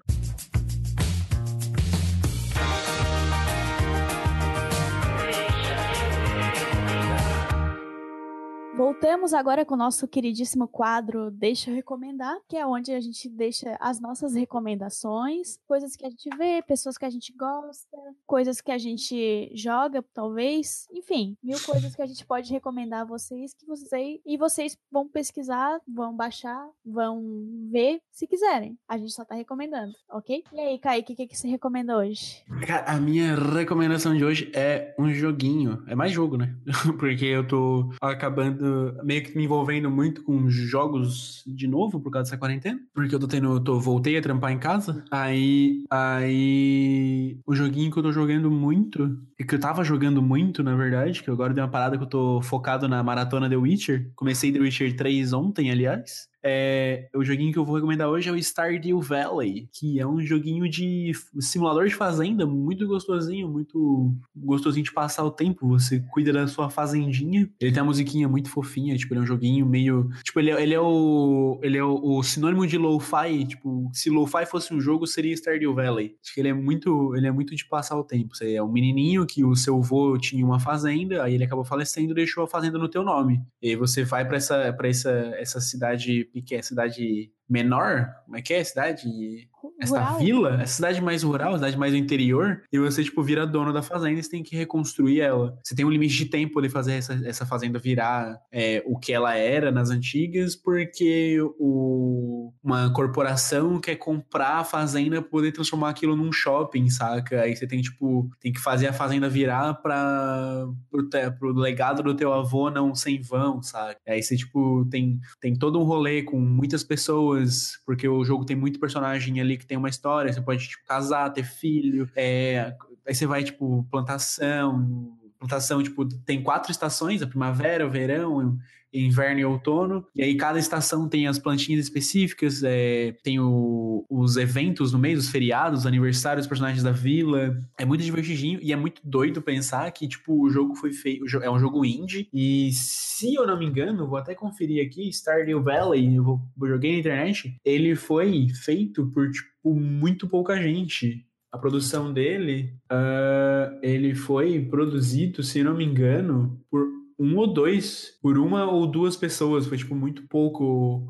Voltamos 8.76 9.32
agora 9.32 9.64
com 9.64 9.72
o 9.72 9.78
nosso 9.78 10.06
queridíssimo 10.06 10.68
quadro 10.68 11.30
Deixa 11.30 11.70
eu 11.70 11.74
recomendar, 11.74 12.36
que 12.46 12.58
é 12.58 12.66
onde 12.66 12.92
a 12.92 13.00
gente 13.00 13.26
deixa 13.26 13.74
as 13.80 13.98
nossas 13.98 14.34
recomendações, 14.34 15.58
coisas 15.66 15.96
que 15.96 16.04
a 16.04 16.10
gente 16.10 16.28
vê, 16.36 16.60
pessoas 16.60 16.98
que 16.98 17.06
a 17.06 17.10
gente 17.10 17.32
gosta, 17.32 17.96
coisas 18.26 18.60
que 18.60 18.70
a 18.70 18.76
gente 18.76 19.50
joga, 19.54 20.04
talvez, 20.12 20.86
enfim, 20.92 21.38
mil 21.42 21.58
coisas 21.64 21.96
que 21.96 22.02
a 22.02 22.06
gente 22.06 22.26
pode 22.26 22.52
recomendar 22.52 23.00
a 23.00 23.04
vocês 23.06 23.54
que 23.54 23.64
vocês 23.64 24.20
e 24.26 24.36
vocês 24.36 24.76
vão 24.92 25.08
pesquisar, 25.08 25.80
vão 25.88 26.14
baixar, 26.14 26.68
vão 26.84 27.22
ver 27.70 28.02
se 28.10 28.26
quiserem. 28.26 28.78
A 28.86 28.98
gente 28.98 29.14
só 29.14 29.24
tá 29.24 29.34
recomendando, 29.34 29.94
ok? 30.10 30.44
E 30.52 30.60
aí, 30.60 30.78
Kaique, 30.78 31.14
o 31.14 31.16
que, 31.16 31.26
que 31.26 31.38
você 31.38 31.48
recomenda 31.48 31.96
hoje? 31.96 32.44
A 32.84 33.00
minha 33.00 33.34
recomendação 33.36 34.14
de 34.14 34.22
hoje 34.22 34.52
é 34.54 34.94
um 34.98 35.08
joguinho. 35.08 35.82
É 35.86 35.94
mais 35.94 36.12
jogo, 36.12 36.36
né? 36.36 36.54
Porque 37.00 37.24
eu 37.24 37.46
tô 37.46 37.90
acabando 38.02 38.65
meio 39.02 39.22
que 39.22 39.36
me 39.36 39.44
envolvendo 39.44 39.90
muito 39.90 40.22
com 40.22 40.48
jogos 40.48 41.42
de 41.46 41.66
novo 41.66 42.00
por 42.00 42.10
causa 42.10 42.30
dessa 42.30 42.38
quarentena. 42.38 42.80
Porque 42.94 43.14
eu 43.14 43.18
tô 43.18 43.26
tendo. 43.26 43.54
Eu 43.54 43.60
tô, 43.60 43.80
voltei 43.80 44.16
a 44.16 44.22
trampar 44.22 44.52
em 44.52 44.58
casa. 44.58 45.04
Aí. 45.10 45.84
Aí. 45.90 47.38
O 47.46 47.54
joguinho 47.54 47.90
que 47.90 47.98
eu 47.98 48.02
tô 48.02 48.12
jogando 48.12 48.50
muito. 48.50 49.18
E 49.38 49.44
que 49.44 49.54
eu 49.54 49.60
tava 49.60 49.84
jogando 49.84 50.22
muito, 50.22 50.62
na 50.62 50.74
verdade. 50.74 51.22
Que 51.22 51.30
agora 51.30 51.52
deu 51.52 51.64
uma 51.64 51.70
parada 51.70 51.96
que 51.96 52.04
eu 52.04 52.08
tô 52.08 52.40
focado 52.42 52.88
na 52.88 53.02
maratona 53.02 53.48
The 53.48 53.56
Witcher. 53.56 54.10
Comecei 54.14 54.52
The 54.52 54.60
Witcher 54.60 54.96
3 54.96 55.32
ontem, 55.32 55.70
aliás. 55.70 56.28
É, 56.48 57.08
o 57.12 57.24
joguinho 57.24 57.52
que 57.52 57.58
eu 57.58 57.64
vou 57.64 57.74
recomendar 57.74 58.08
hoje 58.08 58.28
é 58.28 58.32
o 58.32 58.36
Stardew 58.36 59.00
Valley, 59.00 59.68
que 59.72 59.98
é 59.98 60.06
um 60.06 60.20
joguinho 60.20 60.68
de 60.70 61.10
simulador 61.40 61.88
de 61.88 61.94
fazenda, 61.94 62.46
muito 62.46 62.86
gostosinho, 62.86 63.48
muito 63.48 64.14
gostosinho 64.36 64.84
de 64.84 64.92
passar 64.92 65.24
o 65.24 65.30
tempo. 65.32 65.66
Você 65.66 65.98
cuida 66.12 66.32
da 66.32 66.46
sua 66.46 66.70
fazendinha. 66.70 67.50
Ele 67.60 67.72
tem 67.72 67.82
uma 67.82 67.88
musiquinha 67.88 68.28
muito 68.28 68.48
fofinha, 68.48 68.96
tipo, 68.96 69.12
ele 69.12 69.20
é 69.20 69.22
um 69.24 69.26
joguinho 69.26 69.66
meio. 69.66 70.08
Tipo, 70.22 70.38
ele 70.38 70.52
é, 70.52 70.62
ele 70.62 70.74
é 70.74 70.80
o. 70.80 71.58
Ele 71.64 71.78
é 71.78 71.82
o, 71.82 72.00
o 72.00 72.22
sinônimo 72.22 72.64
de 72.64 72.78
lo-fi. 72.78 73.44
Tipo, 73.44 73.90
se 73.92 74.08
lo-fi 74.08 74.46
fosse 74.46 74.72
um 74.72 74.80
jogo, 74.80 75.04
seria 75.04 75.34
Stardew 75.34 75.74
Valley. 75.74 76.14
Acho 76.22 76.32
que 76.32 76.40
ele 76.40 76.50
é 76.50 76.54
muito. 76.54 77.12
Ele 77.16 77.26
é 77.26 77.32
muito 77.32 77.56
de 77.56 77.66
passar 77.66 77.98
o 77.98 78.04
tempo. 78.04 78.36
Você 78.36 78.54
é 78.54 78.62
um 78.62 78.70
menininho 78.70 79.26
que 79.26 79.44
o 79.44 79.56
seu 79.56 79.76
avô 79.76 80.16
tinha 80.16 80.46
uma 80.46 80.60
fazenda, 80.60 81.24
aí 81.24 81.34
ele 81.34 81.44
acabou 81.44 81.64
falecendo 81.64 82.12
e 82.12 82.14
deixou 82.14 82.44
a 82.44 82.48
fazenda 82.48 82.78
no 82.78 82.88
teu 82.88 83.02
nome. 83.02 83.42
E 83.60 83.70
aí 83.70 83.76
você 83.76 84.04
vai 84.04 84.24
para 84.24 84.36
essa, 84.36 84.72
pra 84.72 84.88
essa, 84.88 85.10
essa 85.38 85.60
cidade 85.60 86.28
pequena, 86.40 86.62
cidade 86.62 87.32
menor, 87.48 88.08
como 88.24 88.36
é 88.36 88.42
que 88.42 88.54
é? 88.54 88.62
Cidade. 88.64 89.48
Essa 89.80 89.98
Rural? 90.00 90.18
vila, 90.18 90.62
essa 90.62 90.74
cidade 90.74 91.00
mais 91.02 91.22
rural, 91.24 91.54
cidade 91.54 91.76
mais 91.76 91.92
do 91.92 91.98
interior, 91.98 92.62
e 92.72 92.78
você, 92.78 93.02
tipo, 93.02 93.20
vira 93.22 93.44
dono 93.46 93.72
da 93.72 93.82
fazenda 93.82 94.18
e 94.18 94.22
você 94.22 94.30
tem 94.30 94.42
que 94.42 94.56
reconstruir 94.56 95.20
ela. 95.20 95.58
Você 95.62 95.74
tem 95.74 95.84
um 95.84 95.90
limite 95.90 96.14
de 96.16 96.26
tempo 96.26 96.62
de 96.62 96.68
fazer 96.68 96.92
essa, 96.94 97.14
essa 97.26 97.44
fazenda 97.44 97.78
virar 97.78 98.38
é, 98.52 98.82
o 98.86 98.96
que 98.98 99.12
ela 99.12 99.34
era 99.34 99.70
nas 99.72 99.90
antigas, 99.90 100.54
porque 100.54 101.36
o, 101.58 102.52
uma 102.62 102.92
corporação 102.92 103.80
quer 103.80 103.96
comprar 103.96 104.58
a 104.60 104.64
fazenda 104.64 105.20
pra 105.20 105.30
poder 105.30 105.52
transformar 105.52 105.90
aquilo 105.90 106.14
num 106.16 106.32
shopping, 106.32 106.88
saca? 106.88 107.42
Aí 107.42 107.54
você 107.56 107.66
tem, 107.66 107.80
tipo, 107.82 108.30
tem 108.40 108.52
que 108.52 108.60
fazer 108.60 108.86
a 108.86 108.92
fazenda 108.92 109.28
virar 109.28 109.74
pra, 109.74 110.66
pro, 110.90 111.08
te- 111.08 111.30
pro 111.38 111.52
legado 111.52 112.02
do 112.02 112.14
teu 112.14 112.32
avô 112.32 112.70
não 112.70 112.94
sem 112.94 113.20
vão, 113.20 113.60
saca? 113.62 113.98
Aí 114.08 114.22
você, 114.22 114.36
tipo, 114.36 114.86
tem, 114.90 115.18
tem 115.40 115.54
todo 115.54 115.78
um 115.80 115.84
rolê 115.84 116.22
com 116.22 116.38
muitas 116.38 116.84
pessoas, 116.84 117.35
porque 117.84 118.08
o 118.08 118.24
jogo 118.24 118.44
tem 118.44 118.56
muito 118.56 118.80
personagem 118.80 119.40
ali 119.40 119.56
que 119.56 119.66
tem 119.66 119.76
uma 119.76 119.88
história, 119.88 120.32
você 120.32 120.40
pode, 120.40 120.68
tipo, 120.68 120.84
casar, 120.86 121.30
ter 121.30 121.44
filho, 121.44 122.08
é, 122.14 122.74
aí 123.06 123.14
você 123.14 123.26
vai, 123.26 123.42
tipo, 123.44 123.86
plantação, 123.90 125.16
plantação, 125.38 125.82
tipo, 125.82 126.04
tem 126.24 126.42
quatro 126.42 126.70
estações, 126.70 127.22
a 127.22 127.26
primavera, 127.26 127.86
o 127.86 127.90
verão, 127.90 128.58
inverno 128.92 129.40
e 129.40 129.44
outono, 129.44 130.06
e 130.14 130.22
aí 130.22 130.36
cada 130.36 130.58
estação 130.58 131.08
tem 131.08 131.26
as 131.26 131.38
plantinhas 131.38 131.84
específicas, 131.84 132.62
é, 132.64 133.14
tem 133.22 133.38
o- 133.38 134.04
os 134.08 134.36
eventos 134.36 134.92
no 134.92 134.98
meio, 134.98 135.18
os 135.18 135.28
feriados, 135.28 135.80
os 135.80 135.86
aniversários 135.86 136.44
dos 136.44 136.48
personagens 136.48 136.82
da 136.82 136.92
vila, 136.92 137.56
é 137.78 137.84
muito 137.84 138.02
divertidinho 138.02 138.58
e 138.62 138.72
é 138.72 138.76
muito 138.76 139.00
doido 139.04 139.42
pensar 139.42 139.90
que, 139.92 140.08
tipo, 140.08 140.42
o 140.42 140.48
jogo 140.50 140.74
foi 140.74 140.92
feito, 140.92 141.24
é 141.42 141.50
um 141.50 141.58
jogo 141.58 141.84
indie, 141.84 142.28
e 142.32 142.70
se 142.72 143.34
eu 143.34 143.46
não 143.46 143.58
me 143.58 143.66
engano, 143.66 144.06
vou 144.08 144.18
até 144.18 144.34
conferir 144.34 144.84
aqui, 144.86 145.08
Stardew 145.12 145.62
Valley, 145.62 146.14
eu 146.16 146.24
vou- 146.24 146.40
eu 146.62 146.68
joguei 146.68 146.92
na 146.92 146.98
internet, 146.98 147.56
ele 147.64 147.94
foi 147.94 148.48
feito 148.64 149.06
por, 149.12 149.30
tipo, 149.30 149.74
muito 149.74 150.28
pouca 150.28 150.56
gente. 150.60 151.24
A 151.52 151.58
produção 151.58 152.12
dele, 152.12 152.74
ah, 152.90 153.78
ele 153.82 154.14
foi 154.14 154.60
produzido, 154.64 155.42
se 155.42 155.62
não 155.62 155.76
me 155.76 155.84
engano, 155.84 156.60
por 156.70 156.86
um 157.18 157.36
ou 157.36 157.46
dois, 157.46 158.18
por 158.20 158.38
uma 158.38 158.70
ou 158.70 158.86
duas 158.86 159.16
pessoas. 159.16 159.66
Foi, 159.66 159.78
tipo, 159.78 159.94
muito 159.94 160.22
pouco. 160.28 161.06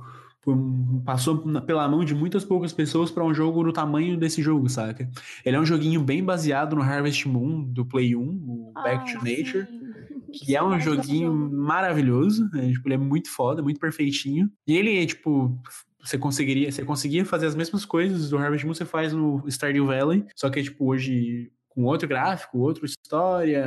passou 1.04 1.38
pela 1.62 1.88
mão 1.88 2.04
de 2.04 2.14
muitas 2.14 2.44
poucas 2.44 2.72
pessoas 2.72 3.10
para 3.10 3.24
um 3.24 3.34
jogo 3.34 3.62
no 3.62 3.72
tamanho 3.72 4.16
desse 4.16 4.40
jogo, 4.40 4.68
saca? 4.68 5.08
Ele 5.44 5.56
é 5.56 5.60
um 5.60 5.66
joguinho 5.66 6.00
bem 6.02 6.22
baseado 6.22 6.76
no 6.76 6.82
Harvest 6.82 7.26
Moon 7.28 7.62
do 7.62 7.84
Play 7.84 8.14
1, 8.14 8.20
o 8.22 8.72
Back 8.74 9.12
to 9.12 9.18
Ai, 9.22 9.36
Nature 9.36 9.66
sim. 9.66 10.30
que 10.32 10.54
é 10.54 10.62
um 10.62 10.78
joguinho 10.78 11.32
maravilhoso. 11.32 12.48
né? 12.52 12.70
Tipo, 12.70 12.88
ele 12.88 12.94
é 12.94 12.98
muito 12.98 13.30
foda, 13.30 13.62
muito 13.62 13.80
perfeitinho. 13.80 14.50
E 14.66 14.76
ele, 14.76 15.04
tipo, 15.06 15.58
você 16.06 16.16
conseguiria, 16.16 16.70
você 16.70 16.84
conseguia 16.84 17.24
fazer 17.24 17.46
as 17.46 17.54
mesmas 17.56 17.84
coisas 17.84 18.30
do 18.30 18.38
Harvest 18.38 18.64
Moon 18.64 18.74
você 18.74 18.84
faz 18.84 19.12
no 19.12 19.42
Stardew 19.48 19.86
Valley, 19.86 20.24
só 20.36 20.48
que 20.48 20.62
tipo 20.62 20.86
hoje 20.86 21.50
com 21.68 21.84
outro 21.84 22.08
gráfico, 22.08 22.58
outra 22.58 22.86
história, 22.86 23.66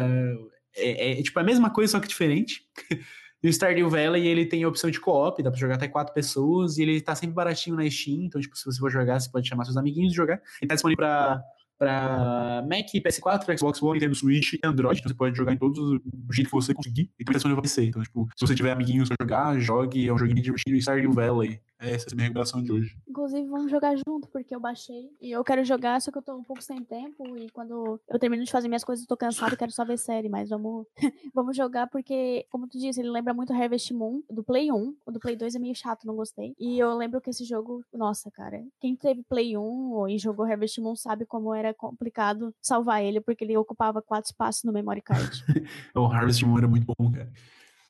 é, 0.80 1.20
é, 1.20 1.24
tipo 1.24 1.40
a 1.40 1.44
mesma 1.44 1.70
coisa 1.70 1.92
só 1.92 2.00
que 2.00 2.08
diferente. 2.08 2.64
E 3.42 3.48
o 3.48 3.54
Stardew 3.54 3.90
Valley, 3.90 4.28
ele 4.28 4.46
tem 4.46 4.66
a 4.66 4.68
opção 4.68 4.92
de 4.92 5.00
co-op, 5.00 5.42
dá 5.42 5.50
pra 5.50 5.58
jogar 5.58 5.76
até 5.76 5.88
quatro 5.88 6.14
pessoas, 6.14 6.78
e 6.78 6.82
ele 6.82 7.00
tá 7.00 7.16
sempre 7.16 7.34
baratinho 7.34 7.78
na 7.78 7.90
Steam, 7.90 8.26
então, 8.26 8.42
tipo, 8.42 8.54
se 8.58 8.66
você 8.66 8.78
for 8.78 8.92
jogar, 8.92 9.18
você 9.18 9.32
pode 9.32 9.48
chamar 9.48 9.64
seus 9.64 9.78
amiguinhos 9.78 10.12
e 10.12 10.16
jogar. 10.16 10.42
Ele 10.62 10.68
tá 10.68 10.76
disponível 10.76 10.98
pra, 10.98 11.42
pra 11.78 12.66
Mac, 12.70 12.88
PS4, 12.94 13.58
Xbox 13.58 13.82
One, 13.82 13.94
Nintendo 13.94 14.16
Switch 14.16 14.54
e 14.56 14.60
Android, 14.62 15.00
então 15.00 15.10
você 15.10 15.16
pode 15.16 15.38
jogar 15.38 15.54
em 15.54 15.58
todos 15.58 15.80
os 15.80 16.02
jeitos 16.36 16.52
que 16.52 16.52
você 16.52 16.74
conseguir, 16.74 17.10
e 17.18 17.24
também 17.24 17.28
tá 17.28 17.34
disponível 17.34 17.62
pra 17.62 17.70
PC. 17.70 17.86
Então, 17.86 18.04
tipo, 18.04 18.28
se 18.36 18.46
você 18.46 18.54
tiver 18.54 18.72
amiguinhos 18.74 19.08
pra 19.08 19.16
jogar, 19.22 19.58
jogue, 19.58 20.06
é 20.06 20.14
um 20.14 20.18
joguinho 20.18 20.42
divertido, 20.42 20.78
Stardew 20.78 21.14
Valley. 21.14 21.62
Essa 21.80 22.08
é 22.10 22.12
a 22.12 22.16
minha 22.16 22.28
recomendação 22.28 22.62
de 22.62 22.74
hoje. 22.74 22.98
Inclusive, 23.08 23.48
vamos 23.48 23.72
jogar 23.72 23.96
junto, 23.96 24.28
porque 24.28 24.54
eu 24.54 24.60
baixei. 24.60 25.10
E 25.22 25.32
eu 25.32 25.42
quero 25.46 25.64
jogar, 25.64 26.02
só 26.02 26.12
que 26.12 26.18
eu 26.18 26.22
tô 26.22 26.36
um 26.36 26.44
pouco 26.44 26.62
sem 26.62 26.84
tempo. 26.84 27.24
E 27.38 27.50
quando 27.52 28.02
eu 28.08 28.20
termino 28.20 28.44
de 28.44 28.52
fazer 28.52 28.68
minhas 28.68 28.84
coisas, 28.84 29.04
eu 29.04 29.08
tô 29.08 29.16
cansado 29.16 29.54
e 29.54 29.58
quero 29.58 29.72
só 29.72 29.86
ver 29.86 29.98
série. 29.98 30.28
Mas 30.28 30.50
vamos, 30.50 30.86
vamos 31.34 31.56
jogar, 31.56 31.88
porque, 31.88 32.46
como 32.52 32.68
tu 32.68 32.78
disse, 32.78 33.00
ele 33.00 33.10
lembra 33.10 33.34
muito 33.34 33.54
Harvest 33.54 33.94
Moon, 33.94 34.22
do 34.30 34.44
Play 34.44 34.70
1. 34.72 34.96
O 35.06 35.12
do 35.12 35.20
Play 35.22 35.38
2 35.38 35.56
é 35.56 35.60
meio 35.60 35.74
chato, 35.74 36.06
não 36.06 36.18
gostei. 36.18 36.54
E 36.60 36.78
eu 36.78 36.94
lembro 36.98 37.22
que 37.22 37.30
esse 37.30 37.46
jogo, 37.46 37.82
nossa, 37.94 38.30
cara, 38.30 38.62
quem 38.82 38.94
teve 38.94 39.24
Play 39.24 39.58
1 39.58 40.10
e 40.10 40.18
jogou 40.18 40.46
Harvest 40.46 40.82
Moon 40.82 40.98
sabe 40.98 41.26
como 41.26 41.54
era 41.54 41.74
complicado 41.74 42.54
salvar 42.62 43.02
ele, 43.02 43.22
porque 43.22 43.46
ele 43.46 43.56
ocupava 43.56 44.02
quatro 44.02 44.30
espaços 44.30 44.66
no 44.66 44.74
memory 44.74 45.02
card. 45.02 45.30
O 45.96 46.06
Harvest 46.06 46.44
Moon 46.46 46.58
era 46.58 46.68
muito 46.68 46.86
bom, 46.98 47.12
cara. 47.12 47.32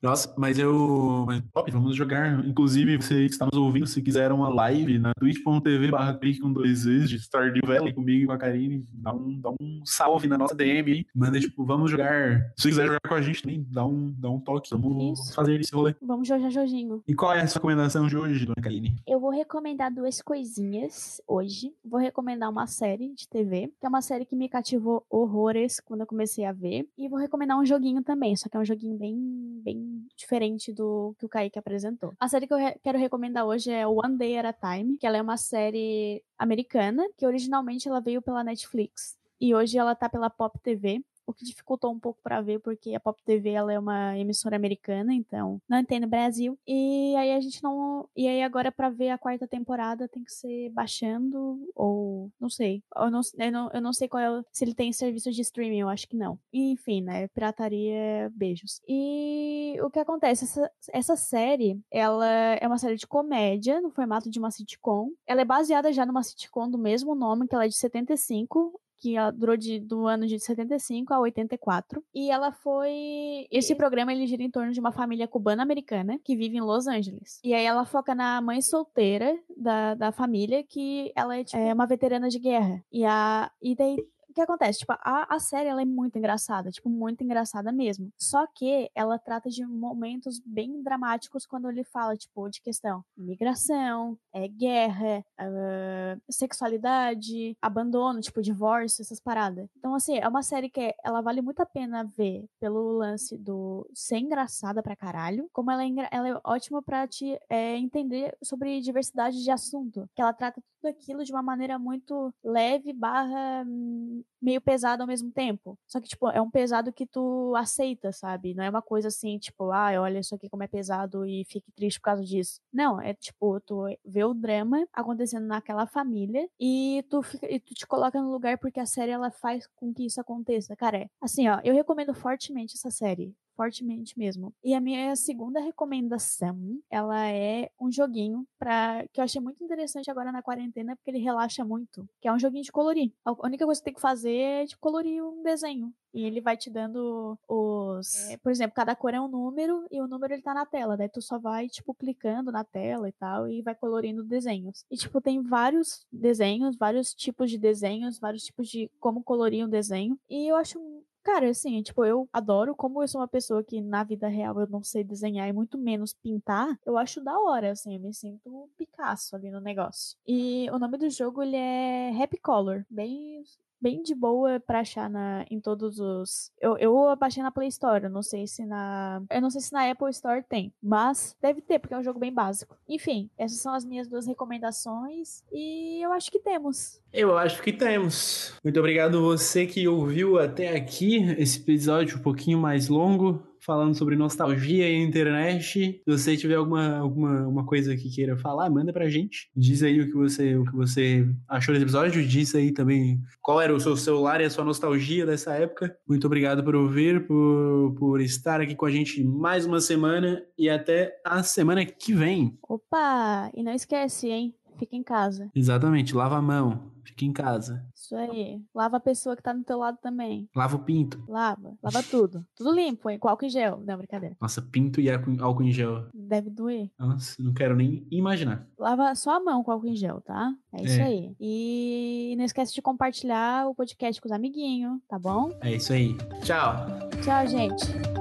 Nossa, 0.02 0.34
mas 0.38 0.58
eu. 0.58 1.26
Mas, 1.28 1.43
top, 1.54 1.72
vamos 1.72 1.95
jogar. 1.95 2.45
Inclusive, 2.45 2.97
você 2.97 3.26
que 3.26 3.32
está 3.32 3.45
nos 3.45 3.58
ouvindo, 3.58 3.86
se 3.86 4.02
quiser 4.02 4.32
uma 4.32 4.47
live 4.47 4.97
na 4.97 5.14
twitch.tv 5.14 5.91
barra 5.91 6.18
com 6.41 6.54
dois 6.54 6.86
vezes 6.86 7.10
de 7.10 7.20
Stardew 7.20 7.66
Valley 7.66 7.93
comigo 7.93 8.24
e 8.24 8.26
com 8.26 8.32
a 8.32 8.38
Karine, 8.38 8.86
dá 8.93 9.14
um, 9.14 9.39
dá 9.39 9.50
um 9.50 9.82
salve 9.84 10.28
na 10.28 10.38
nossa 10.38 10.56
DM 10.56 10.91
aí. 10.91 11.06
Manda, 11.14 11.39
tipo, 11.39 11.66
vamos 11.66 11.91
jogar. 11.91 12.52
Se 12.58 12.70
quiser 12.70 12.86
jogar 12.86 13.00
com 13.08 13.14
a 13.14 13.22
gente 13.22 13.41
também, 13.41 13.66
dá 13.70 13.86
um, 13.86 14.14
dá 14.18 14.30
um 14.30 14.39
toque. 14.39 14.70
Vamos 14.72 15.20
Isso. 15.20 15.34
fazer 15.34 15.60
esse 15.60 15.74
rolê. 15.74 15.95
vamos 16.02 16.28
jogar 16.28 16.50
Jojinho. 16.50 17.04
E 17.08 17.14
qual 17.14 17.34
é 17.34 17.41
a 17.41 17.47
sua 17.47 17.60
recomendação 17.60 18.08
de 18.08 18.16
hoje, 18.16 18.45
dona 18.45 18.62
Karine? 18.62 18.95
Eu 19.06 19.20
vou 19.20 19.32
recomendar 19.32 19.93
duas 19.93 20.22
coisinhas 20.22 21.22
hoje. 21.28 21.74
Vou 21.84 22.00
recomendar 22.00 22.50
uma 22.50 22.68
série 22.68 23.14
de 23.14 23.28
TV, 23.28 23.72
que 23.80 23.86
é 23.86 23.89
uma 23.89 24.02
série 24.02 24.26
que 24.26 24.36
me 24.36 24.47
cativou 24.47 25.06
horrores 25.10 25.80
quando 25.80 26.02
eu 26.02 26.08
comecei 26.08 26.45
a 26.45 26.54
ver. 26.54 26.88
E 26.97 27.10
vou 27.10 27.20
recomendar 27.20 27.60
um 27.60 27.66
joguinho 27.66 28.02
também, 28.02 28.36
só 28.36 28.47
que 28.47 28.56
é 28.56 28.60
um 28.60 28.66
joguinho 28.66 28.97
bem, 28.97 29.16
bem 29.64 29.89
diferente 30.16 30.72
do 30.74 31.16
que 31.20 31.26
o 31.26 31.30
Kaique 31.30 31.58
apresentou. 31.60 32.14
A 32.20 32.28
série 32.28 32.48
que 32.48 32.54
eu 32.54 32.58
re- 32.58 32.78
quero 32.84 32.98
recomendar 32.98 33.46
hoje 33.46 33.72
é 33.72 33.86
One 33.88 34.18
Day 34.18 34.38
at 34.38 34.46
a 34.46 34.54
Time, 34.54 34.98
que 34.98 35.06
ela 35.08 35.18
é 35.18 35.22
uma 35.22 35.38
série 35.38 36.24
americana, 36.38 37.04
que 37.18 37.26
originalmente 37.26 37.88
ela 37.88 38.00
veio 38.02 38.22
pela 38.22 38.44
Netflix. 38.44 39.18
E 39.40 39.56
hoje 39.56 39.78
ela 39.78 39.96
tá 39.96 40.10
pela 40.10 40.30
Pop 40.30 40.58
TV. 40.60 41.04
O 41.30 41.34
que 41.34 41.46
dificultou 41.46 41.92
um 41.92 42.00
pouco 42.00 42.20
pra 42.24 42.42
ver, 42.42 42.60
porque 42.60 42.96
a 42.96 43.00
Pop 43.00 43.22
TV 43.24 43.52
ela 43.52 43.72
é 43.72 43.78
uma 43.78 44.18
emissora 44.18 44.56
americana, 44.56 45.14
então 45.14 45.62
não 45.70 45.86
tem 45.86 46.00
no 46.00 46.08
Brasil. 46.08 46.58
E 46.68 47.16
aí 47.16 47.34
a 47.34 47.40
gente 47.40 47.62
não. 47.62 48.10
E 48.16 48.28
aí 48.28 48.42
agora 48.42 48.72
pra 48.72 48.90
ver 48.90 49.12
a 49.12 49.18
quarta 49.18 49.48
temporada 49.48 50.08
tem 50.08 50.24
que 50.24 50.32
ser 50.32 50.70
baixando, 50.72 51.60
ou 51.76 52.32
não 52.40 52.50
sei. 52.50 52.82
Eu 52.96 53.12
não, 53.12 53.22
eu 53.38 53.52
não, 53.52 53.70
eu 53.72 53.82
não 53.82 53.94
sei 53.94 54.08
qual 54.08 54.24
é 54.24 54.44
se 54.52 54.64
ele 54.66 54.74
tem 54.74 54.92
serviço 54.92 55.32
de 55.32 55.42
streaming, 55.42 55.80
eu 55.82 55.90
acho 55.90 56.08
que 56.08 56.16
não. 56.16 56.40
Enfim, 56.52 57.02
né? 57.02 57.28
Pirataria, 57.28 58.32
beijos. 58.36 58.82
E 58.88 59.78
o 59.82 59.90
que 59.92 60.00
acontece? 60.00 60.46
Essa, 60.46 60.72
essa 60.92 61.16
série, 61.16 61.80
ela 61.92 62.28
é 62.28 62.66
uma 62.66 62.80
série 62.80 62.96
de 62.96 63.06
comédia, 63.06 63.80
no 63.82 63.92
formato 63.92 64.30
de 64.32 64.40
uma 64.40 64.50
sitcom. 64.50 65.12
Ela 65.28 65.42
é 65.42 65.46
baseada 65.46 65.94
já 65.94 66.06
numa 66.06 66.24
sitcom 66.24 66.70
do 66.70 66.78
mesmo 66.78 67.14
nome, 67.14 67.48
que 67.48 67.54
ela 67.54 67.66
é 67.66 67.68
de 67.68 67.76
75 67.76 68.80
que 69.00 69.16
ela 69.16 69.32
durou 69.32 69.56
de, 69.56 69.80
do 69.80 70.08
ano 70.08 70.28
de 70.28 70.39
75 70.39 71.14
a 71.14 71.20
84. 71.20 72.04
E 72.14 72.30
ela 72.30 72.52
foi. 72.52 73.47
Esse 73.52 73.76
programa 73.76 74.14
ele 74.14 74.28
gira 74.28 74.43
em 74.43 74.52
torno 74.52 74.72
de 74.72 74.80
uma 74.80 74.91
família 74.91 75.28
cubana-americana 75.28 76.20
que 76.24 76.36
vive 76.36 76.58
em 76.58 76.62
Los 76.62 76.88
Angeles. 76.88 77.39
E 77.43 77.54
aí 77.54 77.66
ela 77.66 77.86
foca 77.86 78.14
na 78.14 78.41
mãe 78.41 78.62
solteira 78.62 79.38
da, 79.56 79.95
da 79.95 80.12
família, 80.12 80.64
que 80.64 81.12
ela 81.16 81.38
é, 81.38 81.43
tipo, 81.43 81.58
é 81.58 81.74
uma 81.74 81.88
veterana 81.88 82.30
de 82.30 82.39
guerra. 82.39 82.84
E, 82.91 83.06
a, 83.06 83.52
e 83.62 83.76
daí 83.76 83.97
o 84.30 84.34
que 84.34 84.42
acontece? 84.42 84.80
Tipo, 84.80 84.94
a, 84.94 85.36
a 85.36 85.40
série 85.40 85.70
ela 85.70 85.82
é 85.82 85.86
muito 85.86 86.18
engraçada, 86.18 86.70
tipo, 86.72 86.90
muito 86.90 87.24
engraçada 87.24 87.72
mesmo. 87.72 88.12
Só 88.18 88.46
que 88.48 88.90
ela 88.94 89.18
trata 89.18 89.50
de 89.50 89.66
momentos 89.66 90.40
bem 90.46 90.82
dramáticos 90.84 91.46
quando 91.46 91.70
ele 91.70 91.84
fala, 91.84 92.16
tipo, 92.16 92.50
de 92.50 92.62
questão 92.62 93.04
migração, 93.18 94.18
é, 94.34 94.48
guerra, 94.48 95.24
uh, 95.40 96.22
sexualidade, 96.30 97.56
abandono, 97.62 98.22
tipo, 98.22 98.42
divórcio, 98.42 99.02
essas 99.02 99.20
paradas. 99.20 99.68
Então, 99.78 99.96
assim, 99.96 100.18
é 100.18 100.28
uma 100.28 100.44
série 100.44 100.70
que 100.70 100.94
ela 101.04 101.22
vale 101.22 101.42
muito 101.42 101.62
a 101.62 101.66
pena 101.66 102.04
ver 102.04 102.46
pelo 102.60 102.98
lance 102.98 103.38
do 103.38 103.90
ser 103.94 104.18
engraçada 104.18 104.82
pra 104.82 104.96
caralho, 104.96 105.50
como 105.52 105.72
ela 105.72 105.84
é, 105.84 105.90
ela 106.12 106.30
é 106.30 106.42
ótima 106.44 106.82
pra 106.82 107.08
te 107.08 107.40
é, 107.50 107.76
entender 107.78 108.36
sobre 108.44 108.82
diversidade 108.82 109.44
de 109.44 109.52
assunto. 109.52 110.10
Que 110.16 110.22
ela 110.22 110.34
trata 110.34 110.62
tudo 110.80 110.90
aquilo 110.90 111.24
de 111.24 111.32
uma 111.32 111.44
maneira 111.44 111.78
muito 111.78 112.34
leve 112.44 112.94
barra 112.94 113.64
hum, 113.68 114.24
meio 114.42 114.62
pesado 114.62 115.04
ao 115.04 115.08
mesmo 115.08 115.32
tempo. 115.32 115.78
Só 115.88 116.00
que, 116.00 116.08
tipo, 116.08 116.30
é 116.30 116.42
um 116.42 116.50
pesado 116.50 116.92
que 116.94 117.06
tu 117.06 117.54
aceita, 117.56 118.12
sabe? 118.12 118.54
Não 118.54 118.64
é 118.64 118.70
uma 118.70 118.82
coisa 118.82 119.10
assim, 119.10 119.38
tipo, 119.38 119.72
ah, 119.72 119.92
olha 120.00 120.20
isso 120.20 120.34
aqui 120.36 120.50
como 120.50 120.64
é 120.64 120.68
pesado 120.68 121.26
e 121.26 121.44
fique 121.46 121.72
triste 121.72 122.00
por 122.00 122.06
causa 122.06 122.24
disso. 122.24 122.62
Não, 122.72 123.00
é 123.02 123.14
tipo, 123.14 123.60
tu 123.62 123.86
vê 124.06 124.24
o 124.24 124.34
drama 124.34 124.88
acontecendo 124.93 125.46
naquela 125.46 125.86
família 125.86 126.47
e 126.60 127.04
tu, 127.10 127.22
fica, 127.22 127.51
e 127.51 127.60
tu 127.60 127.74
te 127.74 127.86
coloca 127.86 128.22
no 128.22 128.32
lugar 128.32 128.58
porque 128.58 128.80
a 128.80 128.86
série 128.86 129.12
ela 129.12 129.32
faz 129.32 129.68
com 129.76 129.93
que 129.93 130.06
isso 130.06 130.22
aconteça. 130.22 130.76
Cara, 130.76 130.97
é 131.00 131.10
assim, 131.22 131.47
ó, 131.50 131.60
eu 131.64 131.74
recomendo 131.74 132.14
fortemente 132.14 132.76
essa 132.76 132.89
série 132.92 133.36
fortemente 133.60 134.18
mesmo. 134.18 134.54
E 134.64 134.74
a 134.74 134.80
minha 134.80 135.14
segunda 135.18 135.60
recomendação, 135.60 136.80
ela 136.90 137.28
é 137.28 137.70
um 137.78 137.92
joguinho 137.92 138.48
para 138.58 139.06
que 139.12 139.20
eu 139.20 139.26
achei 139.26 139.42
muito 139.42 139.62
interessante 139.62 140.10
agora 140.10 140.32
na 140.32 140.42
quarentena, 140.42 140.96
porque 140.96 141.12
ele 141.12 141.20
relaxa 141.20 141.66
muito, 141.66 142.08
que 142.22 142.30
é 142.30 142.32
um 142.32 142.40
joguinho 142.40 142.64
de 142.64 142.72
colorir. 142.72 143.12
A 143.26 143.34
única 143.46 143.66
coisa 143.66 143.82
que 143.82 143.84
você 143.84 143.84
tem 143.84 143.94
que 143.94 144.00
fazer 144.00 144.34
é 144.34 144.64
de 144.64 144.78
colorir 144.78 145.22
um 145.22 145.44
desenho. 145.44 145.94
E 146.14 146.24
ele 146.24 146.42
vai 146.42 146.56
te 146.56 146.72
dando 146.72 147.38
os. 147.48 148.30
É, 148.30 148.38
por 148.38 148.52
exemplo, 148.52 148.74
cada 148.74 148.96
cor 148.96 149.14
é 149.14 149.22
um 149.22 149.28
número 149.28 149.86
e 149.92 150.02
o 150.02 150.08
número 150.08 150.34
ele 150.34 150.42
tá 150.42 150.54
na 150.54 150.66
tela. 150.66 150.98
Daí 150.98 151.10
tu 151.10 151.22
só 151.22 151.38
vai, 151.38 151.68
tipo, 151.68 151.94
clicando 151.94 152.52
na 152.52 152.64
tela 152.64 153.08
e 153.10 153.12
tal 153.12 153.48
e 153.48 153.62
vai 153.62 153.76
colorindo 153.76 154.24
desenhos. 154.24 154.86
E, 154.90 154.96
tipo, 154.96 155.22
tem 155.22 155.42
vários 155.42 156.08
desenhos, 156.12 156.78
vários 156.78 157.14
tipos 157.14 157.52
de 157.52 157.60
desenhos, 157.60 158.18
vários 158.18 158.44
tipos 158.44 158.70
de 158.70 158.90
como 159.00 159.22
colorir 159.22 159.64
um 159.64 159.70
desenho. 159.70 160.18
E 160.30 160.48
eu 160.48 160.56
acho 160.56 160.80
Cara, 161.24 161.50
assim, 161.50 161.82
tipo, 161.83 162.04
eu 162.05 162.28
adoro, 162.32 162.75
como 162.75 163.04
eu 163.04 163.08
sou 163.08 163.21
uma 163.21 163.28
pessoa 163.28 163.63
que 163.63 163.82
na 163.82 164.04
vida 164.04 164.28
real 164.28 164.59
eu 164.59 164.67
não 164.67 164.83
sei 164.83 165.04
desenhar 165.04 165.47
e 165.47 165.54
muito 165.54 165.78
menos 165.78 166.13
pintar, 166.13 166.79
eu 166.86 166.97
acho 166.97 167.21
da 167.21 167.37
hora, 167.37 167.71
assim, 167.71 167.96
eu 167.96 168.00
me 168.00 168.13
sinto 168.13 168.70
Picasso 168.78 169.36
ali 169.36 169.51
no 169.51 169.59
negócio. 169.59 170.17
E 170.25 170.70
o 170.71 170.79
nome 170.79 170.97
do 170.97 171.09
jogo, 171.09 171.43
ele 171.43 171.55
é 171.58 172.12
Happy 172.21 172.37
Color, 172.39 172.86
bem 172.89 173.43
bem 173.82 174.01
de 174.01 174.14
boa 174.14 174.60
pra 174.60 174.82
achar 174.82 175.10
na, 175.10 175.46
em 175.50 175.60
todos 175.60 176.00
os. 176.00 176.51
Eu, 176.60 176.78
eu 176.78 177.16
baixei 177.16 177.42
na 177.42 177.51
Play 177.51 177.68
Store, 177.70 178.04
eu 178.04 178.10
não 178.10 178.22
sei 178.22 178.47
se 178.47 178.66
na. 178.66 179.22
Eu 179.30 179.42
não 179.42 179.50
sei 179.50 179.62
se 179.62 179.74
na 179.74 179.89
Apple 179.89 180.10
Store 180.10 180.43
tem, 180.43 180.74
mas 180.82 181.36
deve 181.42 181.62
ter, 181.62 181.80
porque 181.80 181.93
é 181.93 181.97
um 181.97 182.04
jogo 182.04 182.20
bem 182.20 182.34
básico. 182.34 182.78
Enfim, 182.88 183.30
essas 183.38 183.60
são 183.60 183.74
as 183.74 183.86
minhas 183.86 184.08
duas 184.08 184.28
recomendações 184.28 185.43
e 185.51 186.04
eu 186.04 186.12
acho 186.12 186.32
que 186.32 186.39
temos. 186.39 187.01
Eu 187.12 187.38
acho 187.38 187.62
que 187.62 187.74
temos. 187.74 188.54
Muito 188.64 188.80
obrigado 188.80 189.22
você 189.22 189.66
que 189.66 189.88
ouviu 189.88 190.39
até 190.39 190.76
aqui 190.76 191.18
esse 191.38 191.60
episódio 191.60 192.18
um 192.18 192.22
pouquinho 192.22 192.60
mais 192.60 192.88
longo 192.88 193.49
falando 193.70 193.93
sobre 193.93 194.16
nostalgia 194.16 194.89
e 194.89 194.96
internet. 194.96 195.62
Se 195.70 196.01
você 196.08 196.36
tiver 196.36 196.55
alguma, 196.55 196.97
alguma 196.97 197.47
uma 197.47 197.63
coisa 197.63 197.96
que 197.96 198.09
queira 198.09 198.36
falar, 198.36 198.67
manda 198.67 198.91
pra 198.91 199.08
gente. 199.08 199.47
Diz 199.55 199.83
aí 199.83 200.01
o 200.01 200.08
que 200.08 200.16
você, 200.16 200.58
o 200.58 200.66
que 200.66 200.75
você 200.75 201.29
achou 201.47 201.71
desse 201.71 201.86
episódio. 201.86 202.25
Diz 202.25 202.55
aí 202.55 202.71
também 202.71 203.21
qual 203.39 203.62
era 203.62 203.71
o 203.71 203.79
seu 203.79 203.96
celular 203.96 204.41
e 204.41 204.46
a 204.46 204.50
sua 204.50 204.66
nostalgia 204.66 205.24
dessa 205.24 205.54
época. 205.54 205.96
Muito 206.08 206.25
obrigado 206.25 206.63
por 206.63 206.75
ouvir, 206.75 207.28
por, 207.28 207.93
por 208.00 208.21
estar 208.21 208.59
aqui 208.59 208.74
com 208.74 208.87
a 208.87 208.91
gente 208.91 209.24
mais 209.24 209.67
uma 209.67 209.79
semana 209.79 210.41
e 210.58 210.67
até 210.67 211.13
a 211.24 211.43
semana 211.43 211.86
que 211.86 212.12
vem. 212.12 212.58
Opa! 212.67 213.51
E 213.54 213.62
não 213.62 213.74
esquece, 213.74 214.29
hein? 214.29 214.55
Fica 214.80 214.96
em 214.96 215.04
casa. 215.04 215.50
Exatamente, 215.56 216.16
lava 216.16 216.38
a 216.38 216.42
mão. 216.42 216.92
Fica 217.04 217.26
em 217.26 217.34
casa. 217.34 217.86
Isso 217.96 218.16
aí. 218.16 218.62
Lava 218.74 218.97
a 218.97 219.00
pessoa 219.00 219.36
que 219.36 219.42
tá 219.42 219.54
no 219.54 219.64
teu 219.64 219.80
lado 219.80 219.97
também. 220.01 220.47
Lava 220.56 220.76
o 220.76 220.80
pinto. 220.80 221.24
Lava. 221.28 221.74
Lava 221.82 222.04
tudo. 222.04 222.46
tudo 222.56 222.72
limpo, 222.72 223.10
hein? 223.10 223.18
Com 223.18 223.28
álcool 223.28 223.46
em 223.46 223.50
gel. 223.50 223.82
Não, 223.86 223.97
brincadeira. 223.97 224.38
Nossa, 224.39 224.62
pinto 224.62 225.01
e 225.01 225.10
álcool 225.10 225.64
em 225.64 225.72
gel. 225.72 226.08
Deve 226.14 226.50
doer. 226.50 226.89
Nossa, 227.00 227.42
não 227.42 227.54
quero 227.54 227.76
nem 227.76 228.06
imaginar. 228.12 228.68
Lava 228.78 229.14
só 229.16 229.38
a 229.38 229.39
mão 229.39 229.64
com 229.64 229.72
álcool 229.72 229.88
em 229.88 229.96
gel, 229.96 230.22
tá? 230.22 230.54
É 230.74 230.84
isso 230.84 231.00
é. 231.00 231.04
aí. 231.04 231.36
E 231.39 232.36
não 232.38 232.46
esquece 232.46 232.74
de 232.74 232.82
compartilhar 232.82 233.68
o 233.68 233.76
podcast 233.76 234.22
com 234.22 234.28
os 234.28 234.32
amiguinhos, 234.32 235.00
tá 235.08 235.18
bom? 235.18 235.51
É 235.62 235.76
isso 235.76 235.93
aí. 235.93 236.16
Tchau. 236.43 236.86
Tchau, 237.24 237.47
gente. 237.47 238.18